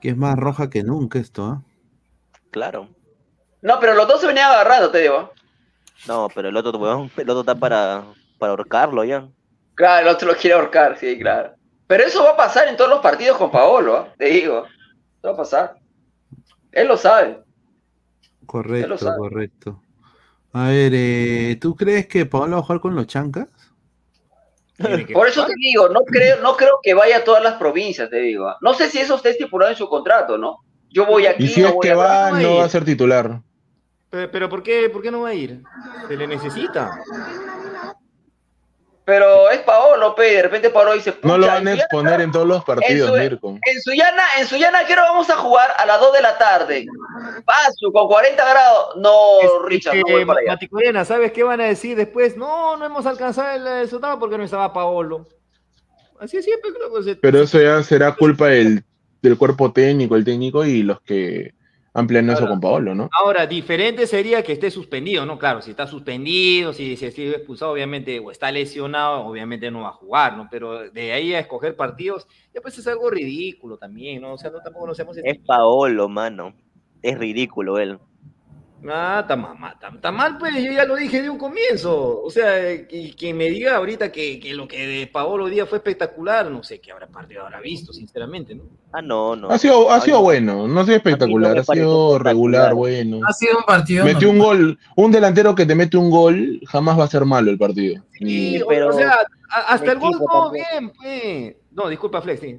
[0.00, 1.62] que es más roja que nunca esto, ¿ah?
[2.50, 2.88] Claro.
[3.62, 5.32] No, pero los dos se venían agarrando, te digo.
[6.08, 8.04] No, pero el otro, weón, el otro está para,
[8.38, 9.28] para ahorcarlo ya.
[9.74, 11.54] Claro, el otro lo quiere ahorcar, sí, claro.
[11.86, 14.12] Pero eso va a pasar en todos los partidos con Paolo, ¿ah?
[14.18, 14.64] te digo.
[14.64, 15.74] Eso va a pasar.
[16.72, 17.42] Él lo sabe.
[18.46, 19.18] Correcto, sabe.
[19.18, 19.82] correcto.
[20.52, 23.48] A ver, eh, ¿tú crees que Pablo va a jugar con los chancas?
[25.12, 28.18] Por eso te digo, no creo, no creo que vaya a todas las provincias, te
[28.18, 28.54] digo.
[28.60, 30.58] No sé si eso está estipulado en su contrato, ¿no?
[30.90, 33.40] Yo voy aquí, Y si no es voy que va, no va a ser titular.
[34.10, 35.62] Pero, pero ¿por, qué, ¿por qué no va a ir?
[36.08, 36.90] Se le necesita.
[39.04, 42.30] Pero es Paolo, pe, de repente Paolo dice, No lo "Pucha, van a exponer en
[42.30, 43.58] todos los partidos, en, su- Mirko.
[43.66, 45.70] en Suyana, en Suyana, ¿qué hora vamos a jugar?
[45.76, 46.86] A las 2 de la tarde.
[47.44, 48.96] Paso, con 40 grados.
[48.96, 51.04] No, Richard, no voy Eh, para allá.
[51.04, 52.36] ¿sabes qué van a decir después?
[52.36, 55.26] No, no hemos alcanzado el resultado porque no estaba Paolo.
[56.20, 58.84] Así es siempre, creo que se- Pero eso ya será culpa del,
[59.20, 61.54] del cuerpo técnico, el técnico y los que
[61.94, 63.10] han planeado eso con Paolo, ¿no?
[63.12, 65.38] Ahora, diferente sería que esté suspendido, ¿no?
[65.38, 69.88] Claro, si está suspendido, si se sigue expulsado, obviamente, o está lesionado, obviamente no va
[69.88, 70.48] a jugar, ¿no?
[70.50, 74.32] Pero de ahí a escoger partidos, ya pues es algo ridículo también, ¿no?
[74.34, 75.18] O sea, no, tampoco nos hacemos...
[75.18, 76.54] Es Paolo, mano.
[77.02, 77.98] Es ridículo él.
[78.88, 82.20] Ah, está mal, está, está mal, pues yo ya lo dije de un comienzo.
[82.22, 85.66] O sea, y quien me diga ahorita que, que lo que de Paolo hoy día
[85.66, 88.64] fue espectacular, no sé qué habrá partido habrá visto, sinceramente, ¿no?
[88.92, 89.50] Ah, no, no.
[89.50, 90.22] Ha sido, ha sido no.
[90.24, 92.24] bueno, no ha sido espectacular, ha sido espectacular.
[92.24, 93.20] regular, bueno.
[93.26, 94.04] Ha sido un partido.
[94.04, 97.50] Metió un gol, un delantero que te mete un gol, jamás va a ser malo
[97.50, 98.02] el partido.
[98.12, 99.18] Sí, pero o sea,
[99.68, 101.56] hasta el gol todo bien, pues.
[101.70, 102.58] No, disculpa, Flex, sí.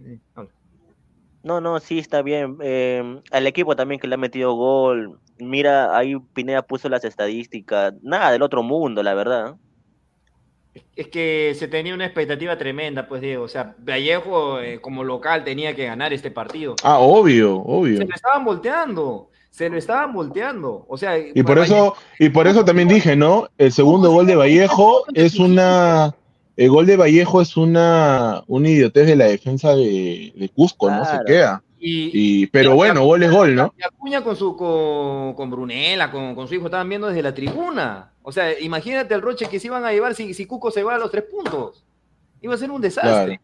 [1.43, 2.57] No, no, sí, está bien.
[2.61, 5.19] Eh, al equipo también que le ha metido gol.
[5.49, 7.93] Mira, ahí Pineda puso las estadísticas.
[8.01, 9.55] Nada del otro mundo, la verdad.
[10.95, 13.43] Es que se tenía una expectativa tremenda, pues, Diego.
[13.43, 16.75] O sea, Vallejo eh, como local tenía que ganar este partido.
[16.83, 17.97] Ah, obvio, obvio.
[17.99, 19.29] Se lo estaban volteando.
[19.51, 20.83] Se lo estaban volteando.
[20.87, 23.49] O sea, Y por Vallejo- eso, y por eso también dije, ¿no?
[23.59, 26.15] El segundo gol de Vallejo es una.
[26.55, 31.03] El gol de Vallejo es una, una idiotez de la defensa de, de Cusco, ¿no?
[31.05, 31.63] Se queda.
[31.85, 32.11] Y,
[32.43, 33.73] Y, pero bueno, gol es gol, ¿no?
[33.77, 37.33] y Acuña con su con, con Brunella, con, con su hijo, estaban viendo desde la
[37.33, 38.13] tribuna.
[38.21, 40.95] O sea, imagínate el roche que se iban a llevar si, si Cuco se va
[40.95, 41.83] a los tres puntos.
[42.41, 43.41] Iba a ser un desastre.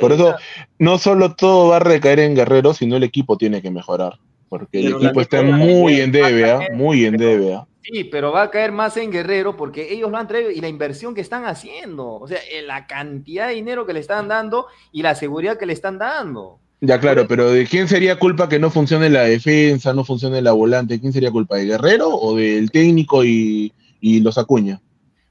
[0.00, 0.36] Por eso,
[0.78, 4.18] no solo todo va a recaer en Guerrero, sino el equipo tiene que mejorar.
[4.48, 6.60] Porque el Pero equipo está mejora muy en debe, ¿ah?
[6.72, 7.66] Muy en debe, ¿ah?
[7.82, 10.68] Sí, pero va a caer más en Guerrero porque ellos lo han traído y la
[10.68, 14.68] inversión que están haciendo, o sea, eh, la cantidad de dinero que le están dando
[14.90, 16.60] y la seguridad que le están dando.
[16.86, 20.52] Ya, claro, pero ¿de quién sería culpa que no funcione la defensa, no funcione la
[20.52, 21.00] volante?
[21.00, 21.56] ¿Quién sería culpa?
[21.56, 24.80] ¿De Guerrero o del técnico y, y los Acuña?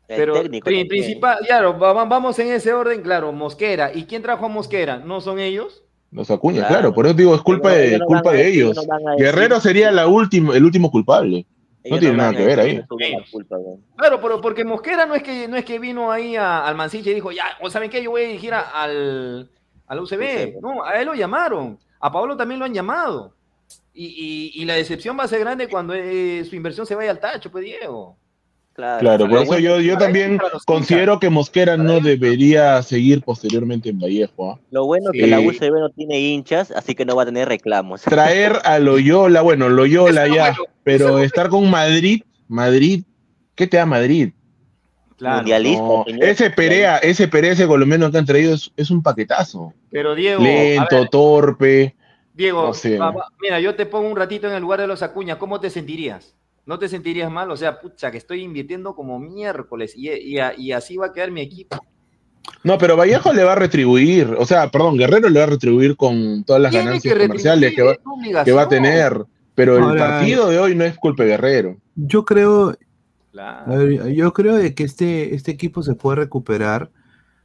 [0.08, 3.92] El Pero técnico pri- principal, claro, va- va- vamos en ese orden, claro, Mosquera.
[3.94, 4.98] ¿Y quién trajo a Mosquera?
[4.98, 5.84] ¿No son ellos?
[6.12, 6.74] Los Acuña, Claro.
[6.74, 6.94] claro.
[6.94, 8.76] por eso digo, es culpa no- de, ellos no culpa de decir, ellos.
[8.88, 9.16] no.
[9.18, 11.46] Guerrero sería la última, el último culpable.
[11.84, 12.82] Ellos tiene nada que ver ahí.
[13.30, 13.58] culpa.
[13.98, 17.12] Claro, pero porque Mosquera no es que no es que vino ahí a- al Mansilla
[17.12, 19.50] y dijo, ya, o saben qué, yo voy a dirigir a- al,
[19.88, 20.14] al UCB.
[20.14, 20.62] UCB.
[20.62, 21.78] No, a él lo llamaron.
[22.00, 23.34] A Pablo también lo han llamado.
[23.94, 27.12] Y, y- y la decepción va a ser grande cuando eh, su inversión se vaya
[27.12, 28.18] al tacho, pues Diego.
[28.74, 34.00] Claro, Claro, por eso yo, yo también considero que Mosquera no debería seguir posteriormente en
[34.00, 34.54] Vallejo.
[34.54, 34.60] ¿ah?
[34.72, 37.48] Lo bueno es que la UCB no tiene hinchas, así que no va a tener
[37.48, 38.02] reclamos.
[38.02, 43.04] Traer a Loyola, bueno, Loyola Eso ya, bueno, pero estar con Madrid, Madrid,
[43.54, 44.32] ¿qué te da Madrid?
[45.24, 46.24] Mundialista, No, señor.
[46.24, 49.74] ese Perea, ese Perea, ese colombiano que han traído es, es un paquetazo.
[49.92, 51.96] Pero Diego, Lento, ver, torpe.
[52.34, 52.98] Diego, no sé.
[52.98, 55.60] va- va- mira, yo te pongo un ratito en el lugar de los Acuña, ¿cómo
[55.60, 56.34] te sentirías?
[56.66, 57.52] ¿No te sentirías mal?
[57.52, 61.30] O sea, pucha, que estoy invirtiendo como miércoles y, y- y así va a quedar
[61.32, 61.78] mi equipo.
[62.64, 65.96] No, pero Vallejo le va a retribuir, o sea, perdón, Guerrero le va a retribuir
[65.96, 67.96] con todas las ganancias que comerciales que va,
[68.44, 69.26] que a tener.
[69.56, 71.78] Pero el partido de hoy no es culpa de Guerrero.
[71.96, 72.76] Yo creo,
[73.34, 73.74] Claro.
[73.74, 76.92] a ver, yo creo de que este, este equipo se puede recuperar,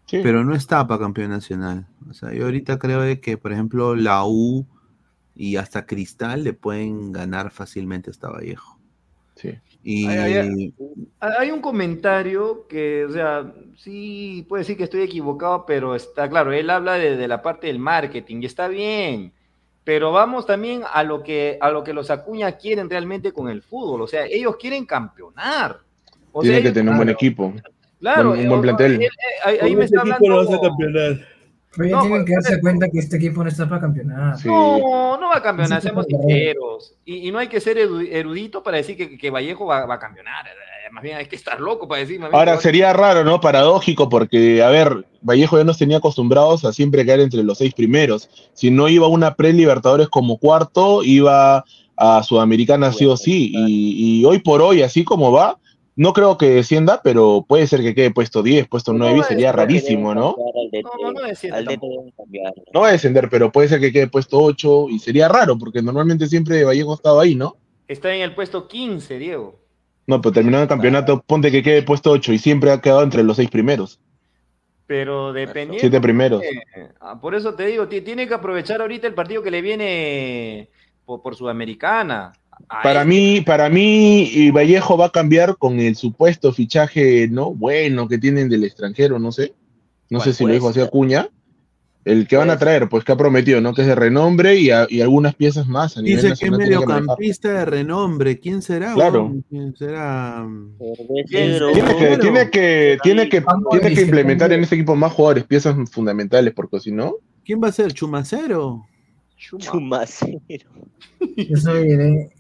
[0.07, 0.21] Sí.
[0.23, 1.87] pero no está para campeón nacional.
[2.09, 4.67] O sea, yo ahorita creo de que, por ejemplo, la U
[5.35, 8.79] y hasta Cristal le pueden ganar fácilmente hasta Vallejo.
[9.37, 9.55] Sí.
[9.83, 10.75] Y Ay, ay,
[11.21, 16.53] Hay un comentario que, o sea, sí puede decir que estoy equivocado, pero está claro,
[16.53, 19.33] él habla de, de la parte del marketing y está bien,
[19.89, 23.63] pero vamos también a lo que a lo que los Acuña quieren realmente con el
[23.63, 25.79] fútbol, o sea, ellos quieren campeonar.
[26.31, 27.55] O Tiene sea, que tener un buen claro, equipo.
[27.99, 29.01] Claro, un eh, buen o- plantel.
[29.01, 29.09] eh,
[29.63, 30.21] ahí, me está hablando.
[31.75, 34.37] Pero ya No, tienen que darse cuenta que este equipo no está para campeonar.
[34.45, 36.95] No, no va a campeonar, seamos sinceros.
[37.07, 39.95] Y, y no hay que ser eru- erudito para decir que, que Vallejo va, va
[39.95, 40.45] a campeonar.
[40.93, 42.19] Más bien hay que estar loco para decir.
[42.21, 43.41] más bien Ahora sería raro, ¿no?
[43.41, 47.75] Paradójico, porque, a ver, Vallejo ya nos tenía acostumbrados a siempre caer entre los seis
[47.75, 48.29] primeros.
[48.55, 51.65] Si no iba a una pre-Libertadores como cuarto, iba
[51.97, 53.53] a Sudamericana sí o sí.
[53.55, 55.59] Y, y hoy por hoy, así como va,
[55.99, 59.51] no creo que descienda, pero puede ser que quede puesto 10, puesto 9, y sería
[59.51, 60.37] rarísimo, ¿no?
[61.03, 61.21] No, no
[62.17, 62.55] cambiar.
[62.73, 65.83] No va a descender, pero puede ser que quede puesto 8, y sería raro, porque
[65.83, 67.57] normalmente siempre Vallejo ha estado ahí, ¿no?
[67.89, 69.59] Está en el puesto 15, Diego.
[70.09, 73.23] No, pero terminando el campeonato, ponte que quede puesto 8 y siempre ha quedado entre
[73.23, 74.01] los seis primeros.
[74.87, 75.79] Pero dependiendo.
[75.79, 76.43] Siete primeros.
[76.43, 79.61] eh, ah, por eso te digo, ti- tiene que aprovechar ahorita el partido que le
[79.61, 80.71] viene
[81.05, 82.33] por, por Sudamericana.
[82.83, 87.53] Para mí, para mí, y Vallejo va a cambiar con el supuesto fichaje, ¿no?
[87.53, 89.53] Bueno, que tienen del extranjero, no sé.
[90.09, 90.89] No sé ¿Cuál si lo dijo así ser?
[90.89, 91.29] Acuña.
[92.09, 93.75] El que van a traer, pues que ha prometido, ¿no?
[93.75, 96.53] Que es de renombre y, a- y algunas piezas más a nivel Dice que es
[96.53, 98.39] mediocampista de renombre.
[98.41, 98.95] ¿Quién será?
[98.95, 99.35] Claro.
[99.51, 100.47] ¿Quién será?
[100.79, 105.77] Tiene que, tiene que, tiene que, tiene que implementar en ese equipo más jugadores, piezas
[105.91, 107.15] fundamentales, porque si no,
[107.45, 107.93] ¿Quién va a ser?
[107.93, 108.87] ¿Chumacero?
[109.37, 110.41] Chumacero.
[111.37, 112.31] Yo soy de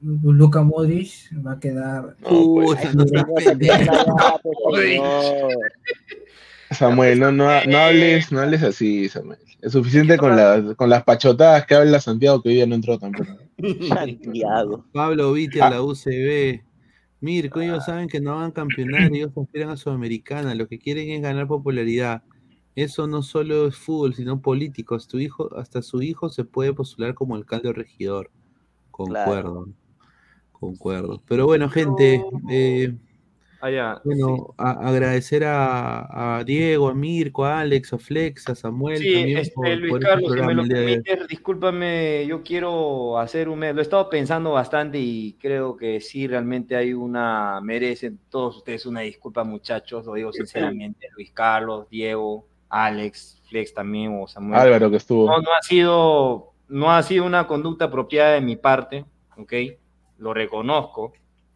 [0.00, 1.10] Luca Modric,
[1.46, 2.16] va a quedar.
[2.30, 3.92] Uy, pues, no seas pendejo.
[6.74, 9.38] Samuel, no, no, no hables, no hables así, Samuel.
[9.62, 12.98] Es suficiente con las, con las pachotadas que habla Santiago que hoy día no entró
[12.98, 13.30] tampoco.
[13.88, 14.84] Santiago.
[14.92, 15.68] Pablo Vitti Ah.
[15.68, 16.62] a la UCB.
[17.20, 21.08] Mirko, ellos saben que no van a campeonar, ellos aspiran a Sudamericana, lo que quieren
[21.08, 22.22] es ganar popularidad.
[22.74, 24.94] Eso no solo es fútbol, sino político.
[24.94, 28.30] Hasta, tu hijo, hasta su hijo se puede postular como alcalde o regidor.
[28.90, 29.68] Concuerdo.
[30.52, 31.22] Concuerdo.
[31.26, 32.94] Pero bueno, gente, eh,
[33.64, 33.98] Allá.
[34.04, 39.14] bueno, a- agradecer a, a Diego, a Mirko, a Alex, a Flex, a Samuel Sí,
[39.14, 43.18] también este, por, Luis por este Carlos, si me lo de permites, discúlpame, yo quiero
[43.18, 43.60] hacer un...
[43.60, 47.58] Lo he estado pensando bastante y creo que sí, realmente hay una...
[47.62, 54.20] Merecen todos ustedes una disculpa, muchachos, lo digo sinceramente, Luis Carlos, Diego, Alex, Flex también,
[54.20, 54.60] o Samuel.
[54.60, 55.26] Álvaro que estuvo.
[55.26, 59.06] No, no ha sido, no ha sido una conducta apropiada de mi parte,
[59.38, 59.52] ¿ok?
[60.18, 61.12] Lo reconozco,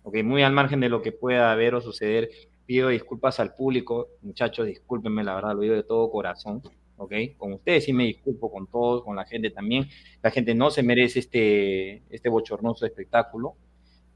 [0.08, 0.22] ¿ok?
[0.24, 2.30] Muy al margen de lo que pueda haber o suceder.
[2.64, 6.62] Pido disculpas al público, muchachos, discúlpenme, la verdad, lo digo de todo corazón,
[6.96, 7.12] ¿ok?
[7.36, 9.86] Con ustedes sí me disculpo, con todos, con la gente también.
[10.22, 13.54] La gente no se merece este, este bochornoso espectáculo.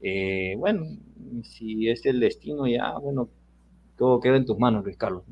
[0.01, 0.83] Eh, bueno,
[1.43, 3.29] si es el destino ya, bueno,
[3.95, 5.23] todo queda en tus manos, Luis Carlos.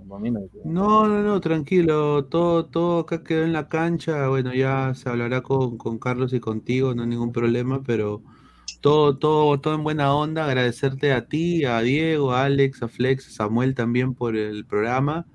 [0.64, 1.08] ¿no?
[1.08, 5.78] No, no, tranquilo, todo, todo acá quedó en la cancha, bueno, ya se hablará con,
[5.78, 8.22] con Carlos y contigo, no hay ningún problema, pero
[8.82, 13.28] todo, todo, todo en buena onda, agradecerte a ti, a Diego, a Alex, a Flex,
[13.28, 15.26] a Samuel también por el programa,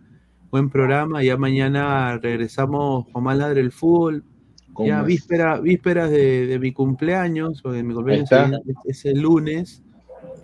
[0.50, 4.24] buen programa, ya mañana regresamos con más ladre el fútbol,
[4.72, 5.06] ¿Cómo ya es?
[5.06, 8.30] víspera, vísperas de, de mi cumpleaños, porque mi cumpleaños
[8.84, 9.82] es, el lunes,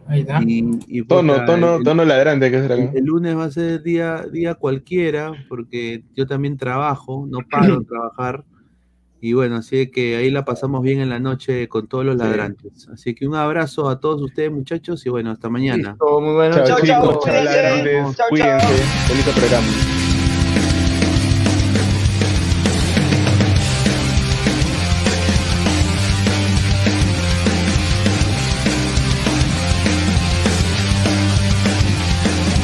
[0.06, 0.40] Ahí está.
[0.42, 2.74] y, y Tono, puta, tono, el- tono ladrante que será.
[2.76, 7.80] el, el lunes va a ser día, día cualquiera, porque yo también trabajo, no paro
[7.80, 8.44] de trabajar.
[9.24, 12.22] Y bueno, así que ahí la pasamos bien en la noche con todos los Sí.
[12.24, 12.88] ladrantes.
[12.92, 15.90] Así que un abrazo a todos ustedes, muchachos, y bueno, hasta mañana.
[15.90, 16.90] Listo, muy buenas Chao, noches.
[16.90, 17.24] chicos,
[19.48, 20.01] chao.